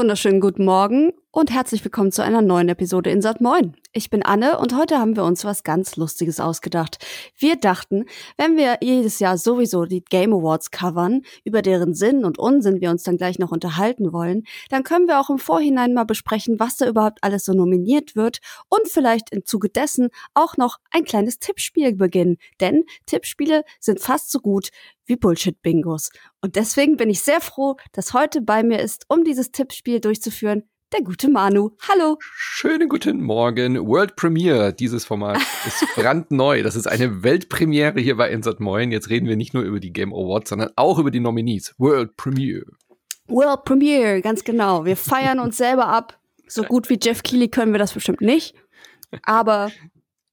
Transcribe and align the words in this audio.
wunderschönen 0.00 0.40
guten 0.40 0.64
Morgen 0.64 1.12
und 1.32 1.52
herzlich 1.52 1.84
willkommen 1.84 2.10
zu 2.10 2.24
einer 2.24 2.42
neuen 2.42 2.68
Episode 2.68 3.10
in 3.10 3.22
Sat 3.22 3.40
Moin. 3.40 3.76
Ich 3.92 4.10
bin 4.10 4.24
Anne 4.24 4.58
und 4.58 4.76
heute 4.76 4.98
haben 4.98 5.14
wir 5.14 5.22
uns 5.22 5.44
was 5.44 5.62
ganz 5.62 5.94
Lustiges 5.94 6.40
ausgedacht. 6.40 6.98
Wir 7.36 7.54
dachten, 7.54 8.06
wenn 8.36 8.56
wir 8.56 8.78
jedes 8.80 9.20
Jahr 9.20 9.38
sowieso 9.38 9.84
die 9.84 10.02
Game 10.02 10.32
Awards 10.32 10.72
covern, 10.72 11.22
über 11.44 11.62
deren 11.62 11.94
Sinn 11.94 12.24
und 12.24 12.36
Unsinn 12.38 12.80
wir 12.80 12.90
uns 12.90 13.04
dann 13.04 13.16
gleich 13.16 13.38
noch 13.38 13.52
unterhalten 13.52 14.12
wollen, 14.12 14.42
dann 14.70 14.82
können 14.82 15.06
wir 15.06 15.20
auch 15.20 15.30
im 15.30 15.38
Vorhinein 15.38 15.94
mal 15.94 16.04
besprechen, 16.04 16.58
was 16.58 16.76
da 16.76 16.88
überhaupt 16.88 17.22
alles 17.22 17.44
so 17.44 17.52
nominiert 17.52 18.16
wird 18.16 18.40
und 18.68 18.88
vielleicht 18.88 19.32
im 19.32 19.44
Zuge 19.44 19.68
dessen 19.68 20.08
auch 20.34 20.56
noch 20.56 20.78
ein 20.90 21.04
kleines 21.04 21.38
Tippspiel 21.38 21.94
beginnen. 21.94 22.38
Denn 22.58 22.86
Tippspiele 23.06 23.62
sind 23.78 24.00
fast 24.00 24.32
so 24.32 24.40
gut 24.40 24.70
wie 25.06 25.14
Bullshit-Bingos. 25.14 26.10
Und 26.40 26.56
deswegen 26.56 26.96
bin 26.96 27.08
ich 27.08 27.20
sehr 27.20 27.40
froh, 27.40 27.76
dass 27.92 28.14
heute 28.14 28.42
bei 28.42 28.64
mir 28.64 28.80
ist, 28.80 29.04
um 29.08 29.22
dieses 29.22 29.52
Tippspiel 29.52 30.00
durchzuführen, 30.00 30.64
der 30.92 31.02
gute 31.02 31.30
Manu. 31.30 31.70
Hallo. 31.88 32.18
Schönen 32.20 32.88
guten 32.88 33.22
Morgen. 33.22 33.86
World 33.86 34.16
Premiere 34.16 34.72
dieses 34.72 35.04
Format 35.04 35.38
ist 35.66 35.84
brandneu. 35.94 36.62
Das 36.62 36.74
ist 36.74 36.86
eine 36.86 37.22
Weltpremiere 37.22 38.00
hier 38.00 38.16
bei 38.16 38.30
Insert 38.30 38.60
Moin. 38.60 38.90
Jetzt 38.90 39.08
reden 39.08 39.28
wir 39.28 39.36
nicht 39.36 39.54
nur 39.54 39.62
über 39.62 39.78
die 39.78 39.92
Game 39.92 40.12
Awards, 40.12 40.50
sondern 40.50 40.70
auch 40.76 40.98
über 40.98 41.10
die 41.10 41.20
Nominees. 41.20 41.74
World 41.78 42.16
Premiere. 42.16 42.66
World 43.28 43.64
Premiere, 43.64 44.20
ganz 44.20 44.42
genau. 44.42 44.84
Wir 44.84 44.96
feiern 44.96 45.38
uns 45.38 45.56
selber 45.56 45.86
ab. 45.86 46.18
So 46.48 46.64
gut 46.64 46.88
wie 46.90 46.98
Jeff 47.00 47.22
Keighley 47.22 47.48
können 47.48 47.72
wir 47.72 47.78
das 47.78 47.92
bestimmt 47.92 48.20
nicht. 48.20 48.56
Aber 49.22 49.70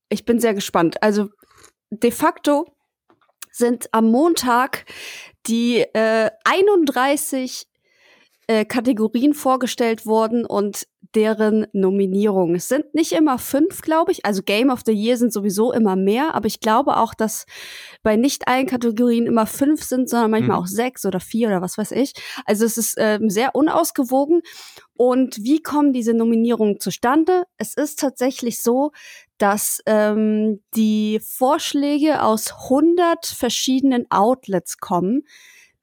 ich 0.09 0.25
bin 0.25 0.39
sehr 0.39 0.55
gespannt. 0.55 1.03
Also 1.03 1.29
de 1.91 2.09
facto 2.09 2.65
sind 3.51 3.89
am 3.91 4.09
Montag 4.09 4.85
die 5.45 5.81
äh, 5.93 6.31
31 6.43 7.67
äh, 8.47 8.65
Kategorien 8.65 9.33
vorgestellt 9.33 10.05
worden 10.05 10.45
und 10.45 10.87
deren 11.15 11.67
Nominierungen. 11.73 12.55
Es 12.55 12.67
sind 12.67 12.93
nicht 12.93 13.11
immer 13.11 13.37
fünf, 13.39 13.81
glaube 13.81 14.11
ich. 14.11 14.25
Also 14.25 14.43
Game 14.43 14.69
of 14.69 14.81
the 14.85 14.91
Year 14.91 15.17
sind 15.17 15.33
sowieso 15.33 15.71
immer 15.71 15.95
mehr, 15.95 16.35
aber 16.35 16.47
ich 16.47 16.59
glaube 16.59 16.97
auch, 16.97 17.13
dass 17.13 17.45
bei 18.03 18.15
nicht 18.15 18.47
allen 18.47 18.67
Kategorien 18.67 19.25
immer 19.25 19.45
fünf 19.45 19.83
sind, 19.83 20.09
sondern 20.09 20.31
manchmal 20.31 20.57
mhm. 20.57 20.63
auch 20.63 20.67
sechs 20.67 21.05
oder 21.05 21.19
vier 21.19 21.47
oder 21.47 21.61
was 21.61 21.77
weiß 21.77 21.91
ich. 21.91 22.13
Also 22.45 22.65
es 22.65 22.77
ist 22.77 22.95
ähm, 22.97 23.29
sehr 23.29 23.55
unausgewogen. 23.55 24.41
Und 24.95 25.43
wie 25.43 25.61
kommen 25.61 25.93
diese 25.93 26.13
Nominierungen 26.13 26.79
zustande? 26.79 27.43
Es 27.57 27.75
ist 27.75 27.99
tatsächlich 27.99 28.61
so, 28.61 28.91
dass 29.37 29.81
ähm, 29.85 30.61
die 30.75 31.19
Vorschläge 31.21 32.23
aus 32.23 32.51
100 32.69 33.25
verschiedenen 33.25 34.05
Outlets 34.09 34.79
kommen 34.79 35.23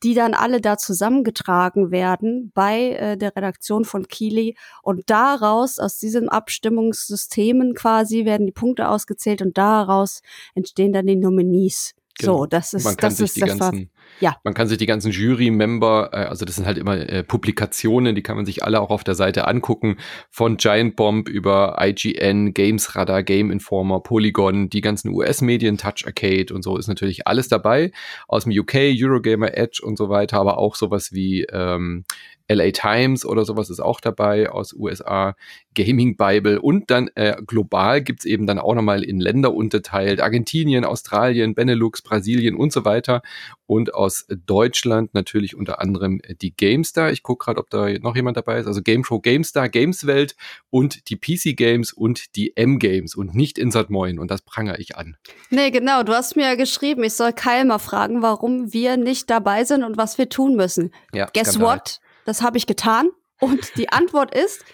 die 0.04 0.14
dann 0.14 0.34
alle 0.34 0.60
da 0.60 0.76
zusammengetragen 0.76 1.90
werden 1.90 2.52
bei 2.54 2.90
äh, 2.90 3.16
der 3.16 3.34
Redaktion 3.34 3.86
von 3.86 4.06
Kili 4.06 4.56
und 4.82 5.08
daraus, 5.08 5.78
aus 5.78 5.98
diesen 5.98 6.28
Abstimmungssystemen 6.28 7.74
quasi, 7.74 8.26
werden 8.26 8.46
die 8.46 8.52
Punkte 8.52 8.88
ausgezählt 8.88 9.40
und 9.40 9.56
daraus 9.56 10.20
entstehen 10.54 10.92
dann 10.92 11.06
die 11.06 11.16
Nominees. 11.16 11.94
Genau. 12.18 12.38
So, 12.38 12.46
das 12.46 12.74
ist, 12.74 12.84
man 12.84 12.96
kann 12.96 13.10
das 13.10 13.16
sich 13.16 13.24
ist 13.24 13.36
die 13.36 13.40
das 13.40 13.58
ganzen, 13.58 13.90
ja. 14.20 14.36
Man 14.44 14.54
kann 14.54 14.68
sich 14.68 14.78
die 14.78 14.86
ganzen 14.86 15.10
Jury-Member, 15.10 16.10
äh, 16.12 16.16
also 16.16 16.44
das 16.44 16.56
sind 16.56 16.66
halt 16.66 16.78
immer 16.78 16.96
äh, 16.96 17.22
Publikationen, 17.22 18.14
die 18.14 18.22
kann 18.22 18.36
man 18.36 18.46
sich 18.46 18.62
alle 18.62 18.80
auch 18.80 18.90
auf 18.90 19.04
der 19.04 19.14
Seite 19.14 19.46
angucken, 19.46 19.96
von 20.30 20.56
Giant 20.56 20.96
Bomb 20.96 21.28
über 21.28 21.76
IGN, 21.80 22.54
Games 22.54 22.94
Radar, 22.96 23.22
Game 23.22 23.50
Informer, 23.50 24.00
Polygon, 24.00 24.70
die 24.70 24.80
ganzen 24.80 25.10
US-Medien, 25.10 25.78
Touch 25.78 26.04
Arcade 26.06 26.54
und 26.54 26.62
so 26.62 26.76
ist 26.76 26.88
natürlich 26.88 27.26
alles 27.26 27.48
dabei. 27.48 27.90
Aus 28.28 28.44
dem 28.44 28.58
UK, 28.58 28.74
Eurogamer 28.94 29.56
Edge 29.56 29.80
und 29.84 29.96
so 29.96 30.08
weiter, 30.08 30.38
aber 30.38 30.58
auch 30.58 30.74
sowas 30.74 31.12
wie 31.12 31.44
ähm, 31.44 32.04
LA 32.48 32.72
Times 32.72 33.24
oder 33.24 33.44
sowas 33.44 33.70
ist 33.70 33.80
auch 33.80 34.00
dabei 34.00 34.50
aus 34.50 34.74
USA, 34.74 35.34
Gaming 35.74 36.16
Bible 36.16 36.60
und 36.60 36.90
dann 36.90 37.08
äh, 37.14 37.36
global 37.46 38.02
gibt's 38.02 38.26
eben 38.26 38.46
dann 38.46 38.58
auch 38.58 38.74
nochmal 38.74 39.02
in 39.02 39.18
Länder 39.18 39.54
unterteilt, 39.54 40.20
Argentinien, 40.20 40.84
Australien, 40.84 41.54
Benelux, 41.54 42.02
Brasilien 42.02 42.54
und 42.54 42.72
so 42.72 42.84
weiter 42.84 43.22
und 43.66 43.94
aus 43.94 44.26
Deutschland 44.28 45.14
natürlich 45.14 45.56
unter 45.56 45.80
anderem 45.80 46.20
die 46.42 46.54
GameStar. 46.54 47.10
Ich 47.10 47.22
gucke 47.22 47.44
gerade, 47.44 47.60
ob 47.60 47.70
da 47.70 47.88
noch 47.98 48.14
jemand 48.16 48.36
dabei 48.36 48.58
ist. 48.58 48.66
Also 48.66 48.82
Game 48.82 49.04
Show 49.04 49.20
GameStar, 49.20 49.68
Gameswelt 49.68 50.36
und 50.70 51.08
die 51.08 51.16
PC 51.16 51.56
Games 51.56 51.92
und 51.92 52.36
die 52.36 52.56
M 52.56 52.78
Games 52.78 53.14
und 53.14 53.34
nicht 53.34 53.58
Insert 53.58 53.90
Moin 53.90 54.18
und 54.18 54.30
das 54.30 54.42
prangere 54.42 54.78
ich 54.78 54.96
an. 54.96 55.16
Nee, 55.50 55.70
genau, 55.70 56.02
du 56.02 56.12
hast 56.12 56.36
mir 56.36 56.42
ja 56.44 56.54
geschrieben, 56.54 57.02
ich 57.04 57.14
soll 57.14 57.32
Kyle 57.32 57.64
mal 57.64 57.78
fragen, 57.78 58.22
warum 58.22 58.72
wir 58.72 58.96
nicht 58.96 59.30
dabei 59.30 59.64
sind 59.64 59.82
und 59.82 59.96
was 59.96 60.18
wir 60.18 60.28
tun 60.28 60.56
müssen. 60.56 60.92
Ja, 61.12 61.28
Guess 61.32 61.54
Skandal. 61.54 61.76
what? 61.76 62.00
Das 62.24 62.42
habe 62.42 62.58
ich 62.58 62.66
getan. 62.66 63.08
Und 63.40 63.76
die 63.76 63.90
Antwort 63.90 64.34
ist, 64.34 64.64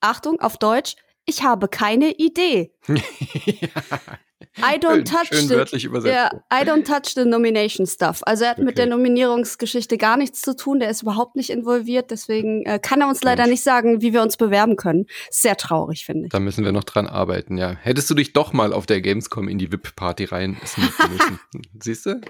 Achtung, 0.00 0.40
auf 0.40 0.58
Deutsch, 0.58 0.96
ich 1.26 1.42
habe 1.42 1.68
keine 1.68 2.12
Idee. 2.12 2.72
I 4.58 4.78
don't 4.78 4.94
schön, 4.94 5.04
touch 5.04 5.26
schön 5.32 5.48
the, 5.48 5.54
wörtlich 5.54 5.84
übersetzt. 5.84 6.14
Yeah, 6.14 6.30
I 6.52 6.64
don't 6.64 6.84
touch 6.84 7.14
the 7.14 7.24
nomination 7.24 7.86
stuff. 7.86 8.20
Also 8.24 8.44
er 8.44 8.50
hat 8.50 8.58
okay. 8.58 8.64
mit 8.64 8.78
der 8.78 8.86
Nominierungsgeschichte 8.86 9.98
gar 9.98 10.16
nichts 10.16 10.42
zu 10.42 10.56
tun. 10.56 10.80
Der 10.80 10.90
ist 10.90 11.02
überhaupt 11.02 11.36
nicht 11.36 11.50
involviert. 11.50 12.10
Deswegen 12.10 12.64
äh, 12.64 12.78
kann 12.78 13.00
er 13.00 13.08
uns 13.08 13.22
leider 13.22 13.46
nicht 13.46 13.62
sagen, 13.62 14.02
wie 14.02 14.12
wir 14.12 14.22
uns 14.22 14.36
bewerben 14.36 14.76
können. 14.76 15.06
Sehr 15.30 15.56
traurig, 15.56 16.04
finde 16.04 16.26
ich. 16.26 16.30
Da 16.30 16.40
müssen 16.40 16.64
wir 16.64 16.72
noch 16.72 16.84
dran 16.84 17.06
arbeiten, 17.06 17.58
ja. 17.58 17.72
Hättest 17.72 18.10
du 18.10 18.14
dich 18.14 18.32
doch 18.32 18.52
mal 18.52 18.72
auf 18.72 18.86
der 18.86 19.00
Gamescom 19.00 19.48
in 19.48 19.58
die 19.58 19.70
VIP-Party 19.70 20.24
rein 20.24 20.56
müssen. 21.10 21.40
Siehst 21.80 22.06
du? 22.06 22.20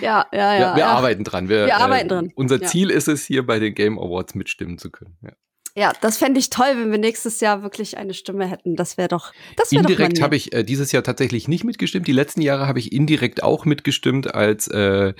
Ja, 0.00 0.26
ja, 0.32 0.54
ja. 0.54 0.58
Wir, 0.58 0.76
wir 0.76 0.80
ja. 0.80 0.92
arbeiten 0.92 1.24
dran. 1.24 1.48
Wir, 1.48 1.66
wir 1.66 1.76
arbeiten 1.76 2.06
äh, 2.06 2.08
dran. 2.08 2.32
Unser 2.34 2.60
ja. 2.60 2.68
Ziel 2.68 2.90
ist 2.90 3.08
es, 3.08 3.24
hier 3.24 3.44
bei 3.44 3.58
den 3.58 3.74
Game 3.74 3.98
Awards 3.98 4.34
mitstimmen 4.34 4.78
zu 4.78 4.90
können. 4.90 5.16
Ja. 5.22 5.32
Ja, 5.76 5.92
das 6.00 6.18
fände 6.18 6.40
ich 6.40 6.50
toll, 6.50 6.72
wenn 6.76 6.90
wir 6.90 6.98
nächstes 6.98 7.40
Jahr 7.40 7.62
wirklich 7.62 7.96
eine 7.96 8.12
Stimme 8.12 8.46
hätten. 8.46 8.74
Das 8.74 8.96
wäre 8.96 9.08
doch, 9.08 9.32
das 9.56 9.70
wäre 9.70 9.82
Indirekt 9.82 10.20
habe 10.20 10.34
ich 10.34 10.52
äh, 10.52 10.64
dieses 10.64 10.90
Jahr 10.90 11.02
tatsächlich 11.02 11.46
nicht 11.46 11.64
mitgestimmt. 11.64 12.08
Die 12.08 12.12
letzten 12.12 12.42
Jahre 12.42 12.66
habe 12.66 12.78
ich 12.80 12.92
indirekt 12.92 13.42
auch 13.42 13.64
mitgestimmt 13.64 14.34
als 14.34 14.66
äh, 14.68 15.14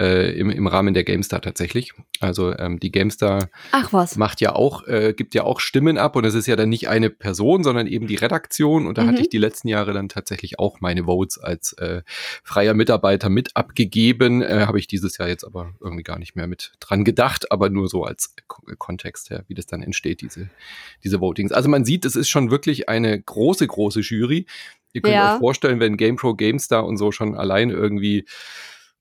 äh, 0.00 0.38
im, 0.38 0.50
im 0.50 0.66
Rahmen 0.66 0.94
der 0.94 1.04
GameStar 1.04 1.40
tatsächlich. 1.40 1.92
Also 2.20 2.56
ähm, 2.56 2.80
die 2.80 2.90
GameStar 2.90 3.48
Ach 3.70 3.92
was. 3.92 4.16
macht 4.16 4.40
ja 4.40 4.54
auch, 4.54 4.86
äh, 4.88 5.14
gibt 5.16 5.34
ja 5.34 5.44
auch 5.44 5.60
Stimmen 5.60 5.98
ab 5.98 6.16
und 6.16 6.24
es 6.24 6.34
ist 6.34 6.46
ja 6.46 6.56
dann 6.56 6.68
nicht 6.68 6.88
eine 6.88 7.10
Person, 7.10 7.62
sondern 7.62 7.86
eben 7.86 8.08
die 8.08 8.16
Redaktion. 8.16 8.86
Und 8.86 8.98
da 8.98 9.04
mhm. 9.04 9.08
hatte 9.08 9.22
ich 9.22 9.28
die 9.28 9.38
letzten 9.38 9.68
Jahre 9.68 9.92
dann 9.92 10.08
tatsächlich 10.08 10.58
auch 10.58 10.80
meine 10.80 11.04
Votes 11.04 11.38
als 11.38 11.74
äh, 11.74 12.02
freier 12.42 12.74
Mitarbeiter 12.74 13.28
mit 13.28 13.56
abgegeben. 13.56 14.42
Äh, 14.42 14.66
habe 14.66 14.78
ich 14.78 14.88
dieses 14.88 15.18
Jahr 15.18 15.28
jetzt 15.28 15.44
aber 15.44 15.74
irgendwie 15.80 16.02
gar 16.02 16.18
nicht 16.18 16.34
mehr 16.34 16.48
mit 16.48 16.72
dran 16.80 17.04
gedacht, 17.04 17.52
aber 17.52 17.70
nur 17.70 17.88
so 17.88 18.04
als 18.04 18.34
K 18.48 18.62
Kontext 18.78 19.30
her, 19.30 19.44
wie 19.48 19.54
das 19.54 19.66
dann 19.66 19.82
entsteht, 19.92 20.22
diese, 20.22 20.50
diese 21.04 21.20
Votings. 21.20 21.52
Also 21.52 21.68
man 21.68 21.84
sieht, 21.84 22.04
es 22.04 22.16
ist 22.16 22.28
schon 22.28 22.50
wirklich 22.50 22.88
eine 22.88 23.20
große, 23.20 23.66
große 23.66 24.00
Jury. 24.00 24.46
Ihr 24.92 25.02
könnt 25.02 25.14
ja. 25.14 25.34
euch 25.34 25.40
vorstellen, 25.40 25.80
wenn 25.80 25.96
GamePro, 25.96 26.34
GameStar 26.34 26.84
und 26.84 26.96
so 26.96 27.12
schon 27.12 27.34
allein 27.34 27.70
irgendwie 27.70 28.24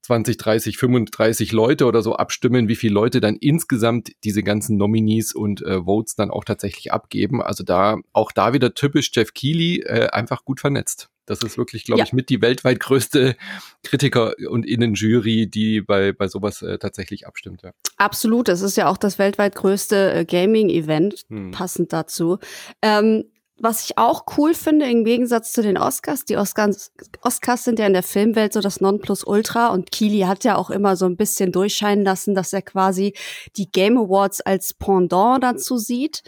20, 0.03 0.37
30, 0.37 0.77
35 0.77 1.51
Leute 1.51 1.85
oder 1.85 2.01
so 2.01 2.15
abstimmen, 2.15 2.67
wie 2.67 2.75
viele 2.75 2.93
Leute 2.93 3.21
dann 3.21 3.35
insgesamt 3.35 4.11
diese 4.23 4.41
ganzen 4.41 4.77
Nominees 4.77 5.33
und 5.33 5.61
äh, 5.61 5.83
Votes 5.83 6.15
dann 6.15 6.31
auch 6.31 6.43
tatsächlich 6.43 6.91
abgeben. 6.91 7.41
Also 7.41 7.63
da, 7.63 7.97
auch 8.11 8.31
da 8.31 8.53
wieder 8.53 8.73
typisch 8.73 9.11
Jeff 9.13 9.33
Keighley, 9.33 9.81
äh, 9.81 10.07
einfach 10.07 10.43
gut 10.43 10.59
vernetzt. 10.59 11.10
Das 11.25 11.43
ist 11.43 11.57
wirklich, 11.57 11.85
glaube 11.85 11.99
ja. 11.99 12.05
ich, 12.05 12.13
mit 12.13 12.29
die 12.29 12.41
weltweit 12.41 12.79
größte 12.79 13.35
Kritiker- 13.83 14.33
und 14.49 14.65
Innenjury, 14.65 15.47
die 15.47 15.81
bei, 15.81 16.11
bei 16.13 16.27
sowas 16.27 16.61
äh, 16.61 16.77
tatsächlich 16.77 17.27
abstimmt. 17.27 17.61
Ja. 17.63 17.71
Absolut, 17.97 18.47
das 18.47 18.61
ist 18.61 18.77
ja 18.77 18.87
auch 18.87 18.97
das 18.97 19.19
weltweit 19.19 19.55
größte 19.55 20.13
äh, 20.13 20.25
Gaming-Event, 20.25 21.25
hm. 21.29 21.51
passend 21.51 21.93
dazu. 21.93 22.39
Ähm, 22.81 23.25
was 23.63 23.85
ich 23.85 23.97
auch 23.97 24.25
cool 24.37 24.55
finde, 24.55 24.89
im 24.89 25.03
Gegensatz 25.03 25.51
zu 25.51 25.61
den 25.61 25.77
Oscars, 25.77 26.25
die 26.25 26.35
Oscars, 26.35 26.91
Oscars 27.21 27.63
sind 27.63 27.77
ja 27.77 27.85
in 27.85 27.93
der 27.93 28.01
Filmwelt 28.01 28.53
so 28.53 28.59
das 28.59 28.81
Nonplusultra 28.81 29.67
und 29.67 29.91
Keely 29.91 30.21
hat 30.21 30.43
ja 30.43 30.55
auch 30.55 30.71
immer 30.71 30.95
so 30.95 31.05
ein 31.05 31.15
bisschen 31.15 31.51
durchscheinen 31.51 32.03
lassen, 32.03 32.33
dass 32.33 32.53
er 32.53 32.63
quasi 32.63 33.13
die 33.57 33.71
Game 33.71 33.97
Awards 33.97 34.41
als 34.41 34.73
Pendant 34.73 35.43
dazu 35.43 35.77
sieht. 35.77 36.23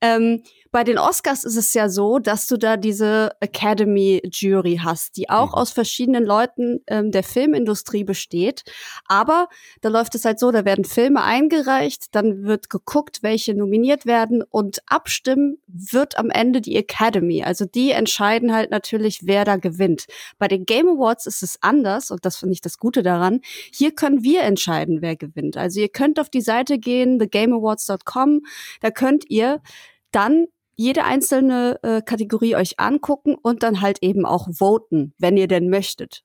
Ähm, 0.00 0.42
bei 0.78 0.84
den 0.84 0.98
Oscars 0.98 1.42
ist 1.42 1.56
es 1.56 1.74
ja 1.74 1.88
so, 1.88 2.20
dass 2.20 2.46
du 2.46 2.56
da 2.56 2.76
diese 2.76 3.32
Academy 3.40 4.22
Jury 4.30 4.80
hast, 4.80 5.16
die 5.16 5.28
auch 5.28 5.48
mhm. 5.48 5.54
aus 5.54 5.72
verschiedenen 5.72 6.24
Leuten 6.24 6.84
ähm, 6.86 7.10
der 7.10 7.24
Filmindustrie 7.24 8.04
besteht. 8.04 8.62
Aber 9.06 9.48
da 9.80 9.88
läuft 9.88 10.14
es 10.14 10.24
halt 10.24 10.38
so, 10.38 10.52
da 10.52 10.64
werden 10.64 10.84
Filme 10.84 11.24
eingereicht, 11.24 12.14
dann 12.14 12.44
wird 12.44 12.70
geguckt, 12.70 13.24
welche 13.24 13.56
nominiert 13.56 14.06
werden 14.06 14.44
und 14.48 14.78
abstimmen 14.86 15.58
wird 15.66 16.16
am 16.16 16.30
Ende 16.30 16.60
die 16.60 16.76
Academy. 16.76 17.42
Also 17.42 17.64
die 17.64 17.90
entscheiden 17.90 18.54
halt 18.54 18.70
natürlich, 18.70 19.26
wer 19.26 19.44
da 19.44 19.56
gewinnt. 19.56 20.06
Bei 20.38 20.46
den 20.46 20.64
Game 20.64 20.86
Awards 20.86 21.26
ist 21.26 21.42
es 21.42 21.58
anders 21.60 22.12
und 22.12 22.24
das 22.24 22.36
finde 22.36 22.52
ich 22.52 22.60
das 22.60 22.78
Gute 22.78 23.02
daran. 23.02 23.40
Hier 23.74 23.90
können 23.96 24.22
wir 24.22 24.42
entscheiden, 24.42 25.02
wer 25.02 25.16
gewinnt. 25.16 25.56
Also 25.56 25.80
ihr 25.80 25.88
könnt 25.88 26.20
auf 26.20 26.30
die 26.30 26.40
Seite 26.40 26.78
gehen, 26.78 27.18
thegameawards.com, 27.18 28.42
da 28.80 28.92
könnt 28.92 29.28
ihr 29.28 29.60
dann 30.12 30.46
jede 30.78 31.02
einzelne 31.02 31.80
äh, 31.82 32.02
Kategorie 32.02 32.54
euch 32.54 32.78
angucken 32.78 33.34
und 33.34 33.64
dann 33.64 33.80
halt 33.80 33.98
eben 34.00 34.24
auch 34.24 34.46
voten, 34.50 35.12
wenn 35.18 35.36
ihr 35.36 35.48
denn 35.48 35.68
möchtet. 35.68 36.22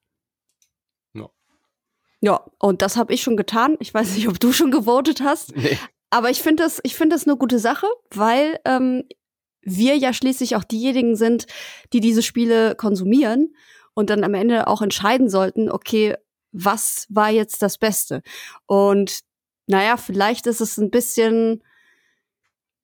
Ja. 1.13 1.27
Ja, 2.21 2.45
und 2.59 2.83
das 2.83 2.95
habe 2.95 3.13
ich 3.13 3.23
schon 3.23 3.35
getan. 3.35 3.75
Ich 3.79 3.91
weiß 3.91 4.15
nicht, 4.15 4.27
ob 4.27 4.39
du 4.39 4.53
schon 4.53 4.69
gewotet 4.69 5.21
hast. 5.21 5.57
Nee. 5.57 5.79
Aber 6.11 6.29
ich 6.29 6.43
finde 6.43 6.61
das, 6.61 6.79
ich 6.83 6.95
finde 6.95 7.15
das 7.15 7.25
eine 7.27 7.35
gute 7.35 7.57
Sache, 7.57 7.87
weil 8.11 8.59
ähm, 8.63 9.03
wir 9.63 9.97
ja 9.97 10.13
schließlich 10.13 10.55
auch 10.55 10.63
diejenigen 10.63 11.15
sind, 11.15 11.47
die 11.91 11.99
diese 11.99 12.21
Spiele 12.21 12.75
konsumieren 12.75 13.55
und 13.95 14.11
dann 14.11 14.23
am 14.23 14.35
Ende 14.35 14.67
auch 14.67 14.83
entscheiden 14.83 15.29
sollten, 15.29 15.71
okay, 15.71 16.15
was 16.51 17.07
war 17.09 17.31
jetzt 17.31 17.63
das 17.63 17.79
Beste? 17.79 18.21
Und 18.67 19.21
naja, 19.65 19.97
vielleicht 19.97 20.45
ist 20.45 20.61
es 20.61 20.77
ein 20.77 20.91
bisschen, 20.91 21.63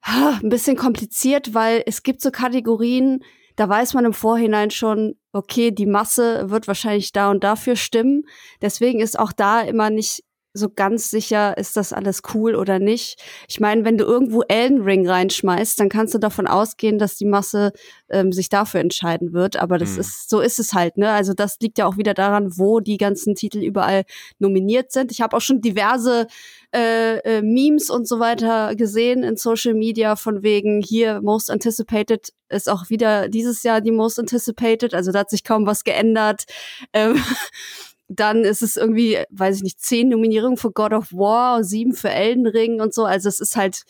ein 0.01 0.49
bisschen 0.49 0.75
kompliziert, 0.75 1.53
weil 1.53 1.83
es 1.85 2.03
gibt 2.03 2.21
so 2.21 2.31
Kategorien, 2.31 3.23
da 3.55 3.67
weiß 3.67 3.93
man 3.93 4.05
im 4.05 4.13
Vorhinein 4.13 4.71
schon, 4.71 5.15
okay, 5.33 5.71
die 5.71 5.85
Masse 5.85 6.49
wird 6.49 6.67
wahrscheinlich 6.67 7.11
da 7.11 7.29
und 7.29 7.43
dafür 7.43 7.75
stimmen. 7.75 8.23
Deswegen 8.61 9.01
ist 9.01 9.19
auch 9.19 9.33
da 9.33 9.61
immer 9.61 9.89
nicht 9.89 10.23
so 10.53 10.69
ganz 10.69 11.11
sicher, 11.11 11.57
ist 11.57 11.77
das 11.77 11.93
alles 11.93 12.21
cool 12.33 12.55
oder 12.55 12.79
nicht. 12.79 13.21
Ich 13.47 13.59
meine, 13.59 13.85
wenn 13.85 13.97
du 13.97 14.05
irgendwo 14.05 14.41
Elden 14.47 14.81
Ring 14.81 15.07
reinschmeißt, 15.07 15.79
dann 15.79 15.89
kannst 15.89 16.13
du 16.13 16.17
davon 16.17 16.47
ausgehen, 16.47 16.97
dass 16.97 17.17
die 17.17 17.25
Masse 17.25 17.71
ähm, 18.09 18.31
sich 18.31 18.49
dafür 18.49 18.79
entscheiden 18.79 19.33
wird. 19.33 19.57
Aber 19.57 19.77
das 19.77 19.93
mhm. 19.93 19.99
ist, 19.99 20.29
so 20.29 20.39
ist 20.39 20.59
es 20.59 20.73
halt, 20.73 20.97
ne? 20.97 21.11
Also 21.11 21.33
das 21.33 21.57
liegt 21.61 21.77
ja 21.77 21.85
auch 21.85 21.97
wieder 21.97 22.13
daran, 22.13 22.57
wo 22.57 22.79
die 22.79 22.97
ganzen 22.97 23.35
Titel 23.35 23.59
überall 23.59 24.03
nominiert 24.39 24.91
sind. 24.91 25.11
Ich 25.11 25.21
habe 25.21 25.37
auch 25.37 25.41
schon 25.41 25.61
diverse 25.61 26.27
äh, 26.75 27.17
äh, 27.19 27.41
Memes 27.41 27.89
und 27.89 28.07
so 28.07 28.19
weiter 28.19 28.75
gesehen 28.75 29.23
in 29.23 29.37
Social 29.37 29.73
Media 29.73 30.15
von 30.15 30.41
wegen 30.41 30.81
hier 30.81 31.21
Most 31.21 31.51
Anticipated 31.51 32.29
ist 32.49 32.69
auch 32.69 32.89
wieder 32.89 33.29
dieses 33.29 33.63
Jahr 33.63 33.81
die 33.81 33.91
Most 33.91 34.19
Anticipated. 34.19 34.93
Also 34.93 35.11
da 35.11 35.19
hat 35.19 35.29
sich 35.29 35.43
kaum 35.43 35.65
was 35.65 35.83
geändert. 35.83 36.45
Ähm, 36.93 37.21
dann 38.09 38.43
ist 38.43 38.63
es 38.63 38.75
irgendwie, 38.75 39.19
weiß 39.29 39.57
ich 39.57 39.63
nicht, 39.63 39.79
zehn 39.79 40.09
Nominierungen 40.09 40.57
für 40.57 40.71
God 40.71 40.93
of 40.93 41.13
War, 41.13 41.63
sieben 41.63 41.93
für 41.93 42.09
Elden 42.09 42.47
Ring 42.47 42.81
und 42.81 42.93
so. 42.93 43.05
Also 43.05 43.29
es 43.29 43.39
ist 43.39 43.55
halt, 43.55 43.83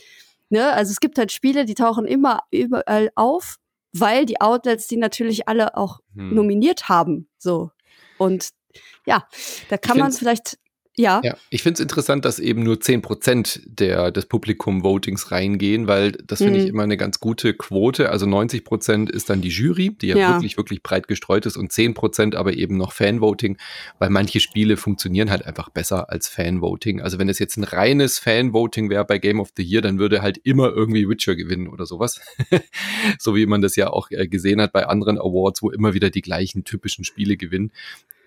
ne, 0.50 0.74
also 0.74 0.92
es 0.92 1.00
gibt 1.00 1.18
halt 1.18 1.32
Spiele, 1.32 1.66
die 1.66 1.74
tauchen 1.74 2.06
immer 2.06 2.42
überall 2.52 3.12
auf, 3.16 3.58
weil 3.94 4.26
die 4.26 4.42
Outlets 4.42 4.88
die 4.88 4.98
natürlich 4.98 5.48
alle 5.48 5.78
auch 5.78 6.02
hm. 6.16 6.36
nominiert 6.36 6.90
haben. 6.90 7.30
So. 7.38 7.72
Und 8.18 8.50
ja, 9.06 9.26
da 9.70 9.78
kann 9.78 9.98
man 9.98 10.12
vielleicht 10.12 10.60
ja. 11.00 11.22
ja 11.24 11.38
ich 11.50 11.64
finde 11.64 11.76
es 11.76 11.80
interessant, 11.80 12.26
dass 12.26 12.40
eben 12.40 12.64
nur 12.64 12.76
10% 12.76 13.62
der, 13.66 14.12
des 14.12 14.26
Publikum-Votings 14.26 15.32
reingehen, 15.32 15.88
weil 15.88 16.12
das 16.12 16.40
finde 16.40 16.60
mhm. 16.60 16.66
ich 16.66 16.70
immer 16.70 16.84
eine 16.84 16.98
ganz 16.98 17.20
gute 17.20 17.54
Quote. 17.54 18.10
Also 18.10 18.26
90% 18.26 19.10
ist 19.10 19.30
dann 19.30 19.42
die 19.42 19.50
Jury, 19.50 19.92
die 19.92 20.08
ja, 20.08 20.18
ja, 20.18 20.34
wirklich, 20.34 20.58
wirklich 20.58 20.84
breit 20.84 21.08
gestreut 21.08 21.46
ist 21.46 21.58
und 21.58 21.72
10% 21.72 22.36
aber 22.36 22.54
eben 22.54 22.78
noch 22.78 22.92
Fan-Voting, 22.92 23.58
weil 23.98 24.10
manche 24.10 24.40
Spiele 24.40 24.78
funktionieren 24.78 25.30
halt 25.30 25.46
einfach 25.46 25.70
besser 25.70 26.10
als 26.10 26.28
Fan-Voting. 26.28 27.02
Also 27.02 27.18
wenn 27.18 27.30
es 27.30 27.40
jetzt 27.40 27.58
ein 27.58 27.64
reines 27.64 28.20
Fan-Voting 28.20 28.90
wäre 28.90 29.06
bei 29.06 29.18
Game 29.18 29.40
of 29.40 29.50
the 29.56 29.64
Year, 29.64 29.82
dann 29.82 30.00
würde 30.00 30.22
halt 30.22 30.38
immer 30.44 30.70
irgendwie 30.70 31.08
Witcher 31.08 31.36
gewinnen 31.36 31.68
oder 31.68 31.86
sowas. 31.86 32.20
so 33.20 33.36
wie 33.36 33.46
man 33.46 33.62
das 33.62 33.76
ja 33.76 33.90
auch 33.90 34.12
äh, 34.12 34.28
gesehen 34.28 34.62
hat 34.62 34.74
bei 34.74 34.86
anderen 34.86 35.18
Awards, 35.18 35.62
wo 35.64 35.70
immer 35.70 35.94
wieder 35.94 36.10
die 36.10 36.22
gleichen 36.22 36.64
typischen 36.66 37.06
Spiele 37.06 37.38
gewinnen. 37.38 37.72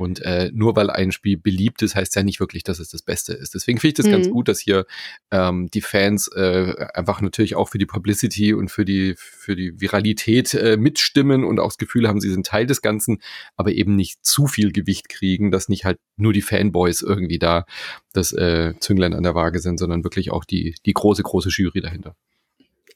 Und 0.02 0.20
äh, 0.22 0.50
nur 0.52 0.76
weil 0.76 0.90
ein 0.90 1.12
Spiel 1.12 1.38
beliebt 1.38 1.82
ist, 1.82 1.94
heißt 1.94 2.14
ja 2.16 2.22
nicht 2.22 2.40
wirklich, 2.40 2.64
dass 2.64 2.78
es 2.78 2.90
das 2.90 3.02
Beste 3.02 3.32
ist. 3.32 3.54
Deswegen 3.54 3.78
finde 3.78 3.88
ich 3.88 3.94
das 3.94 4.06
mhm. 4.06 4.10
ganz 4.10 4.31
gut, 4.31 4.49
dass 4.49 4.60
hier 4.60 4.84
ähm, 5.31 5.69
die 5.72 5.81
Fans 5.81 6.28
äh, 6.28 6.87
einfach 6.94 7.20
natürlich 7.20 7.54
auch 7.54 7.69
für 7.69 7.78
die 7.78 7.87
Publicity 7.87 8.52
und 8.52 8.70
für 8.70 8.84
die, 8.84 9.14
für 9.16 9.56
die 9.56 9.81
Viralität 9.81 10.52
äh, 10.54 10.76
mitstimmen 10.76 11.44
und 11.44 11.60
auch 11.60 11.69
das 11.69 11.78
Gefühl 11.78 12.08
haben, 12.08 12.20
sie 12.20 12.31
sind 12.31 12.46
Teil 12.46 12.66
des 12.66 12.82
Ganzen, 12.82 13.22
aber 13.56 13.72
eben 13.72 13.96
nicht 13.96 14.25
zu 14.25 14.46
viel 14.46 14.72
Gewicht 14.72 15.08
kriegen, 15.08 15.50
dass 15.50 15.69
nicht 15.69 15.84
halt 15.84 15.99
nur 16.16 16.32
die 16.32 16.43
Fanboys 16.43 17.02
irgendwie 17.02 17.38
da 17.38 17.64
das 18.12 18.32
äh, 18.32 18.75
Zünglein 18.81 19.14
an 19.14 19.22
der 19.22 19.34
Waage 19.34 19.60
sind, 19.60 19.78
sondern 19.78 20.04
wirklich 20.04 20.31
auch 20.31 20.44
die, 20.44 20.75
die 20.84 20.93
große, 20.93 21.22
große 21.22 21.49
Jury 21.49 21.81
dahinter. 21.81 22.16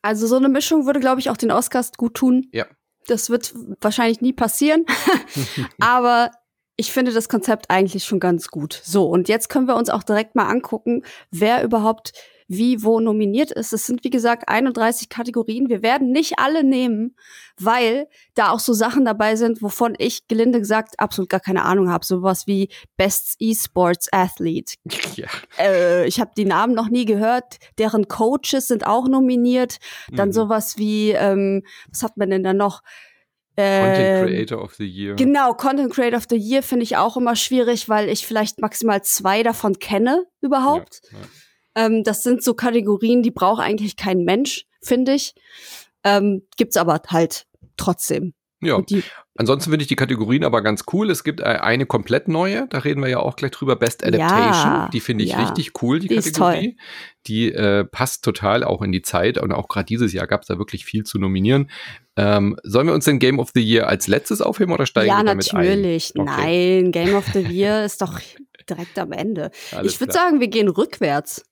Also 0.02 0.26
so 0.26 0.36
eine 0.36 0.48
Mischung 0.48 0.86
würde, 0.86 1.00
glaube 1.00 1.20
ich, 1.20 1.30
auch 1.30 1.36
den 1.36 1.50
Oscars 1.50 1.92
gut 1.92 2.14
tun. 2.14 2.48
Ja. 2.52 2.66
Das 3.06 3.30
wird 3.30 3.54
wahrscheinlich 3.80 4.20
nie 4.20 4.32
passieren. 4.32 4.84
aber 5.80 6.30
ich 6.76 6.92
finde 6.92 7.12
das 7.12 7.28
Konzept 7.28 7.70
eigentlich 7.70 8.04
schon 8.04 8.20
ganz 8.20 8.48
gut. 8.48 8.80
So, 8.84 9.06
und 9.06 9.28
jetzt 9.28 9.48
können 9.48 9.66
wir 9.66 9.76
uns 9.76 9.90
auch 9.90 10.02
direkt 10.02 10.34
mal 10.34 10.46
angucken, 10.46 11.02
wer 11.30 11.64
überhaupt 11.64 12.12
wie 12.48 12.82
wo 12.82 13.00
nominiert 13.00 13.50
ist. 13.50 13.72
Es 13.72 13.86
sind, 13.86 14.04
wie 14.04 14.10
gesagt, 14.10 14.48
31 14.48 15.08
Kategorien. 15.08 15.68
Wir 15.68 15.82
werden 15.82 16.12
nicht 16.12 16.38
alle 16.38 16.62
nehmen, 16.62 17.16
weil 17.58 18.08
da 18.34 18.50
auch 18.50 18.60
so 18.60 18.72
Sachen 18.72 19.04
dabei 19.04 19.36
sind, 19.36 19.62
wovon 19.62 19.94
ich 19.98 20.28
gelinde 20.28 20.60
gesagt 20.60 21.00
absolut 21.00 21.28
gar 21.28 21.40
keine 21.40 21.64
Ahnung 21.64 21.90
habe. 21.90 22.04
Sowas 22.04 22.46
wie 22.46 22.68
Best 22.96 23.36
Esports 23.40 24.08
Athlete. 24.12 24.76
Ja. 25.16 25.28
Äh, 25.58 26.06
ich 26.06 26.20
habe 26.20 26.32
die 26.36 26.44
Namen 26.44 26.74
noch 26.74 26.88
nie 26.88 27.06
gehört. 27.06 27.56
Deren 27.78 28.06
Coaches 28.06 28.68
sind 28.68 28.86
auch 28.86 29.08
nominiert. 29.08 29.78
Dann 30.12 30.28
mhm. 30.28 30.32
sowas 30.32 30.76
wie, 30.76 31.12
ähm, 31.12 31.62
was 31.88 32.02
hat 32.02 32.18
man 32.18 32.28
denn 32.28 32.42
da 32.42 32.52
noch? 32.52 32.82
Content 33.56 33.98
ähm, 33.98 34.26
Creator 34.26 34.62
of 34.62 34.74
the 34.74 34.86
Year. 34.86 35.14
Genau, 35.16 35.54
Content 35.54 35.92
Creator 35.92 36.18
of 36.18 36.26
the 36.28 36.36
Year 36.36 36.62
finde 36.62 36.84
ich 36.84 36.96
auch 36.96 37.16
immer 37.16 37.36
schwierig, 37.36 37.88
weil 37.88 38.08
ich 38.08 38.26
vielleicht 38.26 38.60
maximal 38.60 39.02
zwei 39.02 39.42
davon 39.42 39.78
kenne 39.78 40.24
überhaupt. 40.40 41.00
Ja, 41.10 41.18
ja. 41.18 41.86
Ähm, 41.86 42.04
das 42.04 42.22
sind 42.22 42.42
so 42.42 42.54
Kategorien, 42.54 43.22
die 43.22 43.30
braucht 43.30 43.62
eigentlich 43.62 43.96
kein 43.96 44.24
Mensch, 44.24 44.66
finde 44.82 45.14
ich. 45.14 45.34
Ähm, 46.04 46.42
gibt's 46.56 46.76
aber 46.76 47.00
halt 47.08 47.46
trotzdem. 47.76 48.34
Ja. 48.62 48.82
Ansonsten 49.36 49.70
finde 49.70 49.82
ich 49.82 49.88
die 49.88 49.96
Kategorien 49.96 50.44
aber 50.44 50.62
ganz 50.62 50.84
cool. 50.92 51.10
Es 51.10 51.24
gibt 51.24 51.40
äh, 51.40 51.44
eine 51.44 51.84
komplett 51.84 52.26
neue, 52.26 52.66
da 52.68 52.78
reden 52.78 53.02
wir 53.02 53.10
ja 53.10 53.18
auch 53.18 53.36
gleich 53.36 53.50
drüber, 53.50 53.76
Best 53.76 54.02
Adaptation. 54.02 54.72
Ja, 54.72 54.88
die 54.90 55.00
finde 55.00 55.24
ich 55.24 55.32
ja. 55.32 55.44
richtig 55.44 55.82
cool, 55.82 55.98
die, 55.98 56.08
die 56.08 56.16
Kategorie. 56.16 56.78
Die 57.26 57.52
äh, 57.52 57.84
passt 57.84 58.24
total 58.24 58.64
auch 58.64 58.80
in 58.80 58.92
die 58.92 59.02
Zeit 59.02 59.36
und 59.36 59.52
auch 59.52 59.68
gerade 59.68 59.84
dieses 59.84 60.14
Jahr 60.14 60.26
gab 60.26 60.40
es 60.42 60.46
da 60.46 60.56
wirklich 60.58 60.86
viel 60.86 61.04
zu 61.04 61.18
nominieren. 61.18 61.70
Ähm, 62.16 62.56
sollen 62.62 62.86
wir 62.86 62.94
uns 62.94 63.04
den 63.04 63.18
Game 63.18 63.38
of 63.38 63.50
the 63.54 63.60
Year 63.60 63.88
als 63.88 64.06
letztes 64.06 64.40
aufheben 64.40 64.72
oder 64.72 64.86
steigen 64.86 65.08
ja, 65.08 65.18
wir 65.18 65.24
damit 65.24 65.52
ein? 65.52 65.62
Ja, 65.62 65.76
natürlich. 65.76 66.12
Nein, 66.14 66.92
Game 66.92 67.14
of 67.14 67.26
the 67.34 67.40
Year 67.40 67.84
ist 67.84 68.00
doch 68.00 68.18
direkt 68.70 68.98
am 68.98 69.12
Ende. 69.12 69.50
Alles 69.72 69.92
ich 69.92 70.00
würde 70.00 70.14
sagen, 70.14 70.40
wir 70.40 70.48
gehen 70.48 70.68
rückwärts. 70.68 71.44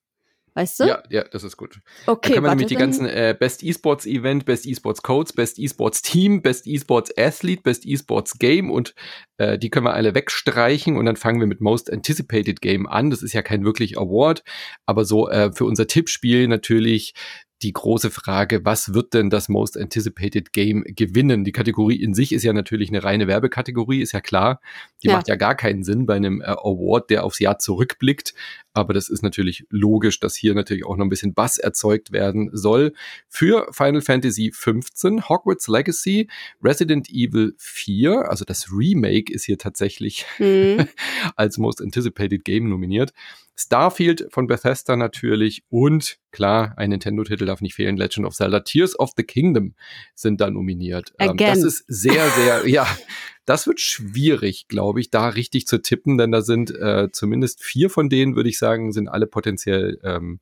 Weißt 0.55 0.79
du? 0.79 0.85
Ja, 0.85 1.03
ja, 1.09 1.25
das 1.25 1.43
ist 1.43 1.57
gut. 1.57 1.81
Okay. 2.05 2.29
Dann 2.29 2.33
können 2.35 2.45
wir 2.45 2.49
nämlich 2.51 2.67
die 2.67 2.75
ganzen 2.75 3.05
äh, 3.05 3.35
Best 3.37 3.61
Esports 3.61 4.05
Event, 4.05 4.45
Best 4.45 4.65
Esports 4.65 5.01
Codes, 5.01 5.33
Best 5.33 5.59
Esports 5.59 6.01
Team, 6.01 6.41
Best 6.41 6.65
Esports 6.65 7.11
Athlete, 7.17 7.61
Best 7.61 7.85
Esports 7.85 8.39
Game 8.39 8.71
und 8.71 8.95
äh, 9.37 9.59
die 9.59 9.69
können 9.69 9.85
wir 9.85 9.93
alle 9.93 10.15
wegstreichen 10.15 10.95
und 10.95 11.05
dann 11.05 11.17
fangen 11.17 11.41
wir 11.41 11.47
mit 11.47 11.59
Most 11.59 11.91
Anticipated 11.91 12.61
Game 12.61 12.87
an. 12.87 13.09
Das 13.09 13.21
ist 13.21 13.33
ja 13.33 13.41
kein 13.41 13.65
wirklich 13.65 13.97
Award, 13.97 14.43
aber 14.85 15.03
so 15.03 15.27
äh, 15.27 15.51
für 15.51 15.65
unser 15.65 15.87
Tippspiel 15.87 16.47
natürlich 16.47 17.13
die 17.61 17.73
große 17.73 18.11
Frage, 18.11 18.65
was 18.65 18.93
wird 18.93 19.13
denn 19.13 19.29
das 19.29 19.49
Most 19.49 19.77
Anticipated 19.77 20.53
Game 20.53 20.83
gewinnen? 20.87 21.43
Die 21.43 21.51
Kategorie 21.51 22.01
in 22.01 22.13
sich 22.13 22.31
ist 22.33 22.43
ja 22.43 22.53
natürlich 22.53 22.89
eine 22.89 23.03
reine 23.03 23.27
Werbekategorie, 23.27 24.01
ist 24.01 24.11
ja 24.11 24.21
klar. 24.21 24.59
Die 25.03 25.07
ja. 25.07 25.15
macht 25.15 25.27
ja 25.27 25.35
gar 25.35 25.55
keinen 25.55 25.83
Sinn 25.83 26.05
bei 26.05 26.15
einem 26.15 26.41
äh, 26.41 26.45
Award, 26.45 27.09
der 27.09 27.23
aufs 27.23 27.39
Jahr 27.39 27.57
zurückblickt. 27.57 28.33
Aber 28.75 28.93
das 28.93 29.09
ist 29.09 29.23
natürlich 29.23 29.65
logisch, 29.69 30.19
dass 30.19 30.35
hier 30.35 30.53
natürlich 30.53 30.85
auch 30.85 30.97
noch 30.97 31.05
ein 31.05 31.09
bisschen 31.09 31.33
Bass 31.33 31.57
erzeugt 31.57 32.11
werden 32.11 32.49
soll. 32.51 32.93
Für 33.29 33.67
Final 33.71 34.01
Fantasy 34.01 34.51
15, 34.53 35.29
Hogwarts 35.29 35.69
Legacy, 35.69 36.29
Resident 36.61 37.09
Evil 37.09 37.53
4, 37.57 38.29
also 38.29 38.43
das 38.43 38.67
Remake 38.71 39.33
ist 39.33 39.45
hier 39.45 39.57
tatsächlich 39.57 40.25
mhm. 40.39 40.87
als 41.37 41.57
Most 41.57 41.81
Anticipated 41.81 42.43
Game 42.43 42.69
nominiert. 42.69 43.13
Starfield 43.57 44.27
von 44.31 44.47
Bethesda 44.47 44.97
natürlich 44.97 45.63
und 45.69 46.17
klar, 46.31 46.73
ein 46.75 46.89
Nintendo-Titel 46.89 47.45
darf 47.45 47.61
nicht 47.61 47.75
fehlen, 47.75 47.95
Legend 47.95 48.27
of 48.27 48.35
Zelda 48.35 48.59
Tears 48.59 48.99
of 48.99 49.11
the 49.15 49.23
Kingdom 49.23 49.75
sind 50.13 50.41
da 50.41 50.49
nominiert. 50.49 51.13
Ähm, 51.19 51.37
das 51.37 51.63
ist 51.63 51.85
sehr, 51.87 52.29
sehr, 52.31 52.67
ja, 52.67 52.85
das 53.45 53.67
wird 53.67 53.79
schwierig, 53.79 54.67
glaube 54.67 54.99
ich, 54.99 55.11
da 55.11 55.29
richtig 55.29 55.67
zu 55.67 55.81
tippen, 55.81 56.17
denn 56.17 56.31
da 56.31 56.41
sind 56.41 56.71
äh, 56.71 57.09
zumindest 57.11 57.63
vier 57.63 57.89
von 57.89 58.09
denen, 58.09 58.35
würde 58.35 58.49
ich 58.49 58.57
sagen, 58.57 58.91
sind 58.91 59.07
alle 59.07 59.27
potenziell 59.27 59.99
ähm, 60.03 60.39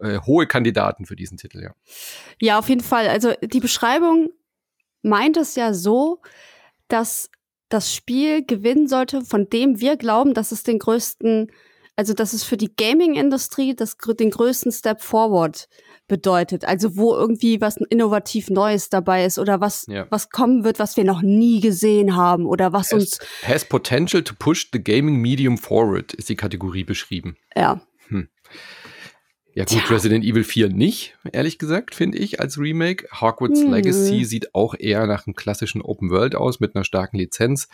äh, 0.00 0.18
hohe 0.20 0.46
Kandidaten 0.46 1.06
für 1.06 1.16
diesen 1.16 1.38
Titel, 1.38 1.62
ja. 1.62 1.74
Ja, 2.40 2.58
auf 2.58 2.68
jeden 2.68 2.82
Fall. 2.82 3.08
Also 3.08 3.32
die 3.42 3.60
Beschreibung 3.60 4.30
meint 5.02 5.36
es 5.36 5.54
ja 5.54 5.72
so, 5.72 6.20
dass 6.88 7.30
das 7.68 7.94
Spiel 7.94 8.44
gewinnen 8.44 8.88
sollte, 8.88 9.22
von 9.22 9.48
dem 9.48 9.80
wir 9.80 9.96
glauben, 9.96 10.34
dass 10.34 10.52
es 10.52 10.62
den 10.62 10.78
größten 10.78 11.50
also 12.02 12.14
dass 12.14 12.32
es 12.32 12.42
für 12.42 12.56
die 12.56 12.74
Gaming-Industrie 12.74 13.76
den 13.76 14.30
größten 14.30 14.72
Step 14.72 15.02
forward 15.02 15.68
bedeutet. 16.08 16.64
Also 16.64 16.96
wo 16.96 17.14
irgendwie 17.14 17.60
was 17.60 17.76
innovativ 17.90 18.50
Neues 18.50 18.88
dabei 18.88 19.24
ist 19.24 19.38
oder 19.38 19.60
was, 19.60 19.84
ja. 19.86 20.08
was 20.10 20.28
kommen 20.28 20.64
wird, 20.64 20.80
was 20.80 20.96
wir 20.96 21.04
noch 21.04 21.22
nie 21.22 21.60
gesehen 21.60 22.16
haben 22.16 22.46
oder 22.46 22.72
was 22.72 22.90
has, 22.90 22.92
uns. 22.92 23.18
Has 23.44 23.64
potential 23.64 24.24
to 24.24 24.34
push 24.36 24.66
the 24.72 24.82
gaming 24.82 25.20
medium 25.20 25.56
forward, 25.56 26.12
ist 26.14 26.28
die 26.28 26.34
Kategorie 26.34 26.82
beschrieben. 26.82 27.36
Ja. 27.54 27.80
Hm. 28.08 28.28
Ja 29.54 29.64
gut, 29.64 29.84
Tja. 29.84 29.94
Resident 29.94 30.24
Evil 30.24 30.44
4 30.44 30.70
nicht, 30.70 31.14
ehrlich 31.30 31.58
gesagt, 31.58 31.94
finde 31.94 32.16
ich, 32.18 32.40
als 32.40 32.58
Remake. 32.58 33.06
Hogwarts 33.20 33.60
hm. 33.60 33.70
Legacy 33.70 34.24
sieht 34.24 34.54
auch 34.54 34.74
eher 34.78 35.06
nach 35.06 35.26
einem 35.26 35.34
klassischen 35.34 35.82
Open 35.82 36.10
World 36.10 36.34
aus, 36.34 36.58
mit 36.58 36.74
einer 36.74 36.84
starken 36.84 37.18
Lizenz. 37.18 37.68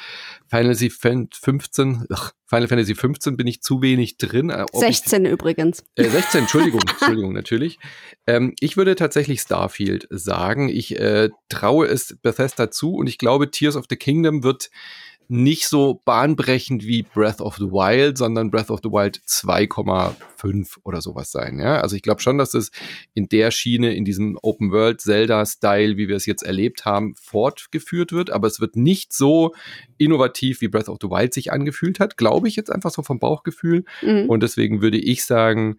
Final 0.49 0.75
Fantasy 0.75 0.91
15, 0.91 2.07
ach, 2.11 2.33
Final 2.47 2.67
Fantasy 2.67 2.95
15 2.95 3.37
bin 3.37 3.47
ich 3.47 3.63
zu 3.63 3.81
wenig 3.81 4.17
drin. 4.17 4.53
16 4.73 5.25
ich, 5.25 5.31
übrigens. 5.31 5.85
Äh, 5.95 6.09
16, 6.09 6.41
Entschuldigung, 6.41 6.81
Entschuldigung, 6.89 7.33
natürlich. 7.33 7.79
Ähm, 8.27 8.55
ich 8.59 8.77
würde 8.77 8.97
tatsächlich 8.97 9.41
Starfield 9.41 10.09
sagen. 10.11 10.69
Ich 10.69 10.99
äh, 10.99 11.29
traue 11.49 11.87
es 11.87 12.19
Bethesda 12.23 12.71
zu 12.71 12.95
und 12.95 13.07
ich 13.07 13.19
glaube, 13.19 13.51
Tears 13.51 13.77
of 13.77 13.85
the 13.89 13.97
Kingdom 13.97 14.43
wird 14.43 14.71
nicht 15.29 15.69
so 15.69 16.01
bahnbrechend 16.07 16.87
wie 16.87 17.03
Breath 17.03 17.43
of 17.43 17.57
the 17.57 17.67
Wild, 17.67 18.17
sondern 18.17 18.51
Breath 18.51 18.71
of 18.71 18.81
the 18.83 18.89
Wild 18.89 19.21
2,5 19.27 20.79
oder 20.85 21.03
sowas 21.03 21.31
sein. 21.31 21.59
Ja? 21.59 21.81
Also 21.81 21.97
ich 21.97 22.03
glaube 22.03 22.23
schon, 22.23 22.39
dass 22.39 22.55
es 22.55 22.71
in 23.13 23.29
der 23.29 23.51
Schiene, 23.51 23.95
in 23.95 24.07
diesem 24.07 24.39
Open 24.41 24.73
World 24.73 25.03
Zelda-Style, 25.03 25.99
wie 25.99 26.09
wir 26.09 26.17
es 26.17 26.25
jetzt 26.25 26.43
erlebt 26.43 26.87
haben, 26.87 27.15
fortgeführt 27.15 28.13
wird. 28.13 28.31
Aber 28.31 28.47
es 28.47 28.59
wird 28.59 28.77
nicht 28.77 29.13
so 29.13 29.55
innovativ, 29.99 30.63
wie 30.63 30.69
Breath 30.69 30.89
of 30.89 30.97
the 31.03 31.09
Wild 31.09 31.35
sich 31.35 31.53
angefühlt 31.53 32.01
hat, 32.01 32.17
glaube 32.17 32.49
ich 32.49 32.57
jetzt 32.57 32.73
einfach 32.73 32.91
so 32.91 33.03
vom 33.03 33.19
Bauchgefühl. 33.19 33.85
Mhm. 34.01 34.31
Und 34.31 34.43
deswegen 34.43 34.81
würde 34.81 34.99
ich 34.99 35.27
sagen, 35.27 35.79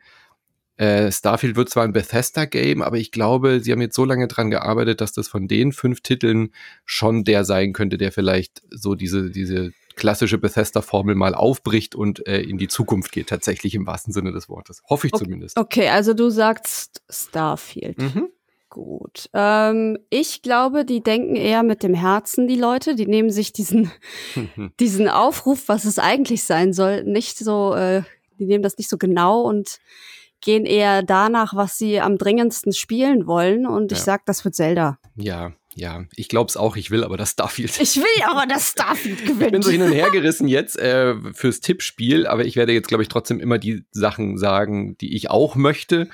äh, 0.80 1.12
Starfield 1.12 1.58
wird 1.58 1.70
zwar 1.70 1.84
ein 1.84 1.92
Bethesda-Game, 1.92 2.82
aber 2.82 2.96
ich 2.98 3.12
glaube, 3.12 3.60
sie 3.60 3.74
haben 3.74 3.82
jetzt 3.82 3.98
so 3.98 4.06
lange 4.06 4.30
dran 4.30 4.50
gearbeitet, 4.50 5.02
dass 5.02 5.12
das 5.12 5.28
von 5.28 5.50
den 5.50 5.74
fünf 5.74 6.00
Titeln 6.00 6.54
schon 6.86 7.26
der 7.26 7.44
sein 7.44 7.74
könnte, 7.74 7.98
der 7.98 8.14
vielleicht 8.14 8.62
so 8.70 8.96
diese, 8.96 9.30
diese 9.30 9.74
klassische 9.98 10.38
Bethesda-Formel 10.38 11.16
mal 11.16 11.36
aufbricht 11.36 11.96
und 11.96 12.26
äh, 12.26 12.40
in 12.40 12.58
die 12.58 12.70
Zukunft 12.70 13.12
geht, 13.12 13.28
tatsächlich 13.28 13.76
im 13.76 13.86
wahrsten 13.88 14.14
Sinne 14.14 14.32
des 14.32 14.48
Wortes. 14.48 14.82
Hoffe 14.90 15.08
ich 15.08 15.14
okay, 15.14 15.26
zumindest. 15.26 15.58
Okay, 15.58 15.90
also 15.90 16.14
du 16.14 16.30
sagst 16.30 17.02
Starfield. 17.10 17.98
Mhm. 17.98 18.30
Gut. 18.70 19.30
Ähm, 19.34 19.98
ich 20.10 20.42
glaube, 20.44 20.86
die 20.86 21.02
denken 21.02 21.36
eher 21.36 21.64
mit 21.64 21.84
dem 21.84 21.94
Herzen, 21.94 22.48
die 22.48 22.56
Leute. 22.56 22.96
Die 22.96 23.08
nehmen 23.08 23.32
sich 23.32 23.52
diesen, 23.52 23.92
diesen 24.80 25.10
Aufruf, 25.10 25.68
was 25.68 25.84
es 25.84 26.00
eigentlich 26.00 26.46
sein 26.46 26.72
soll, 26.72 27.04
nicht 27.04 27.38
so, 27.38 27.76
äh, 27.76 28.04
die 28.38 28.46
nehmen 28.46 28.64
das 28.64 28.78
nicht 28.78 28.90
so 28.90 28.98
genau 28.98 29.42
und 29.42 29.80
gehen 30.42 30.66
eher 30.66 31.04
danach, 31.04 31.56
was 31.56 31.78
sie 31.78 32.00
am 32.00 32.18
dringendsten 32.18 32.74
spielen 32.74 33.28
wollen. 33.28 33.66
Und 33.66 33.92
ich 33.92 34.00
sag, 34.00 34.26
das 34.26 34.44
wird 34.46 34.56
Zelda. 34.56 34.98
Ja, 35.16 35.54
ja, 35.76 36.04
ich 36.16 36.28
glaube 36.28 36.50
es 36.50 36.58
auch, 36.58 36.76
ich 36.76 36.92
will 36.92 37.04
aber 37.04 37.16
das 37.16 37.32
Starfield. 37.32 37.80
Ich 37.80 37.98
will 37.98 38.24
aber 38.28 38.46
das 38.46 38.70
Starfield 38.70 39.26
gewinnen. 39.26 39.40
Ich 39.46 39.52
bin 39.52 39.62
so 39.62 39.72
hin 39.72 39.82
und 39.82 39.92
her 39.92 40.10
gerissen 40.12 40.48
jetzt 40.48 40.78
äh, 40.78 41.16
fürs 41.34 41.62
Tippspiel, 41.62 42.28
aber 42.28 42.44
ich 42.46 42.56
werde 42.56 42.74
jetzt, 42.74 42.88
glaube 42.88 43.04
ich, 43.04 43.10
trotzdem 43.10 43.40
immer 43.40 43.58
die 43.58 43.86
Sachen 43.92 44.38
sagen, 44.38 44.98
die 44.98 45.16
ich 45.16 45.30
auch 45.30 45.56
möchte 45.56 46.10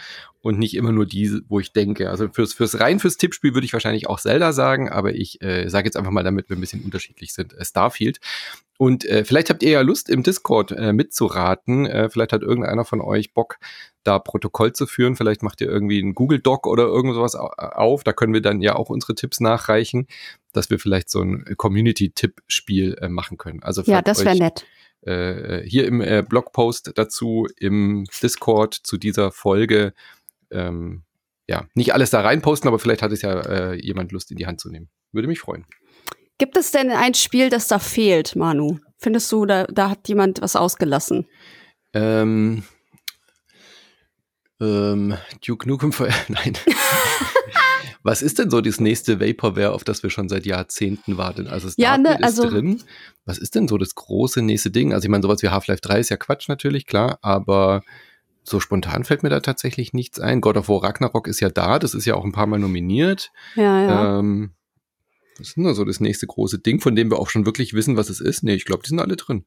und 0.46 0.60
nicht 0.60 0.76
immer 0.76 0.92
nur 0.92 1.08
die, 1.08 1.42
wo 1.50 1.60
ich 1.60 1.74
denke. 1.74 2.12
Also 2.12 2.30
fürs, 2.30 2.54
fürs 2.54 2.80
rein 2.80 3.00
fürs 3.00 3.18
Tippspiel 3.18 3.56
würde 3.56 3.66
ich 3.66 3.74
wahrscheinlich 3.74 4.08
auch 4.08 4.20
Zelda 4.20 4.54
sagen, 4.54 4.90
aber 4.90 5.16
ich 5.16 5.42
äh, 5.42 5.68
sage 5.70 5.88
jetzt 5.88 5.98
einfach 5.98 6.12
mal, 6.12 6.22
damit 6.22 6.50
wir 6.50 6.56
ein 6.56 6.62
bisschen 6.62 6.84
unterschiedlich 6.84 7.34
sind, 7.34 7.54
äh, 7.54 7.66
Starfield. 7.66 8.20
Und 8.78 9.06
äh, 9.06 9.26
vielleicht 9.26 9.50
habt 9.50 9.64
ihr 9.64 9.72
ja 9.72 9.82
Lust, 9.82 10.08
im 10.08 10.22
Discord 10.22 10.72
äh, 10.72 10.94
mitzuraten. 10.94 11.88
Äh, 11.88 12.12
vielleicht 12.12 12.32
hat 12.32 12.44
irgendeiner 12.44 12.86
von 12.86 13.02
euch 13.02 13.34
Bock, 13.34 13.58
da 14.04 14.20
Protokoll 14.20 14.72
zu 14.74 14.86
führen. 14.86 15.16
Vielleicht 15.16 15.42
macht 15.42 15.62
ihr 15.62 15.68
irgendwie 15.68 16.00
einen 16.00 16.14
Google 16.14 16.38
Doc 16.38 16.68
oder 16.68 16.84
irgend 16.84 17.16
sowas 17.16 17.34
auf. 17.34 18.04
Da 18.04 18.14
können 18.14 18.36
wir 18.36 18.42
dann 18.42 18.62
ja 18.62 18.76
auch 18.76 18.92
unsere 18.92 19.16
Tipps 19.16 19.40
nachreichen, 19.40 20.06
dass 20.54 20.70
wir 20.70 20.78
vielleicht 20.78 21.10
so 21.10 21.22
ein 21.22 21.44
Community-Tipp-Spiel 21.58 23.00
äh, 23.02 23.10
machen 23.10 23.40
können. 23.40 23.64
Also 23.64 23.82
ja, 23.82 24.04
das 24.04 24.24
wäre 24.24 24.38
nett. 24.38 24.64
Äh, 25.02 25.64
hier 25.68 25.88
im 25.88 26.02
äh, 26.02 26.22
Blogpost 26.22 26.92
dazu, 26.94 27.48
im 27.58 28.06
Discord 28.22 28.76
zu 28.76 28.98
dieser 28.98 29.32
Folge, 29.32 29.94
ähm, 30.56 31.04
ja, 31.48 31.68
nicht 31.76 31.94
alles 31.94 32.10
da 32.10 32.22
reinposten, 32.22 32.68
aber 32.68 32.80
vielleicht 32.80 33.02
hat 33.02 33.12
es 33.12 33.22
ja 33.22 33.40
äh, 33.42 33.76
jemand 33.76 34.12
Lust 34.12 34.32
in 34.32 34.38
die 34.38 34.48
Hand 34.48 34.60
zu 34.60 34.70
nehmen. 34.70 34.90
Würde 35.12 35.28
mich 35.28 35.40
freuen. 35.40 35.66
Gibt 36.38 36.58
es 36.58 36.72
denn 36.72 36.92
ein 36.92 37.14
Spiel, 37.14 37.50
das 37.50 37.68
da 37.68 37.80
fehlt, 37.80 38.36
Manu? 38.36 38.80
Findest 38.98 39.32
du, 39.32 39.46
da, 39.46 39.66
da 39.66 39.92
hat 39.92 40.08
jemand 40.08 40.42
was 40.42 40.56
ausgelassen? 40.56 41.28
Ähm, 41.94 42.64
ähm, 44.60 45.18
Duke 45.46 45.68
Nukem, 45.68 45.92
nein. 46.28 46.58
was 48.04 48.22
ist 48.22 48.40
denn 48.40 48.50
so 48.50 48.62
das 48.62 48.80
nächste 48.80 49.20
Vaporware, 49.20 49.72
auf 49.72 49.84
das 49.84 50.04
wir 50.04 50.10
schon 50.10 50.28
seit 50.28 50.46
Jahrzehnten 50.46 51.18
warten? 51.18 51.48
Also 51.48 51.68
es 51.68 51.76
ja, 51.78 51.98
ne, 51.98 52.22
also, 52.22 52.44
ist 52.44 52.52
drin. 52.52 52.84
Was 53.26 53.38
ist 53.38 53.56
denn 53.56 53.68
so 53.68 53.78
das 53.78 53.96
große 53.96 54.42
nächste 54.42 54.72
Ding? 54.72 54.94
Also 54.94 55.06
ich 55.06 55.10
meine, 55.10 55.24
sowas 55.24 55.42
wie 55.42 55.50
Half-Life 55.50 55.82
3 55.82 56.00
ist 56.00 56.10
ja 56.10 56.18
Quatsch 56.18 56.50
natürlich, 56.50 56.86
klar, 56.86 57.18
aber 57.22 57.84
so 58.48 58.60
spontan 58.60 59.04
fällt 59.04 59.24
mir 59.24 59.30
da 59.30 59.40
tatsächlich 59.40 59.94
nichts 59.94 60.20
ein. 60.20 60.40
God 60.40 60.58
of 60.58 60.70
War 60.70 60.84
Ragnarok 60.84 61.28
ist 61.28 61.40
ja 61.40 61.50
da, 61.50 61.80
das 61.80 61.94
ist 61.94 62.06
ja 62.06 62.16
auch 62.16 62.24
ein 62.24 62.32
paar 62.32 62.48
Mal 62.48 62.60
nominiert. 62.60 63.32
Ja, 63.56 63.82
ja. 63.82 64.20
Ähm, 64.20 64.52
was 65.38 65.50
ist 65.50 65.58
da 65.58 65.74
so 65.74 65.84
das 65.84 66.00
nächste 66.00 66.28
große 66.28 66.60
Ding, 66.60 66.80
von 66.80 66.96
dem 66.96 67.12
wir 67.12 67.20
auch 67.20 67.30
schon 67.30 67.46
wirklich 67.46 67.74
wissen, 67.74 67.98
was 67.98 68.10
es 68.10 68.22
ist? 68.22 68.44
Nee, 68.44 68.54
ich 68.54 68.66
glaube, 68.66 68.84
die 68.84 68.90
sind 68.90 69.00
alle 69.00 69.16
drin. 69.16 69.46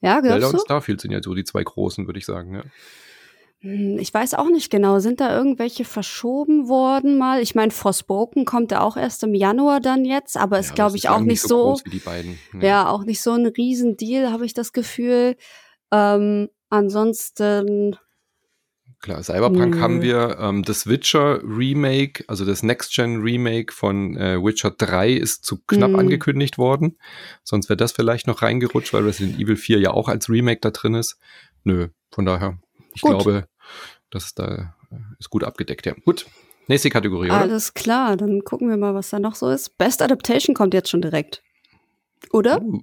Ja, 0.00 0.20
glaubst 0.20 0.40
Zelda 0.40 0.48
und 0.50 0.60
Starfield 0.60 1.00
sind 1.00 1.10
ja 1.10 1.22
so 1.22 1.34
die 1.34 1.44
zwei 1.44 1.64
großen, 1.64 2.06
würde 2.06 2.18
ich 2.18 2.26
sagen. 2.26 2.54
Ja. 2.54 2.62
Hm, 3.60 3.98
ich 3.98 4.12
weiß 4.12 4.34
auch 4.34 4.50
nicht 4.50 4.70
genau. 4.70 4.98
Sind 4.98 5.20
da 5.20 5.36
irgendwelche 5.36 5.84
verschoben 5.84 6.68
worden 6.68 7.16
mal? 7.16 7.40
Ich 7.40 7.54
meine, 7.54 7.70
Forspoken 7.70 8.44
kommt 8.44 8.70
ja 8.70 8.82
auch 8.82 8.96
erst 8.96 9.24
im 9.24 9.34
Januar 9.34 9.80
dann 9.80 10.04
jetzt, 10.04 10.36
aber 10.36 10.58
ist, 10.58 10.68
ja, 10.68 10.74
glaube 10.74 10.96
ich, 10.96 11.08
auch 11.08 11.20
nicht 11.20 11.40
so. 11.40 11.76
so 11.76 11.82
nee. 12.52 12.66
Ja, 12.66 12.88
auch 12.90 13.04
nicht 13.04 13.22
so 13.22 13.32
ein 13.32 13.46
Riesendeal, 13.46 14.30
habe 14.30 14.44
ich 14.44 14.54
das 14.54 14.72
Gefühl. 14.72 15.36
Ähm, 15.90 16.48
ansonsten 16.70 17.96
Klar, 19.00 19.22
Cyberpunk 19.22 19.76
mhm. 19.76 19.80
haben 19.80 20.02
wir. 20.02 20.38
Ähm, 20.40 20.62
das 20.62 20.86
Witcher 20.86 21.40
Remake, 21.42 22.24
also 22.28 22.44
das 22.44 22.62
Next-Gen 22.62 23.20
Remake 23.20 23.72
von 23.72 24.16
äh, 24.16 24.42
Witcher 24.42 24.70
3 24.70 25.12
ist 25.12 25.44
zu 25.44 25.58
knapp 25.66 25.90
mhm. 25.90 25.98
angekündigt 25.98 26.58
worden. 26.58 26.98
Sonst 27.44 27.68
wäre 27.68 27.76
das 27.76 27.92
vielleicht 27.92 28.26
noch 28.26 28.42
reingerutscht, 28.42 28.92
weil 28.94 29.04
Resident 29.04 29.38
Evil 29.38 29.56
4 29.56 29.80
ja 29.80 29.90
auch 29.90 30.08
als 30.08 30.28
Remake 30.28 30.60
da 30.60 30.70
drin 30.70 30.94
ist. 30.94 31.18
Nö, 31.62 31.88
von 32.10 32.24
daher, 32.24 32.58
ich 32.94 33.02
gut. 33.02 33.10
glaube, 33.10 33.46
das 34.10 34.24
ist 34.24 34.38
da 34.38 34.74
äh, 34.90 34.96
ist 35.18 35.30
gut 35.30 35.44
abgedeckt, 35.44 35.86
ja. 35.86 35.94
Gut. 36.04 36.26
Nächste 36.68 36.90
Kategorie, 36.90 37.28
oder? 37.28 37.40
Alles 37.40 37.74
klar, 37.74 38.16
dann 38.16 38.42
gucken 38.42 38.68
wir 38.68 38.76
mal, 38.76 38.94
was 38.94 39.10
da 39.10 39.20
noch 39.20 39.36
so 39.36 39.50
ist. 39.50 39.78
Best 39.78 40.02
Adaptation 40.02 40.54
kommt 40.54 40.74
jetzt 40.74 40.90
schon 40.90 41.02
direkt. 41.02 41.42
Oder? 42.32 42.60
Uh. 42.60 42.80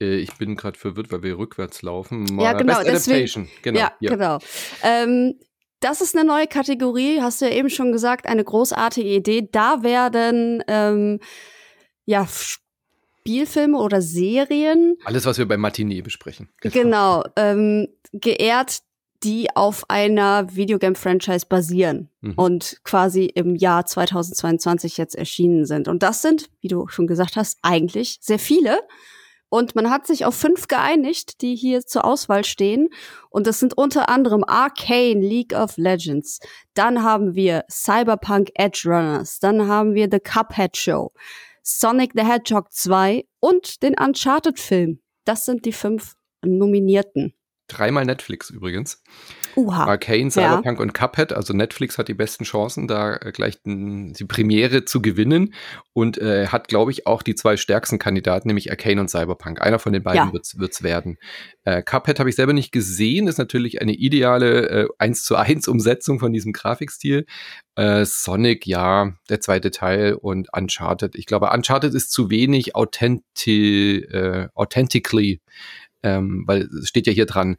Äh, 0.00 0.16
ich 0.16 0.34
bin 0.36 0.56
gerade 0.56 0.78
verwirrt, 0.78 1.12
weil 1.12 1.22
wir 1.22 1.38
rückwärts 1.38 1.82
laufen. 1.82 2.24
Mal 2.24 2.44
ja, 2.44 2.52
genau. 2.54 2.82
Best 2.82 3.08
deswegen, 3.08 3.48
genau. 3.62 3.80
Ja, 3.80 3.92
ja. 4.00 4.10
genau. 4.10 4.38
Ähm, 4.82 5.34
das 5.80 6.00
ist 6.00 6.14
eine 6.16 6.26
neue 6.26 6.46
Kategorie, 6.46 7.20
hast 7.20 7.40
du 7.40 7.46
ja 7.46 7.52
eben 7.52 7.70
schon 7.70 7.90
gesagt, 7.92 8.26
eine 8.26 8.44
großartige 8.44 9.08
Idee. 9.08 9.48
Da 9.50 9.82
werden 9.82 10.62
ähm, 10.68 11.20
ja 12.04 12.26
Spielfilme 12.26 13.78
oder 13.78 14.02
Serien. 14.02 14.96
Alles, 15.04 15.24
was 15.24 15.38
wir 15.38 15.48
bei 15.48 15.56
Matinee 15.56 16.02
besprechen. 16.02 16.50
Genau, 16.60 17.22
genau 17.22 17.24
ähm, 17.36 17.88
geehrt, 18.12 18.82
die 19.22 19.54
auf 19.54 19.88
einer 19.88 20.54
Videogame-Franchise 20.54 21.46
basieren 21.46 22.08
mhm. 22.20 22.34
und 22.34 22.80
quasi 22.84 23.26
im 23.26 23.54
Jahr 23.54 23.84
2022 23.84 24.96
jetzt 24.96 25.14
erschienen 25.14 25.66
sind. 25.66 25.88
Und 25.88 26.02
das 26.02 26.22
sind, 26.22 26.48
wie 26.60 26.68
du 26.68 26.88
schon 26.88 27.06
gesagt 27.06 27.36
hast, 27.36 27.58
eigentlich 27.62 28.18
sehr 28.20 28.38
viele. 28.38 28.80
Und 29.50 29.74
man 29.74 29.90
hat 29.90 30.06
sich 30.06 30.24
auf 30.24 30.34
fünf 30.34 30.68
geeinigt, 30.68 31.42
die 31.42 31.56
hier 31.56 31.84
zur 31.84 32.04
Auswahl 32.04 32.44
stehen. 32.44 32.88
Und 33.28 33.46
das 33.46 33.58
sind 33.58 33.76
unter 33.76 34.08
anderem 34.08 34.44
Arcane 34.46 35.20
League 35.20 35.52
of 35.52 35.76
Legends. 35.76 36.38
Dann 36.74 37.02
haben 37.02 37.34
wir 37.34 37.64
Cyberpunk 37.68 38.50
Edge 38.54 38.82
Runners. 38.86 39.40
Dann 39.40 39.66
haben 39.66 39.94
wir 39.94 40.08
The 40.10 40.20
Cuphead 40.20 40.76
Show, 40.76 41.12
Sonic 41.62 42.12
the 42.14 42.24
Hedgehog 42.24 42.72
2 42.72 43.26
und 43.40 43.82
den 43.82 43.96
Uncharted-Film. 43.98 45.00
Das 45.24 45.44
sind 45.44 45.66
die 45.66 45.72
fünf 45.72 46.14
Nominierten. 46.42 47.34
Dreimal 47.70 48.04
Netflix 48.04 48.50
übrigens. 48.50 49.02
Uha. 49.56 49.84
Arcane, 49.84 50.30
Cyberpunk 50.30 50.78
ja. 50.78 50.82
und 50.82 50.94
Cuphead. 50.94 51.32
Also 51.32 51.52
Netflix 51.52 51.98
hat 51.98 52.08
die 52.08 52.14
besten 52.14 52.44
Chancen, 52.44 52.86
da 52.86 53.16
äh, 53.16 53.32
gleich 53.32 53.58
die 53.64 54.24
Premiere 54.26 54.84
zu 54.84 55.02
gewinnen 55.02 55.54
und 55.92 56.18
äh, 56.18 56.48
hat, 56.48 56.68
glaube 56.68 56.90
ich, 56.92 57.06
auch 57.06 57.22
die 57.22 57.34
zwei 57.34 57.56
stärksten 57.56 57.98
Kandidaten, 57.98 58.48
nämlich 58.48 58.70
Arcane 58.70 59.00
und 59.00 59.08
Cyberpunk. 59.08 59.60
Einer 59.60 59.78
von 59.78 59.92
den 59.92 60.02
beiden 60.02 60.28
ja. 60.28 60.32
wird's, 60.32 60.58
wird's 60.58 60.82
werden. 60.82 61.18
Äh, 61.64 61.82
Cuphead 61.82 62.18
habe 62.18 62.30
ich 62.30 62.36
selber 62.36 62.52
nicht 62.52 62.72
gesehen, 62.72 63.28
ist 63.28 63.38
natürlich 63.38 63.80
eine 63.80 63.92
ideale 63.92 64.68
äh, 64.68 64.88
1 64.98 65.24
zu 65.24 65.36
1 65.36 65.68
Umsetzung 65.68 66.20
von 66.20 66.32
diesem 66.32 66.52
Grafikstil. 66.52 67.26
Äh, 67.76 68.04
Sonic, 68.04 68.66
ja, 68.66 69.12
der 69.28 69.40
zweite 69.40 69.70
Teil 69.70 70.14
und 70.14 70.48
Uncharted. 70.52 71.14
Ich 71.16 71.26
glaube, 71.26 71.50
Uncharted 71.50 71.94
ist 71.94 72.12
zu 72.12 72.30
wenig 72.30 72.74
authenti 72.76 73.98
äh, 73.98 74.48
authentically 74.54 75.40
ähm, 76.02 76.44
weil 76.46 76.62
es 76.62 76.88
steht 76.88 77.06
ja 77.06 77.12
hier 77.12 77.26
dran, 77.26 77.56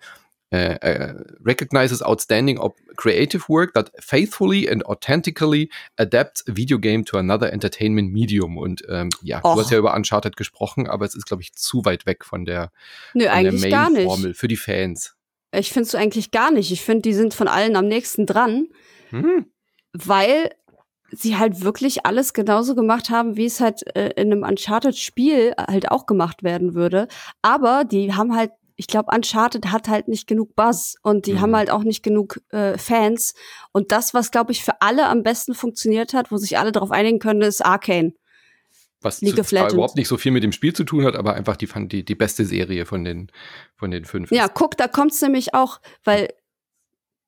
Uh, 0.53 0.75
uh, 0.83 1.13
recognizes 1.45 2.01
outstanding 2.01 2.59
creative 2.97 3.47
work 3.47 3.73
that 3.73 3.89
faithfully 3.99 4.67
and 4.67 4.83
authentically 4.83 5.69
adapts 5.97 6.43
a 6.45 6.51
video 6.51 6.77
game 6.77 7.05
to 7.05 7.17
another 7.17 7.49
entertainment 7.53 8.11
medium. 8.11 8.57
Und 8.57 8.83
ähm, 8.89 9.07
ja, 9.21 9.37
Och. 9.45 9.55
du 9.55 9.61
hast 9.61 9.71
ja 9.71 9.77
über 9.77 9.95
Uncharted 9.95 10.35
gesprochen, 10.35 10.89
aber 10.89 11.05
es 11.05 11.15
ist, 11.15 11.25
glaube 11.25 11.41
ich, 11.41 11.53
zu 11.53 11.85
weit 11.85 12.05
weg 12.05 12.25
von 12.25 12.43
der, 12.43 12.73
Nö, 13.13 13.29
von 13.29 13.43
der 13.45 13.53
Main-Formel 13.53 14.33
für 14.33 14.49
die 14.49 14.57
Fans. 14.57 15.15
Ich 15.53 15.71
finde 15.71 15.87
es 15.87 15.95
eigentlich 15.95 16.31
gar 16.31 16.51
nicht. 16.51 16.69
Ich 16.73 16.81
finde, 16.81 17.03
die 17.03 17.13
sind 17.13 17.33
von 17.33 17.47
allen 17.47 17.77
am 17.77 17.87
nächsten 17.87 18.25
dran, 18.25 18.67
hm. 19.11 19.45
weil 19.93 20.51
sie 21.11 21.37
halt 21.37 21.61
wirklich 21.61 22.05
alles 22.05 22.33
genauso 22.33 22.75
gemacht 22.75 23.09
haben, 23.09 23.37
wie 23.37 23.45
es 23.45 23.59
halt 23.59 23.83
äh, 23.95 24.09
in 24.15 24.31
einem 24.31 24.43
Uncharted-Spiel 24.43 25.53
halt 25.57 25.91
auch 25.91 26.05
gemacht 26.05 26.43
werden 26.43 26.73
würde. 26.73 27.07
Aber 27.41 27.83
die 27.83 28.13
haben 28.13 28.35
halt, 28.35 28.51
ich 28.75 28.87
glaube, 28.87 29.13
Uncharted 29.13 29.71
hat 29.71 29.89
halt 29.89 30.07
nicht 30.07 30.27
genug 30.27 30.55
Buzz 30.55 30.95
und 31.03 31.25
die 31.25 31.33
mhm. 31.33 31.41
haben 31.41 31.55
halt 31.55 31.69
auch 31.69 31.83
nicht 31.83 32.01
genug 32.01 32.41
äh, 32.49 32.77
Fans. 32.77 33.33
Und 33.71 33.91
das, 33.91 34.13
was, 34.13 34.31
glaube 34.31 34.51
ich, 34.51 34.63
für 34.63 34.81
alle 34.81 35.07
am 35.07 35.23
besten 35.23 35.53
funktioniert 35.53 36.13
hat, 36.13 36.31
wo 36.31 36.37
sich 36.37 36.57
alle 36.57 36.71
darauf 36.71 36.91
einigen 36.91 37.19
können, 37.19 37.41
ist 37.41 37.63
Arcane. 37.63 38.13
Was 39.03 39.19
zu, 39.19 39.25
überhaupt 39.25 39.95
nicht 39.95 40.07
so 40.07 40.17
viel 40.17 40.31
mit 40.31 40.43
dem 40.43 40.51
Spiel 40.51 40.73
zu 40.73 40.83
tun 40.83 41.05
hat, 41.05 41.15
aber 41.15 41.33
einfach 41.33 41.57
die, 41.57 41.67
die, 41.87 42.05
die 42.05 42.15
beste 42.15 42.45
Serie 42.45 42.85
von 42.85 43.03
den, 43.03 43.31
von 43.75 43.89
den 43.89 44.05
fünf. 44.05 44.31
Ja, 44.31 44.47
guck, 44.47 44.77
da 44.77 44.87
kommt's 44.87 45.19
nämlich 45.21 45.55
auch, 45.55 45.81
weil 46.03 46.29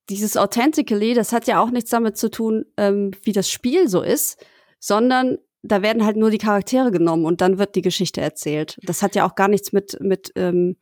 dieses 0.09 0.37
Authentically, 0.37 1.13
das 1.13 1.31
hat 1.31 1.47
ja 1.47 1.61
auch 1.61 1.71
nichts 1.71 1.89
damit 1.89 2.17
zu 2.17 2.29
tun, 2.29 2.65
ähm, 2.77 3.11
wie 3.23 3.31
das 3.31 3.49
Spiel 3.49 3.87
so 3.87 4.01
ist, 4.01 4.43
sondern 4.79 5.37
da 5.61 5.81
werden 5.81 6.05
halt 6.05 6.17
nur 6.17 6.29
die 6.29 6.37
Charaktere 6.37 6.91
genommen 6.91 7.25
und 7.25 7.39
dann 7.39 7.57
wird 7.57 7.75
die 7.75 7.81
Geschichte 7.81 8.19
erzählt. 8.19 8.77
Das 8.83 9.01
hat 9.01 9.15
ja 9.15 9.25
auch 9.25 9.35
gar 9.35 9.47
nichts 9.47 9.71
mit, 9.71 9.97
mit 10.01 10.31
ähm, 10.35 10.75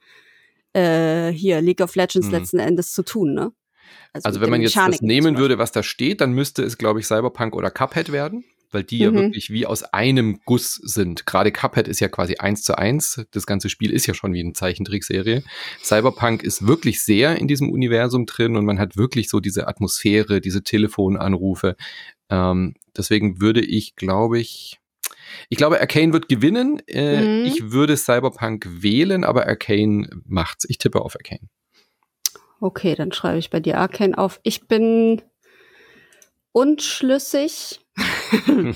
äh, 0.74 1.30
hier 1.32 1.62
League 1.62 1.82
of 1.82 1.96
Legends 1.96 2.28
mhm. 2.28 2.34
letzten 2.34 2.60
Endes 2.60 2.94
zu 2.94 3.04
tun, 3.04 3.34
ne? 3.34 3.52
Also, 4.14 4.26
also 4.26 4.42
wenn 4.42 4.50
man 4.50 4.62
jetzt 4.62 4.76
das 4.76 5.02
nehmen 5.02 5.38
würde, 5.38 5.58
was 5.58 5.72
da 5.72 5.84
steht, 5.84 6.22
dann 6.22 6.32
müsste 6.32 6.64
es, 6.64 6.78
glaube 6.78 7.00
ich, 7.00 7.08
Cyberpunk 7.08 7.56
oder 7.56 7.70
Cuphead 7.70 8.12
werden 8.12 8.46
weil 8.72 8.84
die 8.84 8.98
mhm. 8.98 9.02
ja 9.02 9.14
wirklich 9.14 9.50
wie 9.50 9.66
aus 9.66 9.84
einem 9.84 10.40
Guss 10.46 10.76
sind. 10.76 11.26
Gerade 11.26 11.52
Cuphead 11.52 11.88
ist 11.88 12.00
ja 12.00 12.08
quasi 12.08 12.36
eins 12.36 12.64
zu 12.64 12.78
eins. 12.78 13.26
Das 13.32 13.46
ganze 13.46 13.70
Spiel 13.70 13.92
ist 13.92 14.06
ja 14.08 14.14
schon 14.14 14.34
wie 14.34 14.40
eine 14.40 14.54
Zeichentrickserie. 14.54 15.44
Cyberpunk 15.84 16.44
ist 16.44 16.68
wirklich 16.68 17.02
sehr 17.02 17.38
in 17.38 17.48
diesem 17.48 17.70
Universum 17.70 18.26
drin 18.26 18.56
und 18.56 18.66
man 18.66 18.80
hat 18.80 18.98
wirklich 18.98 19.30
so 19.30 19.40
diese 19.40 19.68
Atmosphäre, 19.68 20.42
diese 20.42 20.64
Telefonanrufe. 20.64 21.76
Ähm, 22.30 22.76
deswegen 22.96 23.42
würde 23.42 23.62
ich, 23.62 23.96
glaube 23.96 24.40
ich, 24.40 24.80
ich 25.50 25.58
glaube, 25.58 25.80
Arcane 25.80 26.14
wird 26.14 26.28
gewinnen. 26.28 26.82
Äh, 26.88 27.22
mhm. 27.22 27.46
Ich 27.46 27.72
würde 27.72 27.96
Cyberpunk 27.98 28.68
wählen, 28.70 29.24
aber 29.24 29.48
Arcane 29.48 30.10
macht's. 30.26 30.66
Ich 30.68 30.78
tippe 30.78 31.02
auf 31.02 31.16
Arcane. 31.16 31.48
Okay, 32.60 32.96
dann 32.96 33.12
schreibe 33.12 33.40
ich 33.40 33.50
bei 33.50 33.60
dir 33.60 33.78
Arcane 33.78 34.18
auf. 34.18 34.40
Ich 34.44 34.68
bin 34.68 35.22
unschlüssig. 36.52 37.81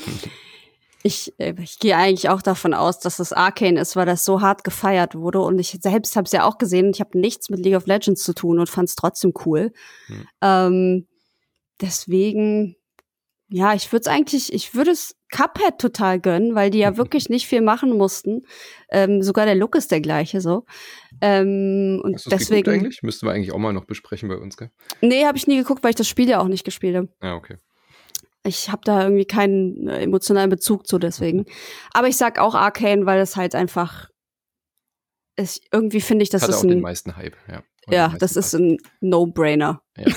ich, 1.04 1.34
äh, 1.38 1.54
ich 1.62 1.80
gehe 1.80 1.96
eigentlich 1.96 2.30
auch 2.30 2.42
davon 2.42 2.74
aus, 2.74 3.00
dass 3.00 3.18
das 3.18 3.34
Arcane 3.34 3.80
ist, 3.80 3.96
weil 3.96 4.06
das 4.06 4.26
so 4.26 4.42
hart 4.42 4.64
gefeiert 4.64 5.16
wurde. 5.16 5.40
Und 5.40 5.60
ich 5.60 5.78
selbst 5.82 6.16
habe 6.16 6.26
es 6.26 6.32
ja 6.32 6.46
auch 6.46 6.58
gesehen. 6.58 6.92
Ich 6.94 7.00
habe 7.00 7.18
nichts 7.18 7.50
mit 7.50 7.60
League 7.60 7.76
of 7.76 7.86
Legends 7.86 8.24
zu 8.24 8.34
tun 8.34 8.60
und 8.60 8.70
fand 8.70 8.90
es 8.90 8.96
trotzdem 8.96 9.34
cool. 9.46 9.72
Hm. 10.08 10.28
Ähm, 10.42 11.08
deswegen, 11.80 12.76
ja, 13.50 13.74
ich 13.74 13.92
würde 13.92 14.02
es 14.02 14.08
eigentlich, 14.08 14.52
ich 14.52 14.74
würde 14.74 14.92
es 14.92 15.16
Cuphead 15.32 15.80
total 15.80 16.20
gönnen, 16.20 16.56
weil 16.56 16.72
die 16.72 16.80
ja 16.80 16.98
wirklich 16.98 17.30
nicht 17.30 17.46
viel 17.46 17.62
machen 17.62 17.96
mussten. 17.98 18.42
Ähm, 18.90 19.22
sogar 19.22 19.46
der 19.46 19.56
Look 19.56 19.76
ist 19.76 19.92
der 19.92 20.02
gleiche 20.02 20.42
so. 20.42 20.66
Ähm, 21.22 22.02
und 22.04 22.16
Hast 22.16 22.32
deswegen. 22.32 22.70
eigentlich? 22.70 23.04
Müssten 23.04 23.28
wir 23.28 23.32
eigentlich 23.32 23.54
auch 23.54 23.60
mal 23.60 23.74
noch 23.74 23.86
besprechen 23.86 24.28
bei 24.28 24.38
uns, 24.38 24.58
gell? 24.58 24.72
Nee, 25.02 25.26
habe 25.26 25.38
ich 25.38 25.48
nie 25.48 25.58
geguckt, 25.58 25.84
weil 25.84 25.92
ich 25.92 25.96
das 25.96 26.08
Spiel 26.08 26.28
ja 26.28 26.40
auch 26.40 26.48
nicht 26.48 26.64
gespielt 26.64 26.96
habe. 26.96 27.10
Ja, 27.22 27.36
okay 27.36 27.58
ich 28.46 28.72
habe 28.72 28.82
da 28.86 29.04
irgendwie 29.04 29.26
keinen 29.26 29.88
äh, 29.88 30.02
emotionalen 30.02 30.50
Bezug 30.50 30.88
zu 30.88 31.00
deswegen. 31.00 31.46
Aber 31.94 32.08
ich 32.08 32.18
sag 32.18 32.40
auch 32.40 32.56
Arcane, 32.56 33.06
weil 33.06 33.20
es 33.20 33.36
halt 33.36 33.56
einfach 33.56 34.10
ist, 35.36 35.62
irgendwie 35.72 36.02
finde 36.02 36.24
ich, 36.24 36.30
das 36.30 36.44
Hat 36.44 36.50
ist 36.50 36.58
auch 36.58 36.64
ein 36.64 36.70
den 36.70 36.82
meisten 36.82 37.18
Hype, 37.18 37.36
ja. 37.48 37.64
ja, 37.90 38.16
das 38.20 38.36
ist 38.36 38.54
ein 38.54 38.78
No-Brainer. 39.02 39.82
Ja. 39.98 40.06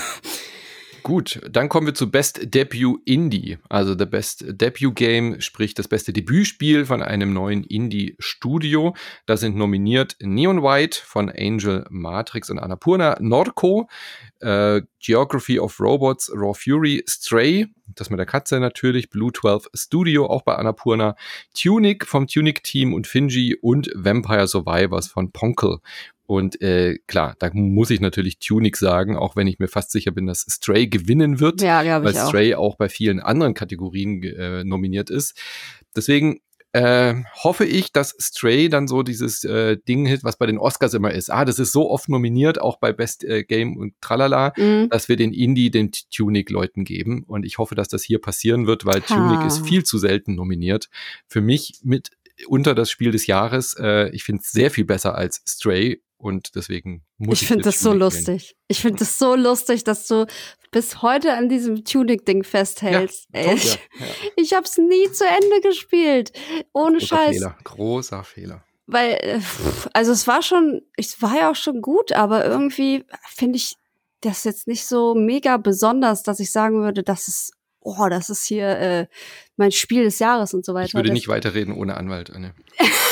Gut, 1.03 1.41
dann 1.49 1.69
kommen 1.69 1.87
wir 1.87 1.93
zu 1.93 2.09
Best 2.09 2.53
Debut 2.53 3.01
Indie. 3.05 3.57
Also 3.69 3.95
der 3.95 4.05
Best 4.05 4.45
Debut 4.47 4.95
Game, 4.95 5.39
sprich 5.41 5.73
das 5.73 5.87
beste 5.87 6.13
Debütspiel 6.13 6.85
von 6.85 7.01
einem 7.01 7.33
neuen 7.33 7.63
Indie-Studio. 7.63 8.95
Da 9.25 9.37
sind 9.37 9.55
nominiert 9.55 10.15
Neon 10.19 10.63
White 10.63 10.99
von 11.03 11.29
Angel 11.29 11.85
Matrix 11.89 12.49
und 12.49 12.59
Annapurna, 12.59 13.17
Norco, 13.19 13.89
äh, 14.39 14.81
Geography 14.99 15.59
of 15.59 15.79
Robots, 15.79 16.31
Raw 16.33 16.53
Fury, 16.53 17.03
Stray, 17.07 17.67
das 17.95 18.09
mit 18.09 18.19
der 18.19 18.25
Katze 18.25 18.59
natürlich, 18.59 19.09
Blue 19.09 19.31
12 19.31 19.69
Studio, 19.73 20.27
auch 20.27 20.41
bei 20.41 20.55
Annapurna, 20.55 21.15
Tunic 21.53 22.05
vom 22.05 22.27
Tunic-Team 22.27 22.93
und 22.93 23.07
Finji 23.07 23.57
und 23.61 23.89
Vampire 23.95 24.47
Survivors 24.47 25.07
von 25.07 25.31
Ponkel. 25.31 25.79
Und 26.29 26.61
äh, 26.61 26.99
klar, 27.07 27.35
da 27.39 27.49
muss 27.53 27.89
ich 27.89 28.01
natürlich 28.01 28.37
Tunic 28.37 28.77
sagen, 28.77 29.17
auch 29.17 29.35
wenn 29.35 29.47
ich 29.47 29.57
mir 29.57 29.67
fast 29.67 29.89
sicher 29.89 30.11
bin, 30.11 30.27
dass 30.27 30.45
Stray 30.47 30.85
gewinnen 30.85 31.39
wird, 31.39 31.59
ja, 31.59 32.03
weil 32.03 32.15
auch. 32.15 32.27
Stray 32.27 32.53
auch 32.53 32.77
bei 32.77 32.87
vielen 32.87 33.19
anderen 33.19 33.55
Kategorien 33.55 34.21
äh, 34.21 34.63
nominiert 34.63 35.09
ist. 35.09 35.35
Deswegen 35.95 36.41
äh, 36.71 37.15
hoffe 37.33 37.65
ich, 37.65 37.93
dass 37.93 38.15
Stray 38.21 38.69
dann 38.69 38.87
so 38.87 39.01
dieses 39.01 39.43
äh, 39.43 39.77
Ding 39.87 40.05
hit, 40.05 40.23
was 40.23 40.37
bei 40.37 40.45
den 40.45 40.59
Oscars 40.59 40.93
immer 40.93 41.09
ist. 41.09 41.31
Ah, 41.31 41.45
das 41.45 41.57
ist 41.57 41.71
so 41.71 41.89
oft 41.89 42.09
nominiert, 42.09 42.61
auch 42.61 42.77
bei 42.77 42.93
Best 42.93 43.23
äh, 43.23 43.43
Game 43.43 43.75
und 43.75 43.99
tralala, 43.99 44.53
mhm. 44.55 44.87
dass 44.91 45.09
wir 45.09 45.15
den 45.15 45.33
Indie 45.33 45.71
den 45.71 45.89
Tunic-Leuten 45.91 46.83
geben. 46.83 47.23
Und 47.23 47.43
ich 47.43 47.57
hoffe, 47.57 47.73
dass 47.73 47.87
das 47.87 48.03
hier 48.03 48.21
passieren 48.21 48.67
wird, 48.67 48.85
weil 48.85 49.01
ha. 49.01 49.15
Tunic 49.15 49.47
ist 49.47 49.65
viel 49.65 49.83
zu 49.83 49.97
selten 49.97 50.35
nominiert. 50.35 50.89
Für 51.27 51.41
mich 51.41 51.79
mit 51.81 52.11
unter 52.47 52.75
das 52.75 52.91
Spiel 52.91 53.09
des 53.09 53.25
Jahres. 53.25 53.73
Äh, 53.79 54.09
ich 54.11 54.23
finde 54.23 54.43
es 54.43 54.51
sehr 54.51 54.69
viel 54.69 54.85
besser 54.85 55.15
als 55.15 55.41
Stray 55.47 56.03
und 56.19 56.55
deswegen 56.55 57.05
muss 57.17 57.37
ich. 57.37 57.43
Ich 57.43 57.47
finde 57.47 57.63
das 57.63 57.79
so 57.79 57.93
lustig. 57.93 58.55
Ich 58.67 58.81
finde 58.81 58.99
das 58.99 59.17
so 59.17 59.35
lustig, 59.35 59.85
dass 59.85 60.05
du 60.05 60.27
bis 60.71 61.01
heute 61.01 61.33
an 61.33 61.47
diesem 61.47 61.85
Tunic-Ding 61.85 62.43
festhältst. 62.43 63.27
Ja, 63.33 63.43
toll, 63.43 63.53
ich, 63.55 63.73
ja, 63.73 63.79
ja. 63.99 64.05
ich 64.35 64.53
habe 64.53 64.65
es 64.65 64.77
nie 64.77 65.11
zu 65.11 65.25
Ende 65.25 65.61
gespielt. 65.61 66.33
Ohne 66.73 66.97
Großer 66.97 67.07
Scheiß. 67.07 67.37
Fehler. 67.37 67.57
Großer 67.63 68.23
Fehler. 68.23 68.65
Weil, 68.85 69.13
äh, 69.21 69.39
also 69.93 70.11
es 70.11 70.27
war 70.27 70.41
schon, 70.41 70.81
es 70.97 71.21
war 71.21 71.35
ja 71.37 71.51
auch 71.51 71.55
schon 71.55 71.81
gut, 71.81 72.11
aber 72.11 72.45
irgendwie 72.45 73.05
finde 73.29 73.55
ich 73.57 73.75
das 74.21 74.43
jetzt 74.43 74.67
nicht 74.67 74.85
so 74.85 75.15
mega 75.15 75.55
besonders, 75.57 76.23
dass 76.23 76.41
ich 76.41 76.51
sagen 76.51 76.81
würde, 76.81 77.01
das 77.01 77.29
ist, 77.29 77.53
oh, 77.79 78.07
das 78.09 78.29
ist 78.29 78.45
hier 78.45 78.67
äh, 78.67 79.07
mein 79.55 79.71
Spiel 79.71 80.03
des 80.03 80.19
Jahres 80.19 80.53
und 80.53 80.65
so 80.65 80.73
weiter. 80.73 80.87
Ich 80.87 80.93
würde 80.95 81.13
nicht 81.13 81.29
weiterreden 81.29 81.73
ohne 81.73 81.95
Anwalt, 81.95 82.29
Anne. 82.29 82.53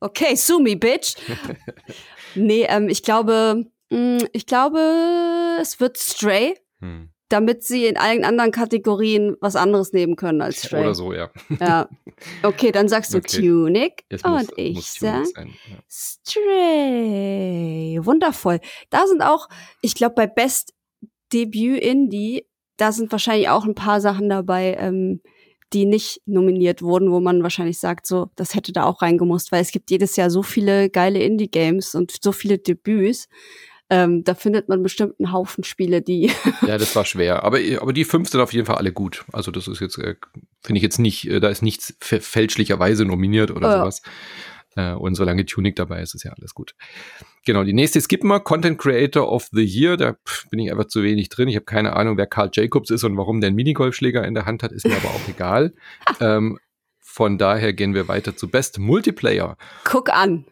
Okay, 0.00 0.36
sue 0.36 0.62
me, 0.62 0.76
bitch. 0.76 1.16
nee, 2.34 2.66
ähm, 2.68 2.88
ich 2.88 3.02
glaube, 3.02 3.66
mh, 3.90 3.98
mm, 3.98 4.28
ich 4.32 4.46
glaube, 4.46 5.58
es 5.60 5.80
wird 5.80 5.96
Stray, 5.96 6.54
hm. 6.80 7.10
damit 7.28 7.64
sie 7.64 7.86
in 7.86 7.96
allen 7.96 8.24
anderen 8.24 8.52
Kategorien 8.52 9.36
was 9.40 9.56
anderes 9.56 9.92
nehmen 9.92 10.16
können 10.16 10.42
als 10.42 10.64
Stray. 10.64 10.82
Oder 10.82 10.94
so, 10.94 11.12
ja. 11.12 11.30
Ja. 11.60 11.88
Okay, 12.42 12.72
dann 12.72 12.88
sagst 12.88 13.12
du 13.12 13.18
okay. 13.18 13.40
Tunic 13.40 14.04
Jetzt 14.10 14.24
und 14.24 14.32
muss, 14.32 14.46
ich 14.56 14.74
muss 14.74 14.94
sag 14.94 15.26
ja. 15.36 15.44
Stray. 15.90 17.98
Wundervoll. 18.02 18.60
Da 18.90 19.06
sind 19.06 19.22
auch, 19.22 19.48
ich 19.82 19.94
glaube, 19.94 20.14
bei 20.14 20.26
Best 20.26 20.72
Debut 21.32 21.78
Indie, 21.78 22.46
da 22.76 22.92
sind 22.92 23.10
wahrscheinlich 23.12 23.48
auch 23.48 23.64
ein 23.64 23.74
paar 23.74 24.00
Sachen 24.00 24.28
dabei, 24.28 24.76
ähm, 24.78 25.20
die 25.72 25.84
nicht 25.84 26.20
nominiert 26.26 26.82
wurden, 26.82 27.10
wo 27.10 27.20
man 27.20 27.42
wahrscheinlich 27.42 27.78
sagt, 27.78 28.06
so, 28.06 28.30
das 28.36 28.54
hätte 28.54 28.72
da 28.72 28.84
auch 28.84 29.02
reingemusst, 29.02 29.52
weil 29.52 29.62
es 29.62 29.72
gibt 29.72 29.90
jedes 29.90 30.16
Jahr 30.16 30.30
so 30.30 30.42
viele 30.42 30.90
geile 30.90 31.18
Indie-Games 31.20 31.94
und 31.94 32.16
so 32.22 32.32
viele 32.32 32.58
Debüts. 32.58 33.28
Ähm, 33.88 34.24
da 34.24 34.34
findet 34.34 34.68
man 34.68 34.82
bestimmt 34.82 35.14
einen 35.18 35.32
Haufen 35.32 35.62
Spiele, 35.62 36.02
die. 36.02 36.32
ja, 36.66 36.76
das 36.76 36.96
war 36.96 37.04
schwer. 37.04 37.44
Aber, 37.44 37.58
aber 37.80 37.92
die 37.92 38.04
fünf 38.04 38.28
sind 38.28 38.40
auf 38.40 38.52
jeden 38.52 38.66
Fall 38.66 38.76
alle 38.76 38.92
gut. 38.92 39.24
Also, 39.32 39.52
das 39.52 39.68
ist 39.68 39.80
jetzt, 39.80 39.98
äh, 39.98 40.16
finde 40.60 40.78
ich 40.78 40.82
jetzt 40.82 40.98
nicht, 40.98 41.28
äh, 41.28 41.38
da 41.38 41.48
ist 41.48 41.62
nichts 41.62 41.94
fälschlicherweise 42.00 43.04
nominiert 43.04 43.52
oder 43.52 43.68
ja. 43.68 43.78
sowas. 43.78 44.02
Äh, 44.76 44.92
und 44.92 45.14
solange 45.14 45.44
Tunic 45.46 45.74
dabei 45.76 46.02
ist, 46.02 46.14
ist 46.14 46.22
ja 46.22 46.32
alles 46.32 46.54
gut. 46.54 46.74
Genau, 47.44 47.64
die 47.64 47.72
nächste 47.72 48.00
skippen 48.00 48.28
wir. 48.28 48.40
Content 48.40 48.78
Creator 48.78 49.30
of 49.30 49.48
the 49.52 49.64
Year. 49.64 49.96
Da 49.96 50.16
bin 50.50 50.60
ich 50.60 50.70
einfach 50.70 50.86
zu 50.86 51.02
wenig 51.02 51.28
drin. 51.28 51.48
Ich 51.48 51.56
habe 51.56 51.64
keine 51.64 51.96
Ahnung, 51.96 52.16
wer 52.16 52.26
Carl 52.26 52.50
Jacobs 52.52 52.90
ist 52.90 53.02
und 53.04 53.16
warum 53.16 53.40
der 53.40 53.48
einen 53.48 53.56
Minigolfschläger 53.56 54.24
in 54.24 54.34
der 54.34 54.46
Hand 54.46 54.62
hat, 54.62 54.72
ist 54.72 54.86
mir 54.86 54.96
aber 54.96 55.08
auch 55.08 55.28
egal. 55.28 55.74
ähm, 56.20 56.58
von 56.98 57.38
daher 57.38 57.72
gehen 57.72 57.94
wir 57.94 58.08
weiter 58.08 58.36
zu 58.36 58.48
Best 58.48 58.78
Multiplayer. 58.78 59.56
Guck 59.84 60.10
an. 60.10 60.44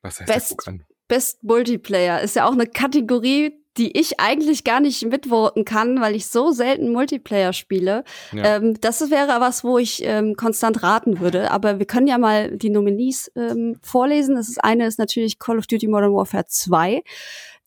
Was 0.00 0.20
heißt 0.20 0.32
Best, 0.32 0.50
guck 0.50 0.68
an? 0.68 0.84
Best 1.06 1.42
Multiplayer 1.44 2.22
ist 2.22 2.36
ja 2.36 2.46
auch 2.46 2.52
eine 2.52 2.66
Kategorie, 2.66 3.52
die 3.76 3.98
ich 3.98 4.20
eigentlich 4.20 4.64
gar 4.64 4.80
nicht 4.80 5.04
mitvoten 5.04 5.64
kann, 5.64 6.00
weil 6.00 6.14
ich 6.14 6.26
so 6.26 6.52
selten 6.52 6.92
Multiplayer 6.92 7.52
spiele. 7.52 8.04
Ja. 8.32 8.56
Ähm, 8.56 8.80
das 8.80 9.10
wäre 9.10 9.40
was, 9.40 9.64
wo 9.64 9.78
ich 9.78 10.02
ähm, 10.04 10.36
konstant 10.36 10.82
raten 10.82 11.20
würde. 11.20 11.50
Aber 11.50 11.78
wir 11.78 11.86
können 11.86 12.06
ja 12.06 12.18
mal 12.18 12.56
die 12.56 12.70
Nominees 12.70 13.30
ähm, 13.34 13.76
vorlesen. 13.82 14.36
Das 14.36 14.48
ist 14.48 14.62
eine 14.62 14.86
ist 14.86 14.98
natürlich 14.98 15.38
Call 15.38 15.58
of 15.58 15.66
Duty 15.66 15.88
Modern 15.88 16.14
Warfare 16.14 16.46
2. 16.46 17.02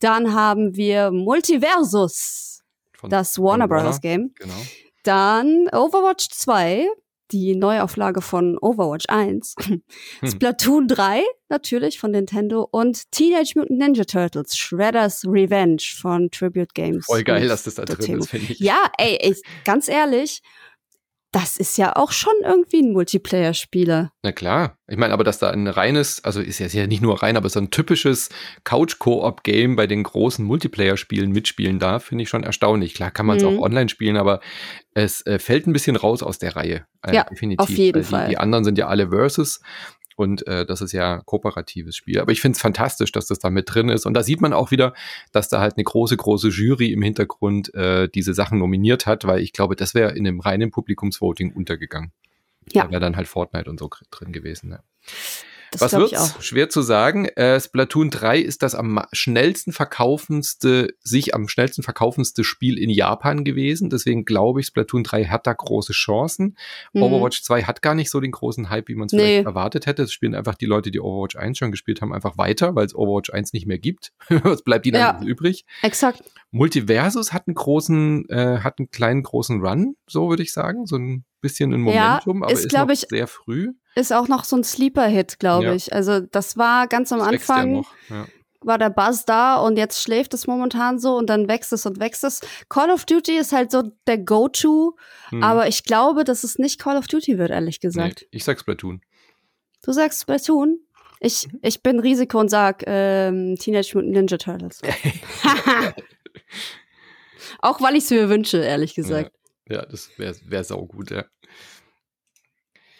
Dann 0.00 0.32
haben 0.32 0.76
wir 0.76 1.10
Multiversus, 1.10 2.62
Von 2.96 3.10
das 3.10 3.38
Warner 3.38 3.68
Brothers 3.68 4.00
Game. 4.00 4.32
Genau. 4.38 4.54
Dann 5.02 5.68
Overwatch 5.72 6.28
2, 6.30 6.86
die 7.30 7.54
Neuauflage 7.56 8.22
von 8.22 8.58
Overwatch 8.58 9.06
1, 9.08 9.54
Hm. 9.68 9.82
Splatoon 10.24 10.88
3 10.88 11.22
natürlich 11.48 11.98
von 11.98 12.10
Nintendo 12.10 12.68
und 12.70 13.10
Teenage 13.10 13.52
Mutant 13.56 13.78
Ninja 13.78 14.04
Turtles 14.04 14.56
Shredder's 14.56 15.24
Revenge 15.26 15.82
von 16.00 16.30
Tribute 16.30 16.74
Games. 16.74 17.06
Voll 17.06 17.24
geil, 17.24 17.48
dass 17.48 17.64
das 17.64 17.76
da 17.76 17.84
drin 17.84 18.18
ist, 18.18 18.30
finde 18.30 18.52
ich. 18.52 18.58
Ja, 18.60 18.90
ey, 18.98 19.18
ey, 19.20 19.34
ganz 19.64 19.88
ehrlich, 19.88 20.42
das 21.32 21.56
ist 21.58 21.76
ja 21.76 21.94
auch 21.96 22.10
schon 22.12 22.32
irgendwie 22.42 22.80
ein 22.82 22.92
Multiplayer-Spieler. 22.92 24.12
Na 24.22 24.32
klar. 24.32 24.78
Ich 24.88 24.96
meine, 24.96 25.12
aber 25.12 25.24
dass 25.24 25.38
da 25.38 25.50
ein 25.50 25.66
reines, 25.66 26.24
also 26.24 26.40
ist 26.40 26.58
ja, 26.58 26.86
nicht 26.86 27.02
nur 27.02 27.22
rein, 27.22 27.36
aber 27.36 27.48
so 27.50 27.60
ein 27.60 27.70
typisches 27.70 28.30
Couch-Koop-Game 28.64 29.76
bei 29.76 29.86
den 29.86 30.02
großen 30.02 30.44
Multiplayer-Spielen 30.44 31.30
mitspielen 31.30 31.78
darf, 31.78 32.04
finde 32.04 32.22
ich 32.22 32.30
schon 32.30 32.44
erstaunlich. 32.44 32.94
Klar 32.94 33.10
kann 33.10 33.26
man 33.26 33.36
es 33.36 33.42
Mhm. 33.42 33.48
auch 33.58 33.62
online 33.62 33.88
spielen, 33.90 34.16
aber 34.16 34.40
es 34.94 35.24
äh, 35.26 35.38
fällt 35.38 35.66
ein 35.66 35.72
bisschen 35.72 35.96
raus 35.96 36.22
aus 36.22 36.38
der 36.38 36.56
Reihe. 36.56 36.86
Äh, 37.02 37.14
Ja, 37.14 37.24
definitiv. 37.24 37.60
auf 37.60 37.68
jeden 37.70 38.02
die, 38.02 38.08
Fall. 38.08 38.28
Die 38.30 38.38
anderen 38.38 38.64
sind 38.64 38.78
ja 38.78 38.86
alle 38.88 39.10
Versus. 39.10 39.60
Und 40.18 40.44
äh, 40.48 40.66
das 40.66 40.80
ist 40.80 40.90
ja 40.90 41.22
kooperatives 41.26 41.94
Spiel. 41.94 42.18
Aber 42.18 42.32
ich 42.32 42.40
finde 42.40 42.56
es 42.56 42.60
fantastisch, 42.60 43.12
dass 43.12 43.26
das 43.26 43.38
da 43.38 43.50
mit 43.50 43.72
drin 43.72 43.88
ist. 43.88 44.04
Und 44.04 44.14
da 44.14 44.24
sieht 44.24 44.40
man 44.40 44.52
auch 44.52 44.72
wieder, 44.72 44.92
dass 45.30 45.48
da 45.48 45.60
halt 45.60 45.76
eine 45.76 45.84
große, 45.84 46.16
große 46.16 46.48
Jury 46.48 46.92
im 46.92 47.02
Hintergrund 47.02 47.72
äh, 47.74 48.08
diese 48.08 48.34
Sachen 48.34 48.58
nominiert 48.58 49.06
hat, 49.06 49.28
weil 49.28 49.40
ich 49.40 49.52
glaube, 49.52 49.76
das 49.76 49.94
wäre 49.94 50.16
in 50.16 50.26
einem 50.26 50.40
reinen 50.40 50.72
Publikumsvoting 50.72 51.52
untergegangen. 51.52 52.10
Ja. 52.72 52.84
Da 52.84 52.90
wäre 52.90 53.00
dann 53.00 53.14
halt 53.14 53.28
Fortnite 53.28 53.70
und 53.70 53.78
so 53.78 53.88
drin 54.10 54.32
gewesen. 54.32 54.70
Ne? 54.70 54.80
Das 55.70 55.80
Was 55.82 55.90
glaube 55.90 56.10
wird's? 56.10 56.34
Schwer 56.40 56.68
zu 56.68 56.82
sagen. 56.82 57.26
Äh, 57.26 57.60
Splatoon 57.60 58.10
3 58.10 58.38
ist 58.38 58.62
das 58.62 58.74
am 58.74 59.00
schnellsten 59.12 59.72
verkaufendste, 59.72 60.94
sich 61.00 61.34
am 61.34 61.48
schnellsten 61.48 61.82
verkaufendste 61.82 62.44
Spiel 62.44 62.78
in 62.78 62.90
Japan 62.90 63.44
gewesen. 63.44 63.90
Deswegen 63.90 64.24
glaube 64.24 64.60
ich, 64.60 64.66
Splatoon 64.66 65.04
3 65.04 65.24
hat 65.26 65.46
da 65.46 65.52
große 65.52 65.92
Chancen. 65.92 66.56
Mhm. 66.92 67.02
Overwatch 67.02 67.42
2 67.42 67.64
hat 67.64 67.82
gar 67.82 67.94
nicht 67.94 68.10
so 68.10 68.20
den 68.20 68.30
großen 68.32 68.70
Hype, 68.70 68.88
wie 68.88 68.94
man 68.94 69.06
es 69.06 69.12
Nee. 69.12 69.18
vielleicht 69.20 69.46
erwartet 69.46 69.86
hätte. 69.86 70.02
Es 70.04 70.12
spielen 70.12 70.34
einfach 70.34 70.54
die 70.54 70.66
Leute, 70.66 70.90
die 70.90 71.00
Overwatch 71.00 71.36
1 71.36 71.58
schon 71.58 71.70
gespielt 71.70 72.00
haben, 72.00 72.12
einfach 72.12 72.38
weiter, 72.38 72.74
weil 72.74 72.86
es 72.86 72.94
Overwatch 72.94 73.30
1 73.30 73.52
nicht 73.52 73.66
mehr 73.66 73.78
gibt. 73.78 74.12
Was 74.28 74.62
bleibt 74.62 74.86
ihnen 74.86 74.96
Ja. 74.96 75.20
übrig? 75.24 75.64
Exakt. 75.82 76.22
Multiversus 76.50 77.32
hat 77.32 77.46
einen 77.46 77.54
großen, 77.54 78.28
äh, 78.30 78.58
hat 78.60 78.78
einen 78.78 78.90
kleinen 78.90 79.22
großen 79.22 79.60
Run, 79.60 79.96
so 80.08 80.30
würde 80.30 80.42
ich 80.42 80.52
sagen. 80.52 80.86
So 80.86 80.96
ein 80.96 81.24
bisschen 81.40 81.72
ein 81.72 81.86
Ja, 81.86 82.20
Momentum, 82.24 82.42
aber 82.42 82.52
ist, 82.52 82.60
ist, 82.64 82.68
glaub 82.70 82.88
noch 82.88 82.94
ich, 82.94 83.00
sehr 83.08 83.26
früh. 83.26 83.72
Ist 83.98 84.12
auch 84.12 84.28
noch 84.28 84.44
so 84.44 84.56
ein 84.56 84.64
Sleeper-Hit, 84.64 85.38
glaube 85.38 85.64
Ja. 85.66 85.74
ich. 85.74 85.92
Also 85.92 86.20
das 86.20 86.56
war 86.56 86.86
ganz 86.86 87.12
am 87.12 87.18
Das 87.18 87.26
ja 87.28 87.32
Anfang, 87.32 87.72
noch. 87.72 87.92
Ja. 88.08 88.26
war 88.60 88.78
der 88.78 88.90
Buzz 88.90 89.24
da 89.24 89.56
und 89.56 89.76
jetzt 89.76 90.02
schläft 90.02 90.34
es 90.34 90.46
momentan 90.46 90.98
so 90.98 91.16
und 91.16 91.26
dann 91.28 91.48
wächst 91.48 91.72
es 91.72 91.84
und 91.86 91.98
wächst 92.00 92.24
es. 92.24 92.40
Call 92.68 92.90
of 92.90 93.04
Duty 93.06 93.36
ist 93.36 93.52
halt 93.52 93.70
so 93.70 93.82
der 94.06 94.18
Go-To, 94.18 94.96
Hm. 95.30 95.42
aber 95.42 95.68
ich 95.68 95.84
glaube, 95.84 96.24
dass 96.24 96.44
es 96.44 96.58
nicht 96.58 96.80
Call 96.80 96.96
of 96.96 97.06
Duty 97.08 97.38
wird, 97.38 97.50
ehrlich 97.50 97.80
gesagt. 97.80 98.20
Nee, 98.22 98.28
ich 98.36 98.44
sag 98.44 98.60
Splatoon. 98.60 99.00
Du 99.82 99.92
sagst 99.92 100.22
Splatoon? 100.22 100.80
Ich, 101.20 101.48
Mhm. 101.52 101.58
ich 101.62 101.82
bin 101.82 101.98
Risiko 101.98 102.38
und 102.38 102.48
sag 102.48 102.84
ähm, 102.86 103.56
Teenage 103.58 103.90
Mutant 103.94 104.12
Ninja 104.12 104.38
Turtles. 104.38 104.80
Auch 107.60 107.80
weil 107.80 107.96
ich 107.96 108.04
es 108.04 108.10
mir 108.10 108.28
wünsche, 108.28 108.58
ehrlich 108.58 108.94
gesagt. 108.94 109.32
Ja, 109.68 109.84
das 109.84 110.10
wäre 110.16 110.34
wär 110.46 110.64
saugut, 110.64 111.10
ja. 111.10 111.24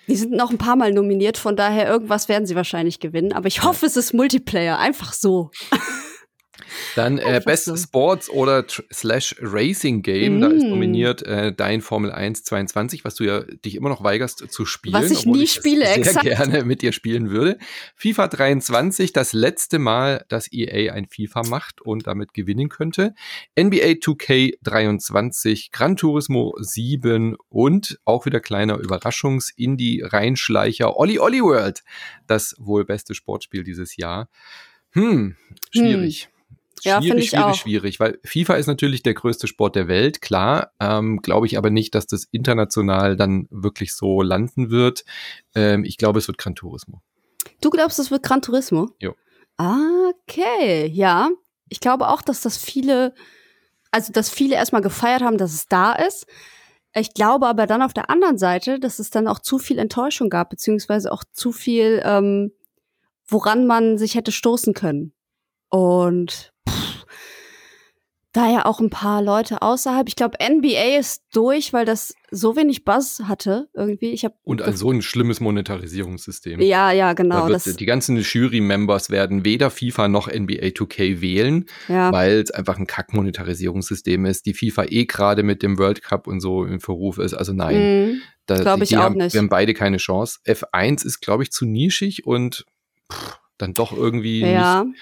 Die 0.08 0.16
sind 0.16 0.32
noch 0.32 0.50
ein 0.50 0.58
paar 0.58 0.76
Mal 0.76 0.92
nominiert, 0.92 1.36
von 1.36 1.54
daher 1.54 1.86
irgendwas 1.88 2.28
werden 2.28 2.46
sie 2.46 2.56
wahrscheinlich 2.56 2.98
gewinnen. 2.98 3.32
Aber 3.32 3.46
ich 3.46 3.62
hoffe, 3.62 3.86
es 3.86 3.96
ist 3.96 4.14
Multiplayer, 4.14 4.78
einfach 4.78 5.12
so. 5.12 5.50
Dann 6.96 7.18
äh, 7.18 7.22
Einfach 7.22 7.44
Best 7.46 7.64
so. 7.66 7.76
Sports 7.76 8.28
oder 8.30 8.64
Slash 8.92 9.36
Racing 9.40 10.02
Game, 10.02 10.40
da 10.40 10.48
ist 10.48 10.64
Mm. 10.64 10.70
nominiert 10.70 11.22
äh, 11.22 11.52
Dein 11.52 11.80
Formel 11.80 12.12
1 12.12 12.44
22, 12.44 13.04
was 13.04 13.14
du 13.14 13.24
ja 13.24 13.40
dich 13.42 13.74
immer 13.74 13.88
noch 13.88 14.02
weigerst 14.02 14.50
zu 14.50 14.66
spielen. 14.66 14.94
Was 14.94 15.10
ich 15.10 15.26
nie 15.26 15.42
das 15.42 15.54
spiele, 15.54 15.84
sehr 15.86 15.96
exakt. 15.98 16.24
gerne 16.24 16.64
mit 16.64 16.82
dir 16.82 16.92
spielen 16.92 17.30
würde. 17.30 17.58
FIFA 17.96 18.28
23, 18.28 19.12
das 19.12 19.32
letzte 19.32 19.78
Mal, 19.78 20.24
dass 20.28 20.52
EA 20.52 20.92
ein 20.92 21.06
FIFA 21.08 21.42
macht 21.48 21.80
und 21.80 22.06
damit 22.06 22.34
gewinnen 22.34 22.68
könnte. 22.68 23.14
NBA 23.58 23.94
2K 24.00 24.58
23, 24.62 25.70
Gran 25.72 25.96
Turismo 25.96 26.54
7 26.60 27.36
und 27.48 27.98
auch 28.04 28.26
wieder 28.26 28.40
kleiner 28.40 28.78
Überraschungs-Indie-Reinschleicher 28.78 30.96
Olli 30.96 31.18
Olli 31.18 31.42
World, 31.42 31.82
das 32.26 32.54
wohl 32.58 32.84
beste 32.84 33.14
Sportspiel 33.14 33.64
dieses 33.64 33.96
Jahr. 33.96 34.28
Hm, 34.92 35.36
schwierig. 35.70 36.28
Ja, 36.84 37.00
schwierig, 37.00 37.24
ich 37.24 37.30
schwierig, 37.30 37.44
auch. 37.44 37.54
schwierig, 37.54 38.00
weil 38.00 38.18
FIFA 38.24 38.54
ist 38.54 38.66
natürlich 38.66 39.02
der 39.02 39.14
größte 39.14 39.46
Sport 39.46 39.76
der 39.76 39.88
Welt, 39.88 40.20
klar. 40.20 40.72
Ähm, 40.80 41.20
glaube 41.22 41.46
ich 41.46 41.58
aber 41.58 41.70
nicht, 41.70 41.94
dass 41.94 42.06
das 42.06 42.24
international 42.30 43.16
dann 43.16 43.46
wirklich 43.50 43.94
so 43.94 44.22
landen 44.22 44.70
wird. 44.70 45.04
Ähm, 45.54 45.84
ich 45.84 45.96
glaube, 45.96 46.18
es 46.18 46.28
wird 46.28 46.38
Gran 46.38 46.54
Turismo. 46.54 47.02
Du 47.60 47.70
glaubst, 47.70 47.98
es 47.98 48.10
wird 48.10 48.22
Gran 48.22 48.42
Turismo? 48.42 48.90
Jo. 49.00 49.14
Okay, 49.56 50.86
ja. 50.86 51.30
Ich 51.68 51.80
glaube 51.80 52.08
auch, 52.08 52.22
dass 52.22 52.40
das 52.40 52.56
viele, 52.56 53.14
also 53.90 54.12
dass 54.12 54.30
viele 54.30 54.54
erstmal 54.54 54.82
gefeiert 54.82 55.22
haben, 55.22 55.38
dass 55.38 55.52
es 55.52 55.66
da 55.66 55.92
ist. 55.92 56.26
Ich 56.94 57.14
glaube 57.14 57.46
aber 57.46 57.66
dann 57.66 57.82
auf 57.82 57.92
der 57.92 58.10
anderen 58.10 58.38
Seite, 58.38 58.80
dass 58.80 58.98
es 58.98 59.10
dann 59.10 59.28
auch 59.28 59.40
zu 59.40 59.58
viel 59.58 59.78
Enttäuschung 59.78 60.30
gab, 60.30 60.50
beziehungsweise 60.50 61.12
auch 61.12 61.24
zu 61.32 61.52
viel, 61.52 62.00
ähm, 62.04 62.52
woran 63.26 63.66
man 63.66 63.98
sich 63.98 64.14
hätte 64.14 64.32
stoßen 64.32 64.72
können. 64.74 65.12
Und 65.68 66.54
da 68.38 68.50
ja 68.50 68.64
auch 68.66 68.80
ein 68.80 68.90
paar 68.90 69.22
Leute 69.22 69.60
außerhalb. 69.62 70.08
Ich 70.08 70.16
glaube, 70.16 70.38
NBA 70.40 70.98
ist 70.98 71.22
durch, 71.32 71.72
weil 71.72 71.84
das 71.84 72.14
so 72.30 72.56
wenig 72.56 72.84
Buzz 72.84 73.22
hatte 73.24 73.68
irgendwie. 73.74 74.10
Ich 74.10 74.24
habe 74.24 74.34
Und 74.44 74.62
also 74.62 74.78
so 74.86 74.90
ein 74.92 75.02
schlimmes 75.02 75.40
Monetarisierungssystem. 75.40 76.60
ja, 76.60 76.92
ja, 76.92 77.12
genau. 77.14 77.46
wird, 77.48 77.66
Das, 77.66 77.76
die 77.76 77.86
ganzen 77.86 78.16
Jury-Members 78.18 79.10
werden 79.10 79.44
weder 79.44 79.70
FIFA 79.70 80.08
noch 80.08 80.28
NBA 80.28 80.68
2K 80.68 81.20
wählen, 81.20 81.66
ja. 81.88 82.12
weil 82.12 82.38
es 82.40 82.50
einfach 82.50 82.78
ein 82.78 82.86
Kack-Monetarisierungssystem 82.86 84.24
ist. 84.26 84.46
Die 84.46 84.54
FIFA 84.54 84.84
eh 84.88 85.04
gerade 85.06 85.42
mit 85.42 85.62
dem 85.62 85.78
World 85.78 86.02
Cup 86.02 86.26
und 86.26 86.40
so 86.40 86.64
in 86.64 86.80
Verruf 86.80 87.18
ist. 87.18 87.34
Also 87.34 87.52
nein, 87.52 87.78
Mhm. 88.12 88.22
da, 88.46 88.60
glaub 88.60 88.76
die, 88.78 88.84
ich 88.84 88.96
auch 88.96 89.02
haben, 89.02 89.16
nicht. 89.16 89.32
Wir 89.34 89.40
haben 89.40 89.48
beide 89.48 89.74
keine 89.74 89.96
Chance. 89.98 90.38
F1 90.46 91.04
ist, 91.04 91.20
glaube 91.20 91.42
ich, 91.42 91.50
zu 91.50 91.66
nischig 91.66 92.26
und 92.26 92.64
pff, 93.12 93.38
dann 93.58 93.74
doch 93.74 93.92
irgendwie 93.92 94.40
Ja. 94.40 94.84
nicht 94.84 94.98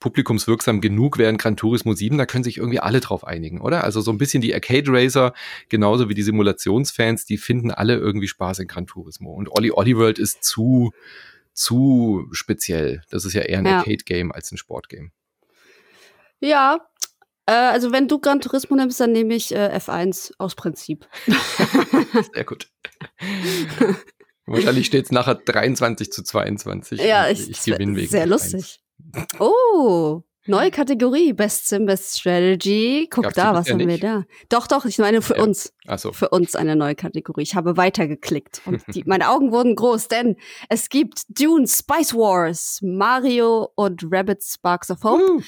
publikumswirksam 0.00 0.80
genug, 0.80 1.18
während 1.18 1.40
Gran 1.40 1.56
Turismo 1.56 1.94
7, 1.94 2.18
da 2.18 2.26
können 2.26 2.44
sich 2.44 2.58
irgendwie 2.58 2.80
alle 2.80 3.00
drauf 3.00 3.24
einigen, 3.26 3.60
oder? 3.60 3.84
Also 3.84 4.00
so 4.00 4.10
ein 4.10 4.18
bisschen 4.18 4.40
die 4.40 4.52
Arcade 4.54 4.90
Racer, 4.90 5.32
genauso 5.68 6.08
wie 6.08 6.14
die 6.14 6.22
Simulationsfans, 6.22 7.24
die 7.24 7.38
finden 7.38 7.70
alle 7.70 7.94
irgendwie 7.96 8.28
Spaß 8.28 8.58
in 8.60 8.66
Gran 8.68 8.86
Turismo. 8.86 9.32
Und 9.32 9.48
Olli 9.50 9.70
Olli 9.72 9.96
World 9.96 10.18
ist 10.18 10.44
zu, 10.44 10.92
zu 11.52 12.28
speziell. 12.32 13.02
Das 13.10 13.24
ist 13.24 13.34
ja 13.34 13.42
eher 13.42 13.58
ein 13.58 13.66
Ja. 13.66 13.78
Arcade-Game 13.78 14.32
als 14.32 14.50
ein 14.52 14.58
Sportgame. 14.58 15.10
Ja. 16.40 16.78
Äh, 17.46 17.52
also 17.52 17.92
wenn 17.92 18.08
du 18.08 18.18
Gran 18.18 18.40
Turismo 18.40 18.76
nimmst, 18.76 19.00
dann 19.00 19.12
nehme 19.12 19.34
ich 19.34 19.54
äh, 19.54 19.76
F1 19.76 20.32
aus 20.38 20.54
Prinzip. 20.54 21.06
Sehr 22.34 22.44
gut. 22.44 22.68
Wahrscheinlich 24.46 24.86
steht 24.86 25.04
es 25.04 25.12
nachher 25.12 25.36
23 25.36 26.10
zu 26.10 26.22
22. 26.24 27.00
ja, 27.00 27.28
ich, 27.28 27.48
ich 27.50 27.62
gewinne 27.62 27.94
wegen 27.96 28.08
sehr 28.08 28.26
F1. 28.26 28.30
lustig. 28.30 28.80
Oh, 29.38 30.22
neue 30.46 30.70
Kategorie, 30.70 31.32
Best 31.32 31.68
Sim, 31.68 31.86
Best 31.86 32.18
Strategy. 32.18 33.08
Guck 33.10 33.24
Gab's 33.24 33.36
da, 33.36 33.54
was 33.54 33.70
haben 33.70 33.86
wir 33.86 33.98
da? 33.98 34.24
Doch, 34.48 34.66
doch, 34.66 34.84
ich 34.84 34.98
meine 34.98 35.22
für 35.22 35.36
Ja. 35.36 35.42
uns. 35.44 35.72
Achso. 35.86 36.12
Für 36.12 36.28
uns 36.30 36.56
eine 36.56 36.76
neue 36.76 36.94
Kategorie. 36.94 37.42
Ich 37.42 37.54
habe 37.54 37.76
weitergeklickt 37.76 38.62
und 38.66 38.82
die, 38.94 39.04
meine 39.06 39.28
Augen 39.30 39.52
wurden 39.52 39.76
groß, 39.76 40.08
denn 40.08 40.36
es 40.68 40.88
gibt 40.88 41.22
Dune, 41.28 41.66
Spice 41.66 42.14
Wars, 42.14 42.80
Mario 42.82 43.70
und 43.74 44.04
Rabbit 44.10 44.42
Sparks 44.42 44.90
of 44.90 45.02
Hope. 45.04 45.22
Uh, 45.22 45.42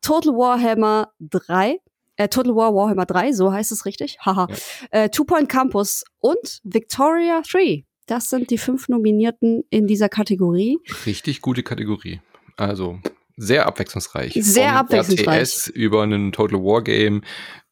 Total 0.00 0.32
Warhammer 0.32 1.12
3, 1.18 1.80
äh, 2.16 2.28
Total 2.28 2.54
War 2.54 2.72
Warhammer 2.72 3.04
3, 3.04 3.32
so 3.32 3.50
heißt 3.52 3.72
es 3.72 3.84
richtig, 3.84 4.18
haha. 4.24 4.46
Äh, 4.92 5.08
Two 5.10 5.24
Point 5.24 5.48
Campus 5.48 6.04
und 6.20 6.60
Victoria 6.62 7.42
3. 7.50 7.84
Das 8.06 8.30
sind 8.30 8.50
die 8.50 8.58
fünf 8.58 8.88
Nominierten 8.88 9.64
in 9.70 9.86
dieser 9.86 10.08
Kategorie. 10.08 10.78
richtig 11.04 11.42
gute 11.42 11.62
Kategorie. 11.62 12.20
Also 12.58 13.00
sehr 13.36 13.66
abwechslungsreich. 13.66 14.34
Sehr 14.34 14.70
Vom 14.70 14.78
abwechslungsreich. 14.78 15.42
RTS 15.42 15.68
über 15.68 16.02
einen 16.02 16.32
Total 16.32 16.58
War 16.58 16.82
Game, 16.82 17.22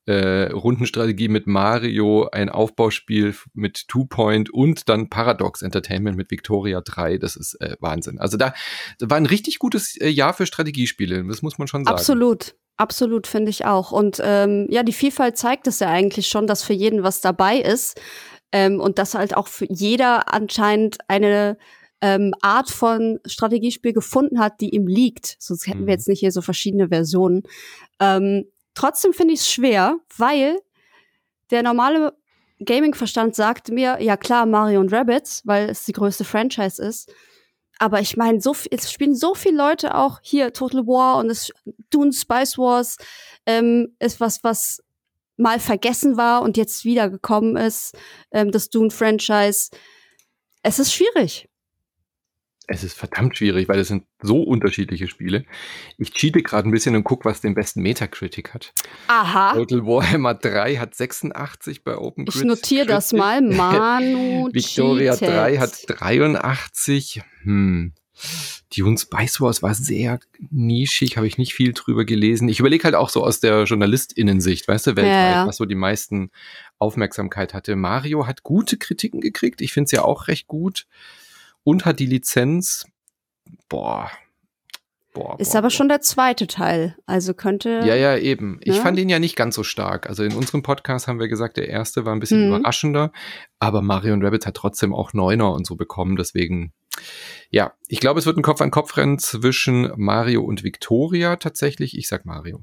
äh, 0.06 0.52
Rundenstrategie 0.52 1.28
mit 1.28 1.48
Mario, 1.48 2.28
ein 2.30 2.48
Aufbauspiel 2.48 3.34
mit 3.52 3.88
Two 3.88 4.04
Point 4.04 4.48
und 4.50 4.88
dann 4.88 5.10
Paradox 5.10 5.62
Entertainment 5.62 6.16
mit 6.16 6.30
Victoria 6.30 6.80
3. 6.80 7.18
Das 7.18 7.34
ist 7.34 7.60
äh, 7.60 7.76
Wahnsinn. 7.80 8.20
Also 8.20 8.36
da, 8.36 8.54
da 9.00 9.10
war 9.10 9.16
ein 9.16 9.26
richtig 9.26 9.58
gutes 9.58 9.96
äh, 10.00 10.08
Jahr 10.08 10.32
für 10.32 10.46
Strategiespiele. 10.46 11.24
Das 11.26 11.42
muss 11.42 11.58
man 11.58 11.66
schon 11.66 11.84
sagen. 11.84 11.96
Absolut. 11.96 12.54
Absolut, 12.78 13.26
finde 13.26 13.48
ich 13.48 13.64
auch. 13.64 13.90
Und 13.90 14.20
ähm, 14.22 14.66
ja, 14.68 14.82
die 14.82 14.92
Vielfalt 14.92 15.38
zeigt 15.38 15.66
es 15.66 15.80
ja 15.80 15.88
eigentlich 15.88 16.28
schon, 16.28 16.46
dass 16.46 16.62
für 16.62 16.74
jeden 16.74 17.02
was 17.02 17.22
dabei 17.22 17.56
ist. 17.56 17.98
Ähm, 18.52 18.80
und 18.80 18.98
dass 18.98 19.14
halt 19.14 19.34
auch 19.34 19.48
für 19.48 19.66
jeder 19.70 20.32
anscheinend 20.32 20.98
eine 21.08 21.56
ähm, 22.00 22.34
Art 22.42 22.70
von 22.70 23.20
Strategiespiel 23.26 23.92
gefunden 23.92 24.38
hat, 24.38 24.60
die 24.60 24.74
ihm 24.74 24.86
liegt. 24.86 25.36
Sonst 25.38 25.66
hätten 25.66 25.82
Mhm. 25.82 25.86
wir 25.86 25.94
jetzt 25.94 26.08
nicht 26.08 26.20
hier 26.20 26.32
so 26.32 26.42
verschiedene 26.42 26.88
Versionen. 26.88 27.42
Ähm, 28.00 28.44
trotzdem 28.74 29.12
finde 29.12 29.34
ich 29.34 29.40
es 29.40 29.50
schwer, 29.50 29.96
weil 30.16 30.58
der 31.50 31.62
normale 31.62 32.12
Gaming-Verstand 32.64 33.34
sagt 33.34 33.68
mir, 33.70 34.00
ja 34.02 34.16
klar, 34.16 34.46
Mario 34.46 34.80
und 34.80 34.92
Rabbits, 34.92 35.42
weil 35.44 35.70
es 35.70 35.84
die 35.84 35.92
größte 35.92 36.24
Franchise 36.24 36.82
ist. 36.82 37.12
Aber 37.78 38.00
ich 38.00 38.16
meine, 38.16 38.40
so 38.40 38.54
viel, 38.54 38.72
es 38.72 38.90
spielen 38.90 39.14
so 39.14 39.34
viele 39.34 39.56
Leute 39.58 39.94
auch 39.94 40.20
hier 40.22 40.52
Total 40.54 40.86
War 40.86 41.18
und 41.18 41.28
es 41.30 41.50
Dune 41.90 42.12
Spice 42.12 42.56
Wars 42.56 42.96
ähm, 43.44 43.94
ist 43.98 44.18
was, 44.20 44.42
was 44.42 44.82
mal 45.36 45.60
vergessen 45.60 46.16
war 46.16 46.40
und 46.40 46.56
jetzt 46.56 46.86
wieder 46.86 47.10
gekommen 47.10 47.56
ist, 47.56 47.94
ähm, 48.32 48.50
das 48.50 48.70
Dune-Franchise. 48.70 49.68
Es 50.62 50.78
ist 50.78 50.94
schwierig. 50.94 51.46
Es 52.68 52.82
ist 52.82 52.98
verdammt 52.98 53.36
schwierig, 53.36 53.68
weil 53.68 53.78
es 53.78 53.88
sind 53.88 54.04
so 54.20 54.42
unterschiedliche 54.42 55.06
Spiele. 55.06 55.44
Ich 55.98 56.12
cheate 56.12 56.42
gerade 56.42 56.68
ein 56.68 56.72
bisschen 56.72 56.96
und 56.96 57.04
gucke, 57.04 57.24
was 57.24 57.40
den 57.40 57.54
besten 57.54 57.80
Metacritic 57.80 58.54
hat. 58.54 58.72
Aha. 59.06 59.54
Total 59.54 59.86
Warhammer 59.86 60.34
3 60.34 60.76
hat 60.76 60.94
86 60.94 61.84
bei 61.84 61.96
OpenCrit. 61.96 62.42
Ich 62.42 62.46
notiere 62.46 62.86
das 62.86 63.12
mal. 63.12 63.40
Manu 63.42 64.48
Victoria 64.52 65.12
cheatet. 65.12 65.36
3 65.36 65.58
hat 65.58 65.84
83. 65.86 67.22
Hm. 67.42 67.92
Dune 68.74 68.98
Spice 68.98 69.40
Wars 69.40 69.62
war 69.62 69.74
sehr 69.74 70.18
nischig, 70.50 71.16
habe 71.16 71.26
ich 71.26 71.38
nicht 71.38 71.54
viel 71.54 71.72
drüber 71.72 72.04
gelesen. 72.04 72.48
Ich 72.48 72.60
überlege 72.60 72.84
halt 72.84 72.94
auch 72.94 73.10
so 73.10 73.22
aus 73.22 73.40
der 73.40 73.64
JournalistInnensicht, 73.64 74.66
weißt 74.66 74.88
du, 74.88 74.96
weltweit, 74.96 75.34
ja. 75.34 75.46
was 75.46 75.58
so 75.58 75.66
die 75.66 75.74
meisten 75.74 76.30
Aufmerksamkeit 76.78 77.54
hatte. 77.54 77.76
Mario 77.76 78.26
hat 78.26 78.42
gute 78.42 78.76
Kritiken 78.78 79.20
gekriegt. 79.20 79.60
Ich 79.60 79.72
finde 79.72 79.86
es 79.86 79.92
ja 79.92 80.02
auch 80.02 80.28
recht 80.28 80.46
gut. 80.46 80.86
Und 81.66 81.84
hat 81.84 81.98
die 81.98 82.06
Lizenz. 82.06 82.86
Boah. 83.68 84.08
Boah. 85.12 85.34
Ist 85.40 85.50
boah, 85.50 85.58
aber 85.58 85.66
boah. 85.66 85.70
schon 85.70 85.88
der 85.88 86.00
zweite 86.00 86.46
Teil. 86.46 86.96
Also 87.06 87.34
könnte. 87.34 87.80
Ja, 87.84 87.96
ja, 87.96 88.16
eben. 88.16 88.60
Ich 88.62 88.76
Ja. 88.76 88.82
fand 88.82 88.98
ihn 89.00 89.08
ja 89.08 89.18
nicht 89.18 89.34
ganz 89.34 89.56
so 89.56 89.64
stark. 89.64 90.08
Also 90.08 90.22
in 90.22 90.32
unserem 90.34 90.62
Podcast 90.62 91.08
haben 91.08 91.18
wir 91.18 91.26
gesagt, 91.26 91.56
der 91.56 91.68
erste 91.68 92.04
war 92.04 92.14
ein 92.14 92.20
bisschen 92.20 92.42
Mhm. 92.48 92.54
überraschender, 92.54 93.10
aber 93.58 93.82
Mario 93.82 94.14
und 94.14 94.22
Rabbit 94.24 94.46
hat 94.46 94.54
trotzdem 94.54 94.94
auch 94.94 95.12
Neuner 95.12 95.52
und 95.52 95.66
so 95.66 95.74
bekommen. 95.74 96.14
Deswegen, 96.16 96.72
ja, 97.50 97.72
ich 97.88 97.98
glaube, 97.98 98.20
es 98.20 98.26
wird 98.26 98.36
ein 98.36 98.42
Kopf-an-Kopf-Rennen 98.42 99.18
zwischen 99.18 99.90
Mario 99.96 100.42
und 100.44 100.62
Victoria 100.62 101.34
tatsächlich. 101.34 101.98
Ich 101.98 102.06
sag 102.06 102.26
Mario. 102.26 102.60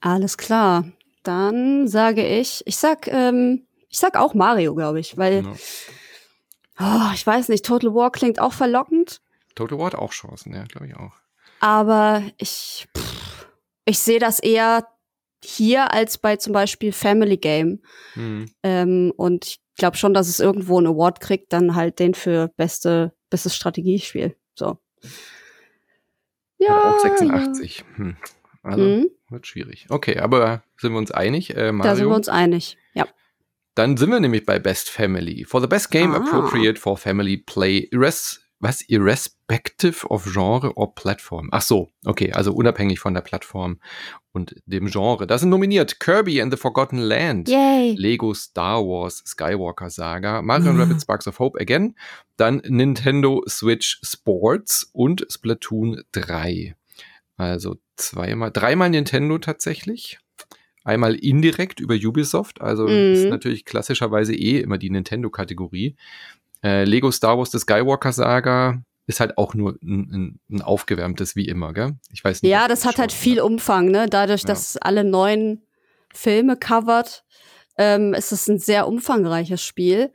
Alles 0.00 0.38
klar. 0.38 0.84
Dann 1.24 1.88
sage 1.88 2.24
ich, 2.24 2.62
ich 2.66 2.76
sag, 2.76 3.08
ähm, 3.08 3.66
ich 3.88 3.98
sag 3.98 4.16
auch 4.16 4.34
Mario, 4.34 4.76
glaube 4.76 5.00
ich, 5.00 5.16
weil, 5.16 5.42
Ja. 5.44 5.52
Oh, 6.78 7.10
ich 7.14 7.26
weiß 7.26 7.48
nicht, 7.48 7.64
Total 7.64 7.94
War 7.94 8.10
klingt 8.12 8.40
auch 8.40 8.52
verlockend, 8.52 9.20
Total 9.54 9.78
War 9.78 9.86
hat 9.86 9.94
auch 9.94 10.12
Chancen, 10.12 10.52
ja, 10.54 10.64
glaube 10.64 10.86
ich 10.88 10.96
auch. 10.96 11.12
aber 11.60 12.22
ich, 12.38 12.86
pff, 12.96 13.48
ich 13.86 13.98
sehe 13.98 14.18
das 14.18 14.38
eher 14.40 14.86
hier 15.44 15.92
als 15.92 16.18
bei 16.18 16.36
zum 16.36 16.52
Beispiel 16.52 16.92
Family 16.92 17.36
Game. 17.36 17.80
Hm. 18.14 18.50
Ähm, 18.62 19.12
und 19.16 19.46
ich 19.46 19.60
glaube 19.78 19.96
schon, 19.96 20.12
dass 20.14 20.28
es 20.28 20.40
irgendwo 20.40 20.78
einen 20.78 20.88
Award 20.88 21.20
kriegt, 21.20 21.52
dann 21.52 21.74
halt 21.76 21.98
den 22.00 22.14
für 22.14 22.48
beste, 22.56 23.12
bestes 23.30 23.54
Strategiespiel. 23.54 24.34
So. 24.54 24.78
Ja, 26.58 26.90
auch 26.94 26.98
86. 26.98 27.84
Hm. 27.96 28.16
Ja. 28.22 28.70
Also 28.70 28.82
Mhm. 28.82 29.10
wird 29.30 29.46
schwierig. 29.46 29.86
Okay, 29.90 30.18
aber 30.18 30.62
sind 30.78 30.92
wir 30.92 30.98
uns 30.98 31.12
einig? 31.12 31.54
Äh, 31.56 31.70
Mario. 31.70 31.90
Da 31.90 31.96
sind 31.96 32.08
wir 32.08 32.16
uns 32.16 32.28
einig. 32.28 32.76
Ja. 32.94 33.06
Dann 33.76 33.96
sind 33.96 34.10
wir 34.10 34.18
nämlich 34.18 34.44
bei 34.44 34.58
Best 34.58 34.90
Family. 34.90 35.44
For 35.44 35.60
the 35.60 35.68
best 35.68 35.90
game 35.92 36.12
Ah. 36.12 36.16
appropriate 36.16 36.80
for 36.80 36.96
family 36.98 37.36
play. 37.36 37.88
Irres 37.92 38.42
was? 38.58 38.80
Irrespective 38.88 40.06
of 40.08 40.24
Genre 40.24 40.72
or 40.76 40.94
Platform. 40.94 41.50
Ach 41.52 41.60
so, 41.60 41.90
okay, 42.06 42.32
also 42.32 42.52
unabhängig 42.54 42.98
von 43.00 43.12
der 43.12 43.20
Plattform 43.20 43.78
und 44.32 44.54
dem 44.64 44.86
Genre. 44.88 45.26
Da 45.26 45.36
sind 45.36 45.50
nominiert 45.50 46.00
Kirby 46.00 46.40
and 46.40 46.50
the 46.52 46.56
Forgotten 46.58 46.96
Land. 46.98 47.48
Yay. 47.50 47.94
Lego 47.98 48.32
Star 48.32 48.80
Wars 48.82 49.22
Skywalker 49.26 49.90
Saga, 49.90 50.40
Mario 50.40 50.72
Mhm. 50.72 50.80
Rabbit 50.80 51.02
Sparks 51.02 51.28
of 51.28 51.38
Hope 51.38 51.60
again, 51.60 51.96
dann 52.38 52.62
Nintendo 52.66 53.42
Switch 53.46 54.00
Sports 54.02 54.88
und 54.94 55.26
Splatoon 55.30 56.02
3. 56.12 56.74
Also 57.36 57.76
zweimal, 57.96 58.50
dreimal 58.52 58.88
Nintendo 58.88 59.36
tatsächlich. 59.38 60.18
Einmal 60.86 61.16
indirekt 61.16 61.80
über 61.80 61.94
Ubisoft, 61.94 62.60
also 62.60 62.84
Mhm. 62.84 63.12
ist 63.12 63.28
natürlich 63.28 63.64
klassischerweise 63.64 64.34
eh 64.34 64.60
immer 64.60 64.78
die 64.78 64.88
Nintendo-Kategorie. 64.90 65.96
Äh, 66.62 66.84
Lego 66.84 67.10
Star 67.10 67.36
Wars 67.36 67.50
The 67.50 67.58
Skywalker 67.58 68.12
Saga 68.12 68.82
ist 69.08 69.18
halt 69.20 69.36
auch 69.36 69.54
nur 69.54 69.78
ein, 69.82 70.10
ein, 70.12 70.40
ein 70.50 70.62
aufgewärmtes 70.62 71.34
wie 71.36 71.46
immer, 71.48 71.72
gell? 71.72 71.96
Ich 72.12 72.22
weiß 72.24 72.42
nicht. 72.42 72.50
Ja, 72.50 72.68
das 72.68 72.82
du 72.82 72.88
hat 72.88 72.98
halt 72.98 73.12
viel 73.12 73.40
Umfang, 73.40 73.90
ne? 73.90 74.06
Dadurch, 74.08 74.42
Ja. 74.42 74.46
dass 74.48 74.70
es 74.70 74.76
alle 74.76 75.02
neuen 75.04 75.62
Filme 76.14 76.56
covert, 76.56 77.24
ähm, 77.78 78.14
ist 78.14 78.32
es 78.32 78.48
ein 78.48 78.58
sehr 78.58 78.86
umfangreiches 78.88 79.62
Spiel. 79.62 80.12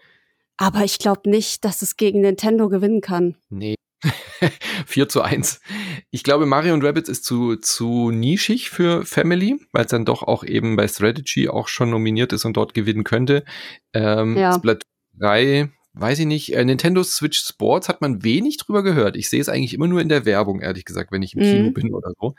Aber 0.57 0.83
ich 0.83 0.99
glaube 0.99 1.29
nicht, 1.29 1.65
dass 1.65 1.81
es 1.81 1.97
gegen 1.97 2.21
Nintendo 2.21 2.69
gewinnen 2.69 3.01
kann. 3.01 3.35
Nee. 3.49 3.75
4 4.87 5.09
zu 5.09 5.21
1. 5.21 5.61
Ich 6.09 6.23
glaube, 6.23 6.45
Mario 6.45 6.73
und 6.73 6.83
Rabbids 6.83 7.09
ist 7.09 7.23
zu, 7.25 7.55
zu 7.55 8.11
nischig 8.11 8.69
für 8.69 9.05
Family, 9.05 9.59
weil 9.71 9.85
es 9.85 9.91
dann 9.91 10.05
doch 10.05 10.23
auch 10.23 10.43
eben 10.43 10.75
bei 10.75 10.87
Strategy 10.87 11.49
auch 11.49 11.67
schon 11.67 11.89
nominiert 11.89 12.33
ist 12.33 12.45
und 12.45 12.57
dort 12.57 12.73
gewinnen 12.73 13.03
könnte. 13.03 13.43
Ähm, 13.93 14.35
Ja. 14.37 14.53
Splatoon 14.53 14.89
3, 15.19 15.69
weiß 15.93 16.19
ich 16.19 16.25
nicht. 16.25 16.53
Äh, 16.55 16.65
Nintendo 16.65 17.03
Switch 17.03 17.39
Sports 17.39 17.89
hat 17.89 18.01
man 18.01 18.23
wenig 18.23 18.57
drüber 18.57 18.81
gehört. 18.83 19.15
Ich 19.17 19.29
sehe 19.29 19.41
es 19.41 19.49
eigentlich 19.49 19.73
immer 19.73 19.87
nur 19.87 20.01
in 20.01 20.09
der 20.09 20.25
Werbung, 20.25 20.61
ehrlich 20.61 20.85
gesagt, 20.85 21.11
wenn 21.11 21.21
ich 21.21 21.35
im 21.35 21.39
Mhm. 21.41 21.43
Kino 21.51 21.71
bin 21.71 21.93
oder 21.93 22.11
so. 22.19 22.35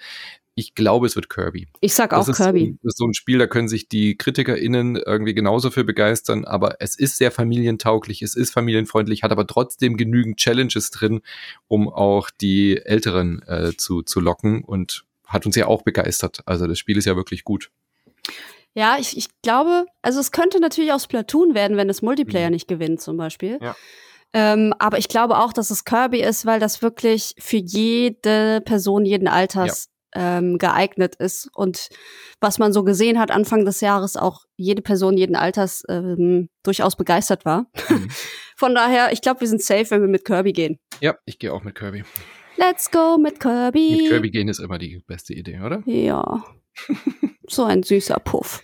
Ich 0.54 0.74
glaube, 0.74 1.06
es 1.06 1.16
wird 1.16 1.30
Kirby. 1.30 1.68
Ich 1.80 1.94
sag 1.94 2.12
auch 2.12 2.18
das 2.18 2.28
ist 2.28 2.36
Kirby. 2.36 2.76
Das 2.82 2.92
ist 2.92 2.98
so 2.98 3.06
ein 3.06 3.14
Spiel, 3.14 3.38
da 3.38 3.46
können 3.46 3.68
sich 3.68 3.88
die 3.88 4.16
KritikerInnen 4.16 4.96
irgendwie 4.96 5.32
genauso 5.32 5.70
für 5.70 5.84
begeistern, 5.84 6.44
aber 6.44 6.76
es 6.80 6.98
ist 6.98 7.16
sehr 7.16 7.30
familientauglich, 7.30 8.20
es 8.20 8.36
ist 8.36 8.52
familienfreundlich, 8.52 9.22
hat 9.22 9.32
aber 9.32 9.46
trotzdem 9.46 9.96
genügend 9.96 10.36
Challenges 10.36 10.90
drin, 10.90 11.22
um 11.68 11.88
auch 11.88 12.28
die 12.28 12.76
Älteren 12.76 13.42
äh, 13.46 13.72
zu, 13.76 14.02
zu 14.02 14.20
locken 14.20 14.62
und 14.62 15.04
hat 15.26 15.46
uns 15.46 15.56
ja 15.56 15.66
auch 15.66 15.82
begeistert. 15.82 16.40
Also 16.44 16.66
das 16.66 16.78
Spiel 16.78 16.98
ist 16.98 17.06
ja 17.06 17.16
wirklich 17.16 17.44
gut. 17.44 17.70
Ja, 18.74 18.96
ich, 18.98 19.16
ich 19.16 19.28
glaube, 19.42 19.86
also 20.00 20.20
es 20.20 20.32
könnte 20.32 20.60
natürlich 20.60 20.92
auch 20.92 21.00
Splatoon 21.00 21.54
werden, 21.54 21.76
wenn 21.76 21.90
es 21.90 22.02
Multiplayer 22.02 22.46
Mhm. 22.48 22.52
nicht 22.54 22.68
gewinnt, 22.68 23.00
zum 23.00 23.16
Beispiel. 23.16 23.58
Ja. 23.60 23.76
Ähm, 24.34 24.72
aber 24.78 24.98
ich 24.98 25.08
glaube 25.08 25.38
auch, 25.38 25.52
dass 25.52 25.70
es 25.70 25.84
Kirby 25.84 26.22
ist, 26.22 26.46
weil 26.46 26.58
das 26.58 26.80
wirklich 26.80 27.34
für 27.38 27.58
jede 27.58 28.62
Person 28.62 29.04
jeden 29.04 29.28
Alters 29.28 29.88
ähm, 30.14 30.59
geeignet 30.59 31.14
ist. 31.16 31.48
Und 31.55 31.88
was 32.40 32.59
man 32.59 32.72
so 32.72 32.85
gesehen 32.85 33.18
hat 33.18 33.31
Anfang 33.31 33.64
des 33.64 33.81
Jahres, 33.81 34.16
auch 34.16 34.42
jede 34.57 34.83
Person 34.83 35.16
jeden 35.16 35.37
Alters 35.37 35.83
ähm, 35.88 36.48
durchaus 36.62 36.96
begeistert 36.96 37.44
war. 37.44 37.66
Mhm. 37.88 38.09
Von 38.57 38.75
daher, 38.75 39.12
ich 39.12 39.22
glaube, 39.22 39.40
wir 39.40 39.48
sind 39.48 39.62
safe, 39.62 39.90
wenn 39.90 40.03
wir 40.03 40.09
mit 40.09 40.25
Kirby 40.25 40.53
gehen. 40.53 40.79
ja, 41.01 41.16
ich 41.25 41.38
gehe 41.38 41.53
auch 41.53 41.62
mit 41.64 41.75
Kirby. 41.75 42.05
Let's 42.57 42.90
go 42.90 43.16
mit 43.18 43.40
Kirby. 43.40 43.96
Mit 44.03 44.09
Kirby 44.11 44.31
gehen 44.31 44.48
ist 44.48 44.61
immer 44.61 44.79
die 44.79 45.03
beste 45.07 45.33
Idee, 45.35 45.61
oder? 45.61 45.83
Ja. 45.87 46.44
so 47.48 47.64
ein 47.64 47.83
süßer 47.83 48.18
Puff. 48.20 48.62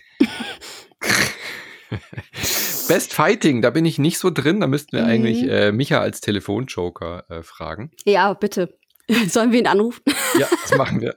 Best 2.87 3.13
Fighting, 3.13 3.61
da 3.61 3.69
bin 3.69 3.85
ich 3.85 3.99
nicht 3.99 4.17
so 4.19 4.29
drin. 4.29 4.59
Da 4.61 4.67
müssten 4.67 4.95
wir 4.97 5.03
Mhm. 5.03 5.09
eigentlich 5.09 5.43
äh, 5.43 5.71
Micha 5.71 5.99
als 5.99 6.21
Telefonjoker 6.21 7.23
äh, 7.29 7.43
fragen. 7.43 7.91
Ja, 8.05 8.33
bitte. 8.33 8.77
Sollen 9.27 9.51
wir 9.51 9.59
ihn 9.59 9.67
anrufen? 9.67 10.03
Ja, 10.37 10.47
das 10.49 10.77
machen 10.77 11.01
wir. 11.01 11.15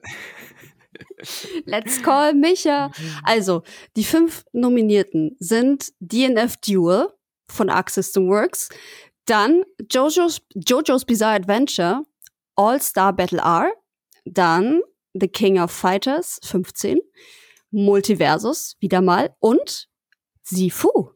Let's 1.65 2.03
call 2.03 2.35
Micha. 2.35 2.91
Also, 3.23 3.63
die 3.97 4.05
fünf 4.05 4.45
Nominierten 4.53 5.37
sind 5.39 5.93
DNF 6.01 6.57
Duel 6.59 7.09
von 7.49 7.69
Arc 7.71 7.91
System 7.91 8.29
Works, 8.29 8.71
dann 9.27 9.65
JoJo's, 9.91 10.43
JoJo's 10.55 11.05
Bizarre 11.05 11.37
Adventure, 11.37 12.05
All-Star 12.57 13.13
Battle 13.13 13.41
R, 13.41 13.73
dann 14.25 14.83
The 15.15 15.29
King 15.29 15.61
of 15.61 15.71
Fighters 15.71 16.41
15, 16.45 17.01
Multiversus 17.71 18.77
wieder 18.81 19.01
mal 19.01 19.35
und 19.39 19.89
Sifu. 20.43 21.11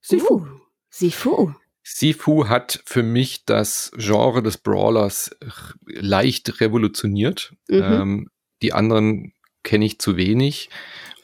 Sifu. 0.00 0.34
Uh, 0.34 0.46
Sifu. 0.90 1.54
Sifu 1.84 2.48
hat 2.48 2.82
für 2.86 3.02
mich 3.02 3.44
das 3.44 3.92
Genre 3.96 4.42
des 4.42 4.58
Brawlers 4.58 5.36
leicht 5.86 6.60
revolutioniert. 6.60 7.54
Mhm. 7.68 7.82
Ähm, 7.82 8.30
die 8.62 8.72
anderen 8.72 9.34
kenne 9.62 9.84
ich 9.84 9.98
zu 9.98 10.16
wenig, 10.16 10.70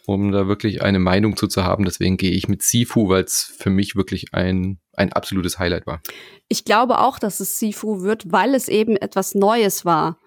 um 0.07 0.33
da 0.33 0.47
wirklich 0.49 0.83
eine 0.83 0.99
Meinung 0.99 1.37
zu, 1.37 1.47
zu 1.47 1.65
haben. 1.65 1.85
Deswegen 1.87 2.19
gehe 2.19 2.33
ich 2.33 2.47
mit 2.47 2.63
Sifu, 2.63 3.09
weil 3.09 3.25
es 3.25 3.43
für 3.43 3.71
mich 3.71 3.97
wirklich 3.97 4.35
ein, 4.35 4.79
ein 4.93 5.13
absolutes 5.13 5.59
Highlight 5.59 5.87
war. 5.87 6.03
Ich 6.49 6.65
glaube 6.65 6.99
auch, 6.99 7.19
dass 7.19 7.41
es 7.41 7.59
Sifu 7.59 8.03
wird, 8.03 8.31
weil 8.31 8.55
es 8.55 8.69
eben 8.69 8.97
etwas 8.97 9.35
Neues 9.35 9.85
war 9.87 10.19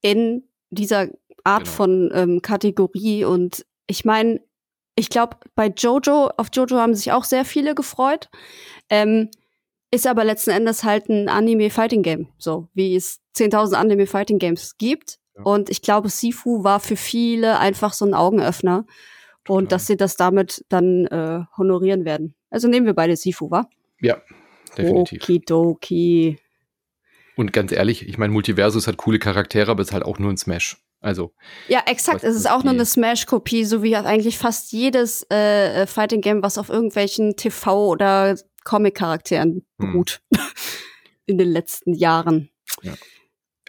in 0.00 0.48
dieser 0.70 1.08
Art 1.44 1.64
Genau. 1.64 1.76
von 1.76 2.10
ähm, 2.14 2.42
Kategorie. 2.42 3.24
Und 3.24 3.66
ich 3.86 4.06
meine, 4.06 4.40
ich 4.96 5.10
glaube, 5.10 5.36
bei 5.54 5.66
Jojo, 5.66 6.30
auf 6.38 6.48
Jojo 6.54 6.78
haben 6.78 6.94
sich 6.94 7.12
auch 7.12 7.24
sehr 7.24 7.44
viele 7.44 7.74
gefreut. 7.74 8.30
Ähm, 8.88 9.30
ist 9.94 10.06
aber 10.06 10.24
letzten 10.24 10.50
Endes 10.50 10.84
halt 10.84 11.08
ein 11.08 11.28
Anime-Fighting-Game, 11.28 12.28
so 12.38 12.68
wie 12.74 12.96
es 12.96 13.20
10.000 13.36 13.74
Anime-Fighting-Games 13.74 14.76
gibt. 14.78 15.18
Ja. 15.36 15.42
Und 15.44 15.70
ich 15.70 15.82
glaube, 15.82 16.08
Sifu 16.08 16.64
war 16.64 16.80
für 16.80 16.96
viele 16.96 17.58
einfach 17.58 17.92
so 17.92 18.04
ein 18.04 18.14
Augenöffner. 18.14 18.86
Und 19.46 19.64
Total. 19.64 19.68
dass 19.68 19.86
sie 19.86 19.96
das 19.96 20.16
damit 20.16 20.64
dann 20.70 21.06
äh, 21.06 21.40
honorieren 21.58 22.06
werden. 22.06 22.34
Also 22.50 22.66
nehmen 22.66 22.86
wir 22.86 22.94
beide 22.94 23.14
Sifu, 23.14 23.50
wa? 23.50 23.68
Ja, 24.00 24.22
definitiv. 24.78 25.22
Okidoki. 25.22 26.38
Und 27.36 27.52
ganz 27.52 27.70
ehrlich, 27.72 28.08
ich 28.08 28.16
meine, 28.16 28.32
Multiversus 28.32 28.86
hat 28.86 28.96
coole 28.96 29.18
Charaktere, 29.18 29.70
aber 29.70 29.82
es 29.82 29.88
ist 29.88 29.92
halt 29.92 30.04
auch 30.04 30.18
nur 30.18 30.30
ein 30.30 30.38
Smash. 30.38 30.78
Also. 31.00 31.34
Ja, 31.68 31.82
exakt. 31.86 32.24
Es 32.24 32.34
ist 32.34 32.50
auch 32.50 32.64
nur 32.64 32.72
eine 32.72 32.86
Smash-Kopie, 32.86 33.64
so 33.64 33.82
wie 33.82 33.94
eigentlich 33.94 34.38
fast 34.38 34.72
jedes 34.72 35.26
äh, 35.30 35.82
äh 35.82 35.86
Fighting 35.86 36.22
Game, 36.22 36.42
was 36.42 36.56
auf 36.56 36.70
irgendwelchen 36.70 37.34
TV- 37.34 37.88
oder 37.88 38.36
Comic-Charakteren 38.64 39.64
hm. 39.78 39.92
beruht. 39.92 40.20
Hm. 40.34 40.42
In 41.26 41.38
den 41.38 41.48
letzten 41.48 41.94
Jahren. 41.94 42.50
Ja. 42.82 42.92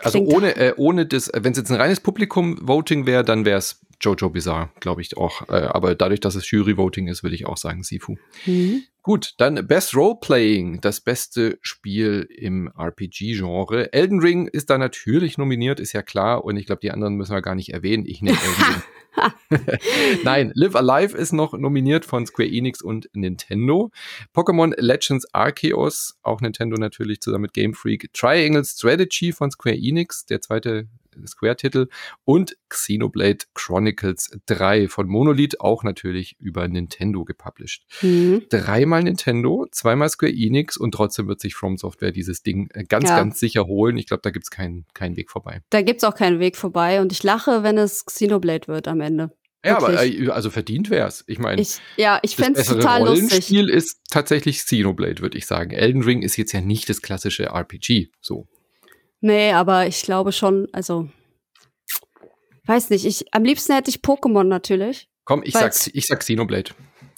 Also 0.02 0.20
ohne, 0.20 0.58
äh, 0.58 0.74
ohne 0.76 1.06
das, 1.06 1.32
wenn 1.34 1.54
es 1.54 1.58
jetzt 1.58 1.72
ein 1.72 1.80
reines 1.80 2.02
Publikum-Voting 2.02 3.06
wäre, 3.06 3.24
dann 3.24 3.46
wäre 3.46 3.60
es 3.60 3.85
Jojo 4.02 4.30
Bizarre, 4.30 4.70
glaube 4.80 5.02
ich 5.02 5.18
auch. 5.18 5.48
Äh, 5.50 5.68
aber 5.68 5.96
dadurch, 5.96 6.20
dass 6.20 6.36
es 6.36 6.50
Jury-Voting 6.50 7.08
ist, 7.08 7.24
würde 7.24 7.36
ich 7.36 7.46
auch 7.46 7.58
sagen 7.58 7.84
Sifu. 7.84 8.16
Mhm. 8.46 8.84
Gut, 9.06 9.36
dann 9.38 9.68
Best 9.68 9.96
Role-Playing, 9.96 10.82
das 10.82 11.00
beste 11.00 11.60
Spiel 11.62 12.28
im 12.36 12.72
RPG-Genre. 12.76 13.94
Elden 13.94 14.20
Ring 14.20 14.48
ist 14.48 14.72
da 14.72 14.80
natürlich 14.80 15.38
nominiert, 15.38 15.80
ist 15.80 15.94
ja 15.94 16.02
klar. 16.02 16.44
Und 16.44 16.58
ich 16.58 16.66
glaube, 16.66 16.80
die 16.82 16.90
anderen 16.90 17.14
müssen 17.14 17.34
wir 17.34 17.44
gar 17.44 17.54
nicht 17.54 17.72
erwähnen. 17.72 18.06
Ich 18.08 18.24
nehme 18.24 18.38
Elden 18.38 18.64
Ring. 18.64 18.82
Nein, 20.24 20.52
Live 20.56 20.76
Alive 20.76 21.16
ist 21.16 21.34
noch 21.34 21.54
nominiert 21.54 22.04
von 22.04 22.26
Square 22.26 22.50
Enix 22.50 22.82
und 22.82 23.08
Nintendo. 23.14 23.92
Pokémon 24.34 24.74
Legends 24.78 25.32
Arceus, 25.34 26.18
auch 26.24 26.42
Nintendo 26.42 26.76
natürlich 26.78 27.22
zusammen 27.22 27.44
mit 27.44 27.54
Game 27.54 27.76
Freak. 27.76 28.12
Triangle 28.14 28.66
Strategy 28.66 29.32
von 29.32 29.52
Square 29.52 29.78
Enix, 29.78 30.26
der 30.26 30.42
zweite 30.42 30.88
Square-Titel. 31.26 31.88
Und 32.24 32.58
Xenoblade 32.70 33.46
Chronicles 33.54 34.32
3 34.46 34.88
von 34.88 35.08
Monolith, 35.08 35.60
auch 35.60 35.84
natürlich 35.84 36.36
über 36.40 36.68
Nintendo 36.68 37.26
gepublished. 37.26 37.86
Mhm. 38.02 38.44
Dreimal 38.50 39.04
Nintendo, 39.04 39.68
zweimal 39.72 40.10
Square 40.10 40.34
Enix 40.34 40.78
und 40.78 40.94
trotzdem 40.94 41.28
wird 41.28 41.40
sich 41.40 41.56
From 41.56 41.78
Software 41.78 42.12
dieses 42.12 42.44
Ding 42.44 42.70
äh, 42.74 42.84
ganz, 42.84 43.10
ja. 43.10 43.18
ganz 43.18 43.40
sicher 43.40 43.66
holen. 43.66 43.98
Ich 43.98 44.08
glaube, 44.08 44.22
da 44.22 44.32
gibt 44.32 44.46
es 44.46 44.52
keinen, 44.52 44.86
keinen 44.94 45.16
Weg 45.18 45.32
vorbei. 45.32 45.62
Da 45.70 45.82
gibt 45.82 46.02
es 46.02 46.04
auch 46.04 46.16
keinen 46.16 46.40
Weg 46.40 46.58
vorbei 46.58 47.02
und 47.02 47.12
ich 47.12 47.24
lache, 47.24 47.64
wenn 47.64 47.78
es 47.78 48.06
Xenoblade 48.06 48.68
wird 48.68 48.88
am 48.88 49.02
Ende. 49.02 49.32
Ja, 49.66 49.78
aber 49.78 50.04
äh, 50.04 50.30
also 50.30 50.52
verdient 50.52 50.90
wäre 50.92 51.08
es. 51.08 51.24
Ich 51.28 51.40
meine, 51.40 51.66
ja, 51.98 52.20
ich 52.22 52.36
fände 52.36 52.60
es 52.60 52.68
total 52.68 53.06
lustig. 53.06 53.30
Das 53.30 53.46
Spiel 53.46 53.70
ist 53.70 54.00
tatsächlich 54.12 54.58
Xenoblade, 54.58 55.22
würde 55.22 55.38
ich 55.38 55.48
sagen. 55.48 55.72
Elden 55.72 56.04
Ring 56.04 56.22
ist 56.22 56.38
jetzt 56.38 56.52
ja 56.52 56.62
nicht 56.62 56.88
das 56.88 57.02
klassische 57.02 57.46
RPG, 57.46 58.10
so. 58.22 58.48
Nee, 59.22 59.52
aber 59.54 59.88
ich 59.88 60.02
glaube 60.02 60.32
schon, 60.32 60.68
also 60.72 61.10
weiß 62.66 62.90
nicht, 62.90 63.06
ich 63.06 63.34
am 63.34 63.44
liebsten 63.44 63.74
hätte 63.74 63.90
ich 63.90 63.98
Pokémon 63.98 64.44
natürlich. 64.44 65.08
Komm, 65.24 65.42
ich 65.44 65.54
sag, 65.54 65.74
ich 65.94 66.06
sag 66.06 66.20
Xenoblade. 66.20 66.72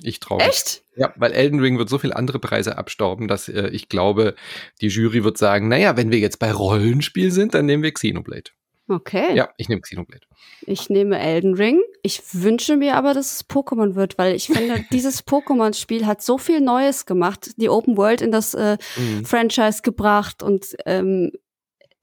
Ich 0.03 0.19
traue. 0.19 0.39
Echt? 0.39 0.83
Ja, 0.95 1.13
weil 1.15 1.31
Elden 1.31 1.59
Ring 1.59 1.77
wird 1.77 1.89
so 1.89 1.97
viele 1.97 2.15
andere 2.15 2.39
Preise 2.39 2.77
abstauben, 2.77 3.27
dass 3.27 3.49
äh, 3.49 3.69
ich 3.69 3.89
glaube, 3.89 4.35
die 4.81 4.87
Jury 4.87 5.23
wird 5.23 5.37
sagen, 5.37 5.67
naja, 5.67 5.97
wenn 5.97 6.11
wir 6.11 6.19
jetzt 6.19 6.39
bei 6.39 6.51
Rollenspiel 6.51 7.31
sind, 7.31 7.53
dann 7.53 7.65
nehmen 7.65 7.83
wir 7.83 7.91
Xenoblade. 7.91 8.51
Okay. 8.89 9.35
Ja, 9.35 9.49
ich 9.57 9.67
nehme 9.67 9.81
Xenoblade. 9.81 10.25
Ich 10.61 10.89
nehme 10.89 11.19
Elden 11.19 11.55
Ring. 11.55 11.81
Ich 12.03 12.21
wünsche 12.31 12.77
mir 12.77 12.95
aber, 12.95 13.13
dass 13.13 13.33
es 13.33 13.49
Pokémon 13.49 13.95
wird, 13.95 14.17
weil 14.17 14.35
ich 14.35 14.47
finde, 14.47 14.85
dieses 14.91 15.25
Pokémon-Spiel 15.25 16.05
hat 16.05 16.21
so 16.21 16.37
viel 16.37 16.61
Neues 16.61 17.05
gemacht, 17.05 17.51
die 17.57 17.69
Open 17.69 17.97
World 17.97 18.21
in 18.21 18.31
das 18.31 18.53
äh, 18.53 18.77
mhm. 18.95 19.25
Franchise 19.25 19.81
gebracht 19.81 20.41
und 20.41 20.77
ähm, 20.85 21.31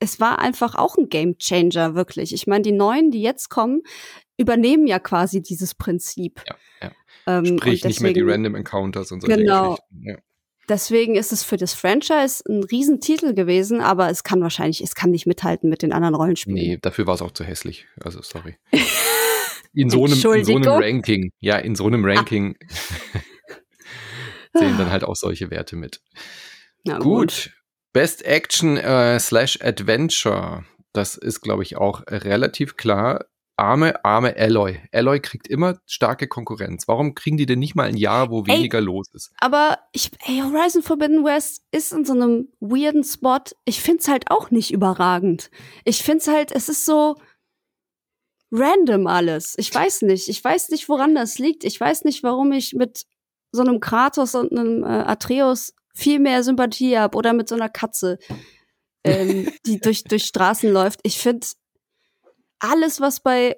es 0.04 0.20
war 0.20 0.38
einfach 0.38 0.74
auch 0.74 0.96
ein 0.96 1.08
Game 1.08 1.38
Changer, 1.38 1.94
wirklich. 1.94 2.32
Ich 2.34 2.46
meine, 2.46 2.62
die 2.62 2.72
neuen, 2.72 3.10
die 3.10 3.22
jetzt 3.22 3.48
kommen, 3.48 3.82
übernehmen 4.36 4.86
ja 4.86 4.98
quasi 4.98 5.42
dieses 5.42 5.74
Prinzip. 5.74 6.42
Ja, 6.46 6.56
ja. 6.82 6.92
Ähm, 7.26 7.58
Sprich 7.58 7.80
deswegen, 7.80 7.88
nicht 7.88 8.00
mehr 8.00 8.12
die 8.12 8.20
Random 8.20 8.54
Encounters 8.54 9.10
und 9.12 9.22
so. 9.22 9.26
Genau. 9.26 9.78
Ja. 10.02 10.16
Deswegen 10.68 11.14
ist 11.14 11.32
es 11.32 11.42
für 11.42 11.56
das 11.56 11.74
Franchise 11.74 12.42
ein 12.48 12.64
Riesentitel 12.64 13.34
gewesen, 13.34 13.80
aber 13.80 14.10
es 14.10 14.24
kann 14.24 14.40
wahrscheinlich, 14.40 14.82
es 14.82 14.94
kann 14.94 15.10
nicht 15.10 15.26
mithalten 15.26 15.68
mit 15.68 15.82
den 15.82 15.92
anderen 15.92 16.14
Rollenspielen. 16.14 16.58
Nee, 16.58 16.78
dafür 16.80 17.06
war 17.06 17.14
es 17.14 17.22
auch 17.22 17.32
zu 17.32 17.44
hässlich. 17.44 17.86
Also 18.00 18.22
sorry. 18.22 18.56
In 19.76 19.90
so, 19.90 20.04
einem, 20.04 20.14
in 20.14 20.44
so 20.44 20.54
einem 20.54 20.68
Ranking, 20.68 21.32
ja, 21.40 21.56
in 21.56 21.74
so 21.74 21.84
einem 21.88 22.04
Ranking 22.04 22.56
sehen 24.54 24.78
dann 24.78 24.88
halt 24.88 25.02
auch 25.02 25.16
solche 25.16 25.50
Werte 25.50 25.74
mit. 25.74 26.00
Na, 26.84 26.98
gut. 26.98 27.04
gut. 27.04 27.53
Best 27.94 28.24
Action 28.24 28.76
äh, 28.76 29.18
slash 29.20 29.60
Adventure. 29.62 30.64
Das 30.92 31.16
ist, 31.16 31.40
glaube 31.40 31.62
ich, 31.62 31.76
auch 31.76 32.02
relativ 32.08 32.76
klar. 32.76 33.24
Arme, 33.56 34.04
arme 34.04 34.36
Alloy. 34.36 34.80
Alloy 34.92 35.20
kriegt 35.20 35.46
immer 35.46 35.78
starke 35.86 36.26
Konkurrenz. 36.26 36.88
Warum 36.88 37.14
kriegen 37.14 37.36
die 37.36 37.46
denn 37.46 37.60
nicht 37.60 37.76
mal 37.76 37.86
ein 37.86 37.96
Jahr, 37.96 38.30
wo 38.30 38.46
weniger 38.48 38.78
ey, 38.78 38.84
los 38.84 39.06
ist? 39.14 39.32
Aber 39.38 39.78
ich, 39.92 40.10
ey, 40.26 40.40
Horizon 40.40 40.82
Forbidden 40.82 41.24
West 41.24 41.62
ist 41.70 41.92
in 41.92 42.04
so 42.04 42.14
einem 42.14 42.48
weirden 42.58 43.04
Spot. 43.04 43.38
Ich 43.64 43.80
find's 43.80 44.08
halt 44.08 44.28
auch 44.32 44.50
nicht 44.50 44.72
überragend. 44.72 45.52
Ich 45.84 46.02
find's 46.02 46.26
halt, 46.26 46.50
es 46.50 46.68
ist 46.68 46.84
so 46.84 47.14
random 48.50 49.06
alles. 49.06 49.54
Ich 49.56 49.72
weiß 49.72 50.02
nicht. 50.02 50.28
Ich 50.28 50.42
weiß 50.42 50.70
nicht, 50.70 50.88
woran 50.88 51.14
das 51.14 51.38
liegt. 51.38 51.62
Ich 51.62 51.78
weiß 51.78 52.02
nicht, 52.02 52.24
warum 52.24 52.50
ich 52.50 52.74
mit 52.74 53.04
so 53.52 53.62
einem 53.62 53.78
Kratos 53.78 54.34
und 54.34 54.50
einem 54.50 54.82
äh, 54.82 54.86
Atreus 54.86 55.74
viel 55.94 56.18
mehr 56.18 56.42
Sympathie 56.42 56.98
habe 56.98 57.16
oder 57.16 57.32
mit 57.32 57.48
so 57.48 57.54
einer 57.54 57.68
Katze, 57.68 58.18
ähm, 59.04 59.48
die 59.66 59.80
durch, 59.80 60.04
durch 60.04 60.24
Straßen 60.24 60.70
läuft. 60.70 61.00
Ich 61.02 61.18
finde, 61.18 61.46
alles, 62.58 63.00
was 63.00 63.20
bei 63.20 63.56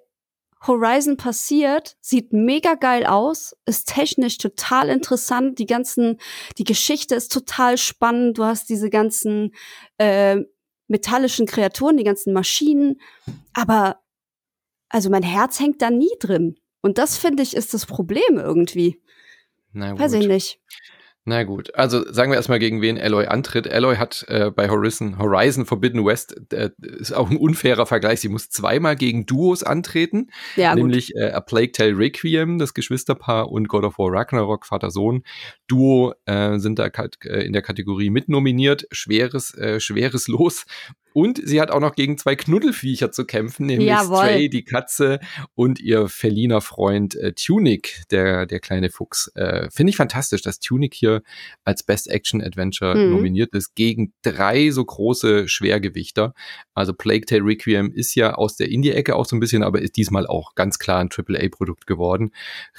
Horizon 0.67 1.17
passiert, 1.17 1.97
sieht 2.01 2.33
mega 2.33 2.75
geil 2.75 3.07
aus, 3.07 3.57
ist 3.67 3.89
technisch 3.89 4.39
total 4.39 4.89
interessant. 4.89 5.59
Die 5.59 5.67
ganzen, 5.67 6.19
die 6.59 6.65
Geschichte 6.65 7.15
ist 7.15 7.33
total 7.33 7.79
spannend. 7.79 8.39
Du 8.39 8.45
hast 8.45 8.69
diese 8.69 8.91
ganzen 8.91 9.55
äh, 9.99 10.39
metallischen 10.89 11.47
Kreaturen, 11.47 11.97
die 11.97 12.05
ganzen 12.05 12.33
Maschinen. 12.33 13.01
Aber 13.53 14.01
also 14.89 15.11
mein 15.11 15.23
Herz 15.23 15.61
hängt 15.61 15.83
da 15.83 15.91
nie 15.91 16.13
drin. 16.21 16.59
Und 16.81 16.99
das 16.99 17.19
finde 17.19 17.43
ich 17.43 17.55
ist 17.55 17.75
das 17.75 17.87
Problem 17.87 18.39
irgendwie. 18.39 19.01
Na 19.73 19.99
Weiß 19.99 20.15
ich 20.15 20.27
nicht. 20.27 20.61
Na 21.29 21.43
gut, 21.43 21.75
also 21.75 22.05
sagen 22.13 22.31
wir 22.31 22.37
erstmal, 22.37 22.61
gegen 22.61 22.81
wen 22.83 22.97
Alloy 23.01 23.27
antritt. 23.27 23.69
Alloy 23.69 23.97
hat 23.97 24.25
äh, 24.29 24.53
bei 24.53 24.71
Horizon, 24.71 25.19
Horizon 25.19 25.67
Forbidden 25.67 26.07
West, 26.07 26.37
äh, 26.53 26.71
ist 26.79 27.13
auch 27.13 27.29
ein 27.29 27.37
unfairer 27.37 27.85
Vergleich, 27.85 28.21
sie 28.21 28.29
muss 28.29 28.49
zweimal 28.49 28.95
gegen 28.95 29.27
Duos 29.27 29.65
antreten, 29.65 30.31
ja, 30.55 30.73
nämlich 30.77 31.17
äh, 31.17 31.33
A 31.33 31.41
Plague 31.41 31.73
Tale 31.73 31.99
Requiem, 31.99 32.61
das 32.61 32.75
Geschwisterpaar, 32.75 33.51
und 33.51 33.67
God 33.67 33.83
of 33.83 33.99
War 33.99 34.13
Ragnarok, 34.13 34.67
Vater-Sohn. 34.67 35.25
Duo 35.67 36.15
äh, 36.27 36.59
sind 36.59 36.79
da 36.79 36.87
äh, 36.87 37.45
in 37.45 37.53
der 37.53 37.63
Kategorie 37.63 38.11
mitnominiert. 38.11 38.87
Schweres, 38.93 39.53
äh, 39.59 39.81
schweres 39.81 40.29
Los. 40.29 40.65
Und 41.17 41.41
sie 41.43 41.63
hat 41.63 41.71
auch 41.71 41.81
noch 41.81 41.95
gegen 41.95 42.19
zwei 42.19 42.37
Knuddelviecher 42.37 43.11
zu 43.11 43.25
kämpfen, 43.25 43.65
nämlich 43.65 43.89
Jawohl. 43.89 44.19
Stray, 44.19 44.51
die 44.51 44.67
Katze, 44.67 45.19
und 45.55 45.81
ihr 45.81 46.11
Feliner 46.11 46.61
Freund 46.61 47.15
äh, 47.15 47.33
Tunic, 47.33 48.03
der, 48.11 48.45
der 48.45 48.61
kleine 48.61 48.91
Fuchs. 48.91 49.33
Äh, 49.35 49.71
Finde 49.71 49.89
ich 49.89 49.97
fantastisch, 49.97 50.43
dass 50.43 50.61
Tunic 50.61 50.93
hier 50.93 51.23
als 51.65 51.83
Best 51.83 52.09
Action 52.09 52.43
Adventure 52.43 52.95
mhm. 52.95 53.13
nominiert 53.13 53.55
ist, 53.55 53.75
gegen 53.75 54.13
drei 54.21 54.69
so 54.69 54.85
große 54.85 55.49
Schwergewichter. 55.49 56.35
Also 56.75 56.93
Plague 56.93 57.25
Tale 57.25 57.45
Requiem 57.47 57.93
ist 57.95 58.15
ja 58.15 58.35
aus 58.35 58.57
der 58.57 58.69
Indie-Ecke 58.69 59.17
auch 59.17 59.25
so 59.25 59.37
ein 59.37 59.41
bisschen, 59.41 59.63
aber 59.63 59.81
ist 59.81 59.97
diesmal 59.97 60.27
auch 60.27 60.55
ganz 60.55 60.79
klar 60.79 61.01
ein 61.01 61.09
AAA-Produkt 61.09 61.87
geworden. 61.87 62.33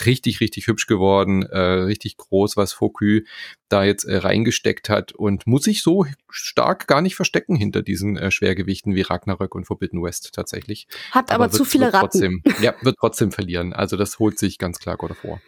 Richtig, 0.05 0.41
richtig 0.41 0.67
hübsch 0.67 0.85
geworden, 0.85 1.41
äh, 1.41 1.57
richtig 1.57 2.17
groß, 2.17 2.55
was 2.55 2.71
Focus 2.71 3.23
da 3.69 3.83
jetzt 3.83 4.05
äh, 4.05 4.17
reingesteckt 4.17 4.89
hat 4.89 5.11
und 5.11 5.45
muss 5.45 5.63
sich 5.63 5.81
so 5.81 6.05
stark 6.29 6.87
gar 6.87 7.01
nicht 7.01 7.15
verstecken 7.15 7.55
hinter 7.55 7.81
diesen 7.81 8.17
äh, 8.27 8.31
Schwergewichten 8.31 8.95
wie 8.95 9.01
Ragnarök 9.01 9.55
und 9.55 9.65
Forbidden 9.65 10.03
West 10.03 10.33
tatsächlich. 10.33 10.87
Hat 11.11 11.31
aber, 11.31 11.45
aber 11.45 11.53
zu 11.53 11.65
viele 11.65 11.93
Ratten. 11.93 11.99
Trotzdem, 11.99 12.43
ja, 12.61 12.73
wird 12.81 12.97
trotzdem 12.99 13.31
verlieren. 13.31 13.73
Also 13.73 13.97
das 13.97 14.19
holt 14.19 14.39
sich 14.39 14.57
ganz 14.57 14.79
klar 14.79 14.97
God 14.97 15.11
of 15.11 15.23
War. 15.23 15.41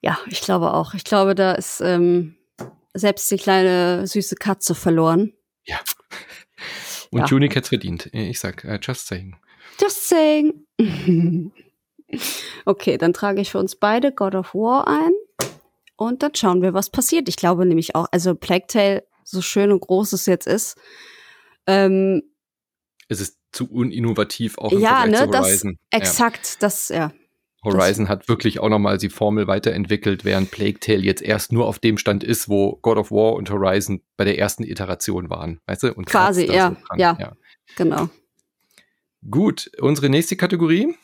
Ja, 0.00 0.18
ich 0.28 0.40
glaube 0.40 0.72
auch. 0.74 0.94
Ich 0.94 1.04
glaube, 1.04 1.34
da 1.34 1.52
ist 1.52 1.80
ähm, 1.80 2.36
selbst 2.94 3.30
die 3.30 3.36
kleine 3.36 4.06
süße 4.06 4.36
Katze 4.36 4.74
verloren. 4.74 5.32
Ja. 5.64 5.78
Und 7.10 7.20
ja. 7.20 7.26
Tunic 7.26 7.56
hat's 7.56 7.68
verdient. 7.68 8.10
Ich 8.12 8.38
sag, 8.38 8.64
uh, 8.64 8.76
just 8.80 9.06
saying. 9.06 9.36
Just 9.80 10.08
saying. 10.08 10.64
okay, 12.66 12.98
dann 12.98 13.12
trage 13.12 13.40
ich 13.40 13.50
für 13.50 13.58
uns 13.58 13.76
beide 13.76 14.12
God 14.12 14.34
of 14.34 14.54
War 14.54 14.86
ein. 14.86 15.12
Und 15.96 16.22
dann 16.22 16.34
schauen 16.34 16.62
wir, 16.62 16.74
was 16.74 16.90
passiert. 16.90 17.28
Ich 17.28 17.36
glaube 17.36 17.66
nämlich 17.66 17.94
auch, 17.94 18.06
also 18.12 18.34
Plague 18.34 18.66
Tale, 18.68 19.04
so 19.24 19.42
schön 19.42 19.72
und 19.72 19.80
groß 19.80 20.12
es 20.12 20.26
jetzt 20.26 20.46
ist, 20.46 20.76
ähm, 21.68 22.22
es 23.08 23.20
ist 23.20 23.38
zu 23.52 23.70
uninnovativ 23.70 24.58
auch 24.58 24.72
im 24.72 24.80
ja, 24.80 25.00
Vergleich 25.02 25.20
ne, 25.20 25.30
zu 25.30 25.38
Horizon. 25.38 25.78
Das, 25.90 26.00
exakt, 26.00 26.46
ja. 26.46 26.56
das, 26.60 26.88
ja. 26.88 27.12
Horizon 27.64 28.04
das, 28.04 28.10
hat 28.10 28.28
wirklich 28.28 28.60
auch 28.60 28.68
nochmal 28.68 28.98
die 28.98 29.08
Formel 29.08 29.46
weiterentwickelt, 29.46 30.24
während 30.24 30.50
Plague 30.50 30.80
Tale 30.80 31.00
jetzt 31.00 31.22
erst 31.22 31.52
nur 31.52 31.66
auf 31.66 31.78
dem 31.78 31.98
Stand 31.98 32.24
ist, 32.24 32.48
wo 32.48 32.78
God 32.82 32.98
of 32.98 33.10
War 33.10 33.34
und 33.34 33.50
Horizon 33.50 34.02
bei 34.16 34.24
der 34.24 34.38
ersten 34.38 34.64
Iteration 34.64 35.30
waren, 35.30 35.60
weißt 35.66 35.84
du? 35.84 35.94
Und 35.94 36.06
Quasi, 36.06 36.46
ja, 36.46 36.76
so 36.90 36.96
ja, 36.96 37.16
ja, 37.18 37.32
genau. 37.76 38.08
Gut, 39.28 39.70
unsere 39.80 40.08
nächste 40.08 40.36
Kategorie, 40.36 40.94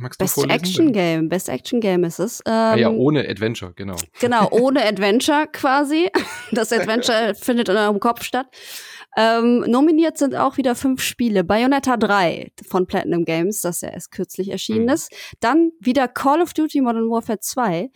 Magst 0.00 0.18
Best 0.18 0.38
Action 0.48 0.92
Game. 0.92 1.28
Best 1.28 1.48
Action 1.48 1.80
Game 1.80 2.04
ist 2.04 2.18
es. 2.18 2.40
Ähm, 2.46 2.52
ah 2.52 2.76
ja, 2.76 2.88
ohne 2.88 3.28
Adventure, 3.28 3.72
genau. 3.74 3.96
Genau, 4.18 4.48
ohne 4.50 4.84
Adventure 4.86 5.46
quasi. 5.52 6.10
Das 6.52 6.72
Adventure 6.72 7.34
findet 7.34 7.68
in 7.68 7.76
eurem 7.76 8.00
Kopf 8.00 8.24
statt. 8.24 8.46
Ähm, 9.16 9.60
nominiert 9.66 10.18
sind 10.18 10.34
auch 10.36 10.56
wieder 10.56 10.74
fünf 10.74 11.02
Spiele. 11.02 11.42
Bayonetta 11.44 11.96
3 11.96 12.52
von 12.66 12.86
Platinum 12.86 13.24
Games, 13.24 13.60
das 13.60 13.80
ja 13.80 13.90
erst 13.90 14.12
kürzlich 14.12 14.50
erschienen 14.50 14.84
mhm. 14.84 14.90
ist. 14.90 15.12
Dann 15.40 15.72
wieder 15.80 16.08
Call 16.08 16.40
of 16.40 16.54
Duty 16.54 16.80
Modern 16.80 17.10
Warfare 17.10 17.40
2. 17.40 17.90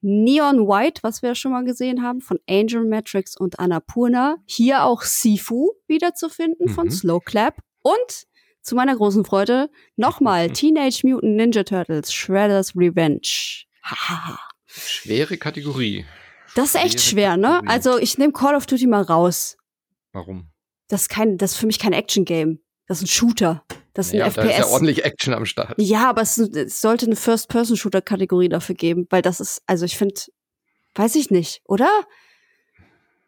Neon 0.00 0.68
White, 0.68 1.02
was 1.02 1.22
wir 1.22 1.34
schon 1.34 1.52
mal 1.52 1.64
gesehen 1.64 2.02
haben, 2.02 2.20
von 2.20 2.38
Angel 2.48 2.84
Matrix 2.84 3.36
und 3.36 3.58
Annapurna. 3.58 4.36
Hier 4.46 4.84
auch 4.84 5.02
Sifu 5.02 5.72
wieder 5.88 6.14
zu 6.14 6.28
finden 6.28 6.68
von 6.68 6.86
mhm. 6.86 6.90
Slow 6.90 7.20
Clap. 7.24 7.60
Und 7.82 8.26
zu 8.62 8.74
meiner 8.74 8.96
großen 8.96 9.24
Freude 9.24 9.70
nochmal 9.96 10.50
Teenage 10.52 11.00
Mutant 11.04 11.36
Ninja 11.36 11.64
Turtles 11.64 12.12
Shredder's 12.12 12.74
Revenge. 12.76 13.64
Schwere 14.66 15.36
Kategorie. 15.36 16.04
Das 16.54 16.74
ist 16.74 16.84
echt 16.84 17.00
schwer, 17.00 17.36
ne? 17.36 17.60
Also 17.66 17.98
ich 17.98 18.16
nehme 18.18 18.32
Call 18.32 18.54
of 18.54 18.66
Duty 18.66 18.86
mal 18.86 19.02
raus. 19.02 19.56
Warum? 20.16 20.48
Das 20.88 21.02
ist, 21.02 21.08
kein, 21.10 21.36
das 21.36 21.52
ist 21.52 21.56
für 21.58 21.66
mich 21.66 21.78
kein 21.78 21.92
Action-Game. 21.92 22.60
Das 22.86 22.98
ist 22.98 23.04
ein 23.04 23.08
Shooter. 23.08 23.66
Das 23.92 24.06
ist 24.06 24.12
ein 24.14 24.20
ja, 24.20 24.30
FPS. 24.30 24.44
Da 24.44 24.50
ist 24.50 24.58
ja 24.58 24.66
ordentlich 24.68 25.04
Action 25.04 25.34
am 25.34 25.44
Start. 25.44 25.74
Ja, 25.76 26.08
aber 26.08 26.22
es, 26.22 26.38
es 26.38 26.80
sollte 26.80 27.04
eine 27.04 27.16
First-Person-Shooter-Kategorie 27.16 28.48
dafür 28.48 28.76
geben, 28.76 29.06
weil 29.10 29.20
das 29.20 29.40
ist, 29.40 29.62
also 29.66 29.84
ich 29.84 29.98
finde, 29.98 30.14
weiß 30.94 31.16
ich 31.16 31.30
nicht, 31.30 31.60
oder? 31.64 31.90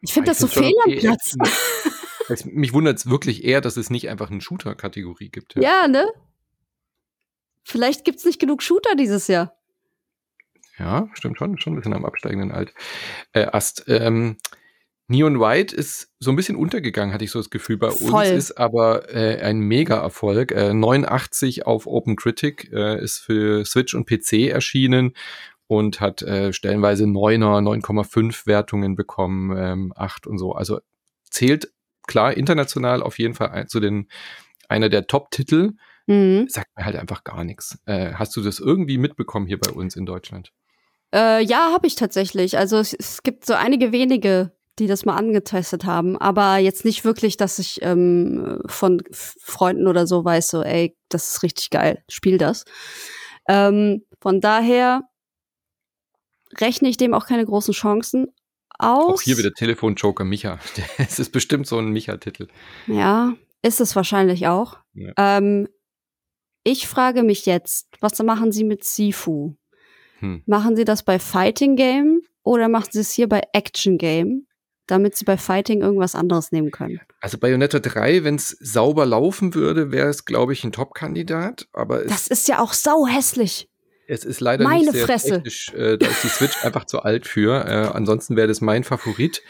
Ich 0.01 0.13
finde 0.13 0.31
das 0.31 0.39
so 0.39 0.47
fehl 0.47 0.73
am 0.83 0.95
Platz. 0.95 1.35
mich 2.45 2.73
wundert 2.73 2.97
es 2.97 3.07
wirklich 3.07 3.43
eher, 3.43 3.61
dass 3.61 3.77
es 3.77 3.91
nicht 3.91 4.09
einfach 4.09 4.31
eine 4.31 4.41
Shooter-Kategorie 4.41 5.29
gibt. 5.29 5.53
Ja. 5.57 5.61
ja, 5.61 5.87
ne? 5.87 6.07
Vielleicht 7.63 8.03
gibt 8.03 8.17
es 8.17 8.25
nicht 8.25 8.39
genug 8.39 8.63
Shooter 8.63 8.95
dieses 8.95 9.27
Jahr. 9.27 9.55
Ja, 10.79 11.07
stimmt 11.13 11.37
schon, 11.37 11.59
schon 11.59 11.73
ein 11.73 11.75
bisschen 11.75 11.93
am 11.93 12.05
absteigenden 12.05 12.51
Alt. 12.51 12.73
Äh, 13.33 13.45
Ast. 13.45 13.83
Ähm, 13.87 14.37
Neon 15.09 15.39
White 15.39 15.75
ist 15.75 16.11
so 16.19 16.29
ein 16.31 16.35
bisschen 16.35 16.55
untergegangen, 16.55 17.13
hatte 17.13 17.25
ich 17.25 17.31
so 17.31 17.39
das 17.39 17.49
Gefühl. 17.49 17.77
Bei 17.77 17.89
Voll. 17.89 18.13
uns 18.13 18.29
ist 18.29 18.57
aber 18.59 19.13
äh, 19.13 19.41
ein 19.41 19.59
Mega-Erfolg. 19.59 20.51
Äh, 20.51 20.73
89 20.73 21.65
auf 21.65 21.87
Open 21.87 22.15
Critic 22.15 22.71
äh, 22.71 23.01
ist 23.01 23.17
für 23.17 23.65
Switch 23.65 23.95
und 23.95 24.07
PC 24.07 24.49
erschienen 24.49 25.13
und 25.65 25.99
hat 25.99 26.21
äh, 26.21 26.53
stellenweise 26.53 27.05
9er, 27.05 27.61
9,5 27.61 28.45
Wertungen 28.45 28.95
bekommen, 28.95 29.57
ähm, 29.57 29.93
8 29.95 30.27
und 30.27 30.37
so. 30.37 30.53
Also 30.53 30.79
zählt 31.31 31.73
klar 32.05 32.37
international 32.37 33.01
auf 33.01 33.17
jeden 33.17 33.33
Fall 33.33 33.67
zu 33.67 33.79
den 33.79 34.09
einer 34.67 34.89
der 34.89 35.07
Top-Titel. 35.07 35.71
Mhm. 36.05 36.47
Sagt 36.49 36.69
mir 36.77 36.85
halt 36.85 36.95
einfach 36.95 37.23
gar 37.23 37.43
nichts. 37.43 37.79
Äh, 37.87 38.13
hast 38.13 38.35
du 38.35 38.41
das 38.41 38.59
irgendwie 38.59 38.99
mitbekommen 38.99 39.47
hier 39.47 39.59
bei 39.59 39.71
uns 39.71 39.95
in 39.95 40.05
Deutschland? 40.05 40.51
Äh, 41.13 41.43
ja, 41.43 41.71
habe 41.73 41.87
ich 41.87 41.95
tatsächlich. 41.95 42.59
Also 42.59 42.77
es, 42.77 42.93
es, 42.93 43.23
gibt 43.23 43.45
so 43.45 43.53
einige 43.53 43.91
wenige 43.91 44.51
die 44.79 44.87
das 44.87 45.05
mal 45.05 45.15
angetestet 45.15 45.85
haben, 45.85 46.17
aber 46.17 46.57
jetzt 46.57 46.85
nicht 46.85 47.03
wirklich, 47.03 47.37
dass 47.37 47.59
ich 47.59 47.81
ähm, 47.81 48.61
von 48.65 49.03
Freunden 49.11 49.87
oder 49.87 50.07
so 50.07 50.23
weiß, 50.23 50.47
so, 50.47 50.63
ey, 50.63 50.95
das 51.09 51.29
ist 51.29 51.43
richtig 51.43 51.69
geil, 51.69 52.03
spiel 52.09 52.37
das. 52.37 52.65
Ähm, 53.47 54.03
von 54.21 54.41
daher 54.41 55.03
rechne 56.57 56.89
ich 56.89 56.97
dem 56.97 57.13
auch 57.13 57.25
keine 57.25 57.45
großen 57.45 57.73
Chancen 57.73 58.27
aus. 58.77 59.13
Auch 59.13 59.21
hier 59.21 59.37
wieder 59.37 59.51
Telefonjoker 59.51 60.23
Micha. 60.23 60.59
Es 60.97 61.19
ist 61.19 61.31
bestimmt 61.31 61.67
so 61.67 61.77
ein 61.77 61.89
Micha-Titel. 61.89 62.47
Ja, 62.87 63.33
ist 63.61 63.81
es 63.81 63.95
wahrscheinlich 63.95 64.47
auch. 64.47 64.77
Ja. 64.93 65.11
Ähm, 65.17 65.67
ich 66.63 66.87
frage 66.87 67.23
mich 67.23 67.45
jetzt, 67.45 67.87
was 67.99 68.17
machen 68.19 68.51
Sie 68.51 68.63
mit 68.63 68.83
Sifu? 68.83 69.55
Hm. 70.19 70.43
Machen 70.45 70.75
Sie 70.75 70.85
das 70.85 71.03
bei 71.03 71.19
Fighting 71.19 71.75
Game 71.75 72.21
oder 72.43 72.67
machen 72.69 72.89
Sie 72.91 72.99
es 72.99 73.11
hier 73.11 73.27
bei 73.29 73.41
Action 73.53 73.97
Game? 73.97 74.45
Damit 74.89 75.15
sie 75.15 75.25
bei 75.25 75.37
Fighting 75.37 75.81
irgendwas 75.81 76.15
anderes 76.15 76.51
nehmen 76.51 76.71
können. 76.71 76.99
Also 77.21 77.37
Bayonetta 77.37 77.79
3, 77.79 78.23
wenn 78.23 78.35
es 78.35 78.49
sauber 78.59 79.05
laufen 79.05 79.53
würde, 79.53 79.91
wäre 79.91 80.09
es, 80.09 80.25
glaube 80.25 80.53
ich, 80.53 80.63
ein 80.63 80.71
Top-Kandidat. 80.71 81.67
Aber 81.73 82.03
das 82.03 82.27
ist 82.27 82.47
ja 82.47 82.59
auch 82.59 82.73
sau 82.73 83.05
hässlich. 83.05 83.69
Es 84.07 84.25
ist 84.25 84.39
leider 84.39 84.63
Meine 84.63 84.85
nicht 84.85 84.93
sehr 84.93 85.05
Fresse. 85.05 85.33
technisch. 85.33 85.71
Äh, 85.73 85.97
da 85.97 86.07
ist 86.07 86.23
die 86.23 86.29
Switch 86.29 86.57
einfach 86.65 86.85
zu 86.85 87.01
alt 87.01 87.27
für. 87.27 87.65
Äh, 87.65 87.95
ansonsten 87.95 88.35
wäre 88.35 88.47
das 88.47 88.59
mein 88.59 88.83
Favorit. 88.83 89.43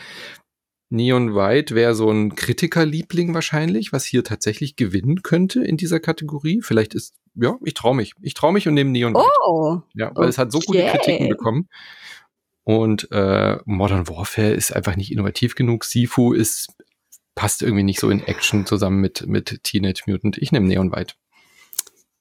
Neon 0.90 1.36
White 1.36 1.76
wäre 1.76 1.94
so 1.94 2.10
ein 2.10 2.36
Kritikerliebling 2.36 3.34
wahrscheinlich, 3.34 3.94
was 3.94 4.06
hier 4.06 4.24
tatsächlich 4.24 4.76
gewinnen 4.76 5.22
könnte 5.22 5.64
in 5.64 5.78
dieser 5.78 6.00
Kategorie. 6.00 6.62
Vielleicht 6.62 6.96
ist, 6.96 7.14
ja, 7.36 7.58
ich 7.64 7.76
traue 7.76 7.96
mich. 7.96 8.14
Ich 8.22 8.34
traue 8.34 8.52
mich 8.52 8.68
und 8.68 8.74
nehme 8.74 8.90
Neon 8.90 9.14
White. 9.14 9.30
Oh. 9.48 9.82
Ja, 9.94 10.08
weil 10.08 10.24
okay. 10.24 10.30
es 10.30 10.38
hat 10.38 10.52
so 10.52 10.60
gute 10.60 10.86
Kritiken 10.88 11.30
bekommen. 11.30 11.70
Und 12.70 13.08
äh, 13.12 13.58
Modern 13.66 14.08
Warfare 14.08 14.52
ist 14.52 14.76
einfach 14.76 14.96
nicht 14.96 15.12
innovativ 15.12 15.56
genug. 15.56 15.86
Sifu 15.86 16.34
ist 16.34 16.68
passt 17.34 17.64
irgendwie 17.64 17.82
nicht 17.82 18.00
so 18.00 18.12
in 18.12 18.22
Action 18.22 18.68
zusammen 18.68 19.02
mit 19.02 19.26
mit 19.26 19.64
Teenage 19.64 20.04
Mutant. 20.06 20.38
Ich 20.38 20.52
nehme 20.52 20.68
Neon 20.68 20.92
White. 20.92 21.16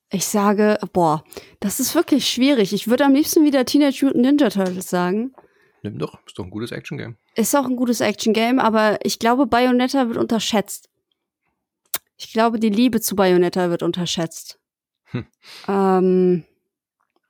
Ich 0.09 0.25
sage, 0.25 0.79
boah, 0.95 1.23
das 1.61 1.81
ist 1.81 1.95
wirklich 1.95 2.27
schwierig. 2.27 2.73
Ich 2.73 2.89
würde 2.89 3.05
am 3.05 3.13
liebsten 3.13 3.45
wieder 3.45 3.67
Teenage 3.67 4.07
Mutant 4.07 4.25
Ninja 4.25 4.49
Turtles 4.49 4.89
sagen. 4.89 5.35
Nimm 5.83 5.99
doch, 5.99 6.19
ist 6.27 6.39
doch 6.39 6.45
ein 6.45 6.51
gutes 6.51 6.73
Action-Game. 6.73 7.19
Ist 7.35 7.55
auch 7.55 7.67
ein 7.67 7.77
gutes 7.77 8.01
Action-Game, 8.01 8.59
aber 8.59 9.01
ich 9.03 9.19
glaube, 9.19 9.45
Bayonetta 9.45 10.09
wird 10.09 10.17
unterschätzt. 10.17 10.89
Ich 12.17 12.33
glaube, 12.33 12.59
die 12.59 12.71
Liebe 12.71 13.03
zu 13.03 13.17
Bayonetta 13.17 13.69
wird 13.69 13.83
unterschätzt. 13.83 14.59
Hm. 15.11 15.27
Ähm, 15.69 16.45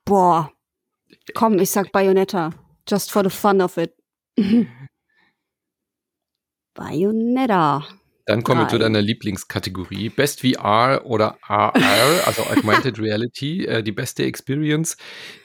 boah. 0.04 0.52
Komm, 1.34 1.58
ich 1.58 1.70
sag 1.72 1.90
Bayonetta. 1.90 2.54
Just 2.88 3.10
for 3.10 3.22
the 3.22 3.30
fun 3.30 3.60
of 3.60 3.76
it. 3.76 3.94
Bayonetta. 6.74 7.86
Dann 8.28 8.42
kommen 8.42 8.60
wir 8.60 8.68
zu 8.68 8.78
deiner 8.78 9.00
Lieblingskategorie. 9.00 10.10
Best 10.10 10.42
VR 10.42 11.00
oder 11.06 11.38
AR, 11.40 11.74
also 12.26 12.42
Augmented 12.50 12.98
Reality, 12.98 13.64
äh, 13.64 13.82
die 13.82 13.90
beste 13.90 14.24
Experience. 14.24 14.98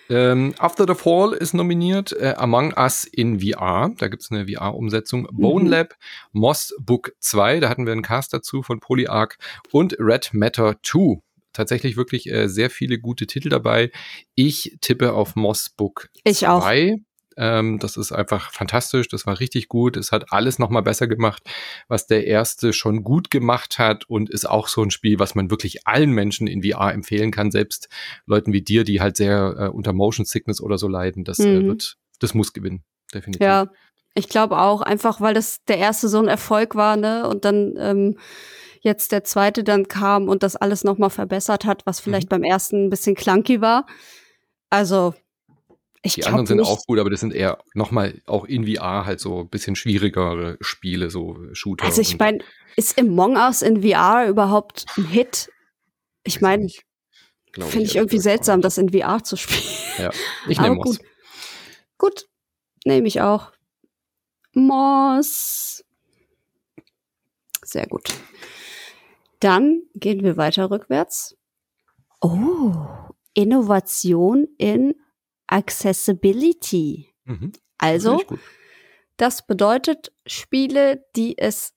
Ähm, 0.10 0.54
After 0.58 0.86
the 0.86 0.94
Fall 0.94 1.32
ist 1.32 1.54
nominiert, 1.54 2.12
äh, 2.12 2.34
Among 2.36 2.74
Us 2.78 3.06
in 3.06 3.40
VR, 3.40 3.90
da 3.98 4.10
gibt 4.10 4.24
es 4.24 4.32
eine 4.32 4.48
VR-Umsetzung. 4.48 5.22
Mhm. 5.22 5.42
Bone 5.42 5.70
Lab, 5.70 5.96
Moss 6.34 6.76
Book 6.78 7.14
2, 7.20 7.62
da 7.62 7.70
hatten 7.70 7.86
wir 7.86 7.94
einen 7.94 8.02
Cast 8.02 8.34
dazu 8.34 8.64
von 8.64 8.82
Polyarc 8.82 9.38
und 9.72 9.96
Red 9.98 10.34
Matter 10.34 10.76
2. 10.84 11.22
Tatsächlich 11.54 11.96
wirklich 11.96 12.30
äh, 12.30 12.50
sehr 12.50 12.70
viele 12.70 13.00
gute 13.00 13.28
Titel 13.28 13.48
dabei. 13.48 13.92
Ich 14.36 14.78
tippe 14.82 15.14
auf 15.14 15.38
Moss 15.38 15.70
Book 15.70 16.10
ich 16.26 16.40
2. 16.40 16.48
Auch. 16.50 16.98
Ähm, 17.38 17.80
das 17.80 17.98
ist 17.98 18.12
einfach 18.12 18.52
fantastisch. 18.52 19.08
Das 19.08 19.26
war 19.26 19.40
richtig 19.40 19.68
gut. 19.68 19.98
Es 19.98 20.12
hat 20.12 20.32
alles 20.32 20.60
nochmal 20.60 20.84
besser 20.84 21.08
gemacht, 21.08 21.44
was 21.88 22.08
der 22.08 22.28
erste 22.28 22.74
schon 22.74 23.04
gut 23.04 23.30
gemacht 23.32 23.80
hat 23.80 24.10
und 24.10 24.30
ist 24.30 24.50
auch 24.50 24.68
so 24.68 24.82
ein 24.82 24.92
Spiel, 24.92 25.20
was 25.20 25.36
man 25.36 25.50
wirklich 25.50 25.88
allen 25.88 26.12
Menschen 26.12 26.48
in 26.48 26.64
VR 26.64 26.94
empfehlen 26.94 27.32
kann, 27.32 27.52
selbst 27.52 27.90
Leuten 28.26 28.54
wie 28.54 28.62
dir, 28.62 28.84
die 28.84 29.02
halt 29.02 29.18
sehr 29.18 29.56
äh, 29.58 29.68
unter 29.68 29.94
Motion 29.94 30.26
Sickness 30.26 30.62
oder 30.62 30.78
so 30.78 30.88
leiden. 30.88 31.24
Das 31.24 31.40
äh, 31.40 31.48
mhm. 31.48 31.62
äh, 31.62 31.68
wird, 31.68 31.98
das 32.20 32.34
muss 32.34 32.54
gewinnen, 32.54 32.84
definitiv. 33.14 33.46
Ja, 33.46 33.68
ich 34.16 34.30
glaube 34.30 34.60
auch, 34.60 34.82
einfach 34.82 35.22
weil 35.22 35.34
das 35.34 35.64
der 35.66 35.78
erste 35.78 36.08
so 36.08 36.20
ein 36.20 36.28
Erfolg 36.28 36.76
war, 36.76 36.98
ne? 36.98 37.28
Und 37.28 37.46
dann 37.46 37.76
ähm, 37.78 38.18
jetzt 38.82 39.12
der 39.12 39.24
zweite 39.24 39.64
dann 39.64 39.88
kam 39.88 40.28
und 40.30 40.44
das 40.44 40.56
alles 40.56 40.84
nochmal 40.84 41.10
verbessert 41.10 41.66
hat, 41.66 41.86
was 41.86 42.00
vielleicht 42.00 42.28
mhm. 42.28 42.30
beim 42.30 42.44
ersten 42.44 42.86
ein 42.86 42.90
bisschen 42.90 43.16
clunky 43.16 43.62
war. 43.62 43.86
Also 44.70 45.14
ich 46.06 46.16
die 46.16 46.26
anderen 46.26 46.46
sind 46.46 46.60
auch 46.60 46.86
gut, 46.86 47.00
aber 47.00 47.10
das 47.10 47.22
sind 47.22 47.34
eher 47.34 47.64
nochmal 47.74 48.22
auch 48.26 48.44
in 48.44 48.68
VR 48.68 49.06
halt 49.06 49.22
so 49.22 49.40
ein 49.40 49.50
bisschen 49.50 49.78
schwierigere 49.78 50.58
Spiele, 50.60 51.10
so 51.10 51.38
Shooter. 51.54 51.86
Also 51.86 52.02
ich 52.02 52.20
meine, 52.20 52.40
ist 52.76 53.00
Among 53.00 53.38
Us 53.38 53.62
in 53.62 53.82
VR 53.82 54.28
überhaupt 54.28 54.86
ein 54.98 55.06
Hit? 55.06 55.50
Ich 56.26 56.42
meine, 56.42 56.68
finde 57.54 57.86
ich 57.86 57.96
irgendwie 57.96 58.20
seltsam, 58.20 58.62
das 58.62 58.78
in 58.78 58.90
VR 58.90 59.24
zu 59.24 59.38
spielen. 59.38 59.64
Ja, 59.98 60.12
ich 60.50 60.60
nehme 60.60 60.76
Moss. 60.76 60.98
Gut, 60.98 61.08
gut 61.98 62.26
nehme 62.86 63.08
ich 63.08 63.22
auch. 63.22 63.54
Moss. 64.54 65.86
Sehr 67.64 67.88
gut. 67.88 68.10
Dann 69.40 69.84
gehen 69.96 70.22
wir 70.24 70.36
weiter 70.36 70.70
rückwärts. 70.70 71.38
Oh, 72.20 72.74
Innovation 73.34 74.48
in 74.58 74.96
Accessibility. 75.54 77.14
Mhm. 77.26 77.54
Also, 77.78 78.24
das 79.18 79.46
bedeutet 79.46 80.12
Spiele, 80.26 81.06
die 81.16 81.38
es, 81.38 81.74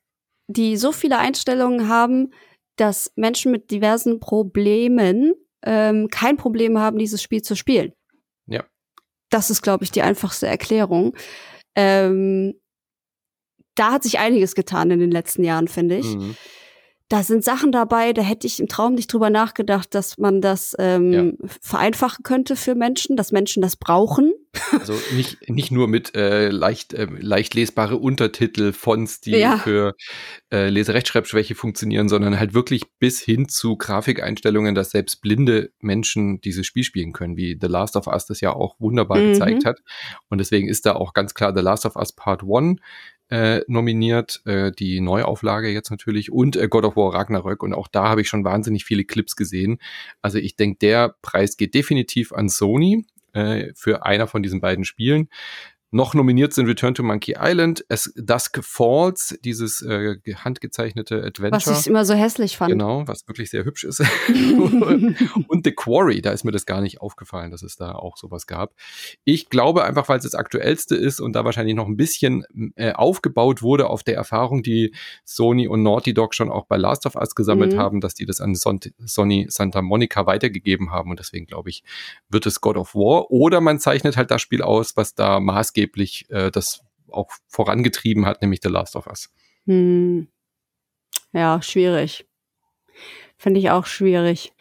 die 0.48 0.76
so 0.76 0.92
viele 0.92 1.18
Einstellungen 1.18 1.88
haben, 1.88 2.32
dass 2.76 3.12
Menschen 3.16 3.52
mit 3.52 3.70
diversen 3.70 4.18
Problemen 4.18 5.34
ähm, 5.62 6.08
kein 6.08 6.36
Problem 6.36 6.78
haben, 6.78 6.98
dieses 6.98 7.22
Spiel 7.22 7.42
zu 7.42 7.54
spielen. 7.54 7.92
Ja. 8.46 8.64
Das 9.30 9.50
ist, 9.50 9.62
glaube 9.62 9.84
ich, 9.84 9.90
die 9.90 10.02
einfachste 10.02 10.46
Erklärung. 10.46 11.14
Ähm, 11.74 12.54
da 13.74 13.92
hat 13.92 14.04
sich 14.04 14.18
einiges 14.18 14.54
getan 14.54 14.90
in 14.90 15.00
den 15.00 15.10
letzten 15.10 15.44
Jahren, 15.44 15.68
finde 15.68 15.98
ich. 15.98 16.14
Mhm. 16.14 16.36
Da 17.08 17.22
sind 17.22 17.44
Sachen 17.44 17.70
dabei, 17.70 18.12
da 18.12 18.22
hätte 18.22 18.46
ich 18.46 18.58
im 18.58 18.68
Traum 18.68 18.94
nicht 18.94 19.12
drüber 19.12 19.30
nachgedacht, 19.30 19.94
dass 19.94 20.18
man 20.18 20.40
das 20.40 20.74
ähm, 20.78 21.12
ja. 21.12 21.48
vereinfachen 21.60 22.24
könnte 22.24 22.56
für 22.56 22.74
Menschen, 22.74 23.16
dass 23.16 23.30
Menschen 23.30 23.62
das 23.62 23.76
brauchen. 23.76 24.32
Also 24.72 24.94
nicht, 25.14 25.48
nicht 25.48 25.70
nur 25.70 25.86
mit 25.86 26.16
äh, 26.16 26.48
leicht, 26.48 26.94
äh, 26.94 27.06
leicht 27.18 27.54
lesbare 27.54 27.98
Untertitel, 27.98 28.72
Fonts, 28.72 29.20
die 29.20 29.32
ja. 29.32 29.58
für 29.58 29.94
äh, 30.50 30.68
Leserechtschreibschwäche 30.68 31.54
funktionieren, 31.54 32.08
sondern 32.08 32.38
halt 32.38 32.54
wirklich 32.54 32.82
bis 32.98 33.20
hin 33.20 33.48
zu 33.48 33.76
Grafikeinstellungen, 33.76 34.74
dass 34.74 34.90
selbst 34.90 35.20
blinde 35.20 35.72
Menschen 35.80 36.40
dieses 36.40 36.66
Spiel 36.66 36.84
spielen 36.84 37.12
können, 37.12 37.36
wie 37.36 37.58
The 37.60 37.66
Last 37.68 37.96
of 37.96 38.06
Us 38.06 38.26
das 38.26 38.40
ja 38.40 38.52
auch 38.52 38.76
wunderbar 38.78 39.18
mhm. 39.18 39.32
gezeigt 39.32 39.64
hat. 39.64 39.80
Und 40.28 40.38
deswegen 40.38 40.68
ist 40.68 40.86
da 40.86 40.94
auch 40.94 41.12
ganz 41.12 41.34
klar 41.34 41.52
The 41.54 41.62
Last 41.62 41.86
of 41.86 41.96
Us 41.96 42.12
Part 42.12 42.42
1 42.42 42.80
äh, 43.30 43.60
nominiert, 43.66 44.42
äh, 44.44 44.72
die 44.72 45.00
Neuauflage 45.00 45.68
jetzt 45.68 45.90
natürlich 45.90 46.30
und 46.30 46.56
äh, 46.56 46.68
God 46.68 46.84
of 46.84 46.96
War 46.96 47.14
Ragnarök 47.14 47.62
und 47.62 47.74
auch 47.74 47.88
da 47.88 48.08
habe 48.08 48.20
ich 48.20 48.28
schon 48.28 48.44
wahnsinnig 48.44 48.84
viele 48.84 49.04
Clips 49.04 49.36
gesehen. 49.36 49.78
Also 50.22 50.38
ich 50.38 50.56
denke, 50.56 50.78
der 50.78 51.16
Preis 51.22 51.56
geht 51.56 51.74
definitiv 51.74 52.32
an 52.32 52.48
Sony 52.48 53.04
äh, 53.32 53.72
für 53.74 54.04
einer 54.04 54.26
von 54.26 54.42
diesen 54.42 54.60
beiden 54.60 54.84
Spielen. 54.84 55.28
Noch 55.92 56.14
nominiert 56.14 56.52
sind 56.52 56.66
Return 56.66 56.94
to 56.94 57.04
Monkey 57.04 57.36
Island, 57.38 57.84
As 57.88 58.12
Dusk 58.16 58.58
Falls, 58.60 59.38
dieses 59.44 59.82
äh, 59.82 60.16
handgezeichnete 60.34 61.22
Adventure. 61.22 61.74
Was 61.74 61.80
ich 61.82 61.86
immer 61.86 62.04
so 62.04 62.14
hässlich 62.14 62.56
fand. 62.56 62.72
Genau, 62.72 63.06
was 63.06 63.28
wirklich 63.28 63.50
sehr 63.50 63.64
hübsch 63.64 63.84
ist. 63.84 64.00
und 64.28 65.60
The 65.64 65.72
Quarry, 65.72 66.20
da 66.22 66.32
ist 66.32 66.42
mir 66.42 66.50
das 66.50 66.66
gar 66.66 66.80
nicht 66.80 67.00
aufgefallen, 67.00 67.52
dass 67.52 67.62
es 67.62 67.76
da 67.76 67.92
auch 67.92 68.16
sowas 68.16 68.48
gab. 68.48 68.74
Ich 69.22 69.48
glaube 69.48 69.84
einfach, 69.84 70.08
weil 70.08 70.18
es 70.18 70.24
das 70.24 70.34
aktuellste 70.34 70.96
ist 70.96 71.20
und 71.20 71.34
da 71.34 71.44
wahrscheinlich 71.44 71.76
noch 71.76 71.86
ein 71.86 71.96
bisschen 71.96 72.44
äh, 72.74 72.92
aufgebaut 72.92 73.62
wurde 73.62 73.88
auf 73.88 74.02
der 74.02 74.16
Erfahrung, 74.16 74.64
die 74.64 74.92
Sony 75.24 75.68
und 75.68 75.84
Naughty 75.84 76.14
Dog 76.14 76.34
schon 76.34 76.50
auch 76.50 76.66
bei 76.66 76.76
Last 76.76 77.06
of 77.06 77.14
Us 77.14 77.36
gesammelt 77.36 77.74
mhm. 77.74 77.78
haben, 77.78 78.00
dass 78.00 78.14
die 78.14 78.26
das 78.26 78.40
an 78.40 78.56
Son 78.56 78.80
Sony 79.04 79.46
Santa 79.48 79.82
Monica 79.82 80.26
weitergegeben 80.26 80.90
haben 80.90 81.10
und 81.10 81.20
deswegen 81.20 81.46
glaube 81.46 81.70
ich, 81.70 81.84
wird 82.28 82.44
es 82.44 82.60
God 82.60 82.76
of 82.76 82.96
War 82.96 83.30
oder 83.30 83.60
man 83.60 83.78
zeichnet 83.78 84.16
halt 84.16 84.32
das 84.32 84.42
Spiel 84.42 84.62
aus, 84.62 84.96
was 84.96 85.14
da 85.14 85.38
maßgeblich 85.38 85.75
maßgeblich 85.76 86.30
äh, 86.30 86.50
das 86.50 86.80
auch 87.10 87.30
vorangetrieben 87.48 88.26
hat, 88.26 88.42
nämlich 88.42 88.60
The 88.62 88.68
Last 88.68 88.96
of 88.96 89.06
Us. 89.06 89.30
Hm. 89.66 90.28
Ja, 91.32 91.62
schwierig. 91.62 92.26
Finde 93.36 93.60
ich 93.60 93.70
auch 93.70 93.86
schwierig. 93.86 94.52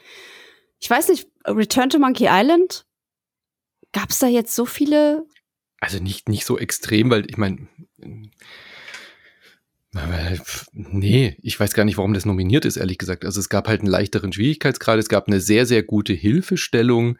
Ich 0.79 0.89
weiß 0.89 1.09
nicht, 1.09 1.27
Return 1.45 1.89
to 1.89 1.99
Monkey 1.99 2.27
Island? 2.29 2.85
Gab 3.93 4.09
es 4.09 4.19
da 4.19 4.27
jetzt 4.27 4.53
so 4.53 4.65
viele? 4.65 5.25
Also 5.79 5.99
nicht, 5.99 6.27
nicht 6.27 6.45
so 6.45 6.57
extrem, 6.57 7.09
weil 7.09 7.25
ich 7.29 7.37
meine, 7.37 7.67
Nee, 10.73 11.37
ich 11.41 11.57
weiß 11.57 11.73
gar 11.73 11.85
nicht, 11.85 11.95
warum 11.95 12.13
das 12.13 12.25
nominiert 12.25 12.65
ist, 12.65 12.75
ehrlich 12.75 12.97
gesagt. 12.97 13.23
Also 13.23 13.39
es 13.39 13.47
gab 13.47 13.69
halt 13.69 13.79
einen 13.79 13.89
leichteren 13.89 14.33
Schwierigkeitsgrad, 14.33 14.99
es 14.99 15.07
gab 15.07 15.27
eine 15.27 15.39
sehr, 15.39 15.65
sehr 15.65 15.83
gute 15.83 16.11
Hilfestellung 16.11 17.17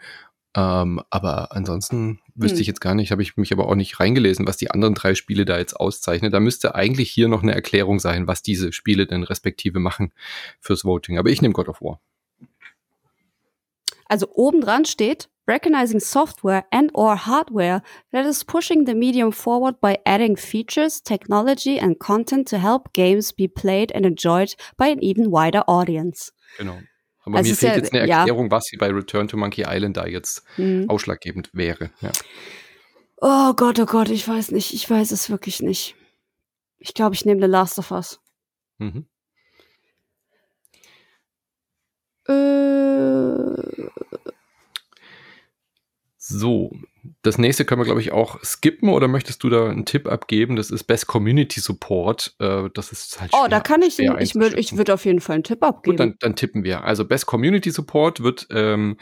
ähm, 0.55 1.01
aber 1.09 1.53
ansonsten 1.53 2.21
wüsste 2.35 2.57
hm. 2.57 2.61
ich 2.61 2.67
jetzt 2.67 2.81
gar 2.81 2.95
nicht, 2.95 3.11
habe 3.11 3.21
ich 3.21 3.37
mich 3.37 3.51
aber 3.51 3.67
auch 3.67 3.75
nicht 3.75 3.99
reingelesen, 3.99 4.47
was 4.47 4.57
die 4.57 4.69
anderen 4.69 4.93
drei 4.93 5.15
Spiele 5.15 5.45
da 5.45 5.57
jetzt 5.57 5.73
auszeichnen. 5.73 6.31
Da 6.31 6.39
müsste 6.39 6.75
eigentlich 6.75 7.09
hier 7.09 7.27
noch 7.27 7.43
eine 7.43 7.53
Erklärung 7.53 7.99
sein, 7.99 8.27
was 8.27 8.43
diese 8.43 8.73
Spiele 8.73 9.07
denn 9.07 9.23
respektive 9.23 9.79
machen 9.79 10.11
fürs 10.59 10.85
Voting. 10.85 11.17
Aber 11.17 11.29
ich 11.29 11.41
nehme 11.41 11.53
God 11.53 11.69
of 11.69 11.81
War. 11.81 12.01
Also 14.07 14.27
obendran 14.35 14.85
steht, 14.85 15.29
recognizing 15.47 15.99
software 15.99 16.65
and 16.71 16.91
or 16.93 17.15
hardware 17.25 17.81
that 18.11 18.25
is 18.25 18.43
pushing 18.43 18.85
the 18.85 18.93
medium 18.93 19.31
forward 19.31 19.79
by 19.81 19.97
adding 20.05 20.35
features, 20.35 21.01
technology 21.01 21.79
and 21.79 21.99
content 21.99 22.47
to 22.47 22.57
help 22.57 22.93
games 22.93 23.31
be 23.31 23.47
played 23.47 23.91
and 23.91 24.05
enjoyed 24.05 24.55
by 24.77 24.87
an 24.87 25.01
even 25.01 25.31
wider 25.31 25.63
audience. 25.67 26.31
Genau. 26.57 26.77
Aber 27.25 27.37
also 27.37 27.49
mir 27.49 27.55
fehlt 27.55 27.71
ja, 27.71 27.77
jetzt 27.77 27.93
eine 27.93 28.07
Erklärung, 28.07 28.45
ja. 28.45 28.51
was 28.51 28.65
sie 28.65 28.77
bei 28.77 28.89
Return 28.89 29.27
to 29.27 29.35
Monkey 29.35 29.65
Island 29.67 29.97
da 29.97 30.05
jetzt 30.05 30.43
mhm. 30.57 30.89
ausschlaggebend 30.89 31.49
wäre. 31.53 31.89
Ja. 32.01 32.11
Oh 33.17 33.53
Gott, 33.53 33.79
oh 33.79 33.85
Gott, 33.85 34.09
ich 34.09 34.27
weiß 34.27 34.51
nicht. 34.51 34.73
Ich 34.73 34.89
weiß 34.89 35.11
es 35.11 35.29
wirklich 35.29 35.61
nicht. 35.61 35.95
Ich 36.77 36.93
glaube, 36.93 37.15
ich 37.15 37.25
nehme 37.25 37.41
The 37.41 37.47
Last 37.47 37.79
of 37.79 37.91
Us. 37.91 38.19
Mhm. 38.77 39.07
Äh. 42.27 42.75
So, 46.17 46.71
das 47.21 47.37
nächste 47.37 47.65
können 47.65 47.81
wir, 47.81 47.85
glaube 47.85 48.01
ich, 48.01 48.11
auch 48.11 48.41
skippen 48.43 48.89
oder 48.89 49.07
möchtest 49.07 49.43
du 49.43 49.49
da 49.49 49.69
einen 49.69 49.85
Tipp 49.85 50.07
abgeben? 50.07 50.55
Das 50.55 50.71
ist 50.71 50.85
Best 50.85 51.07
Community 51.07 51.59
Support. 51.59 52.35
Äh, 52.39 52.69
das 52.73 52.91
ist 52.91 53.19
halt 53.19 53.31
Oh, 53.33 53.47
da 53.49 53.59
kann 53.59 53.81
ich, 53.81 53.99
ich 53.99 54.35
würde 54.35 54.59
ich 54.59 54.77
würd 54.77 54.89
auf 54.91 55.05
jeden 55.05 55.21
Fall 55.21 55.35
einen 55.35 55.43
Tipp 55.43 55.63
abgeben. 55.63 55.97
Gut, 55.97 55.99
dann, 55.99 56.15
dann 56.19 56.35
tippen 56.35 56.63
wir. 56.63 56.83
Also 56.83 57.05
Best 57.05 57.25
Community 57.25 57.71
Support 57.71 58.23
wird 58.23 58.47
ähm, 58.51 58.97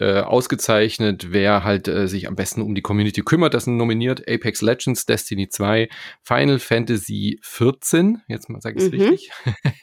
äh, 0.00 0.20
ausgezeichnet, 0.20 1.32
wer 1.32 1.64
halt 1.64 1.88
äh, 1.88 2.06
sich 2.06 2.28
am 2.28 2.36
besten 2.36 2.62
um 2.62 2.74
die 2.74 2.82
Community 2.82 3.22
kümmert. 3.22 3.52
Das 3.54 3.64
sind 3.64 3.76
nominiert 3.76 4.28
Apex 4.28 4.62
Legends, 4.62 5.06
Destiny 5.06 5.48
2, 5.48 5.88
Final 6.22 6.60
Fantasy 6.60 7.40
14, 7.42 8.22
jetzt 8.28 8.48
mal 8.48 8.60
sage 8.60 8.78
ich 8.78 8.84
es 8.84 8.92
mhm. 8.92 9.00
richtig, 9.00 9.30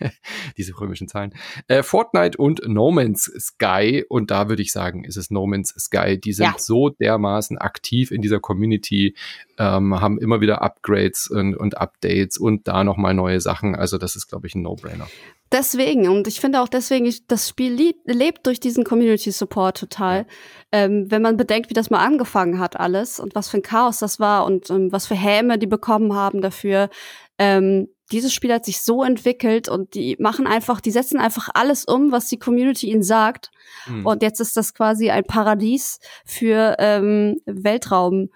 diese 0.58 0.80
römischen 0.80 1.10
Zahlen, 1.10 1.34
äh, 1.68 1.84
Fortnite 1.84 2.38
und 2.38 2.62
No 2.66 2.92
Man's 2.92 3.26
Sky. 3.26 4.06
Und 4.08 4.32
da 4.32 4.48
würde 4.48 4.62
ich 4.62 4.72
sagen, 4.72 5.04
ist 5.04 5.18
es 5.18 5.32
No 5.32 5.46
Man's 5.48 5.74
Sky. 5.78 6.18
Die 6.18 6.32
sind 6.32 6.46
ja. 6.46 6.56
so 6.58 6.90
dermaßen 6.90 7.45
aktiv 7.52 8.12
in 8.12 8.22
dieser 8.22 8.40
Community, 8.40 9.16
ähm, 9.58 10.00
haben 10.00 10.18
immer 10.18 10.42
wieder 10.42 10.62
Upgrades 10.62 11.28
und, 11.28 11.56
und 11.56 11.78
Updates 11.78 12.38
und 12.38 12.68
da 12.68 12.84
nochmal 12.84 13.14
neue 13.14 13.42
Sachen. 13.42 13.76
Also 13.76 13.98
das 13.98 14.16
ist, 14.16 14.28
glaube 14.28 14.48
ich, 14.48 14.56
ein 14.56 14.62
No-Brainer. 14.62 15.08
Deswegen, 15.52 16.10
und 16.10 16.28
ich 16.28 16.40
finde 16.40 16.62
auch 16.62 16.68
deswegen, 16.68 17.06
ich, 17.06 17.28
das 17.28 17.48
Spiel 17.48 17.94
lebt 18.06 18.48
durch 18.48 18.60
diesen 18.60 18.84
Community 18.84 19.32
Support 19.32 19.78
total. 19.78 20.26
Ähm, 20.72 21.10
wenn 21.10 21.22
man 21.22 21.38
bedenkt, 21.38 21.70
wie 21.70 21.76
das 21.76 21.90
mal 21.90 22.04
angefangen 22.04 22.60
hat, 22.60 22.80
alles 22.80 23.20
und 23.20 23.36
was 23.36 23.50
für 23.50 23.58
ein 23.58 23.64
Chaos 23.64 24.00
das 24.00 24.20
war 24.20 24.46
und 24.46 24.70
ähm, 24.70 24.92
was 24.92 25.06
für 25.06 25.16
Häme 25.16 25.60
die 25.60 25.68
bekommen 25.68 26.14
haben 26.14 26.42
dafür. 26.42 26.90
Ähm, 27.38 27.90
dieses 28.12 28.34
Spiel 28.34 28.54
hat 28.54 28.66
sich 28.66 28.82
so 28.82 29.04
entwickelt 29.04 29.68
und 29.68 29.96
die 29.96 30.16
machen 30.20 30.48
einfach, 30.48 30.80
die 30.80 30.92
setzen 30.92 31.20
einfach 31.20 31.50
alles 31.54 31.86
um, 31.86 32.12
was 32.12 32.28
die 32.28 32.38
Community 32.38 32.92
ihnen 32.92 33.04
sagt. 33.04 33.52
Mhm. 33.88 34.06
Und 34.06 34.22
jetzt 34.22 34.40
ist 34.40 34.56
das 34.58 34.74
quasi 34.74 35.10
ein 35.10 35.24
Paradies 35.24 36.00
für 36.26 36.76
ähm, 36.80 37.42
Weltraum. 37.46 38.30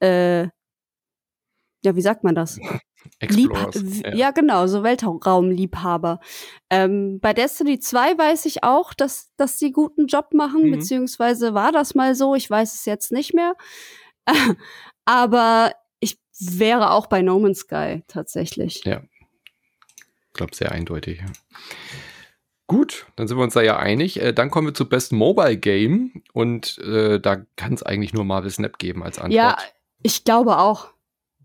Äh, 0.00 0.48
ja, 1.84 1.94
wie 1.94 2.02
sagt 2.02 2.24
man 2.24 2.34
das? 2.34 2.58
Explorers. 3.20 3.74
Lieb 3.76 4.06
ja. 4.06 4.14
ja. 4.14 4.30
genau, 4.30 4.66
so 4.66 4.82
Weltraumliebhaber. 4.82 6.20
Ähm, 6.70 7.18
bei 7.20 7.32
Destiny 7.32 7.78
2 7.78 8.18
weiß 8.18 8.46
ich 8.46 8.62
auch, 8.62 8.92
dass, 8.92 9.32
dass 9.36 9.58
sie 9.58 9.72
guten 9.72 10.06
Job 10.06 10.34
machen, 10.34 10.66
mhm. 10.66 10.72
beziehungsweise 10.72 11.54
war 11.54 11.72
das 11.72 11.94
mal 11.94 12.14
so, 12.14 12.34
ich 12.34 12.48
weiß 12.50 12.74
es 12.74 12.84
jetzt 12.84 13.10
nicht 13.10 13.34
mehr. 13.34 13.54
Aber 15.04 15.72
wäre 16.38 16.90
auch 16.90 17.06
bei 17.06 17.22
No 17.22 17.38
Man's 17.38 17.60
Sky 17.60 18.02
tatsächlich. 18.08 18.82
Ja. 18.84 19.02
Ich 20.28 20.34
glaube, 20.34 20.54
sehr 20.54 20.72
eindeutig. 20.72 21.20
Ja. 21.20 21.26
Gut, 22.68 23.06
dann 23.16 23.26
sind 23.26 23.38
wir 23.38 23.44
uns 23.44 23.54
da 23.54 23.62
ja 23.62 23.78
einig. 23.78 24.20
Äh, 24.20 24.32
dann 24.34 24.50
kommen 24.50 24.68
wir 24.68 24.74
zu 24.74 24.88
Best 24.88 25.10
Mobile 25.12 25.56
Game 25.56 26.22
und 26.34 26.78
äh, 26.78 27.18
da 27.18 27.36
kann 27.56 27.72
es 27.72 27.82
eigentlich 27.82 28.12
nur 28.12 28.24
Marvel 28.24 28.50
Snap 28.50 28.78
geben 28.78 29.02
als 29.02 29.18
Antwort. 29.18 29.32
Ja, 29.32 29.56
ich 30.02 30.24
glaube 30.24 30.58
auch. 30.58 30.90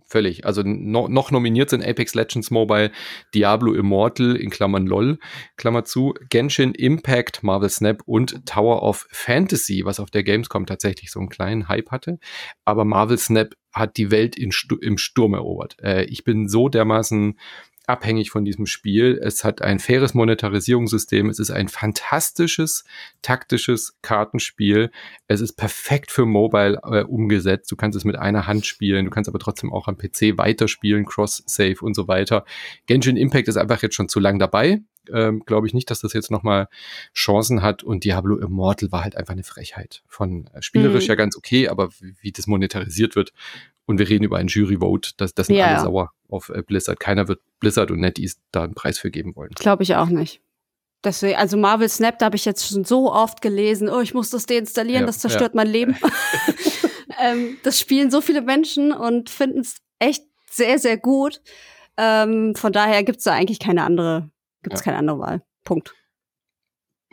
Völlig. 0.05 0.45
Also 0.45 0.61
no, 0.63 1.07
noch 1.07 1.31
nominiert 1.31 1.71
sind 1.71 1.83
Apex 1.83 2.13
Legends 2.13 2.51
Mobile, 2.51 2.91
Diablo 3.33 3.73
Immortal 3.73 4.35
in 4.35 4.51
Klammern 4.51 4.85
LOL, 4.85 5.17
Klammer 5.55 5.85
zu, 5.85 6.13
Genshin 6.29 6.75
Impact, 6.75 7.41
Marvel 7.41 7.69
Snap 7.69 8.03
und 8.05 8.45
Tower 8.45 8.83
of 8.83 9.07
Fantasy, 9.09 9.85
was 9.85 9.99
auf 9.99 10.11
der 10.11 10.23
Gamescom 10.23 10.65
tatsächlich 10.65 11.09
so 11.09 11.19
einen 11.19 11.29
kleinen 11.29 11.67
Hype 11.67 11.89
hatte. 11.89 12.19
Aber 12.63 12.85
Marvel 12.85 13.17
Snap 13.17 13.55
hat 13.73 13.97
die 13.97 14.11
Welt 14.11 14.37
in, 14.37 14.51
im 14.81 14.97
Sturm 14.97 15.33
erobert. 15.33 15.77
Äh, 15.81 16.05
ich 16.05 16.23
bin 16.23 16.47
so 16.47 16.69
dermaßen 16.69 17.37
abhängig 17.85 18.29
von 18.31 18.45
diesem 18.45 18.65
Spiel. 18.65 19.19
Es 19.21 19.43
hat 19.43 19.61
ein 19.61 19.79
faires 19.79 20.13
Monetarisierungssystem. 20.13 21.29
Es 21.29 21.39
ist 21.39 21.51
ein 21.51 21.67
fantastisches 21.67 22.85
taktisches 23.21 23.97
Kartenspiel. 24.01 24.91
Es 25.27 25.41
ist 25.41 25.53
perfekt 25.53 26.11
für 26.11 26.25
Mobile 26.25 26.79
äh, 26.83 27.03
umgesetzt. 27.03 27.71
Du 27.71 27.75
kannst 27.75 27.97
es 27.97 28.05
mit 28.05 28.15
einer 28.15 28.47
Hand 28.47 28.65
spielen. 28.65 29.05
Du 29.05 29.11
kannst 29.11 29.27
aber 29.27 29.39
trotzdem 29.39 29.73
auch 29.73 29.87
am 29.87 29.97
PC 29.97 30.37
weiterspielen, 30.37 31.05
Cross-Save 31.05 31.77
und 31.81 31.95
so 31.95 32.07
weiter. 32.07 32.45
Genshin 32.85 33.17
Impact 33.17 33.47
ist 33.47 33.57
einfach 33.57 33.81
jetzt 33.81 33.95
schon 33.95 34.09
zu 34.09 34.19
lang 34.19 34.39
dabei. 34.39 34.81
Ähm, 35.11 35.43
Glaube 35.45 35.67
ich 35.67 35.73
nicht, 35.73 35.89
dass 35.89 36.01
das 36.01 36.13
jetzt 36.13 36.31
nochmal 36.31 36.67
Chancen 37.13 37.61
hat. 37.61 37.83
Und 37.83 38.03
Diablo 38.03 38.37
Immortal 38.37 38.91
war 38.91 39.03
halt 39.03 39.15
einfach 39.15 39.33
eine 39.33 39.43
Frechheit. 39.43 40.03
Von 40.07 40.47
äh, 40.53 40.61
spielerisch 40.61 41.05
mhm. 41.05 41.09
ja 41.09 41.15
ganz 41.15 41.35
okay, 41.37 41.67
aber 41.67 41.91
wie, 41.99 42.15
wie 42.21 42.31
das 42.31 42.47
monetarisiert 42.47 43.15
wird, 43.15 43.33
und 43.85 43.99
wir 43.99 44.07
reden 44.07 44.23
über 44.23 44.37
ein 44.37 44.47
Jury-Vote. 44.47 45.11
Das, 45.17 45.33
das 45.33 45.47
sind 45.47 45.57
ja. 45.57 45.67
alle 45.67 45.81
sauer 45.81 46.11
auf 46.29 46.49
äh, 46.49 46.61
Blizzard. 46.61 46.99
Keiner 46.99 47.27
wird 47.27 47.41
Blizzard 47.59 47.91
und 47.91 47.99
NetEase 47.99 48.37
da 48.51 48.63
einen 48.63 48.75
Preis 48.75 48.97
für 48.97 49.11
geben 49.11 49.35
wollen. 49.35 49.51
Glaube 49.55 49.83
ich 49.83 49.95
auch 49.95 50.07
nicht. 50.07 50.41
Deswegen, 51.03 51.35
also 51.35 51.57
Marvel 51.57 51.89
Snap, 51.89 52.17
da 52.17 52.27
habe 52.27 52.37
ich 52.37 52.45
jetzt 52.45 52.65
schon 52.65 52.85
so 52.85 53.11
oft 53.11 53.41
gelesen, 53.41 53.89
oh, 53.89 53.99
ich 53.99 54.13
muss 54.13 54.29
das 54.29 54.45
deinstallieren, 54.45 55.01
ja, 55.01 55.05
das 55.05 55.19
zerstört 55.19 55.53
ja. 55.53 55.57
mein 55.57 55.67
Leben. 55.67 55.97
ähm, 57.21 57.57
das 57.63 57.79
spielen 57.79 58.09
so 58.09 58.21
viele 58.21 58.41
Menschen 58.41 58.93
und 58.93 59.29
finden 59.29 59.59
es 59.59 59.77
echt 59.99 60.23
sehr, 60.49 60.79
sehr 60.79 60.97
gut. 60.97 61.41
Ähm, 61.97 62.55
von 62.55 62.71
daher 62.71 63.03
gibt 63.03 63.17
es 63.17 63.25
da 63.25 63.33
eigentlich 63.33 63.59
keine 63.59 63.83
andere 63.83 64.29
Gibt 64.63 64.75
es 64.75 64.81
ja. 64.81 64.85
keine 64.85 64.97
andere 64.97 65.19
Wahl. 65.19 65.41
Punkt. 65.63 65.93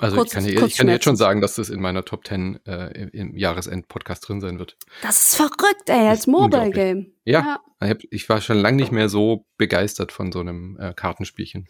Also 0.00 0.16
kurz, 0.16 0.34
ich 0.34 0.56
kann, 0.56 0.66
ich 0.66 0.76
kann 0.76 0.88
jetzt 0.88 1.04
schon 1.04 1.16
sagen, 1.16 1.42
dass 1.42 1.56
das 1.56 1.68
in 1.68 1.80
meiner 1.80 2.04
Top 2.04 2.26
10 2.26 2.64
äh, 2.64 3.08
im 3.12 3.36
Jahresend-Podcast 3.36 4.26
drin 4.26 4.40
sein 4.40 4.58
wird. 4.58 4.78
Das 5.02 5.28
ist 5.28 5.36
verrückt, 5.36 5.88
ey, 5.88 6.08
als 6.08 6.26
Mobile 6.26 6.70
Game. 6.70 7.12
Ja, 7.24 7.60
ja. 7.82 7.94
Ich 8.10 8.28
war 8.30 8.40
schon 8.40 8.58
lange 8.58 8.78
nicht 8.78 8.92
mehr 8.92 9.10
so 9.10 9.46
begeistert 9.58 10.10
von 10.10 10.32
so 10.32 10.40
einem 10.40 10.78
äh, 10.80 10.94
Kartenspielchen. 10.94 11.68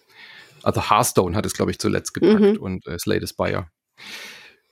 Also 0.62 0.90
Hearthstone 0.90 1.36
hat 1.36 1.44
es, 1.44 1.54
glaube 1.54 1.72
ich, 1.72 1.80
zuletzt 1.80 2.14
gepackt 2.14 2.40
mhm. 2.40 2.56
und 2.58 2.86
äh, 2.86 2.98
Slade 2.98 3.26
Spire. 3.26 3.66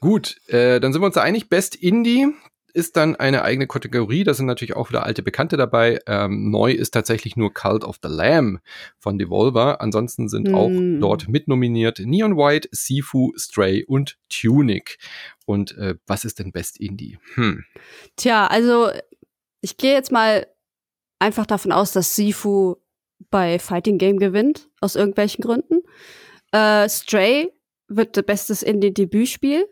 Gut, 0.00 0.36
äh, 0.46 0.78
dann 0.78 0.92
sind 0.92 1.02
wir 1.02 1.06
uns 1.06 1.16
einig. 1.16 1.48
Best 1.48 1.74
Indie 1.74 2.28
ist 2.72 2.96
dann 2.96 3.16
eine 3.16 3.42
eigene 3.42 3.66
Kategorie. 3.66 4.24
Da 4.24 4.34
sind 4.34 4.46
natürlich 4.46 4.76
auch 4.76 4.90
wieder 4.90 5.04
alte 5.04 5.22
Bekannte 5.22 5.56
dabei. 5.56 6.00
Ähm, 6.06 6.50
neu 6.50 6.72
ist 6.72 6.92
tatsächlich 6.92 7.36
nur 7.36 7.52
Cult 7.52 7.84
of 7.84 7.98
the 8.02 8.08
Lamb 8.08 8.60
von 8.98 9.18
Devolver. 9.18 9.80
Ansonsten 9.80 10.28
sind 10.28 10.48
mm. 10.48 10.54
auch 10.54 10.70
dort 11.00 11.28
mitnominiert 11.28 12.00
Neon 12.00 12.36
White, 12.36 12.68
Sifu, 12.72 13.32
Stray 13.36 13.84
und 13.84 14.18
Tunic. 14.28 14.98
Und 15.46 15.76
äh, 15.78 15.96
was 16.06 16.24
ist 16.24 16.38
denn 16.38 16.52
Best 16.52 16.78
Indie? 16.78 17.18
Hm. 17.34 17.64
Tja, 18.16 18.46
also 18.46 18.90
ich 19.60 19.76
gehe 19.76 19.94
jetzt 19.94 20.12
mal 20.12 20.46
einfach 21.18 21.46
davon 21.46 21.72
aus, 21.72 21.92
dass 21.92 22.14
Sifu 22.14 22.76
bei 23.30 23.58
Fighting 23.58 23.98
Game 23.98 24.18
gewinnt, 24.18 24.68
aus 24.80 24.94
irgendwelchen 24.94 25.42
Gründen. 25.42 25.80
Äh, 26.52 26.88
Stray 26.88 27.52
wird 27.88 28.24
bestes 28.26 28.62
Indie-Debütspiel. 28.62 29.66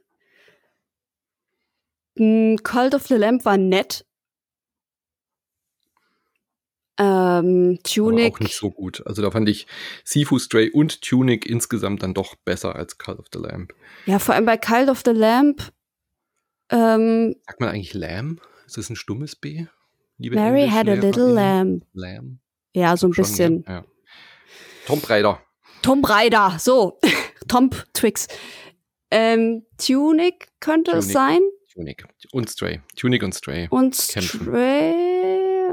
Hm, 2.16 2.58
Cult 2.62 2.94
of 2.94 3.06
the 3.06 3.14
Lamp 3.14 3.44
war 3.44 3.56
nett. 3.56 4.04
Ähm, 6.98 7.78
Tunic. 7.82 8.26
Aber 8.26 8.34
auch 8.36 8.40
nicht 8.40 8.56
so 8.56 8.70
gut. 8.70 9.06
Also 9.06 9.20
da 9.20 9.30
fand 9.30 9.48
ich 9.48 9.66
Sifu 10.04 10.38
Stray 10.38 10.70
und 10.70 11.02
Tunic 11.02 11.44
insgesamt 11.44 12.02
dann 12.02 12.14
doch 12.14 12.34
besser 12.36 12.74
als 12.74 12.96
Cult 12.96 13.18
of 13.18 13.26
the 13.32 13.38
Lamp. 13.38 13.74
Ja, 14.06 14.18
vor 14.18 14.34
allem 14.34 14.46
bei 14.46 14.56
Cult 14.56 14.88
of 14.88 15.02
the 15.04 15.10
Lamp. 15.10 15.72
Ähm, 16.70 17.36
Sagt 17.46 17.60
man 17.60 17.68
eigentlich 17.68 17.92
Lamb? 17.94 18.40
Ist 18.66 18.78
das 18.78 18.88
ein 18.88 18.96
stummes 18.96 19.36
B? 19.36 19.66
Liebe 20.18 20.36
Mary 20.36 20.68
had 20.68 20.88
a 20.88 20.94
little 20.94 21.32
lamb. 21.32 21.84
Lamb. 21.92 22.38
Ja, 22.72 22.96
so 22.96 23.08
ein 23.08 23.12
Schon, 23.12 23.24
bisschen. 23.24 23.64
Ja. 23.68 23.84
Tomb 24.86 25.08
Raider. 25.08 25.42
Tomb 25.82 26.08
Raider, 26.08 26.56
so. 26.58 26.98
Tomb 27.48 27.84
Twix. 27.92 28.26
Ähm, 29.10 29.66
Tunic 29.76 30.48
könnte 30.60 30.92
Tunic. 30.92 31.06
es 31.06 31.12
sein. 31.12 31.40
Tunic 31.76 32.06
und 32.32 32.48
Stray. 32.48 32.80
Tunic 32.96 33.22
und 33.22 33.34
Stray. 33.34 33.68
Und 33.68 33.94
Stray. 33.94 34.94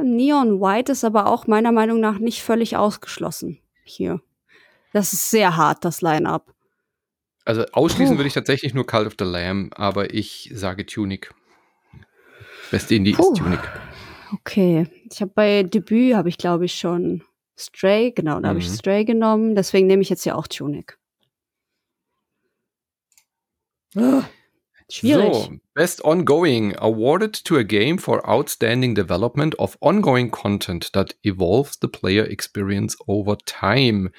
Neon 0.03 0.59
White 0.59 0.91
ist 0.91 1.05
aber 1.05 1.27
auch 1.27 1.47
meiner 1.47 1.71
Meinung 1.71 2.01
nach 2.01 2.19
nicht 2.19 2.43
völlig 2.43 2.75
ausgeschlossen 2.75 3.59
hier. 3.85 4.21
Das 4.91 5.13
ist 5.13 5.31
sehr 5.31 5.55
hart, 5.55 5.85
das 5.85 6.01
Line-Up. 6.01 6.53
Also 7.45 7.63
ausschließen 7.71 8.15
Puh. 8.15 8.19
würde 8.19 8.27
ich 8.27 8.33
tatsächlich 8.33 8.73
nur 8.73 8.85
Cult 8.85 9.07
of 9.07 9.13
the 9.17 9.23
Lamb, 9.23 9.71
aber 9.79 10.13
ich 10.13 10.51
sage 10.53 10.85
Tunic. 10.85 11.33
Beste 12.69 12.95
Indie 12.95 13.13
Puh. 13.13 13.31
ist 13.31 13.37
Tunic. 13.37 13.61
Okay. 14.33 14.87
Ich 15.09 15.21
habe 15.21 15.31
bei 15.33 15.63
Debüt 15.63 16.15
habe 16.15 16.27
ich 16.27 16.37
glaube 16.37 16.65
ich 16.65 16.75
schon 16.75 17.23
Stray, 17.57 18.11
genau, 18.11 18.35
da 18.35 18.39
mhm. 18.39 18.47
habe 18.47 18.59
ich 18.59 18.67
Stray 18.67 19.05
genommen, 19.05 19.55
deswegen 19.55 19.87
nehme 19.87 20.01
ich 20.01 20.09
jetzt 20.09 20.25
ja 20.25 20.35
auch 20.35 20.47
Tunic. 20.47 20.97
Oh. 23.95 24.23
Schwierig. 24.89 25.33
So, 25.33 25.62
Best 25.75 26.05
Ongoing 26.05 26.75
awarded 26.77 27.33
to 27.45 27.57
a 27.57 27.63
game 27.63 27.97
for 27.97 28.27
outstanding 28.29 28.93
development 28.93 29.57
of 29.57 29.75
ongoing 29.81 30.29
content 30.29 30.91
that 30.93 31.15
evolves 31.23 31.79
the 31.81 31.87
player 31.87 32.25
experience 32.25 32.95
over 33.07 33.37
time. 33.45 34.11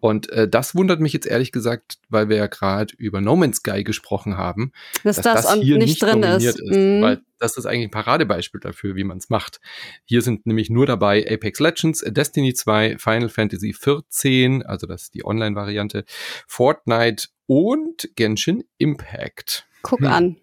Und 0.00 0.30
äh, 0.30 0.46
das 0.46 0.74
wundert 0.74 1.00
mich 1.00 1.14
jetzt 1.14 1.26
ehrlich 1.26 1.50
gesagt, 1.50 1.98
weil 2.10 2.28
wir 2.28 2.36
ja 2.36 2.46
gerade 2.46 2.94
über 2.98 3.22
No 3.22 3.36
Man's 3.36 3.56
Sky 3.56 3.84
gesprochen 3.84 4.36
haben, 4.36 4.72
dass, 5.02 5.16
dass 5.16 5.24
das, 5.24 5.46
das, 5.46 5.54
hier 5.60 5.78
nicht, 5.78 5.88
nicht 5.88 6.02
drin 6.02 6.22
ist. 6.22 6.44
ist 6.44 6.60
mhm. 6.60 7.00
Weil 7.00 7.22
das 7.38 7.56
ist 7.56 7.64
eigentlich 7.64 7.88
ein 7.88 7.90
Paradebeispiel 7.90 8.60
dafür, 8.60 8.94
wie 8.94 9.04
man 9.04 9.16
es 9.16 9.30
macht. 9.30 9.60
Hier 10.04 10.20
sind 10.20 10.46
nämlich 10.46 10.68
nur 10.68 10.86
dabei 10.86 11.26
Apex 11.28 11.58
Legends, 11.58 12.04
Destiny 12.06 12.52
2, 12.52 12.98
Final 12.98 13.30
Fantasy 13.30 13.72
14, 13.72 14.62
also 14.62 14.86
das 14.86 15.04
ist 15.04 15.14
die 15.14 15.24
Online-Variante, 15.24 16.04
Fortnite 16.46 17.28
und 17.46 18.10
Genshin 18.14 18.64
Impact. 18.76 19.66
Guck 19.82 20.00
hm. 20.00 20.06
an. 20.06 20.36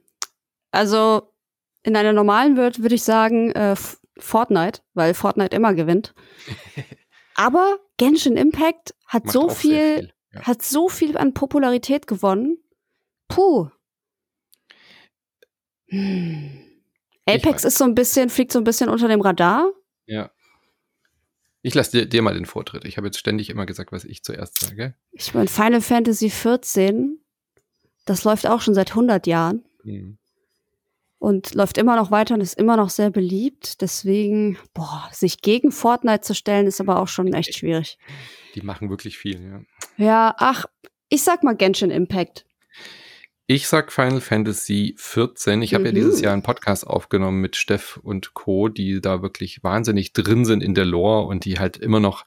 Also 0.76 1.34
in 1.84 1.96
einer 1.96 2.14
normalen 2.14 2.58
Welt 2.58 2.82
würde 2.82 2.96
ich 2.96 3.04
sagen 3.04 3.52
äh, 3.52 3.76
Fortnite, 4.18 4.82
weil 4.94 5.14
Fortnite 5.14 5.56
immer 5.56 5.74
gewinnt. 5.74 6.14
Aber 7.36 7.80
Genshin 7.98 8.38
Impact 8.38 8.96
hat 9.08 9.30
so 9.30 9.50
viel, 9.50 9.98
viel 9.98 10.14
ja. 10.34 10.42
hat 10.42 10.62
so 10.62 10.90
viel 10.90 11.18
an 11.18 11.34
Popularität 11.34 12.08
gewonnen. 12.08 12.58
Puh. 13.28 13.70
Hm. 15.88 16.62
Apex 17.28 17.64
ist 17.64 17.78
so 17.78 17.84
ein 17.84 17.96
bisschen, 17.96 18.30
fliegt 18.30 18.52
so 18.52 18.60
ein 18.60 18.64
bisschen 18.64 18.90
unter 18.90 19.08
dem 19.08 19.22
Radar. 19.22 19.72
Ja. 20.06 20.32
Ich 21.62 21.74
lasse 21.74 21.92
dir, 21.92 22.06
dir, 22.06 22.22
mal 22.22 22.36
den 22.36 22.46
Vortritt. 22.46 22.86
Ich 22.86 22.98
habe 22.98 23.08
jetzt 23.08 23.18
ständig 23.18 23.50
immer 23.50 23.66
gesagt, 23.66 23.92
was 23.92 24.06
ich 24.06 24.24
zuerst 24.24 24.60
sage. 24.60 24.94
Ich 25.12 25.34
meine, 25.34 25.48
Final 25.48 25.82
Fantasy 25.82 26.30
14 26.30 27.26
das 28.06 28.24
läuft 28.24 28.48
auch 28.48 28.62
schon 28.62 28.76
seit 28.76 28.92
100 28.92 29.28
Jahren. 29.28 29.66
Mhm. 29.84 30.18
Und 31.18 31.56
läuft 31.56 31.78
immer 31.78 31.96
noch 31.96 32.12
weiter 32.12 32.36
und 32.36 32.42
ist 32.42 32.58
immer 32.60 32.78
noch 32.78 32.90
sehr 32.90 33.10
beliebt. 33.10 33.82
Deswegen, 33.82 34.58
boah, 34.74 35.10
sich 35.12 35.42
gegen 35.42 35.72
Fortnite 35.72 36.22
zu 36.22 36.36
stellen, 36.36 36.68
ist 36.68 36.82
aber 36.82 37.00
auch 37.00 37.08
schon 37.08 37.34
echt 37.34 37.58
schwierig. 37.58 37.98
Die 38.54 38.62
machen 38.62 38.90
wirklich 38.90 39.18
viel, 39.18 39.42
ja. 39.42 39.62
Ja, 39.98 40.36
ach, 40.38 40.66
ich 41.10 41.24
sag 41.24 41.44
mal 41.44 41.56
Genshin 41.56 41.92
Impact. 41.92 42.46
Ich 43.48 43.68
sag 43.68 43.92
Final 43.92 44.22
Fantasy 44.22 44.96
14. 44.98 45.62
Ich 45.62 45.76
habe 45.76 45.82
mhm. 45.82 45.86
ja 45.88 45.92
dieses 45.94 46.20
Jahr 46.20 46.34
einen 46.34 46.42
Podcast 46.42 46.88
aufgenommen 46.88 47.42
mit 47.42 47.56
Steff 47.56 47.98
und 48.02 48.34
Co., 48.34 48.70
die 48.70 49.02
da 49.02 49.22
wirklich 49.22 49.64
wahnsinnig 49.64 50.14
drin 50.14 50.46
sind 50.46 50.64
in 50.64 50.74
der 50.74 50.86
Lore 50.86 51.28
und 51.28 51.46
die 51.46 51.60
halt 51.60 51.78
immer 51.78 52.00
noch 52.00 52.26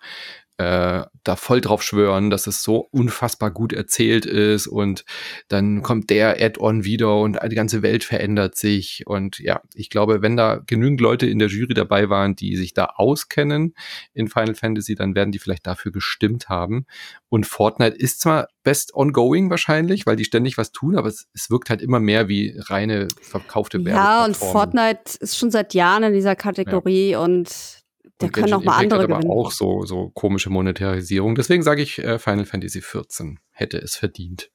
äh, 0.58 1.04
da 1.22 1.36
voll 1.36 1.60
drauf 1.60 1.82
schwören, 1.84 2.30
dass 2.30 2.48
es 2.48 2.64
so 2.64 2.88
unfassbar 2.90 3.52
gut 3.52 3.72
erzählt 3.72 4.26
ist 4.26 4.66
und 4.66 5.04
dann 5.46 5.82
kommt 5.82 6.10
der 6.10 6.42
Add-on 6.42 6.84
wieder 6.84 7.16
und 7.20 7.38
die 7.48 7.54
ganze 7.54 7.82
Welt 7.82 8.02
verändert 8.02 8.56
sich 8.56 9.04
und 9.06 9.38
ja, 9.38 9.60
ich 9.74 9.88
glaube, 9.88 10.20
wenn 10.20 10.36
da 10.36 10.60
genügend 10.66 11.00
Leute 11.00 11.26
in 11.26 11.38
der 11.38 11.48
Jury 11.48 11.74
dabei 11.74 12.10
waren, 12.10 12.34
die 12.34 12.56
sich 12.56 12.74
da 12.74 12.86
auskennen 12.96 13.74
in 14.14 14.28
Final 14.28 14.56
Fantasy, 14.56 14.96
dann 14.96 15.14
werden 15.14 15.30
die 15.30 15.38
vielleicht 15.38 15.66
dafür 15.66 15.92
gestimmt 15.92 16.48
haben 16.48 16.86
und 17.28 17.46
Fortnite 17.46 17.96
ist 17.96 18.20
zwar 18.20 18.48
best 18.64 18.94
ongoing 18.94 19.50
wahrscheinlich, 19.50 20.06
weil 20.06 20.16
die 20.16 20.24
ständig 20.24 20.58
was 20.58 20.72
tun, 20.72 20.96
aber 20.96 21.08
es, 21.08 21.28
es 21.34 21.50
wirkt 21.50 21.70
halt 21.70 21.82
immer 21.82 22.00
mehr 22.00 22.28
wie 22.28 22.58
reine 22.58 23.06
verkaufte 23.20 23.84
Werbung. 23.84 24.02
Ja, 24.02 24.24
und 24.24 24.36
Fortnite 24.36 25.18
ist 25.20 25.38
schon 25.38 25.52
seit 25.52 25.72
Jahren 25.72 26.02
in 26.02 26.14
dieser 26.14 26.34
Kategorie 26.34 27.10
ja. 27.10 27.20
und 27.20 27.77
da 28.18 28.28
können 28.28 28.52
auch 28.52 28.64
mal 28.64 28.76
andere 28.76 29.02
hat 29.02 29.10
aber 29.10 29.30
auch 29.30 29.52
so, 29.52 29.84
so 29.84 30.10
komische 30.10 30.50
Monetarisierung. 30.50 31.34
Deswegen 31.34 31.62
sage 31.62 31.82
ich, 31.82 31.98
äh, 31.98 32.18
Final 32.18 32.46
Fantasy 32.46 32.80
14 32.80 33.38
hätte 33.50 33.78
es 33.78 33.96
verdient. 33.96 34.50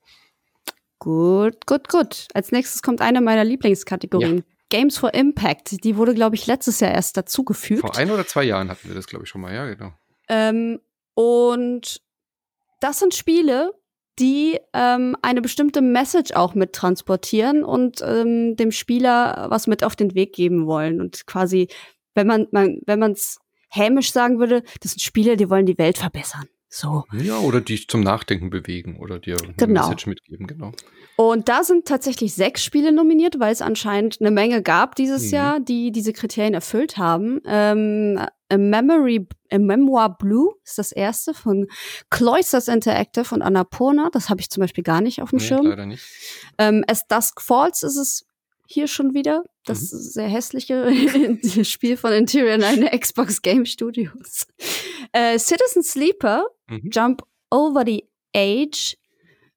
Gut, 1.00 1.66
gut, 1.66 1.90
gut. 1.90 2.28
Als 2.34 2.52
nächstes 2.52 2.82
kommt 2.82 3.02
eine 3.02 3.22
meiner 3.22 3.44
Lieblingskategorien. 3.44 4.38
Ja. 4.38 4.44
Games 4.70 4.98
for 4.98 5.14
Impact. 5.14 5.84
Die 5.84 5.98
wurde, 5.98 6.14
glaube 6.14 6.36
ich, 6.36 6.48
letztes 6.48 6.80
Jahr 6.80 6.92
erst 6.92 7.16
dazugefügt. 7.16 7.82
Vor 7.82 7.96
ein 7.96 8.10
oder 8.10 8.26
zwei 8.26 8.44
Jahren 8.44 8.70
hatten 8.70 8.88
wir 8.88 8.96
das, 8.96 9.08
glaube 9.08 9.26
ich, 9.26 9.30
schon 9.30 9.42
mal. 9.42 9.54
Ja, 9.54 9.66
genau. 9.68 9.94
Ähm, 10.30 10.80
und 11.14 12.02
das 12.80 13.00
sind 13.00 13.14
Spiele, 13.14 13.74
die 14.20 14.60
ähm, 14.74 15.16
eine 15.22 15.42
bestimmte 15.42 15.82
Message 15.82 16.34
auch 16.34 16.56
mit 16.56 16.74
transportieren 16.74 17.64
und 17.64 18.02
ähm, 18.02 18.56
dem 18.56 18.72
Spieler 18.72 19.48
was 19.50 19.68
mit 19.68 19.84
auf 19.84 19.96
den 19.96 20.16
Weg 20.16 20.34
geben 20.34 20.66
wollen. 20.66 21.02
Und 21.02 21.26
quasi, 21.28 21.68
wenn 22.16 22.28
man, 22.28 22.48
man 22.52 22.80
wenn 22.86 23.00
man 23.00 23.12
es 23.12 23.40
hämisch 23.74 24.12
sagen 24.12 24.40
würde, 24.40 24.64
das 24.82 24.92
sind 24.92 25.02
Spiele, 25.02 25.38
die 25.38 25.50
wollen 25.50 25.66
die 25.66 25.78
Welt 25.78 25.98
verbessern. 25.98 26.48
So. 26.70 27.04
Ja, 27.12 27.38
oder 27.38 27.62
die 27.62 27.86
zum 27.86 28.02
Nachdenken 28.02 28.50
bewegen 28.50 28.98
oder 28.98 29.20
dir 29.20 29.38
eine 29.44 29.54
genau. 29.54 29.82
Message 29.82 30.08
mitgeben, 30.08 30.48
genau. 30.48 30.72
Und 31.16 31.48
da 31.48 31.64
sind 31.64 31.88
tatsächlich 31.88 32.34
sechs 32.34 32.64
Spiele 32.64 32.92
nominiert, 32.92 33.40
weil 33.40 33.54
es 33.54 33.62
anscheinend 33.62 34.20
eine 34.20 34.32
Menge 34.32 34.64
gab 34.64 34.96
dieses 34.96 35.26
mhm. 35.26 35.30
Jahr, 35.30 35.60
die 35.60 35.92
diese 35.92 36.14
Kriterien 36.14 36.56
erfüllt 36.56 36.98
haben. 36.98 37.42
Ähm, 37.46 38.20
A 38.50 38.58
Memory, 38.58 39.28
A 39.52 39.60
Memoir 39.60 40.18
Blue 40.18 40.56
ist 40.64 40.80
das 40.80 40.92
erste 40.92 41.36
von 41.36 41.68
Cloisters 42.10 42.68
Interactive 42.68 43.36
und 43.36 43.44
Annapurna. 43.44 44.10
Das 44.12 44.32
habe 44.32 44.42
ich 44.42 44.50
zum 44.50 44.62
Beispiel 44.62 44.84
gar 44.84 45.02
nicht 45.02 45.22
auf 45.22 45.30
dem 45.30 45.38
nee, 45.38 45.46
Schirm. 45.46 45.68
Leider 45.68 45.86
nicht. 45.86 46.04
Ähm, 46.58 46.84
As 46.88 47.08
Dusk 47.08 47.40
Falls 47.40 47.84
ist 47.84 47.98
es 47.98 48.26
hier 48.74 48.88
schon 48.88 49.14
wieder. 49.14 49.44
Das 49.66 49.92
mhm. 49.92 49.98
sehr 50.00 50.28
hässliche 50.28 51.36
Spiel 51.64 51.98
von 51.98 52.12
Interior 52.12 52.58
9 52.58 52.90
Xbox 53.00 53.42
Game 53.42 53.66
Studios. 53.66 54.48
Äh, 55.12 55.38
Citizen 55.38 55.84
Sleeper, 55.84 56.46
mhm. 56.68 56.90
Jump 56.92 57.24
Over 57.50 57.84
the 57.86 58.04
Age 58.36 58.98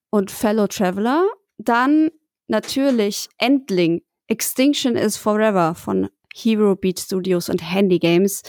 und 0.09 0.31
Fellow 0.31 0.67
Traveler. 0.67 1.27
Dann 1.57 2.11
natürlich 2.47 3.27
Endling, 3.37 4.03
Extinction 4.27 4.95
is 4.95 5.17
Forever 5.17 5.73
von 5.75 6.09
Hero 6.33 6.75
Beat 6.75 6.99
Studios 6.99 7.49
und 7.49 7.61
Handy 7.61 7.99
Games. 7.99 8.43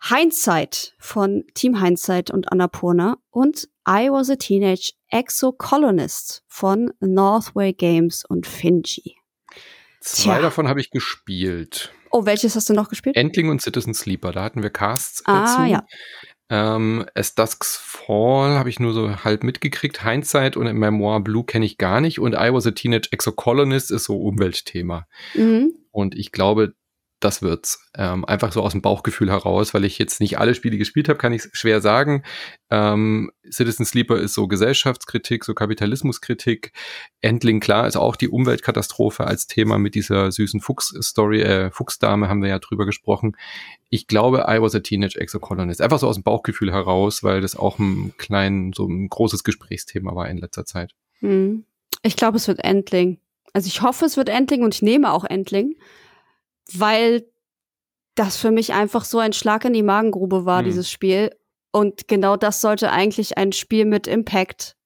Hindsight 0.00 0.94
von 0.98 1.44
Team 1.54 1.82
Hindsight 1.82 2.30
und 2.30 2.52
Annapurna 2.52 3.18
und 3.30 3.68
I 3.88 4.08
Was 4.10 4.30
a 4.30 4.36
Teenage 4.36 4.92
Exocolonist 5.10 6.44
von 6.46 6.92
Northway 7.00 7.72
Games 7.72 8.24
und 8.24 8.46
Finji. 8.46 9.16
Zwei 10.00 10.34
Tja. 10.34 10.42
davon 10.42 10.68
habe 10.68 10.80
ich 10.80 10.90
gespielt. 10.90 11.92
Oh, 12.10 12.24
welches 12.24 12.56
hast 12.56 12.70
du 12.70 12.74
noch 12.74 12.88
gespielt? 12.88 13.16
Endling 13.16 13.50
und 13.50 13.60
Citizen 13.60 13.94
Sleeper. 13.94 14.32
Da 14.32 14.42
hatten 14.42 14.62
wir 14.62 14.70
Casts 14.70 15.22
ah, 15.26 15.44
dazu. 15.44 15.70
ja. 15.70 15.84
Ähm, 16.50 17.04
As 17.14 17.34
Dusk's 17.34 17.76
Fall 17.76 18.58
habe 18.58 18.70
ich 18.70 18.80
nur 18.80 18.94
so 18.94 19.24
halb 19.24 19.44
mitgekriegt. 19.44 20.02
Hindsight 20.02 20.56
und 20.56 20.72
Memoir 20.72 21.20
Blue 21.20 21.44
kenne 21.44 21.66
ich 21.66 21.76
gar 21.76 22.00
nicht. 22.00 22.18
Und 22.18 22.32
I 22.32 22.52
Was 22.52 22.66
a 22.66 22.70
Teenage 22.70 23.08
Exocolonist 23.10 23.90
ist 23.90 24.04
so 24.04 24.16
Umweltthema. 24.16 25.06
Mhm. 25.34 25.74
Und 25.90 26.14
ich 26.14 26.32
glaube, 26.32 26.72
das 27.20 27.42
wird's. 27.42 27.80
Ähm, 27.96 28.24
einfach 28.24 28.52
so 28.52 28.62
aus 28.62 28.72
dem 28.72 28.82
Bauchgefühl 28.82 29.30
heraus, 29.30 29.74
weil 29.74 29.84
ich 29.84 29.98
jetzt 29.98 30.20
nicht 30.20 30.38
alle 30.38 30.54
Spiele 30.54 30.78
gespielt 30.78 31.08
habe, 31.08 31.18
kann 31.18 31.32
ich 31.32 31.48
schwer 31.52 31.80
sagen. 31.80 32.22
Ähm, 32.70 33.30
Citizen 33.50 33.84
Sleeper 33.84 34.18
ist 34.18 34.34
so 34.34 34.46
Gesellschaftskritik, 34.46 35.44
so 35.44 35.54
Kapitalismuskritik. 35.54 36.72
Endling, 37.20 37.60
klar, 37.60 37.86
ist 37.86 37.96
auch 37.96 38.14
die 38.14 38.28
Umweltkatastrophe 38.28 39.26
als 39.26 39.46
Thema 39.46 39.78
mit 39.78 39.94
dieser 39.94 40.30
süßen 40.30 40.60
Fuchs-Story, 40.60 41.42
äh, 41.42 41.70
Fuchsdame 41.70 42.28
haben 42.28 42.42
wir 42.42 42.50
ja 42.50 42.58
drüber 42.58 42.86
gesprochen. 42.86 43.36
Ich 43.90 44.06
glaube, 44.06 44.46
I 44.48 44.60
was 44.60 44.74
a 44.74 44.80
Teenage 44.80 45.18
Exocolonist. 45.18 45.80
Einfach 45.80 45.98
so 45.98 46.06
aus 46.06 46.16
dem 46.16 46.22
Bauchgefühl 46.22 46.72
heraus, 46.72 47.24
weil 47.24 47.40
das 47.40 47.56
auch 47.56 47.78
ein 47.78 48.12
klein, 48.18 48.72
so 48.74 48.86
ein 48.86 49.08
großes 49.08 49.42
Gesprächsthema 49.42 50.14
war 50.14 50.28
in 50.28 50.38
letzter 50.38 50.64
Zeit. 50.64 50.94
Hm. 51.20 51.64
Ich 52.02 52.14
glaube, 52.14 52.36
es 52.36 52.46
wird 52.46 52.62
Endling. 52.62 53.18
Also 53.52 53.66
ich 53.66 53.82
hoffe, 53.82 54.04
es 54.04 54.16
wird 54.16 54.28
Endling 54.28 54.62
und 54.62 54.74
ich 54.74 54.82
nehme 54.82 55.10
auch 55.10 55.24
Endling 55.24 55.74
weil 56.72 57.26
das 58.14 58.36
für 58.36 58.50
mich 58.50 58.72
einfach 58.72 59.04
so 59.04 59.18
ein 59.18 59.32
Schlag 59.32 59.64
in 59.64 59.72
die 59.72 59.82
Magengrube 59.82 60.44
war, 60.44 60.58
hm. 60.60 60.64
dieses 60.66 60.90
Spiel. 60.90 61.30
Und 61.70 62.08
genau 62.08 62.36
das 62.36 62.60
sollte 62.60 62.90
eigentlich 62.90 63.38
ein 63.38 63.52
Spiel 63.52 63.84
mit 63.84 64.06
Impact 64.06 64.76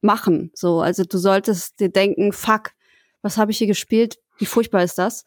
machen. 0.00 0.50
So, 0.54 0.80
also 0.80 1.04
du 1.04 1.18
solltest 1.18 1.78
dir 1.80 1.90
denken, 1.90 2.32
fuck, 2.32 2.72
was 3.22 3.36
habe 3.36 3.52
ich 3.52 3.58
hier 3.58 3.66
gespielt? 3.66 4.18
Wie 4.38 4.46
furchtbar 4.46 4.82
ist 4.82 4.98
das? 4.98 5.24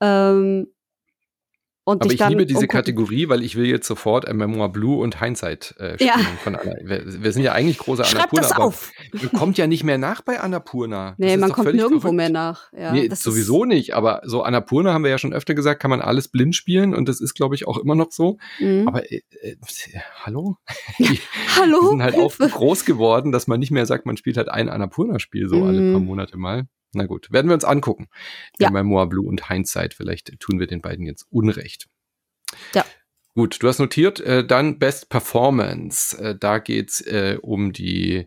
Ähm, 0.00 0.68
und 1.88 2.02
Aber 2.02 2.12
ich 2.12 2.20
liebe 2.28 2.44
diese 2.44 2.58
umgucken. 2.58 2.76
Kategorie, 2.76 3.30
weil 3.30 3.42
ich 3.42 3.56
will 3.56 3.64
jetzt 3.64 3.86
sofort 3.86 4.28
ein 4.28 4.36
Memoir 4.36 4.70
Blue 4.70 5.00
und 5.00 5.20
Hindsight 5.20 5.74
äh, 5.78 5.94
spielen 5.94 6.10
ja. 6.10 6.18
von 6.44 6.54
Anna. 6.54 6.74
Wir, 6.82 7.22
wir, 7.22 7.32
sind 7.32 7.44
ja 7.44 7.52
eigentlich 7.52 7.78
große 7.78 8.04
Schreib 8.04 8.24
Annapurna, 8.24 8.42
das 8.42 8.56
auf. 8.58 8.92
man 9.12 9.32
kommt 9.32 9.56
ja 9.56 9.66
nicht 9.66 9.84
mehr 9.84 9.96
nach 9.96 10.20
bei 10.20 10.38
Annapurna. 10.38 11.14
Nee, 11.16 11.38
man 11.38 11.50
kommt 11.50 11.72
nirgendwo 11.72 12.00
verrückt. 12.00 12.16
mehr 12.18 12.28
nach. 12.28 12.70
Ja, 12.78 12.92
nee, 12.92 13.08
sowieso 13.08 13.64
nicht, 13.64 13.94
aber 13.94 14.20
so 14.24 14.42
Annapurna 14.42 14.92
haben 14.92 15.02
wir 15.02 15.10
ja 15.10 15.16
schon 15.16 15.32
öfter 15.32 15.54
gesagt, 15.54 15.80
kann 15.80 15.90
man 15.90 16.02
alles 16.02 16.28
blind 16.28 16.54
spielen 16.54 16.94
und 16.94 17.08
das 17.08 17.22
ist, 17.22 17.32
glaube 17.32 17.54
ich, 17.54 17.66
auch 17.66 17.78
immer 17.78 17.94
noch 17.94 18.12
so. 18.12 18.36
Mhm. 18.58 18.86
Aber 18.86 19.10
äh, 19.10 19.22
äh, 19.40 19.56
hallo? 20.24 20.56
hallo? 21.56 21.80
Die 21.80 21.88
sind 21.88 22.02
halt 22.02 22.16
auch 22.16 22.36
groß 22.36 22.84
geworden, 22.84 23.32
dass 23.32 23.46
man 23.46 23.60
nicht 23.60 23.70
mehr 23.70 23.86
sagt, 23.86 24.04
man 24.04 24.18
spielt 24.18 24.36
halt 24.36 24.50
ein 24.50 24.68
Annapurna-Spiel 24.68 25.48
so 25.48 25.56
mhm. 25.56 25.66
alle 25.66 25.92
paar 25.92 26.00
Monate 26.00 26.36
mal. 26.36 26.66
Na 26.92 27.06
gut, 27.06 27.30
werden 27.30 27.48
wir 27.48 27.54
uns 27.54 27.64
angucken. 27.64 28.08
Ja. 28.58 28.70
Memoir 28.70 29.08
Blue 29.08 29.26
und 29.26 29.48
Hindsight. 29.48 29.94
Vielleicht 29.94 30.38
tun 30.40 30.58
wir 30.58 30.66
den 30.66 30.80
beiden 30.80 31.06
jetzt 31.06 31.26
Unrecht. 31.30 31.86
Ja. 32.74 32.84
Gut, 33.34 33.62
du 33.62 33.68
hast 33.68 33.78
notiert, 33.78 34.20
äh, 34.20 34.44
dann 34.44 34.78
Best 34.78 35.10
Performance. 35.10 36.16
Äh, 36.18 36.36
da 36.38 36.58
geht's 36.58 37.00
äh, 37.02 37.38
um 37.40 37.72
die 37.72 38.26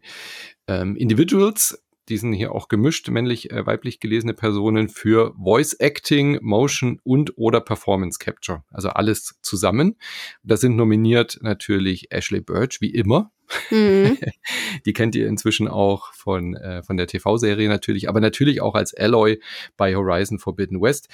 ähm, 0.68 0.96
Individuals. 0.96 1.84
Die 2.12 2.18
sind 2.18 2.34
hier 2.34 2.52
auch 2.52 2.68
gemischt, 2.68 3.08
männlich, 3.08 3.52
äh, 3.52 3.66
weiblich 3.66 4.02
gelesene 4.02 4.34
Personen 4.34 4.90
für 4.90 5.34
Voice 5.42 5.74
Acting, 5.80 6.40
Motion 6.42 7.00
und 7.06 7.38
oder 7.38 7.62
Performance 7.62 8.20
Capture. 8.20 8.66
Also 8.70 8.90
alles 8.90 9.40
zusammen. 9.42 9.96
Da 10.44 10.58
sind 10.58 10.76
nominiert 10.76 11.40
natürlich 11.42 12.12
Ashley 12.12 12.42
Birch, 12.42 12.82
wie 12.82 12.90
immer. 12.90 13.32
Mhm. 13.70 14.18
Die 14.86 14.92
kennt 14.92 15.16
ihr 15.16 15.26
inzwischen 15.26 15.70
auch 15.70 16.14
von, 16.14 16.54
äh, 16.58 16.84
von 16.84 16.98
der 16.98 17.08
TV-Serie 17.08 17.70
natürlich, 17.70 18.10
aber 18.10 18.20
natürlich 18.20 18.60
auch 18.60 18.76
als 18.76 18.94
Alloy 18.94 19.40
bei 19.78 19.96
Horizon 19.96 20.38
Forbidden 20.38 20.82
West. 20.82 21.08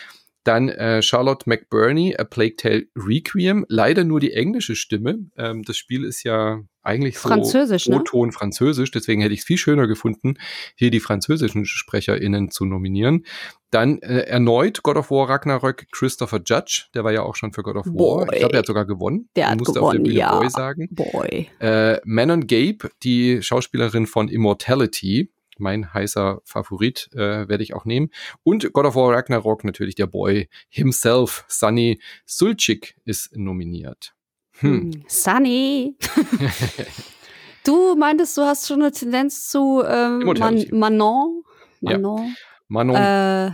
Dann 0.47 0.69
äh, 0.69 1.01
Charlotte 1.01 1.43
McBurney, 1.49 2.15
A 2.17 2.23
Plague 2.23 2.55
Tale 2.55 2.85
Requiem. 2.95 3.65
Leider 3.67 4.05
nur 4.05 4.21
die 4.21 4.31
englische 4.31 4.77
Stimme. 4.77 5.25
Ähm, 5.35 5.63
das 5.63 5.75
Spiel 5.75 6.05
ist 6.05 6.23
ja 6.23 6.61
eigentlich 6.83 7.19
so 7.19 7.27
Französisch, 7.27 7.89
ne? 7.89 7.97
O-Ton 7.97 8.31
Französisch. 8.31 8.91
Deswegen 8.91 9.21
hätte 9.21 9.33
ich 9.33 9.41
es 9.41 9.45
viel 9.45 9.57
schöner 9.57 9.87
gefunden, 9.87 10.35
hier 10.75 10.89
die 10.89 11.01
französischen 11.01 11.65
SprecherInnen 11.65 12.49
zu 12.49 12.63
nominieren. 12.63 13.25
Dann 13.71 13.99
äh, 13.99 14.19
erneut 14.19 14.83
God 14.83 14.95
of 14.95 15.11
War 15.11 15.27
Ragnarök 15.27 15.87
Christopher 15.91 16.39
Judge. 16.45 16.85
Der 16.93 17.03
war 17.03 17.11
ja 17.11 17.23
auch 17.23 17.35
schon 17.35 17.51
für 17.51 17.61
God 17.61 17.75
of 17.75 17.85
War. 17.87 18.25
Boy. 18.25 18.27
Ich 18.31 18.39
glaube, 18.39 18.53
er 18.53 18.59
hat 18.59 18.67
sogar 18.67 18.85
gewonnen. 18.85 19.27
Der 19.35 19.49
hat 19.49 19.59
musste 19.59 19.73
gewonnen, 19.73 19.99
auf 19.99 20.05
der 20.05 20.13
ja. 20.13 20.39
Boy 20.39 20.49
sagen. 20.49 20.87
Boy. 20.91 21.49
Äh, 21.59 21.99
Manon 22.05 22.47
Gabe, 22.47 22.89
die 23.03 23.41
Schauspielerin 23.41 24.07
von 24.07 24.29
Immortality 24.29 25.29
mein 25.60 25.93
heißer 25.93 26.41
Favorit 26.43 27.10
äh, 27.14 27.47
werde 27.47 27.64
ich 27.64 27.74
auch 27.74 27.86
nehmen. 27.86 28.10
Und 28.43 28.72
God 28.74 28.86
of 28.86 28.95
War 28.95 29.14
Ragnarok, 29.14 29.64
natürlich 29.64 29.95
der 29.95 30.08
Boy 30.08 30.49
himself, 30.70 31.45
Sunny 31.47 31.99
Sulchik, 32.26 32.95
ist 33.05 33.36
nominiert. 33.36 34.14
Hm. 34.60 34.91
hm 34.93 35.03
Sunny! 35.08 35.95
du 37.66 37.95
meintest, 37.95 38.38
du 38.38 38.41
hast 38.41 38.68
schon 38.68 38.82
eine 38.82 38.91
Tendenz 38.91 39.49
zu 39.49 39.84
ähm, 39.86 40.20
Man 40.20 40.66
Manon? 40.72 41.43
Manon? 41.82 42.26
Ja. 42.26 42.36
Manon. 42.68 42.95
Äh, 42.95 43.51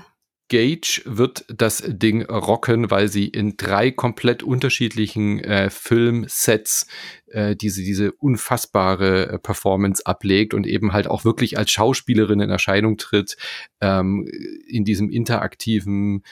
Gage 0.54 1.02
wird 1.06 1.46
das 1.48 1.84
Ding 1.88 2.22
rocken, 2.22 2.92
weil 2.92 3.08
sie 3.08 3.28
in 3.28 3.58
drei 3.58 3.90
komplett 3.90 4.44
unterschiedlichen 4.44 5.40
äh, 5.40 5.72
Filmsets 5.72 6.86
äh, 7.32 7.56
diese, 7.56 7.82
diese 7.82 8.12
unfassbare 8.12 9.30
äh, 9.30 9.40
Performance 9.40 10.06
ablegt 10.06 10.54
und 10.54 10.68
eben 10.68 10.94
halt 10.94 11.08
auch 11.08 11.26
wirklich 11.26 11.58
als 11.58 11.72
Schauspielerin 11.72 12.40
in 12.40 12.52
Erscheinung 12.52 12.98
tritt, 12.98 13.36
ähm, 13.82 14.28
in 14.68 14.86
diesem 14.86 15.10
interaktiven 15.10 16.24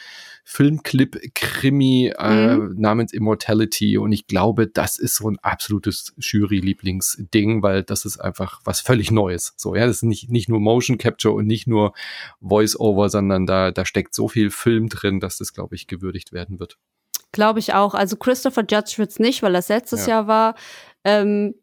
Filmclip-Krimi 0.52 2.14
äh, 2.18 2.56
mhm. 2.58 2.76
namens 2.78 3.14
Immortality. 3.14 3.98
Und 3.98 4.12
ich 4.12 4.28
glaube, 4.28 4.68
das 4.68 5.00
ist 5.00 5.16
so 5.16 5.30
ein 5.30 5.40
absolutes 5.40 6.14
Jury-Lieblingsding, 6.18 7.64
weil 7.64 7.84
das 7.84 8.04
ist 8.04 8.20
einfach 8.20 8.60
was 8.66 8.82
völlig 8.82 9.12
Neues. 9.12 9.54
So, 9.56 9.76
ja, 9.76 9.88
das 9.88 9.98
ist 9.98 10.04
nicht, 10.04 10.30
nicht 10.30 10.50
nur 10.50 10.60
Motion 10.60 10.98
Capture 10.98 11.34
und 11.34 11.48
nicht 11.48 11.68
nur 11.68 11.94
Voice-Over, 12.42 13.08
sondern 13.08 13.46
da, 13.46 13.72
da 13.72 13.86
steckt 13.86 14.14
so 14.14 14.28
viel 14.28 14.52
Film 14.52 14.90
drin, 14.90 15.22
dass 15.22 15.38
das, 15.38 15.54
glaube 15.54 15.76
ich, 15.76 15.88
gewürdigt 15.88 16.34
werden 16.34 16.60
wird. 16.60 16.78
Glaube 17.32 17.60
ich 17.60 17.74
auch. 17.74 17.94
Also 17.94 18.18
Christopher 18.18 18.66
Judge 18.70 18.96
wird's 18.98 19.20
nicht, 19.20 19.44
weil 19.44 19.54
das 19.54 19.70
letztes 19.70 20.06
ja. 20.06 20.16
Jahr 20.16 20.28
war. 20.28 20.56
Ähm, 21.06 21.56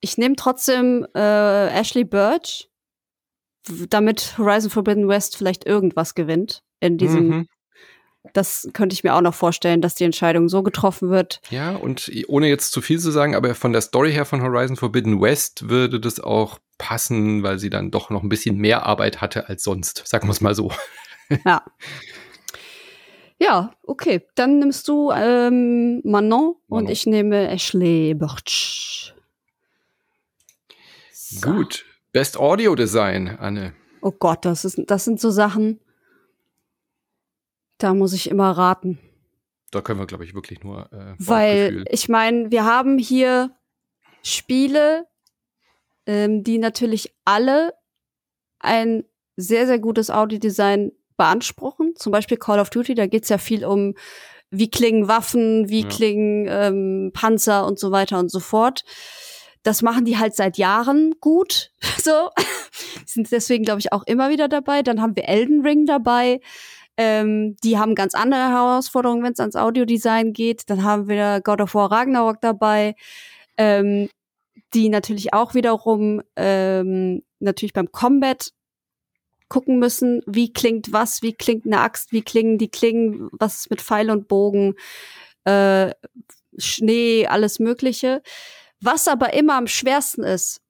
ich 0.00 0.18
nehme 0.18 0.34
trotzdem 0.34 1.06
äh, 1.14 1.68
Ashley 1.68 2.02
Birch, 2.02 2.68
damit 3.88 4.38
Horizon 4.38 4.70
Forbidden 4.70 5.06
West 5.06 5.36
vielleicht 5.36 5.66
irgendwas 5.66 6.16
gewinnt 6.16 6.64
in 6.80 6.98
diesem. 6.98 7.28
Mhm. 7.28 7.46
Das 8.32 8.68
könnte 8.72 8.94
ich 8.94 9.04
mir 9.04 9.14
auch 9.14 9.20
noch 9.20 9.34
vorstellen, 9.34 9.80
dass 9.80 9.94
die 9.94 10.04
Entscheidung 10.04 10.48
so 10.48 10.62
getroffen 10.62 11.10
wird. 11.10 11.40
Ja, 11.50 11.76
und 11.76 12.10
ohne 12.28 12.48
jetzt 12.48 12.72
zu 12.72 12.80
viel 12.80 12.98
zu 12.98 13.10
sagen, 13.10 13.34
aber 13.34 13.54
von 13.54 13.72
der 13.72 13.82
Story 13.82 14.12
her 14.12 14.24
von 14.24 14.42
Horizon 14.42 14.76
Forbidden 14.76 15.20
West 15.20 15.68
würde 15.68 16.00
das 16.00 16.20
auch 16.20 16.58
passen, 16.78 17.42
weil 17.42 17.58
sie 17.58 17.70
dann 17.70 17.90
doch 17.90 18.10
noch 18.10 18.22
ein 18.22 18.28
bisschen 18.28 18.56
mehr 18.56 18.86
Arbeit 18.86 19.20
hatte 19.20 19.48
als 19.48 19.64
sonst. 19.64 20.02
Sagen 20.06 20.28
wir 20.28 20.32
es 20.32 20.40
mal 20.40 20.54
so. 20.54 20.72
Ja. 21.44 21.62
Ja, 23.38 23.74
okay. 23.82 24.26
Dann 24.34 24.58
nimmst 24.58 24.88
du 24.88 25.10
ähm, 25.12 26.00
Manon, 26.02 26.02
Manon, 26.04 26.56
und 26.68 26.90
ich 26.90 27.04
nehme 27.04 27.48
Ashley 27.50 28.14
Birch. 28.14 29.14
So. 31.12 31.52
Gut. 31.52 31.84
Best 32.12 32.38
Audio 32.38 32.74
Design, 32.74 33.28
Anne. 33.28 33.74
Oh 34.00 34.10
Gott, 34.10 34.44
das, 34.44 34.64
ist, 34.64 34.80
das 34.86 35.04
sind 35.04 35.20
so 35.20 35.30
Sachen, 35.30 35.80
da 37.78 37.94
muss 37.94 38.12
ich 38.12 38.30
immer 38.30 38.50
raten. 38.50 38.98
Da 39.70 39.80
können 39.80 40.00
wir, 40.00 40.06
glaube 40.06 40.24
ich, 40.24 40.34
wirklich 40.34 40.62
nur. 40.62 40.90
Äh, 40.92 41.14
Weil 41.18 41.84
ich 41.90 42.08
meine, 42.08 42.50
wir 42.50 42.64
haben 42.64 42.98
hier 42.98 43.50
Spiele, 44.22 45.06
ähm, 46.06 46.42
die 46.42 46.58
natürlich 46.58 47.14
alle 47.24 47.74
ein 48.58 49.04
sehr, 49.36 49.66
sehr 49.66 49.78
gutes 49.78 50.10
Audiodesign 50.10 50.92
beanspruchen. 51.16 51.94
Zum 51.96 52.12
Beispiel 52.12 52.38
Call 52.38 52.60
of 52.60 52.70
Duty, 52.70 52.94
da 52.94 53.06
geht's 53.06 53.28
ja 53.28 53.38
viel 53.38 53.64
um, 53.64 53.94
wie 54.50 54.70
klingen 54.70 55.06
Waffen, 55.06 55.68
wie 55.68 55.82
ja. 55.82 55.88
klingen 55.88 56.46
ähm, 56.48 57.10
Panzer 57.12 57.66
und 57.66 57.78
so 57.78 57.90
weiter 57.90 58.18
und 58.18 58.30
so 58.30 58.40
fort. 58.40 58.84
Das 59.62 59.82
machen 59.82 60.04
die 60.04 60.16
halt 60.16 60.34
seit 60.34 60.56
Jahren 60.56 61.14
gut. 61.20 61.72
so. 62.02 62.30
Sind 63.04 63.30
deswegen, 63.30 63.64
glaube 63.64 63.80
ich, 63.80 63.92
auch 63.92 64.04
immer 64.06 64.30
wieder 64.30 64.48
dabei. 64.48 64.82
Dann 64.82 65.02
haben 65.02 65.14
wir 65.16 65.28
Elden 65.28 65.60
Ring 65.60 65.84
dabei. 65.84 66.40
Ähm, 66.98 67.56
die 67.62 67.78
haben 67.78 67.94
ganz 67.94 68.14
andere 68.14 68.50
Herausforderungen, 68.50 69.22
wenn 69.22 69.32
es 69.32 69.40
ans 69.40 69.56
Audiodesign 69.56 70.32
geht. 70.32 70.68
Dann 70.68 70.82
haben 70.82 71.08
wir 71.08 71.40
God 71.42 71.60
of 71.60 71.74
War 71.74 71.90
Ragnarok 71.90 72.40
dabei. 72.40 72.96
Ähm, 73.56 74.08
die 74.74 74.88
natürlich 74.88 75.32
auch 75.32 75.54
wiederum 75.54 76.22
ähm, 76.36 77.22
natürlich 77.38 77.72
beim 77.72 77.90
Combat 77.90 78.50
gucken 79.48 79.78
müssen, 79.78 80.20
wie 80.26 80.52
klingt 80.52 80.92
was, 80.92 81.22
wie 81.22 81.32
klingt 81.32 81.64
eine 81.64 81.80
Axt, 81.80 82.12
wie 82.12 82.22
klingen 82.22 82.58
die 82.58 82.68
Klingen, 82.68 83.28
was 83.32 83.60
ist 83.60 83.70
mit 83.70 83.80
Pfeil 83.80 84.10
und 84.10 84.28
Bogen. 84.28 84.74
Äh, 85.44 85.92
Schnee, 86.58 87.26
alles 87.26 87.58
Mögliche. 87.58 88.22
Was 88.80 89.08
aber 89.08 89.32
immer 89.32 89.54
am 89.54 89.66
schwersten 89.66 90.22
ist, 90.22 90.60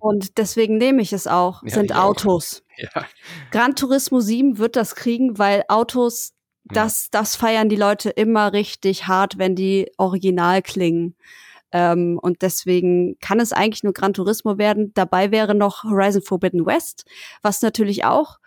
und 0.00 0.38
deswegen 0.38 0.78
nehme 0.78 1.02
ich 1.02 1.12
es 1.12 1.26
auch, 1.26 1.62
Ja, 1.62 1.70
sind 1.70 1.86
ich 1.86 1.94
auch. 1.94 2.10
Autos. 2.10 2.62
Ja. 2.76 3.06
Gran 3.52 3.76
Turismo 3.76 4.18
7 4.18 4.58
wird 4.58 4.74
das 4.74 4.96
kriegen, 4.96 5.38
weil 5.38 5.62
Autos, 5.68 6.32
das, 6.64 7.08
das 7.12 7.36
feiern 7.36 7.68
die 7.68 7.76
Leute 7.76 8.10
immer 8.10 8.52
richtig 8.52 9.06
hart, 9.06 9.38
wenn 9.38 9.54
die 9.54 9.92
original 9.96 10.60
klingen. 10.60 11.14
Ähm, 11.70 12.18
und 12.20 12.42
deswegen 12.42 13.16
kann 13.20 13.38
es 13.38 13.52
eigentlich 13.52 13.84
nur 13.84 13.92
Gran 13.92 14.12
Turismo 14.12 14.58
werden. 14.58 14.92
Dabei 14.94 15.30
wäre 15.30 15.54
noch 15.54 15.84
Horizon 15.84 16.22
Forbidden 16.22 16.66
West, 16.66 17.04
was 17.42 17.62
natürlich 17.62 18.04
auch 18.04 18.38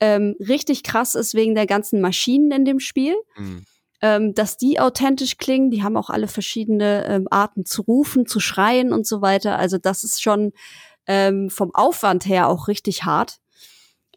ähm, 0.00 0.34
richtig 0.40 0.82
krass 0.82 1.14
ist 1.14 1.34
wegen 1.34 1.54
der 1.54 1.66
ganzen 1.66 2.00
Maschinen 2.00 2.50
in 2.50 2.64
dem 2.64 2.80
Spiel 2.80 3.14
Hm. 3.34 3.64
Ähm, 4.02 4.34
dass 4.34 4.56
die 4.56 4.80
authentisch 4.80 5.36
klingen. 5.36 5.70
Die 5.70 5.82
haben 5.82 5.96
auch 5.96 6.10
alle 6.10 6.28
verschiedene 6.28 7.06
ähm, 7.06 7.28
Arten 7.30 7.64
zu 7.64 7.82
rufen, 7.82 8.26
zu 8.26 8.40
schreien 8.40 8.92
und 8.92 9.06
so 9.06 9.20
weiter. 9.22 9.58
Also 9.58 9.78
das 9.78 10.04
ist 10.04 10.22
schon 10.22 10.52
ähm, 11.06 11.50
vom 11.50 11.74
Aufwand 11.74 12.26
her 12.26 12.48
auch 12.48 12.68
richtig 12.68 13.04
hart. 13.04 13.38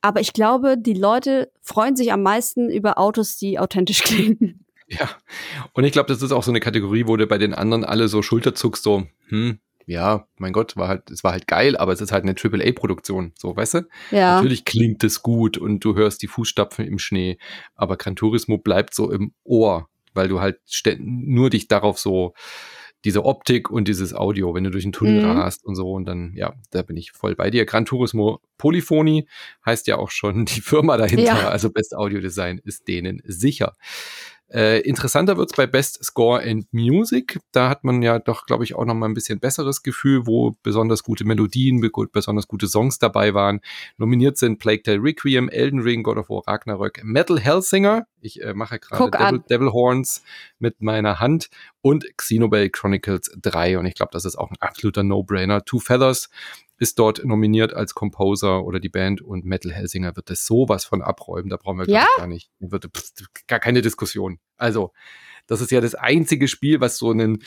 Aber 0.02 0.20
ich 0.20 0.34
glaube, 0.34 0.78
die 0.78 0.94
Leute 0.94 1.52
freuen 1.62 1.96
sich 1.96 2.12
am 2.12 2.24
meisten 2.24 2.70
über 2.70 2.98
Autos, 2.98 3.38
die 3.38 3.60
authentisch 3.60 4.04
klingen. 4.04 4.66
Ja, 4.88 5.10
und 5.74 5.86
ich 5.86 5.94
glaube, 5.94 6.12
das 6.12 6.22
ist 6.22 6.32
auch 6.32 6.44
so 6.44 6.52
eine 6.52 6.60
Kategorie, 6.60 7.08
wo 7.08 7.16
du 7.16 7.26
bei 7.26 7.38
den 7.38 7.54
anderen 7.54 7.86
alle 7.86 8.10
so 8.10 8.22
Schulter 8.22 8.54
zuckst, 8.54 8.84
so, 8.84 9.08
hm, 9.30 9.60
ja, 9.86 10.28
mein 10.38 10.54
Gott, 10.54 10.76
war 10.78 10.88
halt, 10.88 11.10
es 11.12 11.24
war 11.24 11.32
halt 11.34 11.48
geil, 11.48 11.76
aber 11.78 11.92
es 11.94 12.02
ist 12.02 12.12
halt 12.12 12.24
eine 12.24 12.36
AAA-Produktion, 12.36 13.34
so, 13.38 13.56
weißt 13.56 13.74
du? 13.76 13.82
Ja, 14.12 14.36
Natürlich 14.36 14.66
klingt 14.66 15.04
es 15.04 15.22
gut 15.22 15.58
und 15.58 15.80
du 15.84 15.96
hörst 15.96 16.22
die 16.22 16.28
Fußstapfen 16.28 16.86
im 16.86 17.00
Schnee, 17.00 17.38
aber 17.76 17.98
Gran 17.98 18.16
Turismo 18.16 18.58
bleibt 18.58 18.94
so 18.94 19.12
im 19.12 19.34
Ohr, 19.44 19.90
weil 20.14 20.28
du 20.28 20.40
halt 20.40 20.60
nur 21.00 21.50
dich 21.50 21.68
darauf 21.68 22.00
so, 22.00 22.34
diese 23.06 23.26
Optik 23.26 23.70
und 23.70 23.90
dieses 23.90 24.14
Audio, 24.14 24.54
wenn 24.56 24.64
du 24.64 24.70
durch 24.70 24.86
den 24.86 24.94
Tunnel 24.94 25.16
Mhm. 25.16 25.26
rast 25.26 25.66
und 25.66 25.76
so 25.76 25.92
und 25.92 26.06
dann, 26.06 26.32
ja, 26.36 26.54
da 26.72 26.84
bin 26.84 26.96
ich 26.96 27.12
voll 27.12 27.36
bei 27.36 27.50
dir. 27.50 27.66
Gran 27.66 27.84
Turismo 27.84 28.40
Polyphony 28.58 29.28
heißt 29.66 29.88
ja 29.88 29.98
auch 29.98 30.10
schon 30.10 30.46
die 30.46 30.62
Firma 30.62 30.96
dahinter, 30.96 31.26
Ja. 31.26 31.50
also 31.50 31.70
Best 31.70 31.94
Audio 31.96 32.22
Design 32.22 32.62
ist 32.64 32.88
denen 32.88 33.22
sicher. 33.26 33.74
Äh, 34.54 34.82
interessanter 34.82 35.36
wird's 35.36 35.54
bei 35.54 35.66
Best 35.66 36.04
Score 36.04 36.42
and 36.44 36.72
Music. 36.72 37.40
Da 37.52 37.70
hat 37.70 37.84
man 37.84 38.04
ja 38.04 38.20
doch, 38.20 38.46
glaube 38.46 38.64
ich, 38.64 38.76
auch 38.76 38.86
noch 38.86 38.94
mal 38.94 39.08
ein 39.08 39.16
bisschen 39.16 39.40
besseres 39.40 39.82
Gefühl, 39.82 40.28
wo 40.28 40.56
besonders 40.62 41.02
gute 41.04 41.26
Melodien, 41.26 41.82
besonders 42.12 42.48
gute 42.48 42.68
Songs 42.68 43.00
dabei 43.00 43.34
waren. 43.34 43.62
Nominiert 43.98 44.38
sind 44.38 44.60
Plague 44.60 44.84
Tale 44.84 45.02
Requiem, 45.02 45.50
Elden 45.50 45.80
Ring, 45.80 46.04
God 46.04 46.18
of 46.18 46.30
War 46.30 46.44
Ragnarök, 46.46 47.02
Metal 47.04 47.40
Hellsinger. 47.40 48.06
Ich 48.22 48.42
äh, 48.44 48.54
mache 48.54 48.80
gerade 48.80 49.10
Devil. 49.10 49.44
Devil 49.50 49.72
Horns 49.74 50.24
mit 50.60 50.82
meiner 50.82 51.20
Hand 51.20 51.50
und 51.82 52.06
Xenoblade 52.16 52.70
Chronicles 52.70 53.32
3. 53.42 53.80
Und 53.80 53.88
ich 53.88 53.96
glaube, 53.96 54.12
das 54.14 54.24
ist 54.24 54.36
auch 54.36 54.52
ein 54.52 54.58
absoluter 54.60 55.04
No-Brainer. 55.04 55.66
Two 55.66 55.80
Feathers 55.80 56.30
ist 56.78 57.00
dort 57.00 57.24
nominiert 57.24 57.74
als 57.74 57.94
Composer 57.94 58.64
oder 58.66 58.80
die 58.80 58.90
Band 58.90 59.22
und 59.22 59.46
Metal 59.46 59.72
Hellsinger 59.72 60.16
wird 60.16 60.30
das 60.30 60.46
sowas 60.46 60.86
von 60.86 61.02
abräumen. 61.02 61.50
Da 61.50 61.58
brauchen 61.58 61.80
wir 61.80 61.88
Ja? 61.90 62.06
gar 62.18 62.28
nicht. 62.28 62.50
Wird, 62.60 62.86
pff, 62.96 63.12
gar 63.48 63.60
keine 63.60 63.82
Diskussion. 63.82 64.40
Also, 64.58 64.92
das 65.48 65.62
ist 65.62 65.72
ja 65.72 65.82
das 65.82 65.96
einzige 65.96 66.48
Spiel, 66.48 66.80
was 66.82 66.98
so 66.98 67.12
einen 67.12 67.44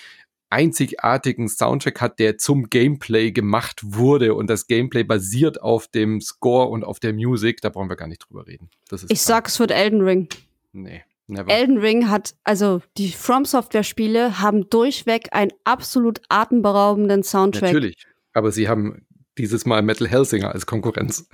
einzigartigen 0.49 1.49
Soundtrack 1.49 2.01
hat, 2.01 2.19
der 2.19 2.39
zum 2.39 2.71
Gameplay 2.71 3.33
gemacht 3.33 3.81
wurde 3.83 4.35
und 4.35 4.49
das 4.49 4.67
Gameplay 4.67 5.03
basiert 5.03 5.61
auf 5.61 5.89
dem 5.89 6.21
Score 6.21 6.69
und 6.69 6.85
auf 6.85 7.01
der 7.01 7.13
Musik. 7.13 7.61
Da 7.61 7.69
brauchen 7.69 7.89
wir 7.89 7.97
gar 7.97 8.07
nicht 8.09 8.27
drüber 8.29 8.47
reden. 8.47 8.71
Das 8.89 9.03
ist 9.03 9.11
ich 9.11 9.23
sag, 9.23 9.49
es 9.49 9.59
wird 9.59 9.71
Elden 9.71 10.03
Ring. 10.03 10.29
nee, 10.73 11.03
never. 11.27 11.51
Elden 11.51 11.79
Ring 11.79 12.09
hat, 12.09 12.37
also 12.45 12.81
die 12.97 13.11
From 13.11 13.45
Software 13.45 13.83
Spiele 13.83 14.41
haben 14.41 14.71
durchweg 14.71 15.29
einen 15.33 15.51
absolut 15.65 16.21
atemberaubenden 16.29 17.23
Soundtrack. 17.23 17.73
Natürlich. 17.73 18.07
Aber 18.33 18.53
sie 18.53 18.69
haben 18.69 19.06
dieses 19.39 19.67
Mal 19.67 19.83
Metal 19.83 20.09
Hellsinger 20.09 20.53
als 20.53 20.67
Konkurrenz. 20.67 21.29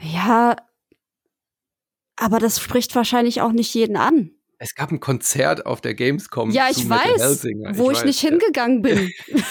Ja, 0.00 0.56
aber 2.16 2.38
das 2.38 2.60
spricht 2.60 2.94
wahrscheinlich 2.94 3.40
auch 3.40 3.52
nicht 3.52 3.72
jeden 3.74 3.96
an. 3.96 4.30
Es 4.58 4.76
gab 4.76 4.92
ein 4.92 5.00
Konzert 5.00 5.66
auf 5.66 5.80
der 5.80 5.94
Gamescom. 5.94 6.50
Ja, 6.50 6.70
zu 6.70 6.80
ich 6.80 6.88
Metal 6.88 7.14
weiß, 7.14 7.20
Hellsinger. 7.20 7.76
wo 7.78 7.90
ich, 7.90 7.98
weiß, 7.98 8.04
nicht 8.04 8.22
ja. 8.22 8.30
hingegangen 8.30 8.82
bin. 8.82 9.12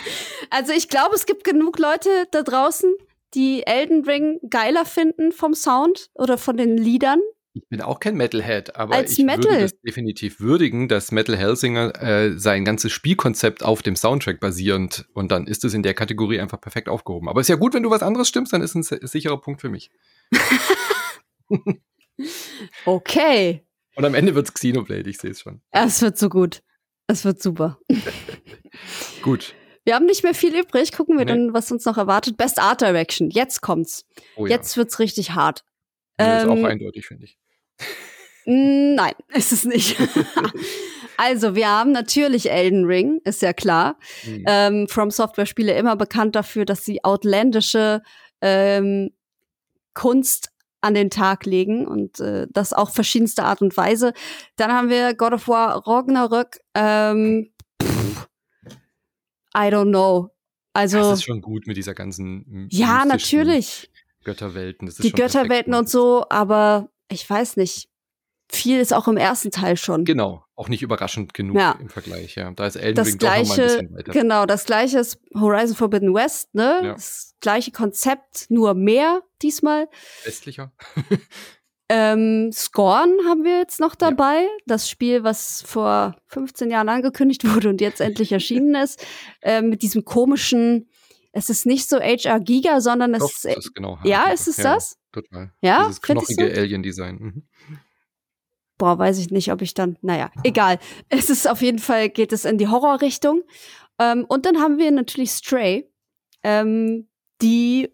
also 0.50 0.72
ich 0.72 0.88
glaube, 0.88 1.14
es 1.14 1.26
gibt 1.26 1.44
genug 1.44 1.78
Leute 1.78 2.08
da 2.30 2.42
draußen, 2.42 2.94
die 3.34 3.66
Elden 3.66 4.04
Ring 4.04 4.40
geiler 4.48 4.86
finden 4.86 5.32
vom 5.32 5.52
Sound 5.54 6.10
oder 6.14 6.38
von 6.38 6.56
den 6.56 6.78
Liedern. 6.78 7.20
Ich 7.58 7.66
bin 7.70 7.80
auch 7.80 8.00
kein 8.00 8.16
Metalhead, 8.16 8.76
aber 8.76 8.94
Als 8.94 9.12
ich 9.18 9.24
Metal. 9.24 9.44
würde 9.44 9.60
das 9.62 9.80
definitiv 9.80 10.40
würdigen, 10.40 10.88
dass 10.88 11.10
Metal 11.10 11.34
Hellsinger 11.36 12.02
äh, 12.02 12.38
sein 12.38 12.64
ganzes 12.66 12.92
Spielkonzept 12.92 13.62
auf 13.62 13.80
dem 13.82 13.96
Soundtrack 13.96 14.40
basierend 14.40 15.06
und 15.14 15.30
dann 15.32 15.46
ist 15.46 15.64
es 15.64 15.72
in 15.72 15.82
der 15.82 15.94
Kategorie 15.94 16.38
einfach 16.38 16.60
perfekt 16.60 16.88
aufgehoben. 16.90 17.28
Aber 17.30 17.40
ist 17.40 17.48
ja 17.48 17.56
gut, 17.56 17.72
wenn 17.72 17.82
du 17.82 17.88
was 17.90 18.02
anderes 18.02 18.28
stimmst, 18.28 18.52
dann 18.52 18.60
ist 18.60 18.74
ein 18.74 18.82
si- 18.82 18.98
sicherer 19.02 19.40
Punkt 19.40 19.62
für 19.62 19.70
mich. 19.70 19.90
Okay, 22.84 23.62
Und 23.94 24.04
am 24.04 24.14
Ende 24.14 24.34
wird's 24.34 24.52
Xenoblade, 24.54 25.08
ich 25.10 25.18
sehe 25.18 25.30
es 25.30 25.40
schon. 25.40 25.60
es 25.70 26.00
wird 26.02 26.16
so 26.18 26.28
gut. 26.28 26.62
Es 27.08 27.24
wird 27.24 27.40
super. 27.42 27.78
Gut. 29.22 29.54
Wir 29.84 29.94
haben 29.94 30.06
nicht 30.06 30.24
mehr 30.24 30.34
viel 30.34 30.58
übrig. 30.58 30.90
Gucken 30.92 31.16
wir 31.16 31.24
Nee. 31.24 31.30
dann, 31.32 31.54
was 31.54 31.70
uns 31.70 31.84
noch 31.84 31.96
erwartet. 31.98 32.36
Best 32.36 32.58
Art 32.58 32.80
Direction. 32.80 33.30
Jetzt 33.30 33.60
kommt's. 33.60 34.04
Oh, 34.34 34.46
ja. 34.46 34.56
Jetzt 34.56 34.76
wird's 34.76 34.98
richtig 34.98 35.30
hart. 35.32 35.62
Das 36.16 36.42
ist 36.42 36.48
auch 36.48 36.56
ähm, 36.56 36.64
eindeutig, 36.64 37.06
finde 37.06 37.24
ich. 37.26 37.38
Mm, 38.46 38.94
Nein, 38.94 39.14
ist 39.34 39.52
es 39.52 39.64
nicht. 39.64 39.96
also, 41.16 41.54
wir 41.54 41.68
haben 41.68 41.92
natürlich 41.92 42.50
Elden 42.50 42.84
Ring, 42.84 43.20
ist 43.24 43.42
ja 43.42 43.52
klar. 43.52 43.98
Hm. 44.22 44.44
ähm, 44.46 44.88
From 44.88 45.10
Software 45.10 45.46
Spiele 45.46 45.76
immer 45.76 45.96
bekannt 45.96 46.36
dafür, 46.36 46.64
dass 46.64 46.84
sie 46.84 47.04
outländische 47.04 48.02
ähm, 48.40 49.10
Kunst 49.94 50.50
an 50.80 50.94
den 50.94 51.10
Tag 51.10 51.46
legen 51.46 51.86
und 51.86 52.20
äh, 52.20 52.46
das 52.50 52.72
auf 52.72 52.94
verschiedenste 52.94 53.42
Art 53.42 53.60
und 53.60 53.76
Weise. 53.76 54.12
Dann 54.56 54.72
haben 54.72 54.88
wir 54.88 55.14
God 55.14 55.32
of 55.32 55.48
War 55.48 55.86
Ragnarök. 55.86 56.60
Ähm, 56.74 57.50
pff, 57.82 58.28
I 59.56 59.68
don't 59.68 59.88
know. 59.88 60.30
Also 60.74 60.98
das 60.98 61.20
ist 61.20 61.24
schon 61.24 61.40
gut 61.40 61.66
mit 61.66 61.78
dieser 61.78 61.94
ganzen 61.94 62.68
ja, 62.70 63.04
natürlich 63.06 63.90
Götterwelten. 64.22 64.92
Die 65.02 65.12
Götterwelten 65.12 65.72
und 65.72 65.88
so, 65.88 66.26
aber 66.28 66.90
ich 67.10 67.28
weiß 67.28 67.56
nicht. 67.56 67.88
Viel 68.48 68.78
ist 68.78 68.94
auch 68.94 69.08
im 69.08 69.16
ersten 69.16 69.50
Teil 69.50 69.76
schon. 69.76 70.04
Genau, 70.04 70.44
auch 70.54 70.68
nicht 70.68 70.82
überraschend 70.82 71.34
genug 71.34 71.56
Ja. 71.56 71.76
im 71.80 71.88
Vergleich. 71.88 72.36
Ja, 72.36 72.52
da 72.52 72.66
ist 72.68 72.76
Elden 72.76 72.94
das 72.94 73.08
Ring 73.08 73.18
doch 73.18 73.26
noch 73.26 73.34
mal 73.34 73.40
ein 73.40 73.44
gleiche, 73.44 73.62
bisschen 73.62 73.94
weiter. 73.96 74.12
genau, 74.12 74.46
das 74.46 74.64
gleiche 74.66 74.98
ist 75.00 75.18
Horizon 75.34 75.74
Forbidden 75.76 76.14
West, 76.14 76.54
ne? 76.54 76.80
Ja. 76.84 76.92
Das 76.92 77.34
gleiche 77.40 77.72
Konzept, 77.72 78.46
nur 78.48 78.74
mehr 78.74 79.22
diesmal. 79.42 79.88
Westlicher. 80.24 80.72
Ähm, 81.88 82.50
Scorn 82.52 83.12
haben 83.28 83.44
wir 83.44 83.58
jetzt 83.58 83.78
noch 83.78 83.94
dabei. 83.94 84.48
Das 84.66 84.90
Spiel, 84.90 85.22
was 85.22 85.62
vor 85.62 86.16
15 86.26 86.68
Jahren 86.68 86.88
angekündigt 86.88 87.44
wurde 87.54 87.68
und 87.68 87.80
jetzt 87.80 88.00
endlich 88.00 88.32
erschienen 88.32 88.74
ist. 88.74 89.04
Ähm, 89.40 89.68
mit 89.68 89.82
diesem 89.82 90.04
komischen, 90.04 90.88
es 91.36 91.50
ist 91.50 91.66
nicht 91.66 91.86
so 91.86 92.00
HR 92.00 92.40
Giga, 92.40 92.80
sondern 92.80 93.12
es 93.12 93.20
Doch, 93.20 93.30
ist, 93.30 93.44
das 93.44 93.56
ist 93.58 93.74
genau. 93.74 93.98
ja, 94.04 94.30
ist 94.30 94.48
es 94.48 94.56
ja, 94.56 94.74
das? 94.74 94.96
Total. 95.12 95.52
Ja, 95.60 95.82
Dieses 95.82 96.00
knochige 96.00 96.44
Alien-Design. 96.46 97.16
Mhm. 97.18 97.42
boah, 98.78 98.98
weiß 98.98 99.18
ich 99.18 99.30
nicht, 99.30 99.52
ob 99.52 99.60
ich 99.60 99.74
dann, 99.74 99.98
naja, 100.00 100.30
egal. 100.44 100.78
Es 101.10 101.28
ist 101.28 101.46
auf 101.46 101.60
jeden 101.60 101.78
Fall, 101.78 102.08
geht 102.08 102.32
es 102.32 102.46
in 102.46 102.56
die 102.56 102.68
Horrorrichtung. 102.68 103.42
Ähm, 103.98 104.24
und 104.26 104.46
dann 104.46 104.60
haben 104.60 104.78
wir 104.78 104.90
natürlich 104.90 105.30
Stray, 105.32 105.92
ähm, 106.42 107.06
die 107.42 107.90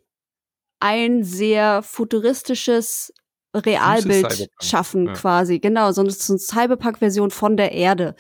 ein 0.79 1.25
sehr 1.25 1.83
futuristisches 1.83 3.13
Realbild 3.55 4.51
schaffen, 4.61 5.07
ja. 5.07 5.13
quasi. 5.15 5.59
Genau, 5.59 5.91
so 5.91 6.03
eine, 6.03 6.13
so 6.13 6.35
eine 6.35 6.39
Cyberpunk-Version 6.39 7.33
von 7.33 7.57
der 7.57 7.73
Erde. 7.73 8.15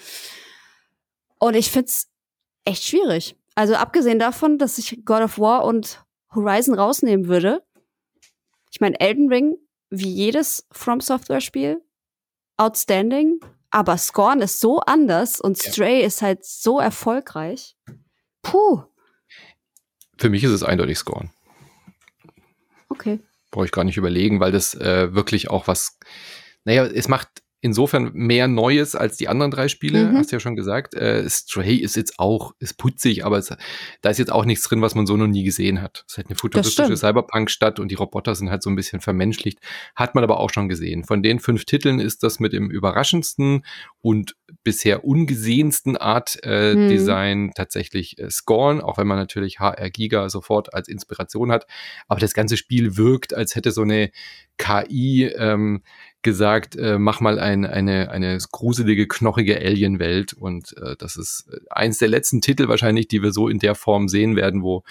Und 1.39 1.55
ich 1.55 1.71
find's 1.71 2.09
echt 2.65 2.83
schwierig. 2.83 3.37
Also 3.55 3.75
abgesehen 3.75 4.19
davon, 4.19 4.59
dass 4.59 4.79
ich 4.79 5.05
God 5.05 5.23
of 5.23 5.39
War 5.39 5.65
und 5.65 6.05
Horizon 6.35 6.75
rausnehmen 6.75 7.29
würde. 7.29 7.63
Ich 8.71 8.81
meine, 8.81 8.99
Elden 9.01 9.29
Ring, 9.29 9.57
wie 9.91 10.09
jedes 10.11 10.67
From 10.73 11.01
Software-Spiel, 11.01 11.83
outstanding. 12.57 13.41
Aber 13.71 13.97
Scorn 13.99 14.41
ist 14.41 14.61
so 14.61 14.81
anders 14.81 15.41
und 15.41 15.63
Ja. 15.63 15.71
Stray 15.71 16.03
ist 16.03 16.23
halt 16.23 16.45
so 16.45 16.79
erfolgreich. 16.79 17.77
Puh, 18.43 18.83
Für 20.19 20.29
mich 20.31 20.45
ist 20.45 20.51
es 20.53 20.63
eindeutig 20.63 20.99
Scorn. 20.99 21.31
okay. 22.89 23.21
Brauche 23.51 23.67
ich 23.67 23.73
gar 23.73 23.85
nicht 23.85 23.97
überlegen, 23.99 24.41
weil 24.41 24.53
das 24.53 24.75
äh, 24.75 25.13
wirklich 25.15 25.51
auch 25.51 25.67
was. 25.67 25.99
Naja, 26.65 26.87
es 26.87 27.09
macht 27.09 27.42
insofern 27.63 28.11
mehr 28.13 28.49
Neues 28.49 28.95
als 28.95 29.17
die 29.17 29.29
anderen 29.29 29.51
drei 29.51 29.69
Spiele, 29.69 30.05
Mhm. 30.11 30.17
hast 30.19 30.31
du 30.31 30.37
ja 30.37 30.41
schon 30.41 30.57
gesagt. 30.57 30.93
Äh, 30.95 31.27
Stray 31.31 31.77
ist 31.77 31.97
jetzt 31.97 32.19
auch, 32.19 32.53
ist 32.59 32.77
putzig, 32.77 33.25
aber 33.25 33.39
es, 33.39 33.55
da 34.03 34.11
ist 34.11 34.19
jetzt 34.19 34.31
auch 34.33 34.45
nichts 34.45 34.65
drin, 34.65 34.83
was 34.83 34.95
man 34.95 35.07
so 35.07 35.17
noch 35.17 35.29
nie 35.29 35.45
gesehen 35.45 35.81
hat. 35.81 36.05
Es 36.07 36.13
ist 36.15 36.17
halt 36.19 36.27
eine 36.27 36.37
futuristische. 36.37 36.97
Cyberpunk-Stadt 36.97 37.79
und 37.81 37.89
die 37.91 37.95
Roboter 37.95 38.35
sind 38.35 38.51
halt 38.51 38.63
so 38.63 38.69
ein 38.69 38.77
bisschen 38.77 39.01
vermenschlicht. 39.01 39.61
Hat 39.97 40.15
man 40.15 40.23
aber 40.25 40.41
auch 40.41 40.51
schon 40.51 40.69
gesehen. 40.69 41.05
Von 41.05 41.23
den 41.23 41.39
fünf 41.41 41.65
Titeln 41.65 42.01
ist 42.01 42.23
das 42.23 42.41
mit 42.41 42.53
dem 42.53 42.71
überraschendsten 42.71 43.65
und 44.01 44.37
bisher 44.65 45.05
ungesehensten 45.05 45.97
Art 45.97 46.39
äh, 46.43 46.75
Mhm. 46.75 46.89
Design 46.89 47.53
tatsächlich 47.55 48.19
äh, 48.19 48.29
Scorn, 48.31 48.81
auch 48.81 48.99
wenn 48.99 49.07
man 49.07 49.19
natürlich 49.19 49.61
HR 49.61 49.89
Giga 49.91 50.29
sofort 50.29 50.75
als 50.75 50.89
Inspiration 50.89 51.53
hat. 51.53 51.67
Aber 52.09 52.19
das 52.21 52.35
ganze 52.35 52.57
Spiel 52.57 52.97
wirkt, 52.97 53.35
als 53.35 53.55
hätte 53.55 53.71
so 53.71 53.83
eine 53.83 54.11
KI 54.59 55.25
ähm, 55.37 55.83
gesagt, 56.23 56.77
äh, 56.77 56.99
mach 56.99 57.21
mal 57.21 57.39
ein, 57.39 57.67
eine, 57.67 58.11
eine 58.11 58.39
gruselige, 58.51 59.07
knochige 59.09 59.57
Alien-Welt. 59.59 60.33
Und 60.33 60.75
äh, 60.79 60.97
das 60.97 61.17
ist 61.17 61.47
äh, 61.53 61.59
eins 61.71 61.99
der 61.99 62.09
letzten 62.09 62.41
Titel 62.41 62.69
wahrscheinlich, 62.69 63.09
die 63.09 63.23
wir 63.23 63.33
so 63.33 63.49
in 63.49 63.59
der 63.59 63.75
Form 63.75 64.09
sehen 64.09 64.37
werden, 64.37 64.63
wo 64.63 64.83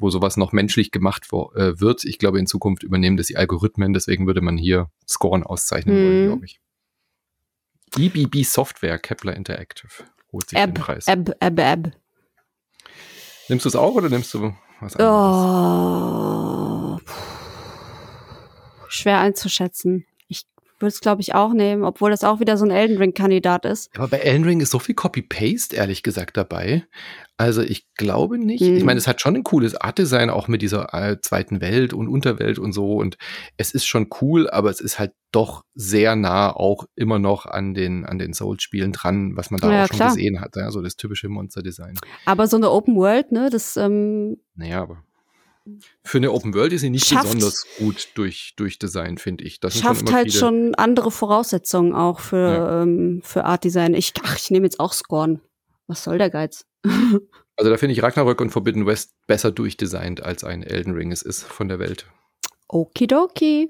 wo 0.00 0.10
sowas 0.10 0.36
noch 0.36 0.52
menschlich 0.52 0.92
gemacht 0.92 1.24
äh, 1.32 1.80
wird. 1.80 2.04
Ich 2.04 2.20
glaube, 2.20 2.38
in 2.38 2.46
Zukunft 2.46 2.84
übernehmen 2.84 3.16
das 3.16 3.26
die 3.26 3.36
Algorithmen, 3.36 3.92
deswegen 3.92 4.28
würde 4.28 4.40
man 4.40 4.56
hier 4.56 4.90
Scorn 5.08 5.42
auszeichnen 5.42 5.96
wollen, 5.96 6.22
Mhm. 6.22 6.26
glaube 6.28 6.44
ich. 6.46 6.60
EBB 7.98 8.44
Software, 8.44 9.00
Kepler 9.00 9.34
Interactive, 9.34 9.88
holt 10.30 10.50
sich 10.50 10.56
den 10.56 10.68
Ab, 10.70 10.74
Preis. 10.76 11.08
ab, 11.08 11.30
ab, 11.40 11.58
ab. 11.58 11.90
Nimmst 13.48 13.64
du 13.64 13.68
es 13.70 13.74
auch 13.74 13.92
oder 13.96 14.08
nimmst 14.08 14.32
du 14.34 14.54
was 14.80 14.94
anderes? 14.94 16.22
Oh. 16.22 16.98
Schwer 18.88 19.18
einzuschätzen. 19.18 20.06
Ich 20.78 20.82
würde 20.82 20.90
es, 20.94 21.00
glaube 21.00 21.22
ich, 21.22 21.34
auch 21.34 21.54
nehmen, 21.54 21.82
obwohl 21.82 22.12
das 22.12 22.22
auch 22.22 22.38
wieder 22.38 22.56
so 22.56 22.64
ein 22.64 22.70
Elden 22.70 22.98
Ring-Kandidat 22.98 23.64
ist. 23.64 23.90
Aber 23.96 24.06
bei 24.06 24.18
Elden 24.18 24.44
Ring 24.44 24.60
ist 24.60 24.70
so 24.70 24.78
viel 24.78 24.94
Copy-Paste, 24.94 25.74
ehrlich 25.74 26.04
gesagt, 26.04 26.36
dabei. 26.36 26.84
Also 27.36 27.62
ich 27.62 27.92
glaube 27.96 28.38
nicht. 28.38 28.60
Hm. 28.60 28.76
Ich 28.76 28.84
meine, 28.84 28.98
es 28.98 29.08
hat 29.08 29.20
schon 29.20 29.34
ein 29.34 29.42
cooles 29.42 29.74
Art-Design, 29.74 30.30
auch 30.30 30.46
mit 30.46 30.62
dieser 30.62 30.94
äh, 30.94 31.20
zweiten 31.20 31.60
Welt 31.60 31.92
und 31.94 32.06
Unterwelt 32.06 32.60
und 32.60 32.72
so. 32.72 32.92
Und 32.94 33.18
es 33.56 33.72
ist 33.72 33.86
schon 33.86 34.06
cool, 34.20 34.48
aber 34.48 34.70
es 34.70 34.80
ist 34.80 35.00
halt 35.00 35.14
doch 35.32 35.64
sehr 35.74 36.14
nah 36.14 36.54
auch 36.54 36.84
immer 36.94 37.18
noch 37.18 37.46
an 37.46 37.74
den, 37.74 38.04
an 38.04 38.20
den 38.20 38.32
Souls-Spielen 38.32 38.92
dran, 38.92 39.36
was 39.36 39.50
man 39.50 39.60
da 39.60 39.72
Ja, 39.72 39.82
auch 39.82 39.88
schon 39.88 39.96
klar. 39.96 40.14
gesehen 40.14 40.40
hat. 40.40 40.54
Ja, 40.54 40.70
so 40.70 40.80
das 40.80 40.94
typische 40.94 41.28
Monster-Design. 41.28 41.98
Aber 42.24 42.46
so 42.46 42.56
eine 42.56 42.70
Open 42.70 42.94
World, 42.94 43.32
ne, 43.32 43.50
das, 43.50 43.76
ähm, 43.76 44.36
Naja, 44.54 44.80
aber 44.82 45.02
für 46.04 46.18
eine 46.18 46.32
Open 46.32 46.54
World 46.54 46.72
ist 46.72 46.80
sie 46.82 46.90
nicht 46.90 47.06
Schafft- 47.06 47.24
besonders 47.32 47.66
gut 47.78 48.08
durch, 48.14 48.54
durch 48.56 48.78
Design, 48.78 49.18
finde 49.18 49.44
ich. 49.44 49.60
Das 49.60 49.78
schafft 49.78 50.12
halt 50.12 50.28
viele- 50.30 50.38
schon 50.38 50.74
andere 50.74 51.10
Voraussetzungen 51.10 51.94
auch 51.94 52.20
für, 52.20 52.36
Ja. 52.48 52.82
ähm, 52.82 53.20
für 53.24 53.44
Art 53.44 53.64
Design. 53.64 53.94
Ich, 53.94 54.12
ach, 54.22 54.36
ich 54.36 54.50
nehme 54.50 54.66
jetzt 54.66 54.80
auch 54.80 54.92
Scorn. 54.92 55.40
Was 55.86 56.04
soll 56.04 56.18
der 56.18 56.30
Geiz? 56.30 56.64
Also 57.60 57.72
da 57.72 57.76
finde 57.76 57.92
ich 57.94 58.04
Ragnarök 58.04 58.40
und 58.40 58.50
Forbidden 58.50 58.86
West 58.86 59.14
besser 59.26 59.50
durchdesignt 59.50 60.22
als 60.22 60.44
ein 60.44 60.62
Elden 60.62 60.92
Ring 60.94 61.10
es 61.10 61.22
ist 61.22 61.42
von 61.42 61.66
der 61.66 61.80
Welt. 61.80 62.06
Okidoki. 62.68 63.68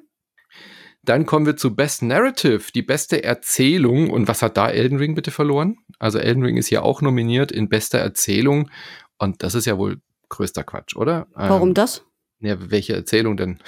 Dann 1.03 1.24
kommen 1.24 1.46
wir 1.46 1.57
zu 1.57 1.74
Best 1.74 2.03
Narrative, 2.03 2.61
die 2.74 2.82
beste 2.82 3.22
Erzählung. 3.24 4.11
Und 4.11 4.28
was 4.28 4.42
hat 4.42 4.59
da 4.59 4.68
Elden 4.68 4.99
Ring 4.99 5.14
bitte 5.14 5.30
verloren? 5.30 5.76
Also 5.99 6.18
Elden 6.18 6.42
Ring 6.44 6.59
ist 6.59 6.68
ja 6.68 6.82
auch 6.82 7.01
nominiert 7.01 7.51
in 7.51 7.70
bester 7.70 7.99
Erzählung. 7.99 8.68
Und 9.16 9.42
das 9.42 9.55
ist 9.55 9.64
ja 9.64 9.78
wohl 9.78 10.03
größter 10.29 10.64
Quatsch, 10.64 10.97
oder? 10.97 11.26
Warum 11.35 11.68
Ähm, 11.68 11.74
das? 11.74 12.05
Ja, 12.41 12.70
welche 12.70 12.95
Erzählung 12.95 13.37
denn? 13.37 13.59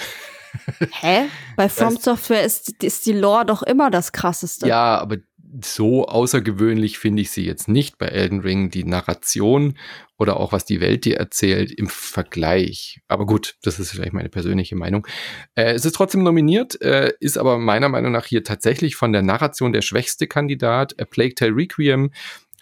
Hä? 1.00 1.26
Bei 1.56 1.68
From 1.68 1.96
Software 1.96 2.44
ist, 2.44 2.82
ist 2.82 3.06
die 3.06 3.12
Lore 3.12 3.46
doch 3.46 3.62
immer 3.62 3.90
das 3.90 4.12
krasseste. 4.12 4.66
Ja, 4.66 4.98
aber 4.98 5.18
so 5.64 6.06
außergewöhnlich 6.06 6.98
finde 6.98 7.22
ich 7.22 7.30
sie 7.30 7.44
jetzt 7.44 7.68
nicht 7.68 7.98
bei 7.98 8.06
Elden 8.06 8.40
Ring. 8.40 8.70
Die 8.70 8.84
Narration 8.84 9.76
oder 10.16 10.38
auch 10.38 10.52
was 10.52 10.64
die 10.64 10.80
Welt 10.80 11.04
dir 11.04 11.16
erzählt 11.16 11.72
im 11.72 11.88
Vergleich. 11.88 13.00
Aber 13.08 13.26
gut, 13.26 13.56
das 13.62 13.80
ist 13.80 13.90
vielleicht 13.90 14.12
meine 14.12 14.28
persönliche 14.28 14.76
Meinung. 14.76 15.06
Äh, 15.54 15.72
es 15.72 15.84
ist 15.84 15.94
trotzdem 15.94 16.22
nominiert, 16.22 16.80
äh, 16.82 17.12
ist 17.20 17.38
aber 17.38 17.58
meiner 17.58 17.88
Meinung 17.88 18.12
nach 18.12 18.26
hier 18.26 18.44
tatsächlich 18.44 18.96
von 18.96 19.12
der 19.12 19.22
Narration 19.22 19.72
der 19.72 19.82
schwächste 19.82 20.26
Kandidat. 20.26 21.00
A 21.00 21.04
Plague 21.04 21.34
Tale 21.34 21.56
Requiem 21.56 22.12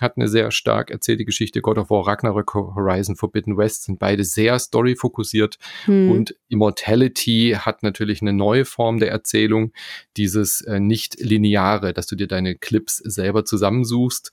hat 0.00 0.16
eine 0.16 0.28
sehr 0.28 0.50
stark 0.50 0.90
erzählte 0.90 1.24
Geschichte. 1.24 1.60
God 1.60 1.78
of 1.78 1.90
War, 1.90 2.06
Ragnarök, 2.06 2.54
Horizon, 2.54 3.16
Forbidden 3.16 3.56
West 3.56 3.84
sind 3.84 3.98
beide 3.98 4.24
sehr 4.24 4.58
story-fokussiert. 4.58 5.58
Hm. 5.84 6.10
Und 6.10 6.34
Immortality 6.48 7.56
hat 7.58 7.82
natürlich 7.82 8.22
eine 8.22 8.32
neue 8.32 8.64
Form 8.64 8.98
der 8.98 9.10
Erzählung, 9.10 9.72
dieses 10.16 10.60
äh, 10.62 10.80
nicht 10.80 11.20
lineare, 11.20 11.92
dass 11.92 12.06
du 12.06 12.16
dir 12.16 12.26
deine 12.26 12.54
Clips 12.54 12.96
selber 12.96 13.44
zusammensuchst. 13.44 14.32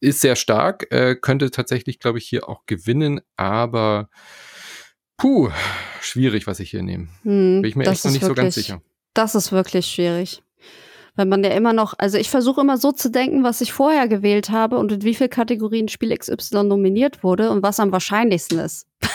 Ist 0.00 0.20
sehr 0.20 0.36
stark, 0.36 0.90
äh, 0.92 1.16
könnte 1.16 1.50
tatsächlich, 1.50 1.98
glaube 1.98 2.18
ich, 2.18 2.28
hier 2.28 2.48
auch 2.48 2.66
gewinnen, 2.66 3.20
aber 3.36 4.10
puh, 5.16 5.50
schwierig, 6.00 6.46
was 6.46 6.60
ich 6.60 6.70
hier 6.70 6.82
nehme. 6.82 7.08
Hm, 7.22 7.62
Bin 7.62 7.68
ich 7.68 7.76
mir 7.76 7.86
echt 7.86 8.04
noch 8.04 8.12
nicht 8.12 8.24
so 8.24 8.34
ganz 8.34 8.54
sicher. 8.54 8.82
Das 9.14 9.34
ist 9.34 9.52
wirklich 9.52 9.86
schwierig. 9.86 10.42
Weil 11.16 11.26
man 11.26 11.44
ja 11.44 11.50
immer 11.50 11.72
noch, 11.72 11.94
also 11.96 12.18
ich 12.18 12.28
versuche 12.28 12.60
immer 12.60 12.76
so 12.76 12.90
zu 12.90 13.10
denken, 13.10 13.44
was 13.44 13.60
ich 13.60 13.72
vorher 13.72 14.08
gewählt 14.08 14.50
habe 14.50 14.78
und 14.78 14.90
in 14.90 15.02
wie 15.02 15.14
viel 15.14 15.28
Kategorien 15.28 15.88
Spiel 15.88 16.16
XY 16.16 16.64
nominiert 16.64 17.22
wurde 17.22 17.50
und 17.50 17.62
was 17.62 17.80
am 17.80 17.92
wahrscheinlichsten 17.92 18.58
ist. 18.58 18.86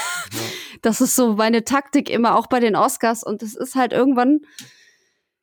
Das 0.82 1.02
ist 1.02 1.18
so 1.18 1.34
meine 1.34 1.66
Taktik 1.66 2.10
immer 2.10 2.38
auch 2.38 2.48
bei 2.48 2.62
den 2.62 2.78
Oscars 2.78 3.24
und 3.24 3.44
es 3.44 3.54
ist 3.54 3.76
halt 3.76 3.92
irgendwann 3.92 4.40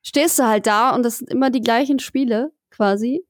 stehst 0.07 0.39
du 0.39 0.45
halt 0.45 0.67
da 0.67 0.95
und 0.95 1.03
das 1.03 1.19
sind 1.19 1.29
immer 1.29 1.51
die 1.51 1.61
gleichen 1.61 1.99
Spiele 1.99 2.53
quasi. 2.71 3.27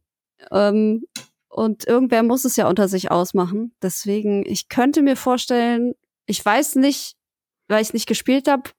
Ähm, 0.53 1.07
und 1.49 1.87
irgendwer 1.87 2.23
muss 2.23 2.45
es 2.45 2.57
ja 2.57 2.69
unter 2.69 2.87
sich 2.87 3.11
ausmachen. 3.11 3.75
Deswegen, 3.81 4.45
ich 4.47 4.69
könnte 4.69 5.01
mir 5.01 5.17
vorstellen, 5.17 5.95
ich 6.27 6.45
weiß 6.45 6.75
nicht, 6.77 7.17
weil 7.69 7.81
ich 7.81 7.89
es 7.89 7.95
nicht 7.95 8.07
gespielt 8.07 8.47
habe, 8.47 8.71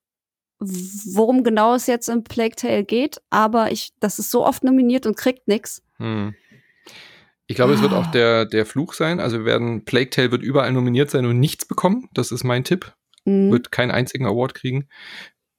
worum 0.60 1.44
genau 1.44 1.76
es 1.76 1.88
jetzt 1.88 2.10
im 2.10 2.24
Plague 2.24 2.56
Tale 2.56 2.84
geht, 2.84 3.22
aber 3.30 3.72
ich, 3.72 3.94
das 4.00 4.20
ist 4.20 4.32
so 4.32 4.46
oft 4.46 4.64
nominiert 4.64 5.06
und 5.06 5.16
kriegt 5.18 5.48
nix. 5.48 5.84
Hm. 5.98 6.34
Ich 7.48 7.56
glaube, 7.56 7.74
es 7.74 7.82
wird 7.82 7.94
Ah. 7.94 8.00
auch 8.02 8.12
der, 8.12 8.46
der 8.46 8.66
Fluch 8.66 8.94
sein. 8.94 9.20
Also 9.20 9.40
wir 9.40 9.46
werden, 9.46 9.86
Plague 9.86 10.10
Tale 10.10 10.32
wird 10.32 10.42
überall 10.42 10.72
nominiert 10.74 11.10
sein 11.12 11.26
und 11.26 11.40
nichts 11.40 11.66
bekommen. 11.66 12.10
Das 12.14 12.32
ist 12.32 12.44
mein 12.44 12.64
Tipp. 12.64 12.94
Mhm. 13.26 13.52
Wird 13.52 13.72
keinen 13.72 13.92
einzigen 13.92 14.26
Award 14.26 14.54
kriegen. 14.54 14.90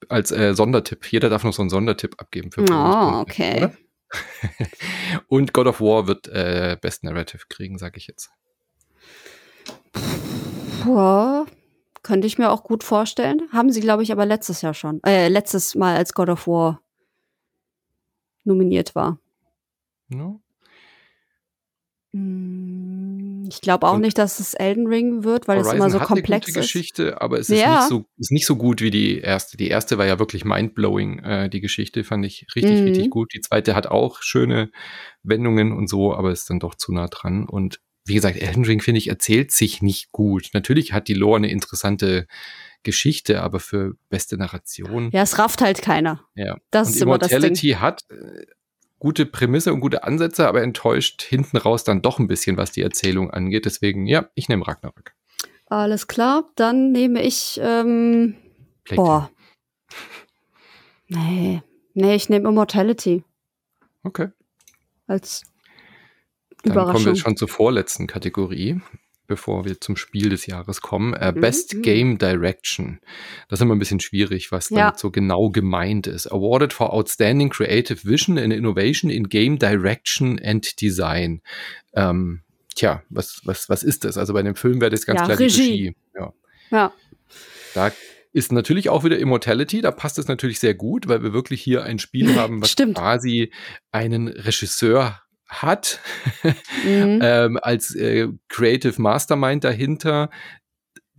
Als 0.09 0.31
äh, 0.31 0.55
Sondertipp. 0.55 1.11
Jeder 1.11 1.29
darf 1.31 1.45
noch 1.45 1.53
so 1.55 1.63
einen 1.63 1.71
Sondertipp 1.71 2.17
abgeben 2.19 2.53
für 2.53 2.63
Oh, 2.71 3.21
okay. 3.21 3.57
oder? 3.57 3.73
Und 5.29 5.53
God 5.55 5.67
of 5.67 5.81
War 5.81 6.07
wird 6.07 6.29
äh, 6.29 6.77
Best 6.81 7.05
Narrative 7.05 7.43
kriegen, 7.49 7.79
sage 7.79 7.97
ich 7.99 8.07
jetzt. 8.07 8.31
Ja, 10.87 11.47
könnte 12.03 12.27
ich 12.27 12.39
mir 12.39 12.51
auch 12.51 12.63
gut 12.65 12.85
vorstellen. 12.85 13.43
Haben 13.53 13.71
sie, 13.71 13.81
glaube 13.81 14.03
ich, 14.03 14.13
aber 14.13 14.27
letztes 14.27 14.63
Jahr 14.63 14.75
schon. 14.75 15.01
Äh, 15.05 15.29
letztes 15.29 15.75
Mal, 15.75 15.97
als 15.97 16.13
God 16.15 16.29
of 16.31 16.47
War 16.47 16.81
nominiert 18.45 18.95
war. 18.95 19.19
No? 20.09 20.41
Mm, 22.13 23.45
Ich 23.51 23.61
glaube 23.63 23.87
auch 23.87 23.95
Und 23.95 24.03
nicht, 24.03 24.19
dass 24.19 24.41
es 24.41 24.53
Elden 24.55 24.87
Ring 24.87 25.25
wird, 25.25 25.49
weil 25.49 25.59
es 25.61 25.67
Horizon 25.69 25.87
immer 25.89 25.91
so 25.91 25.99
komplex 26.01 26.49
ist. 26.49 26.55
Geschichte, 26.55 27.21
aber 27.23 27.39
es 27.39 27.49
ist, 27.49 27.61
Ja. 27.61 27.77
nicht 27.77 27.89
so, 27.89 28.05
ist 28.19 28.31
nicht 28.33 28.47
so 28.47 28.57
gut 28.57 28.81
wie 28.83 28.91
die 28.91 29.19
erste. 29.21 29.57
Die 29.57 29.69
erste 29.69 29.97
war 29.99 30.07
ja 30.07 30.19
wirklich 30.19 30.45
mindblowing. 30.45 31.19
Äh, 31.21 31.49
die 31.51 31.61
Geschichte 31.61 32.05
fand 32.05 32.25
ich 32.27 32.47
richtig, 32.55 32.81
Mhm. 32.81 32.85
richtig 32.87 33.11
gut. 33.11 33.33
Die 33.35 33.41
zweite 33.41 33.75
hat 33.75 33.87
auch 33.87 34.21
schöne 34.23 34.71
Wendungen 35.23 35.73
und 35.73 35.89
so, 35.89 36.15
aber 36.15 36.31
ist 36.31 36.49
dann 36.51 36.61
doch 36.61 36.75
zu 36.75 36.93
nah 36.93 37.09
dran. 37.09 37.47
Und 37.49 37.81
wie 38.09 38.15
gesagt, 38.15 38.37
Elden 38.41 38.65
Ring, 38.65 38.81
finde 38.81 38.99
ich, 38.99 39.09
erzählt 39.09 39.53
sich 39.53 39.83
nicht 39.83 40.13
gut. 40.13 40.51
Natürlich 40.53 40.93
hat 40.93 41.09
die 41.09 41.15
Lore 41.15 41.37
eine 41.37 41.51
interessante 41.51 42.27
Geschichte, 42.83 43.43
aber 43.43 43.61
für 43.61 43.95
beste 44.09 44.37
Narration. 44.37 45.11
Ja, 45.13 45.23
es 45.23 45.39
rafft 45.39 45.61
halt 45.61 45.83
keiner. 45.83 46.25
Ja. 46.35 46.57
Das 46.71 46.89
und 46.89 46.95
ist 46.95 47.03
immer 47.03 47.19
das 47.19 47.29
Ding. 47.29 47.39
Immortality 47.39 47.71
hat 47.81 48.05
äh, 48.11 48.47
gute 48.99 49.27
Prämisse 49.27 49.73
und 49.73 49.81
gute 49.81 50.05
Ansätze, 50.05 50.49
aber 50.49 50.63
enttäuscht 50.63 51.23
hinten 51.23 51.57
raus 51.57 51.85
dann 51.85 52.03
doch 52.03 52.19
ein 52.19 52.29
bisschen, 52.29 52.57
was 52.57 52.73
die 52.73 52.83
Erzählung 52.83 53.31
angeht. 53.31 53.65
Deswegen, 53.65 54.07
ja, 54.07 54.31
ich 54.35 54.49
nehme 54.49 54.67
Ragnarök. 54.67 55.15
Alles 55.67 56.07
klar, 56.07 56.51
dann 56.57 56.93
nehme 56.93 57.23
ich, 57.23 57.61
ähm, 57.63 58.37
boah. 58.95 59.31
Nee, 61.09 61.63
nee, 61.95 62.15
ich 62.15 62.29
nehme 62.29 62.49
Immortality. 62.49 63.25
Okay. 64.03 64.29
als 65.07 65.43
Dann 66.65 66.75
kommen 66.75 67.05
wir 67.05 67.17
schon 67.17 67.37
zur 67.37 67.49
vorletzten 67.49 68.07
Kategorie, 68.07 68.81
bevor 69.27 69.65
wir 69.65 69.81
zum 69.81 69.97
Spiel 69.97 70.29
des 70.31 70.47
Jahres 70.47 70.81
kommen. 70.81 71.15
Äh, 71.15 71.33
Mhm, 71.33 71.41
Best. 71.41 71.83
Game 71.83 72.19
Direction. 72.19 73.01
Das 73.49 73.59
ist 73.59 73.63
immer 73.63 73.75
ein 73.75 73.79
bisschen 73.79 74.01
schwierig, 74.01 74.51
was 74.53 74.71
Ja. 74.71 74.87
damit 74.87 74.99
so 74.99 75.11
genau 75.11 75.51
gemeint 75.51 76.07
ist. 76.07 76.27
Awarded 76.27 76.73
for 76.73 76.93
Outstanding 76.93 77.51
Creative 77.51 78.05
Vision 78.05 78.39
and 78.39 78.53
Innovation 78.53 79.11
in 79.11 79.29
Game 79.29 79.59
Direction 79.59 80.41
and 80.43 80.81
Design. 80.81 81.43
Ähm, 81.95 82.43
tja, 82.75 83.03
was, 83.11 83.41
was, 83.45 83.69
was 83.69 83.83
ist 83.83 84.05
das? 84.05 84.17
Also 84.19 84.33
bei 84.33 84.43
dem 84.43 84.55
Film 84.57 84.81
wäre 84.81 84.91
das 84.91 85.05
ganz 85.07 85.21
Ja, 85.21 85.27
klar 85.27 85.39
Regie. 85.39 85.57
die 85.57 85.71
Regie. 85.89 85.97
Ja. 86.15 86.33
Ja. 86.71 86.93
Da 87.75 87.93
ist 88.33 88.53
natürlich 88.53 88.89
auch 88.89 89.05
wieder 89.05 89.19
Immortality. 89.19 89.81
Da 89.81 89.91
passt 89.91 90.19
es 90.19 90.29
natürlich 90.29 90.59
sehr 90.61 90.75
gut, 90.75 91.09
weil 91.09 91.23
wir 91.23 91.33
wirklich 91.33 91.63
hier 91.63 91.83
ein 91.85 91.99
Spiel 91.99 92.35
haben, 92.37 92.61
was 92.63 92.71
Stimmt. 92.73 92.97
quasi 92.97 93.53
einen 93.93 94.29
Regisseur 94.29 95.21
hat, 95.49 96.01
Mhm. 96.85 97.21
ähm, 97.23 97.59
als 97.61 97.95
äh, 97.95 98.29
Creative 98.49 99.01
Mastermind 99.01 99.65
dahinter, 99.65 100.31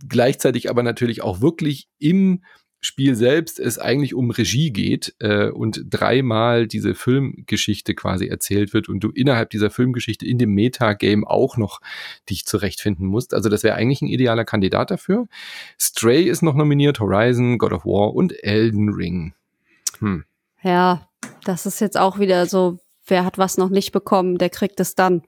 gleichzeitig 0.08 0.70
aber 0.70 0.82
natürlich 0.82 1.22
auch 1.22 1.40
wirklich 1.40 1.88
im 1.98 2.42
Spiel 2.82 3.14
selbst 3.14 3.60
es 3.60 3.78
eigentlich 3.78 4.14
um 4.14 4.30
Regie 4.30 4.70
geht 4.70 5.14
äh, 5.18 5.50
und 5.50 5.84
dreimal 5.90 6.66
diese 6.66 6.94
Filmgeschichte 6.94 7.94
quasi 7.94 8.26
erzählt 8.28 8.72
wird 8.72 8.88
und 8.88 9.00
du 9.00 9.10
innerhalb 9.10 9.50
dieser 9.50 9.68
Filmgeschichte 9.70 10.26
in 10.26 10.38
dem 10.38 10.54
Metagame 10.54 11.26
auch 11.26 11.58
noch 11.58 11.82
dich 12.30 12.46
zurechtfinden 12.46 13.06
musst. 13.06 13.34
Also 13.34 13.50
das 13.50 13.64
wäre 13.64 13.76
eigentlich 13.76 14.00
ein 14.00 14.08
idealer 14.08 14.46
Kandidat 14.46 14.90
dafür. 14.90 15.28
Stray 15.78 16.22
ist 16.22 16.40
noch 16.40 16.54
nominiert, 16.54 17.00
Horizon, 17.00 17.58
God 17.58 17.74
of 17.74 17.84
War 17.84 18.14
und 18.14 18.32
Elden 18.42 18.88
Ring. 18.88 19.34
Hm. 19.98 20.24
Ja, 20.62 21.06
das 21.44 21.66
ist 21.66 21.80
jetzt 21.80 21.98
auch 21.98 22.18
wieder 22.18 22.46
so, 22.46 22.78
wer 23.10 23.24
hat 23.24 23.38
was 23.38 23.56
noch 23.58 23.68
nicht 23.70 23.92
bekommen, 23.92 24.38
der 24.38 24.50
kriegt 24.50 24.80
es 24.80 24.94
dann. 24.94 25.22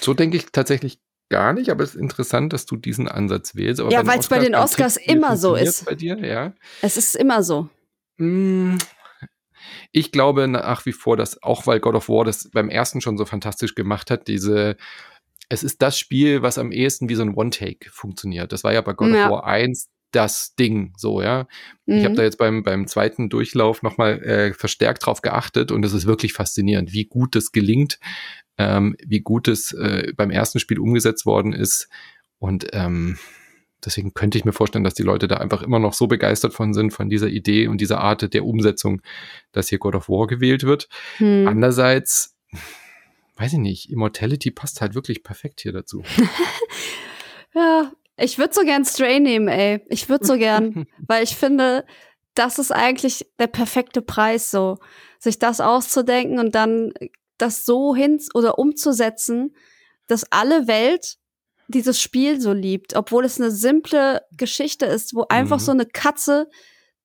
So 0.00 0.14
denke 0.14 0.36
ich 0.36 0.46
tatsächlich 0.52 0.98
gar 1.28 1.52
nicht, 1.52 1.70
aber 1.70 1.84
es 1.84 1.94
ist 1.94 2.00
interessant, 2.00 2.52
dass 2.52 2.66
du 2.66 2.76
diesen 2.76 3.06
Ansatz 3.08 3.54
wählst. 3.54 3.80
Aber 3.80 3.90
Ja, 3.92 4.02
den 4.02 4.08
weil's 4.08 4.28
bei 4.28 4.38
den 4.40 4.54
Oscars 4.54 4.96
immer 4.96 5.36
so 5.36 5.54
ist. 5.54 5.84
Bei 5.86 5.94
dir, 5.94 6.18
ja. 6.18 6.52
Es 6.82 6.96
ist 6.96 7.14
immer 7.14 7.42
so. 7.42 7.68
Mm, 8.18 8.76
Ich 9.92 10.10
glaube 10.12 10.48
nach 10.48 10.86
wie 10.86 10.92
vor, 10.92 11.16
dass 11.16 11.42
auch 11.42 11.66
weil 11.66 11.80
God 11.80 11.94
of 11.94 12.08
War 12.08 12.24
das 12.24 12.50
beim 12.50 12.68
ersten 12.68 13.00
schon 13.00 13.16
so 13.18 13.24
fantastisch 13.24 13.74
gemacht 13.74 14.10
hat, 14.10 14.26
diese 14.28 14.76
es 15.52 15.64
ist 15.64 15.82
das 15.82 15.98
Spiel, 15.98 16.42
was 16.42 16.58
am 16.58 16.70
ehesten 16.70 17.08
wie 17.08 17.16
so 17.16 17.22
ein 17.22 17.34
One-Take 17.34 17.90
funktioniert. 17.90 18.52
Das 18.52 18.62
war 18.62 18.72
ja 18.72 18.82
bei 18.82 18.92
God 18.92 19.10
Ja. 19.12 19.24
of 19.26 19.30
War 19.32 19.44
1 19.46 19.88
das 20.12 20.54
Ding, 20.56 20.92
so, 20.96 21.22
ja. 21.22 21.46
Ich 21.86 22.04
habe 22.04 22.10
Mhm. 22.10 22.16
da 22.16 22.22
jetzt 22.22 22.38
beim, 22.38 22.62
beim 22.62 22.86
zweiten 22.86 23.28
Durchlauf 23.28 23.82
nochmal 23.82 24.22
äh, 24.22 24.52
verstärkt 24.54 25.06
drauf 25.06 25.22
geachtet 25.22 25.70
und 25.72 25.84
es 25.84 25.92
ist 25.92 26.06
wirklich 26.06 26.32
faszinierend, 26.32 26.92
wie 26.92 27.04
gut 27.04 27.34
das 27.34 27.52
gelingt, 27.52 27.98
ähm, 28.58 28.96
wie 29.04 29.20
gut 29.20 29.48
es 29.48 29.72
äh, 29.72 30.12
beim 30.16 30.30
ersten 30.30 30.58
Spiel 30.58 30.78
umgesetzt 30.78 31.26
worden 31.26 31.52
ist. 31.52 31.88
Und 32.38 32.66
ähm, 32.72 33.18
deswegen 33.84 34.14
könnte 34.14 34.36
ich 34.38 34.44
mir 34.44 34.52
vorstellen, 34.52 34.84
dass 34.84 34.94
die 34.94 35.02
Leute 35.02 35.28
da 35.28 35.36
einfach 35.36 35.62
immer 35.62 35.78
noch 35.78 35.94
so 35.94 36.06
begeistert 36.06 36.54
von 36.54 36.74
sind, 36.74 36.90
von 36.92 37.08
dieser 37.08 37.28
Idee 37.28 37.66
und 37.68 37.80
dieser 37.80 38.00
Art 38.00 38.32
der 38.34 38.44
Umsetzung, 38.44 39.02
dass 39.52 39.68
hier 39.68 39.78
God 39.78 39.94
of 39.94 40.08
War 40.08 40.26
gewählt 40.26 40.64
wird. 40.64 40.88
Hm. 41.18 41.46
Andererseits, 41.48 42.36
weiß 43.36 43.54
ich 43.54 43.58
nicht, 43.58 43.90
Immortality 43.90 44.50
passt 44.50 44.80
halt 44.80 44.94
wirklich 44.94 45.22
perfekt 45.22 45.60
hier 45.60 45.72
dazu. 45.72 46.02
Ja, 47.52 47.90
ich 48.20 48.38
würde 48.38 48.54
so 48.54 48.62
gern 48.62 48.84
Stray 48.84 49.20
nehmen, 49.20 49.48
ey. 49.48 49.84
Ich 49.88 50.08
würde 50.08 50.26
so 50.26 50.36
gern, 50.36 50.86
weil 51.06 51.24
ich 51.24 51.36
finde, 51.36 51.84
das 52.34 52.58
ist 52.58 52.70
eigentlich 52.72 53.26
der 53.38 53.48
perfekte 53.48 54.02
Preis, 54.02 54.50
so 54.50 54.78
sich 55.18 55.38
das 55.38 55.60
auszudenken 55.60 56.38
und 56.38 56.54
dann 56.54 56.92
das 57.38 57.64
so 57.66 57.94
hin 57.94 58.20
oder 58.34 58.58
umzusetzen, 58.58 59.54
dass 60.06 60.24
alle 60.30 60.66
Welt 60.66 61.16
dieses 61.68 62.00
Spiel 62.00 62.40
so 62.40 62.52
liebt, 62.52 62.96
obwohl 62.96 63.24
es 63.24 63.40
eine 63.40 63.50
simple 63.50 64.22
Geschichte 64.36 64.86
ist, 64.86 65.14
wo 65.14 65.26
einfach 65.28 65.58
Mhm. 65.58 65.64
so 65.64 65.70
eine 65.72 65.86
Katze 65.86 66.48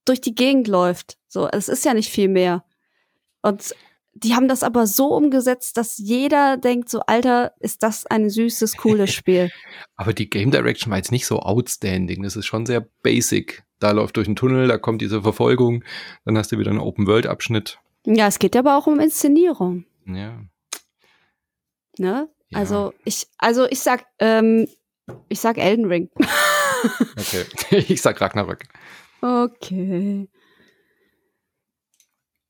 durch 0.06 0.22
die 0.22 0.36
Gegend 0.36 0.68
läuft. 0.68 1.18
So, 1.28 1.48
es 1.48 1.70
ist 1.70 1.86
ja 1.86 1.94
nicht 1.94 2.10
viel 2.10 2.30
mehr. 2.30 2.64
Und 3.42 3.76
die 4.16 4.34
haben 4.34 4.48
das 4.48 4.64
aber 4.64 4.88
so 4.88 5.14
umgesetzt, 5.14 5.76
dass 5.78 5.98
jeder 5.98 6.56
denkt 6.58 6.90
so, 6.90 7.02
Alter, 7.02 7.54
ist 7.60 7.84
das 7.84 8.06
ein 8.06 8.30
süßes, 8.30 8.78
cooles 8.78 9.14
Spiel. 9.14 9.52
Aber 9.98 10.14
die 10.14 10.30
Game 10.30 10.52
Direction 10.52 10.90
war 10.90 10.98
jetzt 10.98 11.12
nicht 11.12 11.28
so 11.28 11.40
outstanding. 11.40 12.24
Das 12.24 12.38
ist 12.38 12.46
schon 12.46 12.66
sehr 12.66 12.88
basic. 13.04 13.64
Da 13.80 13.92
läuft 13.92 14.16
durch 14.16 14.28
einen 14.28 14.38
Tunnel, 14.38 14.70
da 14.70 14.78
kommt 14.78 15.02
diese 15.02 15.22
Verfolgung, 15.22 15.84
dann 16.24 16.38
hast 16.38 16.52
du 16.52 16.58
wieder 16.58 16.72
einen 16.72 16.80
Open-World-Abschnitt. 16.80 17.80
Ja, 18.06 18.28
es 18.28 18.40
geht 18.40 18.56
aber 18.56 18.78
auch 18.78 18.88
um 18.88 19.02
Inszenierung. 19.02 19.86
Ja. 20.06 20.42
Ne? 21.98 22.30
Ja. 22.50 22.58
Also 22.58 22.94
ich, 23.04 23.28
also 23.38 23.66
ich 23.70 23.82
sag, 23.82 24.06
ähm, 24.20 24.68
ich 25.28 25.42
sag 25.42 25.58
Elden 25.58 25.86
Ring. 25.86 26.10
Okay. 27.18 27.46
ich 27.88 28.00
sag 28.02 28.22
Ragnarök. 28.22 28.66
okay. 29.22 30.28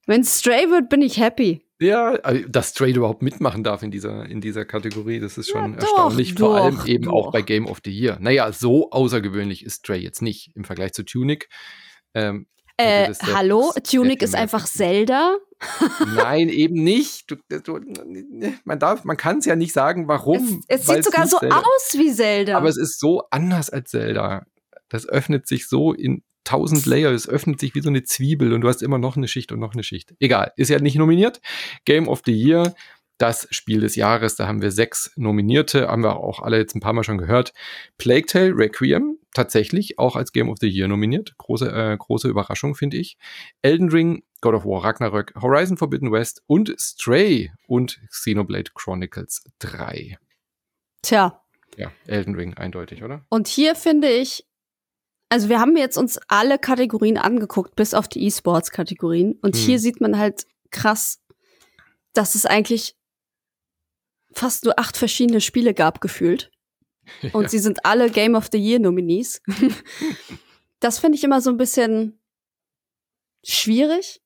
Wenn 0.06 0.24
Stray 0.24 0.70
wird, 0.70 0.90
bin 0.90 1.02
ich 1.02 1.20
happy. 1.20 1.62
Ja, 1.80 2.18
dass 2.48 2.70
Stray 2.70 2.94
überhaupt 2.94 3.22
mitmachen 3.22 3.64
darf 3.64 3.84
in 3.84 3.92
dieser, 3.92 4.26
in 4.28 4.40
dieser 4.40 4.64
Kategorie, 4.64 5.20
das 5.20 5.38
ist 5.38 5.50
schon 5.50 5.74
Ja, 5.74 5.78
doch, 5.80 5.84
erstaunlich. 5.88 6.34
Vor 6.36 6.56
doch, 6.58 6.64
allem 6.64 6.80
eben 6.86 7.10
auch 7.10 7.26
doch. 7.26 7.32
bei 7.34 7.42
Game 7.42 7.66
of 7.68 7.80
the 7.84 7.92
Year. 7.92 8.18
Naja, 8.22 8.52
so 8.54 8.92
außergewöhnlich 8.92 9.66
ist 9.66 9.80
Stray 9.80 10.00
jetzt 10.00 10.22
nicht 10.22 10.52
im 10.56 10.64
Vergleich 10.64 10.94
zu 10.94 11.04
Tunic. 11.04 11.50
Ähm, 12.14 12.48
Äh, 12.78 13.14
hallo, 13.34 13.72
Tunic 13.90 14.22
ist 14.22 14.36
einfach. 14.36 14.66
Zelda. 14.66 15.36
Nein, 16.16 16.50
eben 16.64 16.82
nicht. 16.84 17.30
Du, 17.32 17.36
du, 17.50 17.80
man 18.66 18.80
darf, 18.80 19.04
man 19.06 19.18
kann 19.18 19.38
es 19.40 19.46
ja 19.46 19.56
nicht 19.56 19.74
sagen, 19.74 20.08
warum. 20.08 20.62
Es, 20.68 20.82
es 20.82 20.88
sieht 20.88 21.04
sogar 21.04 21.26
so 21.28 21.40
Zelda- 21.40 21.60
aus 21.60 21.94
wie 21.98 22.12
Zelda. 22.14 22.58
Aber 22.58 22.68
es 22.70 22.78
ist 22.78 23.00
so 23.00 23.24
anders 23.32 23.70
als 23.70 23.92
Zelda. 23.92 24.46
Das 24.90 25.08
öffnet 25.08 25.48
sich 25.48 25.68
so 25.68 25.94
in 25.94 26.24
tausend 26.46 26.86
Layer, 26.86 27.12
es 27.12 27.28
öffnet 27.28 27.60
sich 27.60 27.76
wie 27.76 27.82
so 27.82 27.90
eine 27.90 28.04
Zwiebel 28.04 28.54
und 28.54 28.62
du 28.62 28.70
hast 28.70 28.82
immer 28.82 28.98
noch 28.98 29.18
eine 29.18 29.28
Schicht 29.28 29.52
und 29.52 29.60
noch 29.60 29.74
eine 29.74 29.84
Schicht. 29.84 30.14
Egal, 30.20 30.54
ist 30.56 30.70
ja 30.70 30.80
nicht 30.80 30.96
nominiert. 30.96 31.42
Game 31.84 32.08
of 32.08 32.22
the 32.26 32.32
Year, 32.34 32.74
das 33.18 33.48
Spiel 33.52 33.80
des 33.82 33.96
Jahres, 33.96 34.36
da 34.36 34.48
haben 34.48 34.62
wir 34.62 34.72
sechs 34.72 35.12
Nominierte, 35.16 35.88
haben 35.88 36.04
wir 36.04 36.18
auch 36.18 36.42
alle 36.42 36.58
jetzt 36.58 36.76
ein 36.76 36.82
paar 36.82 36.94
Mal 36.94 37.04
schon 37.04 37.18
gehört. 37.18 37.54
Plague 37.98 38.26
Tale 38.26 38.54
Requiem, 38.56 39.18
tatsächlich 39.34 40.00
auch 40.00 40.16
als 40.16 40.32
Game 40.34 40.50
of 40.50 40.58
the 40.60 40.68
Year 40.68 40.88
nominiert. 40.88 41.34
Große, 41.38 41.72
äh, 41.72 41.98
große 41.98 42.28
Überraschung, 42.28 42.76
finde 42.76 42.98
ich. 42.98 43.18
Elden 43.62 43.90
Ring, 43.90 44.24
God 44.42 44.54
of 44.56 44.66
War 44.66 44.84
Ragnarök, 44.84 45.34
Horizon 45.42 45.78
Forbidden 45.78 46.12
West 46.12 46.44
und 46.46 46.76
Stray 46.80 47.52
und 47.68 48.00
Xenoblade 48.10 48.72
Chronicles 48.76 49.44
3. 49.60 50.18
Tja, 51.02 51.42
Ja, 51.78 51.92
Elden 52.08 52.36
Ring 52.36 52.54
eindeutig, 52.56 53.04
oder? 53.04 53.26
und 53.30 53.48
hier 53.48 53.76
finde 53.76 54.10
ich, 54.10 54.46
also 55.30 55.50
wir 55.50 55.60
haben 55.60 55.76
jetzt 55.78 55.98
uns 55.98 56.20
alle 56.28 56.58
Kategorien 56.60 57.18
angeguckt, 57.18 57.76
bis 57.76 57.94
auf 57.94 58.08
die 58.08 58.24
E-Sports-Kategorien. 58.26 59.40
Und 59.42 59.56
Hm. 59.56 59.62
hier 59.62 59.80
sieht 59.80 60.02
man 60.02 60.18
halt 60.18 60.46
krass, 60.72 61.22
dass 62.14 62.36
es 62.36 62.46
eigentlich 62.46 62.96
fast 64.34 64.66
nur 64.66 64.78
acht 64.80 64.98
verschiedene 64.98 65.42
Spiele 65.42 65.74
gab, 65.74 66.02
gefühlt. 66.02 66.52
Und 67.34 67.44
Ja. 67.44 67.50
sie 67.50 67.60
sind 67.60 67.86
alle 67.86 68.10
Game 68.10 68.36
of 68.36 68.50
the 68.52 68.58
Year 68.58 68.80
Nominees. 68.80 69.42
das 70.80 71.00
finde 71.00 71.18
ich 71.18 71.24
immer 71.24 71.42
so 71.42 71.50
ein 71.50 71.58
bisschen 71.58 72.20
schwierig. 73.44 74.22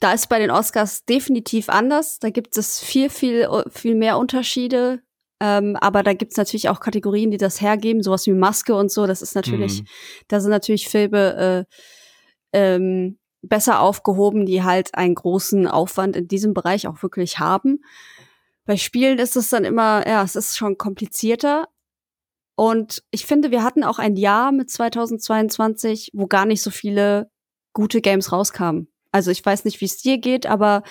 Da 0.00 0.12
ist 0.12 0.28
bei 0.28 0.38
den 0.38 0.50
Oscars 0.50 1.04
definitiv 1.06 1.68
anders. 1.70 2.18
Da 2.18 2.28
gibt 2.30 2.56
es 2.58 2.78
viel, 2.80 3.08
viel, 3.08 3.48
viel 3.70 3.94
mehr 3.94 4.18
Unterschiede. 4.18 5.02
Ähm, 5.40 5.76
aber 5.76 6.02
da 6.02 6.14
gibt 6.14 6.32
es 6.32 6.38
natürlich 6.38 6.68
auch 6.68 6.80
Kategorien, 6.80 7.30
die 7.30 7.36
das 7.36 7.60
hergeben, 7.60 8.02
sowas 8.02 8.26
wie 8.26 8.32
Maske 8.32 8.74
und 8.74 8.90
so. 8.90 9.06
Das 9.06 9.20
ist 9.22 9.34
natürlich, 9.34 9.82
Mhm. 9.82 9.86
da 10.28 10.40
sind 10.40 10.50
natürlich 10.50 10.88
Filme 10.88 11.66
äh, 12.52 12.58
ähm, 12.58 13.18
besser 13.42 13.80
aufgehoben, 13.80 14.46
die 14.46 14.62
halt 14.62 14.94
einen 14.94 15.14
großen 15.14 15.68
Aufwand 15.68 16.16
in 16.16 16.26
diesem 16.26 16.54
Bereich 16.54 16.86
auch 16.88 17.02
wirklich 17.02 17.38
haben. 17.38 17.80
Bei 18.64 18.76
Spielen 18.76 19.18
ist 19.18 19.36
es 19.36 19.50
dann 19.50 19.64
immer, 19.64 20.06
ja, 20.08 20.22
es 20.22 20.36
ist 20.36 20.56
schon 20.56 20.78
komplizierter. 20.78 21.68
Und 22.56 23.02
ich 23.10 23.26
finde, 23.26 23.50
wir 23.50 23.62
hatten 23.62 23.84
auch 23.84 23.98
ein 23.98 24.16
Jahr 24.16 24.50
mit 24.50 24.70
2022, 24.70 26.10
wo 26.14 26.26
gar 26.26 26.46
nicht 26.46 26.62
so 26.62 26.70
viele 26.70 27.30
gute 27.74 28.00
Games 28.00 28.32
rauskamen. 28.32 28.88
Also 29.12 29.30
ich 29.30 29.44
weiß 29.44 29.64
nicht, 29.64 29.80
wie 29.80 29.84
es 29.84 29.98
dir 29.98 30.18
geht, 30.18 30.46
aber 30.46 30.82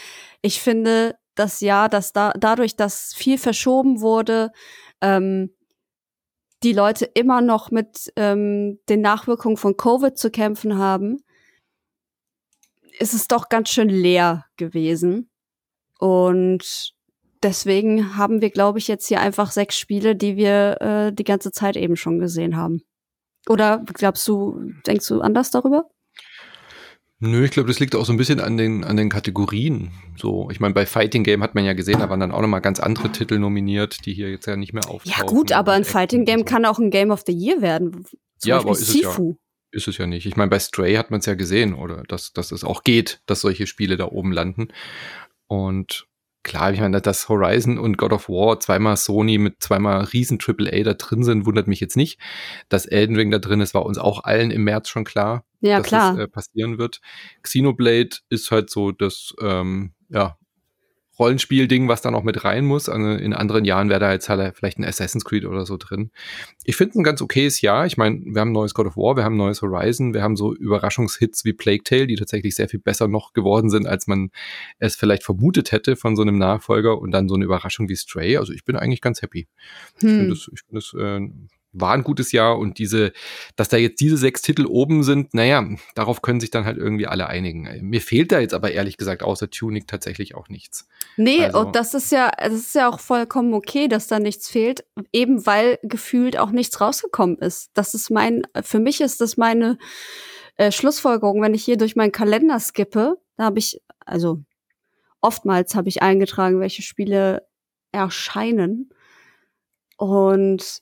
ich 0.42 0.62
finde 0.62 1.16
das 1.36 1.62
Jahr, 1.62 1.90
dass 1.90 2.14
da 2.14 2.34
dadurch, 2.38 2.76
dass 2.76 3.14
viel 3.14 3.38
verschoben 3.38 4.02
wurde, 4.02 4.52
ähm, 5.02 5.52
die 6.64 6.74
Leute 6.74 7.06
immer 7.06 7.42
noch 7.42 7.72
mit 7.72 8.12
ähm, 8.16 8.80
den 8.90 9.02
Nachwirkungen 9.02 9.58
von 9.58 9.78
Covid 9.78 10.18
zu 10.18 10.32
kämpfen 10.32 10.78
haben, 10.78 11.18
ist 12.98 13.14
es 13.14 13.28
doch 13.28 13.50
ganz 13.50 13.70
schön 13.70 13.90
leer 13.90 14.46
gewesen. 14.58 15.30
Und 16.00 16.94
deswegen 17.44 18.18
haben 18.18 18.42
wir, 18.42 18.50
glaube 18.50 18.80
ich, 18.80 18.88
jetzt 18.88 19.08
hier 19.08 19.22
einfach 19.22 19.52
sechs 19.52 19.78
Spiele, 19.78 20.16
die 20.16 20.38
wir 20.38 20.82
äh, 20.82 21.14
die 21.14 21.24
ganze 21.24 21.52
Zeit 21.52 21.78
eben 21.78 21.96
schon 21.96 22.20
gesehen 22.20 22.56
haben. 22.58 22.82
Oder 23.48 23.84
glaubst 23.86 24.28
du, 24.28 24.60
denkst 24.88 25.08
du 25.08 25.22
anders 25.22 25.52
darüber? 25.52 25.88
Nö, 27.26 27.44
ich 27.44 27.52
glaube, 27.52 27.68
das 27.68 27.80
liegt 27.80 27.96
auch 27.96 28.06
so 28.06 28.14
ein 28.14 28.18
bisschen 28.18 28.40
an 28.40 28.58
den, 28.58 28.84
an 28.84 28.98
den 28.98 29.10
Kategorien. 29.10 29.92
So, 30.16 30.50
ich 30.52 30.60
meine, 30.60 30.74
bei 30.74 30.86
Fighting 30.86 31.24
Game 31.24 31.42
hat 31.42 31.56
man 31.56 31.66
ja 31.66 31.74
gesehen, 31.74 32.00
da 32.00 32.10
waren 32.10 32.20
dann 32.20 32.32
auch 32.32 32.42
nochmal 32.42 32.62
ganz 32.62 32.80
andere 32.80 33.12
Titel 33.12 33.40
nominiert, 33.40 34.06
die 34.06 34.14
hier 34.14 34.30
jetzt 34.30 34.46
ja 34.46 34.56
nicht 34.56 34.74
mehr 34.74 34.88
auftauchen. 34.90 35.12
Ja, 35.18 35.26
gut, 35.26 35.52
aber 35.52 35.74
ein 35.74 35.86
Fighting 35.86 36.26
Game 36.26 36.40
so. 36.40 36.46
kann 36.46 36.66
auch 36.66 36.80
ein 36.80 36.92
Game 36.92 37.12
of 37.12 37.24
the 37.26 37.34
Year 37.34 37.62
werden. 37.62 38.06
Zum 38.38 38.50
Ja, 38.50 38.56
Beispiel 38.56 38.70
aber 38.70 38.80
ist 38.80 38.90
es 38.90 39.02
ja. 39.02 39.10
Sifu. 39.10 39.36
Ist 39.72 39.88
es 39.88 39.98
ja 39.98 40.08
nicht. 40.08 40.26
Ich 40.26 40.38
meine, 40.38 40.50
bei 40.50 40.60
Stray 40.60 40.96
hat 40.96 41.12
man 41.12 41.20
es 41.20 41.26
ja 41.26 41.34
gesehen, 41.34 41.74
oder 41.74 42.04
dass, 42.08 42.32
dass 42.32 42.52
es 42.52 42.64
auch 42.64 42.84
geht, 42.84 43.20
dass 43.26 43.42
solche 43.42 43.68
Spiele 43.68 43.98
da 43.98 44.06
oben 44.06 44.32
landen. 44.32 44.70
Und 45.48 46.08
klar, 46.46 46.72
ich 46.72 46.80
meine, 46.80 47.02
dass 47.02 47.28
Horizon 47.28 47.78
und 47.78 47.98
God 47.98 48.14
of 48.14 48.30
War 48.30 48.60
zweimal 48.62 48.96
Sony 48.96 49.38
mit 49.38 49.62
zweimal 49.62 50.06
riesen 50.06 50.38
AAA 50.40 50.84
da 50.84 50.94
drin 50.94 51.24
sind, 51.24 51.46
wundert 51.46 51.68
mich 51.68 51.82
jetzt 51.82 51.98
nicht. 51.98 52.20
Dass 52.70 52.86
Elden 52.86 53.18
Ring 53.18 53.32
da 53.32 53.40
drin 53.40 53.60
ist, 53.60 53.74
war 53.74 53.86
uns 53.86 53.98
auch 53.98 54.24
allen 54.24 54.52
im 54.52 54.64
März 54.64 54.88
schon 54.88 55.04
klar, 55.04 55.44
ja, 55.60 55.80
dass 55.80 55.88
klar. 55.88 56.16
das 56.16 56.26
äh, 56.26 56.28
passieren 56.30 56.78
wird. 56.78 57.02
Xenoblade 57.42 58.18
ist 58.30 58.52
halt 58.52 58.70
so 58.70 58.94
das, 58.94 59.34
ähm, 59.42 59.94
ja, 60.08 60.38
Rollenspiel-Ding, 61.18 61.88
was 61.88 62.02
da 62.02 62.12
noch 62.12 62.24
mit 62.24 62.44
rein 62.44 62.66
muss. 62.66 62.90
Also 62.90 63.12
in 63.12 63.34
anderen 63.34 63.66
Jahren 63.66 63.90
wäre 63.90 64.00
da 64.00 64.12
jetzt 64.12 64.30
halt 64.30 64.56
vielleicht 64.56 64.80
ein 64.80 64.86
Assassin's 64.86 65.26
Creed 65.26 65.46
oder 65.46 65.66
so 65.66 65.78
drin. 65.78 66.12
Ich 66.64 66.76
finde 66.76 66.92
es 66.92 66.96
ein 66.98 67.04
ganz 67.04 67.22
okayes 67.22 67.62
Jahr. 67.62 67.86
Ich 67.86 67.98
meine, 67.98 68.22
wir 68.26 68.42
haben 68.42 68.50
ein 68.50 68.54
neues 68.54 68.74
God 68.74 68.88
of 68.88 68.98
War, 68.98 69.16
wir 69.16 69.24
haben 69.24 69.36
ein 69.36 69.38
neues 69.38 69.62
Horizon, 69.62 70.14
wir 70.14 70.24
haben 70.24 70.36
so 70.36 70.54
Überraschungshits 70.54 71.46
wie 71.46 71.54
Plague 71.54 71.84
Tale, 71.84 72.08
die 72.08 72.16
tatsächlich 72.16 72.56
sehr 72.56 72.70
viel 72.70 72.80
besser 72.80 73.08
noch 73.08 73.34
geworden 73.34 73.70
sind, 73.70 73.88
als 73.88 74.08
man 74.08 74.30
es 74.80 74.96
vielleicht 74.96 75.24
vermutet 75.24 75.72
hätte 75.72 75.96
von 75.96 76.16
so 76.16 76.22
einem 76.22 76.38
Nachfolger 76.38 77.00
und 77.00 77.12
dann 77.12 77.30
so 77.30 77.36
eine 77.36 77.46
Überraschung 77.46 77.90
wie 77.90 77.96
Stray. 77.96 78.38
Also 78.38 78.54
ich 78.54 78.66
bin 78.66 78.76
eigentlich 78.76 79.02
ganz 79.02 79.22
happy. 79.22 79.48
Hm. 80.00 80.10
Ich 80.10 80.16
finde 80.16 80.30
das, 80.30 80.50
ich 80.52 80.62
find 80.62 80.74
das 80.74 80.94
äh, 80.98 81.30
war 81.76 81.94
ein 81.94 82.04
gutes 82.04 82.32
Jahr 82.32 82.58
und 82.58 82.80
diese, 82.80 83.12
dass 83.56 83.70
da 83.70 83.78
jetzt 83.78 84.00
diese 84.00 84.18
sechs 84.18 84.42
Titel 84.42 84.66
oben 84.66 85.04
sind, 85.04 85.34
naja, 85.34 85.68
darauf 85.94 86.22
können 86.22 86.40
sich 86.40 86.52
dann 86.52 86.66
halt 86.66 86.78
irgendwie 86.78 87.08
alle 87.08 87.28
einigen. 87.28 87.68
Mir 87.82 88.02
fehlt 88.02 88.32
da 88.32 88.40
jetzt 88.40 88.54
aber 88.54 88.72
ehrlich 88.72 88.98
gesagt 88.98 89.24
außer 89.24 89.50
Tunic 89.50 89.88
tatsächlich 89.88 90.36
auch 90.36 90.50
nichts. 90.50 90.88
Nee, 91.18 91.46
also, 91.46 91.60
und 91.60 91.76
das 91.76 91.94
ist 91.94 92.12
ja, 92.12 92.32
das 92.38 92.54
ist 92.54 92.76
ja 92.76 92.90
auch 92.90 93.00
vollkommen 93.00 93.54
okay, 93.54 93.88
dass 93.88 94.08
da 94.08 94.20
nichts 94.20 94.50
fehlt, 94.50 94.86
eben 95.12 95.46
weil 95.46 95.80
gefühlt 95.84 96.38
auch 96.38 96.52
nichts 96.52 96.80
rausgekommen 96.82 97.38
ist. 97.38 97.72
Das 97.74 97.94
ist 97.94 98.10
mein, 98.10 98.44
für 98.62 98.80
mich 98.80 99.02
ist 99.02 99.22
das 99.22 99.38
meine 99.38 99.78
äh, 100.58 100.72
Schlussfolgerung, 100.72 101.42
wenn 101.42 101.54
ich 101.54 101.66
hier 101.66 101.78
durch 101.78 101.96
meinen 101.96 102.12
Kalender 102.12 102.60
skippe, 102.60 103.18
da 103.38 103.46
habe 103.46 103.60
ich, 103.60 103.82
also 104.06 104.40
oftmals 105.22 105.76
habe 105.76 105.90
ich 105.90 106.02
eingetragen, 106.02 106.60
welche 106.60 106.82
Spiele 106.82 107.48
erscheinen. 107.92 108.90
Und 109.98 110.82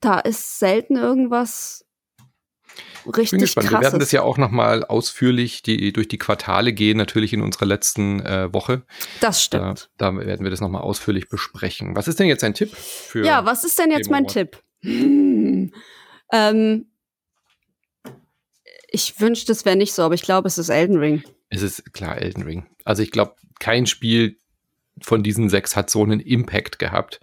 da 0.00 0.18
ist 0.20 0.58
selten 0.58 0.96
irgendwas 0.96 1.84
richtig 3.06 3.54
krasses. 3.54 3.70
Wir 3.70 3.80
werden 3.80 4.00
das 4.00 4.12
ja 4.12 4.22
auch 4.22 4.38
nochmal 4.38 4.84
ausführlich 4.84 5.62
die, 5.62 5.92
durch 5.92 6.08
die 6.08 6.18
Quartale 6.18 6.72
gehen, 6.72 6.96
natürlich 6.96 7.32
in 7.32 7.40
unserer 7.40 7.66
letzten 7.66 8.20
äh, 8.20 8.52
Woche. 8.52 8.82
Das 9.20 9.42
stimmt. 9.42 9.90
Da, 9.96 10.10
da 10.10 10.16
werden 10.16 10.44
wir 10.44 10.50
das 10.50 10.60
nochmal 10.60 10.82
ausführlich 10.82 11.28
besprechen. 11.28 11.96
Was 11.96 12.08
ist 12.08 12.18
denn 12.18 12.26
jetzt 12.26 12.44
ein 12.44 12.54
Tipp 12.54 12.74
für. 12.74 13.24
Ja, 13.24 13.44
was 13.44 13.64
ist 13.64 13.78
denn 13.78 13.90
jetzt 13.90 14.10
mein 14.10 14.26
Tipp? 14.26 14.62
Hm. 14.82 15.72
Ähm, 16.32 16.86
ich 18.90 19.20
wünschte, 19.20 19.52
es 19.52 19.64
wäre 19.64 19.76
nicht 19.76 19.92
so, 19.92 20.02
aber 20.02 20.14
ich 20.14 20.22
glaube, 20.22 20.48
es 20.48 20.58
ist 20.58 20.68
Elden 20.68 20.98
Ring. 20.98 21.22
Es 21.50 21.62
ist 21.62 21.92
klar 21.92 22.18
Elden 22.18 22.42
Ring. 22.42 22.66
Also 22.84 23.02
ich 23.02 23.10
glaube, 23.10 23.34
kein 23.58 23.86
Spiel 23.86 24.38
von 25.00 25.22
diesen 25.22 25.48
sechs 25.48 25.76
hat 25.76 25.90
so 25.90 26.02
einen 26.02 26.20
Impact 26.20 26.78
gehabt. 26.78 27.20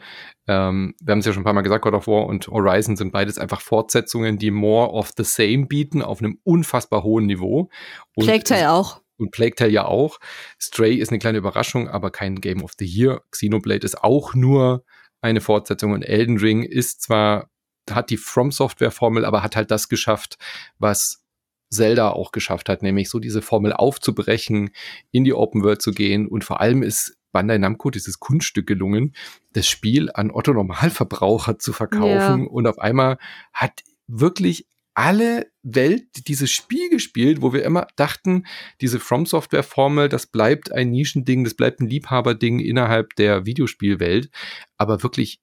Ähm, 0.47 0.93
wir 1.01 1.11
haben 1.11 1.19
es 1.19 1.25
ja 1.25 1.33
schon 1.33 1.41
ein 1.41 1.45
paar 1.45 1.53
Mal 1.53 1.61
gesagt, 1.61 1.83
God 1.83 1.93
of 1.93 2.07
War 2.07 2.25
und 2.25 2.47
Horizon 2.47 2.95
sind 2.95 3.11
beides 3.11 3.37
einfach 3.37 3.61
Fortsetzungen, 3.61 4.37
die 4.37 4.51
more 4.51 4.91
of 4.91 5.11
the 5.17 5.23
same 5.23 5.65
bieten, 5.65 6.01
auf 6.01 6.19
einem 6.19 6.39
unfassbar 6.43 7.03
hohen 7.03 7.25
Niveau. 7.25 7.69
Und 8.15 8.25
Plague 8.25 8.43
Tale 8.43 8.71
auch. 8.71 9.01
Und 9.17 9.31
Plague 9.31 9.55
Tale 9.55 9.71
ja 9.71 9.85
auch. 9.85 10.19
Stray 10.59 10.95
ist 10.95 11.09
eine 11.09 11.19
kleine 11.19 11.37
Überraschung, 11.37 11.87
aber 11.87 12.11
kein 12.11 12.41
Game 12.41 12.63
of 12.63 12.73
the 12.77 12.85
Year. 12.85 13.23
Xenoblade 13.31 13.85
ist 13.85 14.03
auch 14.03 14.35
nur 14.35 14.83
eine 15.21 15.41
Fortsetzung 15.41 15.93
und 15.93 16.03
Elden 16.03 16.37
Ring 16.37 16.63
ist 16.63 17.01
zwar, 17.01 17.49
hat 17.89 18.09
die 18.09 18.17
From 18.17 18.51
Software 18.51 18.91
Formel, 18.91 19.25
aber 19.25 19.41
hat 19.41 19.55
halt 19.55 19.71
das 19.71 19.89
geschafft, 19.89 20.37
was 20.77 21.23
Zelda 21.69 22.09
auch 22.09 22.31
geschafft 22.31 22.69
hat, 22.69 22.83
nämlich 22.83 23.09
so 23.09 23.19
diese 23.19 23.41
Formel 23.41 23.73
aufzubrechen, 23.73 24.69
in 25.11 25.23
die 25.23 25.33
Open 25.33 25.63
World 25.63 25.81
zu 25.81 25.91
gehen 25.91 26.27
und 26.27 26.43
vor 26.43 26.61
allem 26.61 26.83
ist 26.83 27.17
Bandai 27.35 27.57
Namco 27.57 27.89
dieses 27.89 28.21
Kunststück 28.21 28.65
gelungen, 28.65 29.13
das 29.51 29.67
Spiel 29.67 30.09
an 30.13 30.31
Otto 30.31 30.53
Normalverbraucher 30.53 31.59
zu 31.59 31.73
verkaufen. 31.73 32.43
Ja. 32.43 32.49
Und 32.49 32.65
auf 32.65 32.79
einmal 32.79 33.17
hat 33.51 33.83
wirklich 34.07 34.67
alle 34.93 35.51
Welt 35.61 36.05
dieses 36.29 36.49
Spiel 36.49 36.89
gespielt, 36.89 37.41
wo 37.41 37.51
wir 37.51 37.65
immer 37.65 37.87
dachten, 37.97 38.45
diese 38.79 39.01
From 39.01 39.25
Software 39.25 39.63
Formel, 39.63 40.07
das 40.07 40.27
bleibt 40.27 40.71
ein 40.71 40.91
Nischending, 40.91 41.43
das 41.43 41.55
bleibt 41.55 41.81
ein 41.81 41.87
Liebhaberding 41.87 42.59
innerhalb 42.59 43.13
der 43.17 43.45
Videospielwelt. 43.45 44.29
Aber 44.77 45.03
wirklich, 45.03 45.41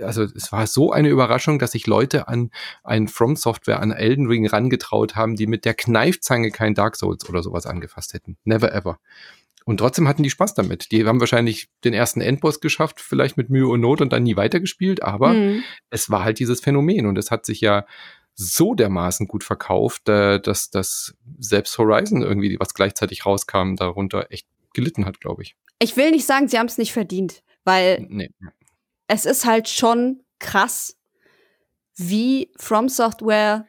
also 0.00 0.24
es 0.24 0.52
war 0.52 0.66
so 0.66 0.92
eine 0.92 1.08
Überraschung, 1.08 1.58
dass 1.58 1.72
sich 1.72 1.86
Leute 1.86 2.28
an 2.28 2.50
ein 2.84 3.08
From 3.08 3.34
Software, 3.34 3.80
an 3.80 3.92
Elden 3.92 4.26
Ring 4.26 4.46
rangetraut 4.46 5.16
haben, 5.16 5.36
die 5.36 5.46
mit 5.46 5.64
der 5.64 5.72
Kneifzange 5.72 6.50
kein 6.50 6.74
Dark 6.74 6.96
Souls 6.96 7.26
oder 7.26 7.42
sowas 7.42 7.64
angefasst 7.64 8.12
hätten. 8.12 8.36
Never 8.44 8.74
ever. 8.74 8.98
Und 9.70 9.76
trotzdem 9.76 10.08
hatten 10.08 10.24
die 10.24 10.30
Spaß 10.30 10.54
damit. 10.54 10.90
Die 10.90 11.06
haben 11.06 11.20
wahrscheinlich 11.20 11.68
den 11.84 11.94
ersten 11.94 12.20
Endboss 12.20 12.58
geschafft, 12.58 13.00
vielleicht 13.00 13.36
mit 13.36 13.50
Mühe 13.50 13.68
und 13.68 13.80
Not 13.80 14.00
und 14.00 14.12
dann 14.12 14.24
nie 14.24 14.34
weitergespielt, 14.34 15.00
aber 15.00 15.32
mhm. 15.32 15.62
es 15.90 16.10
war 16.10 16.24
halt 16.24 16.40
dieses 16.40 16.60
Phänomen 16.60 17.06
und 17.06 17.16
es 17.16 17.30
hat 17.30 17.46
sich 17.46 17.60
ja 17.60 17.86
so 18.34 18.74
dermaßen 18.74 19.28
gut 19.28 19.44
verkauft, 19.44 20.08
äh, 20.08 20.40
dass, 20.40 20.70
dass 20.70 21.14
selbst 21.38 21.78
Horizon 21.78 22.22
irgendwie, 22.22 22.58
was 22.58 22.74
gleichzeitig 22.74 23.24
rauskam, 23.24 23.76
darunter 23.76 24.26
echt 24.30 24.48
gelitten 24.74 25.06
hat, 25.06 25.20
glaube 25.20 25.44
ich. 25.44 25.54
Ich 25.78 25.96
will 25.96 26.10
nicht 26.10 26.26
sagen, 26.26 26.48
sie 26.48 26.58
haben 26.58 26.66
es 26.66 26.76
nicht 26.76 26.92
verdient, 26.92 27.44
weil 27.62 28.04
nee. 28.08 28.30
es 29.06 29.24
ist 29.24 29.44
halt 29.44 29.68
schon 29.68 30.24
krass, 30.40 30.96
wie 31.94 32.50
From 32.56 32.88
Software 32.88 33.68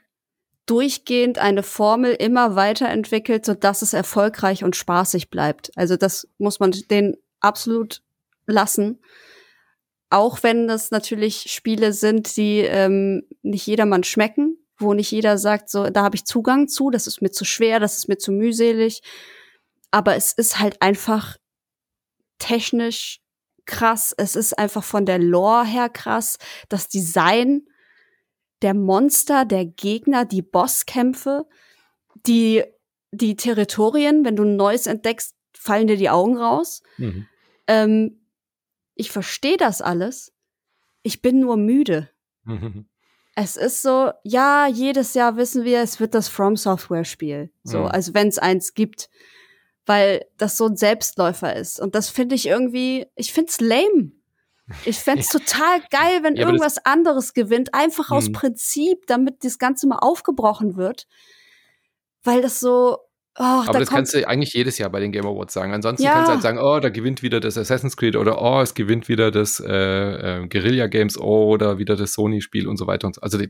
durchgehend 0.71 1.37
eine 1.37 1.63
Formel 1.63 2.13
immer 2.13 2.55
weiterentwickelt, 2.55 3.45
sodass 3.45 3.81
es 3.81 3.91
erfolgreich 3.91 4.63
und 4.63 4.77
spaßig 4.77 5.29
bleibt. 5.29 5.69
Also 5.75 5.97
das 5.97 6.29
muss 6.37 6.61
man 6.61 6.71
den 6.89 7.17
absolut 7.41 8.01
lassen. 8.47 9.01
Auch 10.09 10.43
wenn 10.43 10.69
das 10.69 10.89
natürlich 10.89 11.51
Spiele 11.51 11.91
sind, 11.91 12.37
die 12.37 12.59
ähm, 12.59 13.23
nicht 13.41 13.67
jedermann 13.67 14.05
schmecken, 14.05 14.59
wo 14.77 14.93
nicht 14.93 15.11
jeder 15.11 15.37
sagt, 15.37 15.69
so, 15.69 15.89
da 15.89 16.03
habe 16.03 16.15
ich 16.15 16.23
Zugang 16.23 16.69
zu, 16.69 16.89
das 16.89 17.05
ist 17.05 17.21
mir 17.21 17.31
zu 17.31 17.43
schwer, 17.43 17.81
das 17.81 17.97
ist 17.97 18.07
mir 18.07 18.17
zu 18.17 18.31
mühselig. 18.31 19.01
Aber 19.91 20.15
es 20.15 20.31
ist 20.31 20.57
halt 20.57 20.81
einfach 20.81 21.35
technisch 22.39 23.19
krass. 23.65 24.15
Es 24.17 24.37
ist 24.37 24.57
einfach 24.57 24.85
von 24.85 25.05
der 25.05 25.19
Lore 25.19 25.65
her 25.65 25.89
krass. 25.89 26.37
Das 26.69 26.87
Design 26.87 27.63
der 28.61 28.73
Monster, 28.73 29.45
der 29.45 29.65
Gegner, 29.65 30.25
die 30.25 30.41
Bosskämpfe, 30.41 31.47
die, 32.25 32.63
die 33.11 33.35
Territorien, 33.35 34.23
wenn 34.25 34.35
du 34.35 34.43
ein 34.43 34.55
neues 34.55 34.87
entdeckst, 34.87 35.35
fallen 35.53 35.87
dir 35.87 35.97
die 35.97 36.09
Augen 36.09 36.37
raus. 36.37 36.81
Mhm. 36.97 37.27
Ähm, 37.67 38.21
ich 38.95 39.11
verstehe 39.11 39.57
das 39.57 39.81
alles. 39.81 40.33
Ich 41.03 41.21
bin 41.21 41.39
nur 41.39 41.57
müde. 41.57 42.09
Mhm. 42.43 42.85
Es 43.35 43.55
ist 43.55 43.81
so, 43.81 44.11
ja, 44.23 44.67
jedes 44.67 45.13
Jahr 45.13 45.37
wissen 45.37 45.63
wir, 45.63 45.81
es 45.81 45.99
wird 45.99 46.13
das 46.13 46.27
From 46.27 46.57
Software 46.57 47.05
Spiel. 47.05 47.51
So, 47.63 47.79
mhm. 47.79 47.85
also 47.85 48.13
wenn 48.13 48.27
es 48.27 48.37
eins 48.37 48.73
gibt, 48.73 49.09
weil 49.85 50.25
das 50.37 50.57
so 50.57 50.67
ein 50.67 50.75
Selbstläufer 50.75 51.55
ist. 51.55 51.79
Und 51.79 51.95
das 51.95 52.09
finde 52.09 52.35
ich 52.35 52.45
irgendwie, 52.45 53.07
ich 53.15 53.33
finde 53.33 53.49
es 53.49 53.61
lame. 53.61 54.11
Ich 54.85 54.97
fände 54.97 55.21
es 55.21 55.29
total 55.29 55.81
geil, 55.89 56.23
wenn 56.23 56.35
ja, 56.35 56.45
irgendwas 56.45 56.85
anderes 56.85 57.33
gewinnt, 57.33 57.73
einfach 57.73 58.11
aus 58.11 58.27
hm. 58.27 58.33
Prinzip, 58.33 59.05
damit 59.07 59.43
das 59.43 59.59
Ganze 59.59 59.87
mal 59.87 59.99
aufgebrochen 59.99 60.77
wird. 60.77 61.07
Weil 62.23 62.41
das 62.41 62.59
so. 62.59 62.97
Oh, 63.39 63.43
aber 63.43 63.73
da 63.73 63.79
das 63.79 63.89
kannst 63.89 64.13
du 64.13 64.27
eigentlich 64.27 64.53
jedes 64.53 64.77
Jahr 64.77 64.89
bei 64.89 64.99
den 64.99 65.13
Game 65.13 65.25
Awards 65.25 65.53
sagen. 65.53 65.73
Ansonsten 65.73 66.03
ja. 66.03 66.13
kannst 66.13 66.27
du 66.27 66.33
halt 66.33 66.41
sagen, 66.41 66.59
oh, 66.59 66.79
da 66.81 66.89
gewinnt 66.89 67.23
wieder 67.23 67.39
das 67.39 67.57
Assassin's 67.57 67.95
Creed 67.95 68.17
oder 68.17 68.41
oh, 68.41 68.59
es 68.59 68.73
gewinnt 68.73 69.07
wieder 69.07 69.31
das 69.31 69.61
äh, 69.61 69.71
äh, 70.41 70.47
Guerilla 70.47 70.87
Games 70.87 71.17
oder 71.17 71.77
wieder 71.77 71.95
das 71.95 72.13
Sony-Spiel 72.13 72.67
und 72.67 72.75
so 72.75 72.87
weiter. 72.87 73.07
Und 73.07 73.15
so. 73.15 73.21
Also 73.21 73.37
die, 73.37 73.49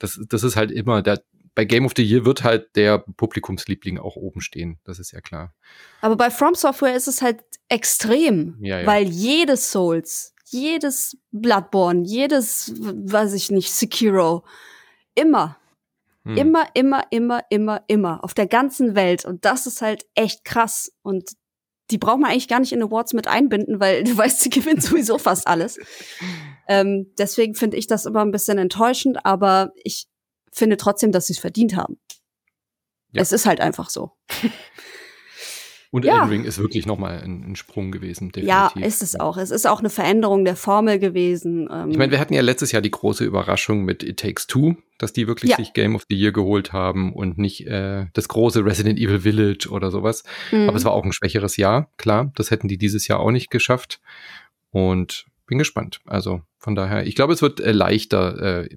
das, 0.00 0.20
das 0.28 0.42
ist 0.42 0.56
halt 0.56 0.72
immer, 0.72 1.00
der, 1.00 1.22
bei 1.54 1.64
Game 1.64 1.86
of 1.86 1.92
the 1.96 2.02
Year 2.02 2.24
wird 2.24 2.42
halt 2.42 2.74
der 2.74 2.98
Publikumsliebling 2.98 3.98
auch 3.98 4.16
oben 4.16 4.40
stehen. 4.40 4.80
Das 4.84 4.98
ist 4.98 5.12
ja 5.12 5.20
klar. 5.20 5.54
Aber 6.00 6.16
bei 6.16 6.30
From 6.30 6.56
Software 6.56 6.96
ist 6.96 7.06
es 7.06 7.22
halt 7.22 7.44
extrem, 7.68 8.56
ja, 8.60 8.80
ja. 8.80 8.86
weil 8.86 9.04
jedes 9.04 9.70
Souls 9.70 10.33
jedes 10.54 11.18
Bloodborne, 11.32 12.04
jedes, 12.06 12.72
weiß 12.78 13.34
ich 13.34 13.50
nicht, 13.50 13.72
Sekiro, 13.72 14.44
immer. 15.14 15.58
Hm. 16.24 16.36
Immer, 16.36 16.66
immer, 16.74 17.02
immer, 17.10 17.42
immer, 17.50 17.84
immer. 17.86 18.24
Auf 18.24 18.32
der 18.32 18.46
ganzen 18.46 18.94
Welt. 18.94 19.24
Und 19.24 19.44
das 19.44 19.66
ist 19.66 19.82
halt 19.82 20.06
echt 20.14 20.44
krass. 20.44 20.92
Und 21.02 21.32
die 21.90 21.98
braucht 21.98 22.20
man 22.20 22.30
eigentlich 22.30 22.48
gar 22.48 22.60
nicht 22.60 22.72
in 22.72 22.82
Awards 22.82 23.12
mit 23.12 23.28
einbinden, 23.28 23.80
weil 23.80 24.04
du 24.04 24.16
weißt, 24.16 24.40
sie 24.40 24.50
gewinnt 24.50 24.82
sowieso 24.82 25.18
fast 25.18 25.46
alles. 25.46 25.78
Ähm, 26.66 27.12
deswegen 27.18 27.54
finde 27.54 27.76
ich 27.76 27.88
das 27.88 28.06
immer 28.06 28.22
ein 28.22 28.30
bisschen 28.30 28.56
enttäuschend, 28.56 29.26
aber 29.26 29.74
ich 29.82 30.06
finde 30.50 30.78
trotzdem, 30.78 31.12
dass 31.12 31.26
sie 31.26 31.34
es 31.34 31.38
verdient 31.38 31.76
haben. 31.76 31.98
Ja. 33.12 33.20
Es 33.20 33.32
ist 33.32 33.44
halt 33.44 33.60
einfach 33.60 33.90
so. 33.90 34.12
Und 35.94 36.04
ja. 36.04 36.14
Elden 36.14 36.28
Ring 36.28 36.44
ist 36.44 36.58
wirklich 36.58 36.86
nochmal 36.86 37.22
ein, 37.22 37.52
ein 37.52 37.54
Sprung 37.54 37.92
gewesen, 37.92 38.32
definitiv. 38.32 38.48
Ja, 38.48 38.72
ist 38.84 39.00
es 39.00 39.14
auch. 39.14 39.36
Es 39.36 39.52
ist 39.52 39.64
auch 39.64 39.78
eine 39.78 39.90
Veränderung 39.90 40.44
der 40.44 40.56
Formel 40.56 40.98
gewesen. 40.98 41.68
Ähm 41.70 41.92
ich 41.92 41.96
meine, 41.96 42.10
wir 42.10 42.18
hatten 42.18 42.34
ja 42.34 42.42
letztes 42.42 42.72
Jahr 42.72 42.82
die 42.82 42.90
große 42.90 43.24
Überraschung 43.24 43.84
mit 43.84 44.02
It 44.02 44.18
Takes 44.18 44.48
Two, 44.48 44.74
dass 44.98 45.12
die 45.12 45.28
wirklich 45.28 45.52
ja. 45.52 45.56
sich 45.56 45.72
Game 45.72 45.94
of 45.94 46.02
the 46.10 46.16
Year 46.16 46.32
geholt 46.32 46.72
haben 46.72 47.12
und 47.12 47.38
nicht 47.38 47.68
äh, 47.68 48.06
das 48.12 48.26
große 48.26 48.64
Resident 48.64 48.98
Evil 48.98 49.20
Village 49.20 49.68
oder 49.70 49.92
sowas. 49.92 50.24
Mhm. 50.50 50.68
Aber 50.68 50.76
es 50.76 50.84
war 50.84 50.90
auch 50.90 51.04
ein 51.04 51.12
schwächeres 51.12 51.56
Jahr, 51.58 51.88
klar. 51.96 52.32
Das 52.34 52.50
hätten 52.50 52.66
die 52.66 52.76
dieses 52.76 53.06
Jahr 53.06 53.20
auch 53.20 53.30
nicht 53.30 53.52
geschafft. 53.52 54.00
Und 54.72 55.26
bin 55.46 55.58
gespannt. 55.58 56.00
Also 56.06 56.42
von 56.58 56.74
daher, 56.74 57.06
ich 57.06 57.14
glaube, 57.14 57.34
es 57.34 57.40
wird 57.40 57.60
äh, 57.60 57.70
leichter. 57.70 58.64
Äh, 58.64 58.68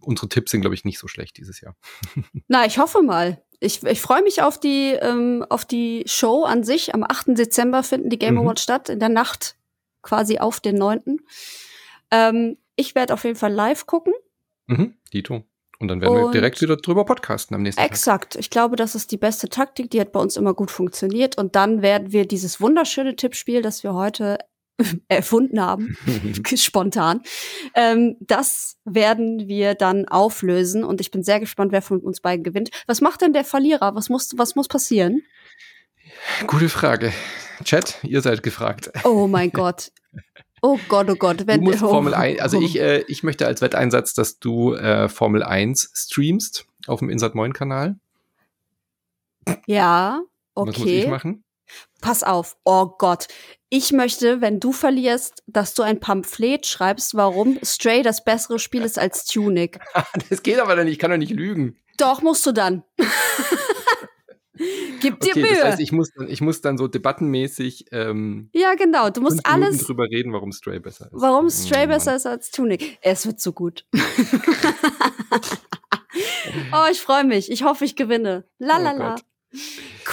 unsere 0.00 0.28
Tipps 0.28 0.50
sind, 0.50 0.62
glaube 0.62 0.74
ich, 0.74 0.84
nicht 0.84 0.98
so 0.98 1.06
schlecht 1.06 1.36
dieses 1.36 1.60
Jahr. 1.60 1.76
Na, 2.48 2.66
ich 2.66 2.78
hoffe 2.78 3.00
mal. 3.00 3.40
Ich, 3.64 3.82
ich 3.82 4.00
freue 4.00 4.22
mich 4.22 4.42
auf 4.42 4.58
die, 4.58 4.92
ähm, 4.92 5.44
auf 5.48 5.64
die 5.64 6.04
Show 6.06 6.44
an 6.44 6.64
sich. 6.64 6.94
Am 6.94 7.02
8. 7.02 7.38
Dezember 7.38 7.82
finden 7.82 8.10
die 8.10 8.18
Game 8.18 8.34
mhm. 8.34 8.42
Awards 8.42 8.62
statt, 8.62 8.88
in 8.88 9.00
der 9.00 9.08
Nacht 9.08 9.56
quasi 10.02 10.38
auf 10.38 10.60
den 10.60 10.76
9. 10.76 11.18
Ähm, 12.10 12.58
ich 12.76 12.94
werde 12.94 13.14
auf 13.14 13.24
jeden 13.24 13.36
Fall 13.36 13.52
live 13.52 13.86
gucken. 13.86 14.12
Mhm, 14.66 14.94
Dito. 15.12 15.44
Und 15.80 15.88
dann 15.88 16.00
werden 16.00 16.14
Und 16.14 16.22
wir 16.22 16.30
direkt 16.30 16.60
wieder 16.60 16.76
drüber 16.76 17.04
podcasten 17.04 17.54
am 17.54 17.62
nächsten 17.62 17.80
Tag. 17.80 17.90
Exakt. 17.90 18.36
Ich 18.36 18.50
glaube, 18.50 18.76
das 18.76 18.94
ist 18.94 19.10
die 19.10 19.16
beste 19.16 19.48
Taktik. 19.48 19.90
Die 19.90 20.00
hat 20.00 20.12
bei 20.12 20.20
uns 20.20 20.36
immer 20.36 20.54
gut 20.54 20.70
funktioniert. 20.70 21.36
Und 21.36 21.56
dann 21.56 21.82
werden 21.82 22.12
wir 22.12 22.26
dieses 22.26 22.60
wunderschöne 22.60 23.16
Tippspiel, 23.16 23.60
das 23.60 23.82
wir 23.82 23.94
heute 23.94 24.38
erfunden 25.08 25.60
haben, 25.60 25.96
spontan. 26.56 27.22
Ähm, 27.74 28.16
das 28.20 28.76
werden 28.84 29.46
wir 29.48 29.74
dann 29.74 30.06
auflösen 30.08 30.84
und 30.84 31.00
ich 31.00 31.10
bin 31.10 31.22
sehr 31.22 31.40
gespannt, 31.40 31.72
wer 31.72 31.82
von 31.82 32.00
uns 32.00 32.20
beiden 32.20 32.44
gewinnt. 32.44 32.70
Was 32.86 33.00
macht 33.00 33.22
denn 33.22 33.32
der 33.32 33.44
Verlierer? 33.44 33.94
Was 33.94 34.08
muss, 34.08 34.32
was 34.36 34.54
muss 34.56 34.68
passieren? 34.68 35.22
Gute 36.46 36.68
Frage. 36.68 37.12
Chat, 37.62 37.98
ihr 38.02 38.20
seid 38.20 38.42
gefragt. 38.42 38.90
Oh 39.04 39.26
mein 39.26 39.50
Gott. 39.50 39.92
Oh 40.60 40.78
Gott, 40.88 41.08
oh 41.10 41.14
Gott. 41.14 41.46
Wenn, 41.46 41.60
du 41.60 41.70
musst 41.70 41.82
oh, 41.82 41.88
Formel 41.88 42.14
1, 42.14 42.40
also 42.40 42.60
ich, 42.60 42.80
äh, 42.80 43.04
ich 43.06 43.22
möchte 43.22 43.46
als 43.46 43.60
Wetteinsatz, 43.60 44.14
dass 44.14 44.38
du 44.38 44.74
äh, 44.74 45.08
Formel 45.08 45.42
1 45.42 45.90
streamst 45.94 46.66
auf 46.86 47.00
dem 47.00 47.10
Insert 47.10 47.34
Moin 47.34 47.52
Kanal. 47.52 47.96
Ja, 49.66 50.22
okay. 50.54 50.70
Was 50.70 50.78
muss 50.78 50.88
ich 50.88 51.06
machen? 51.06 51.44
Pass 52.00 52.22
auf, 52.22 52.56
oh 52.64 52.86
Gott. 52.98 53.28
Ich 53.76 53.90
möchte, 53.90 54.40
wenn 54.40 54.60
du 54.60 54.70
verlierst, 54.70 55.42
dass 55.48 55.74
du 55.74 55.82
ein 55.82 55.98
Pamphlet 55.98 56.64
schreibst, 56.64 57.16
warum 57.16 57.58
Stray 57.64 58.04
das 58.04 58.22
bessere 58.22 58.60
Spiel 58.60 58.82
ist 58.82 59.00
als 59.00 59.24
Tunic. 59.24 59.80
das 60.30 60.44
geht 60.44 60.60
aber 60.60 60.76
dann 60.76 60.84
nicht, 60.84 60.92
ich 60.92 60.98
kann 61.00 61.10
doch 61.10 61.16
nicht 61.16 61.32
lügen. 61.32 61.76
Doch, 61.98 62.22
musst 62.22 62.46
du 62.46 62.52
dann. 62.52 62.84
Gib 65.00 65.18
dir 65.18 65.30
okay, 65.32 65.42
Mühe. 65.42 65.50
Das 65.56 65.64
heißt, 65.64 65.80
ich 65.80 65.90
muss, 65.90 66.12
dann, 66.16 66.28
ich 66.28 66.40
muss 66.40 66.60
dann 66.60 66.78
so 66.78 66.86
debattenmäßig. 66.86 67.86
Ähm, 67.90 68.48
ja, 68.52 68.74
genau. 68.74 69.10
Du 69.10 69.20
musst 69.20 69.44
alles. 69.44 69.78
drüber 69.78 70.04
reden, 70.04 70.32
warum 70.32 70.52
Stray 70.52 70.78
besser 70.78 71.06
ist. 71.06 71.20
Warum 71.20 71.50
Stray 71.50 71.86
oh, 71.86 71.88
besser 71.88 72.14
ist 72.14 72.26
als 72.26 72.52
Tunic. 72.52 72.98
Es 73.02 73.26
wird 73.26 73.40
so 73.40 73.52
gut. 73.52 73.86
oh, 76.72 76.86
ich 76.92 77.00
freue 77.00 77.24
mich. 77.24 77.50
Ich 77.50 77.64
hoffe, 77.64 77.84
ich 77.84 77.96
gewinne. 77.96 78.44
Lalala. 78.58 79.16
Oh 79.16 79.22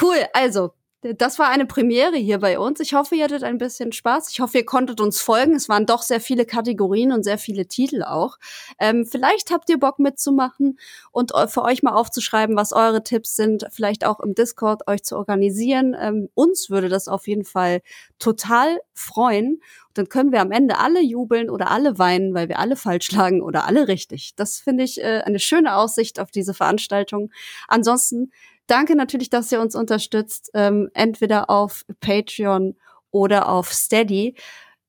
cool. 0.00 0.16
Also, 0.32 0.72
das 1.02 1.40
war 1.40 1.48
eine 1.48 1.66
Premiere 1.66 2.16
hier 2.16 2.38
bei 2.38 2.60
uns. 2.60 2.78
Ich 2.78 2.94
hoffe, 2.94 3.16
ihr 3.16 3.24
hattet 3.24 3.42
ein 3.42 3.58
bisschen 3.58 3.90
Spaß. 3.90 4.30
Ich 4.30 4.38
hoffe, 4.38 4.58
ihr 4.58 4.64
konntet 4.64 5.00
uns 5.00 5.20
folgen. 5.20 5.56
Es 5.56 5.68
waren 5.68 5.84
doch 5.84 6.00
sehr 6.00 6.20
viele 6.20 6.46
Kategorien 6.46 7.10
und 7.10 7.24
sehr 7.24 7.38
viele 7.38 7.66
Titel 7.66 8.04
auch. 8.04 8.38
Ähm, 8.78 9.04
vielleicht 9.04 9.50
habt 9.50 9.68
ihr 9.68 9.80
Bock 9.80 9.98
mitzumachen 9.98 10.78
und 11.10 11.32
für 11.48 11.62
euch 11.62 11.82
mal 11.82 11.94
aufzuschreiben, 11.94 12.54
was 12.54 12.72
eure 12.72 13.02
Tipps 13.02 13.34
sind. 13.34 13.66
Vielleicht 13.72 14.06
auch 14.06 14.20
im 14.20 14.36
Discord 14.36 14.86
euch 14.86 15.02
zu 15.02 15.16
organisieren. 15.16 15.96
Ähm, 15.98 16.28
uns 16.34 16.70
würde 16.70 16.88
das 16.88 17.08
auf 17.08 17.26
jeden 17.26 17.44
Fall 17.44 17.82
total 18.20 18.80
freuen. 18.94 19.54
Und 19.88 19.98
dann 19.98 20.08
können 20.08 20.30
wir 20.30 20.40
am 20.40 20.52
Ende 20.52 20.78
alle 20.78 21.02
jubeln 21.02 21.50
oder 21.50 21.72
alle 21.72 21.98
weinen, 21.98 22.32
weil 22.32 22.48
wir 22.48 22.60
alle 22.60 22.76
falsch 22.76 23.10
lagen 23.10 23.42
oder 23.42 23.66
alle 23.66 23.88
richtig. 23.88 24.36
Das 24.36 24.58
finde 24.58 24.84
ich 24.84 25.02
äh, 25.02 25.22
eine 25.24 25.40
schöne 25.40 25.74
Aussicht 25.74 26.20
auf 26.20 26.30
diese 26.30 26.54
Veranstaltung. 26.54 27.32
Ansonsten 27.66 28.30
Danke 28.66 28.96
natürlich, 28.96 29.30
dass 29.30 29.52
ihr 29.52 29.60
uns 29.60 29.74
unterstützt, 29.74 30.50
ähm, 30.54 30.90
entweder 30.94 31.50
auf 31.50 31.84
Patreon 32.00 32.76
oder 33.10 33.48
auf 33.48 33.72
Steady. 33.72 34.34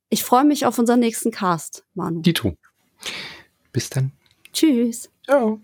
Ich 0.09 0.23
freue 0.23 0.45
mich 0.45 0.65
auf 0.65 0.77
unseren 0.77 0.99
nächsten 0.99 1.31
Cast, 1.31 1.83
Manu. 1.93 2.21
Dito. 2.21 2.55
Bis 3.71 3.89
dann. 3.89 4.11
Tschüss. 4.53 5.09
Ciao. 5.25 5.59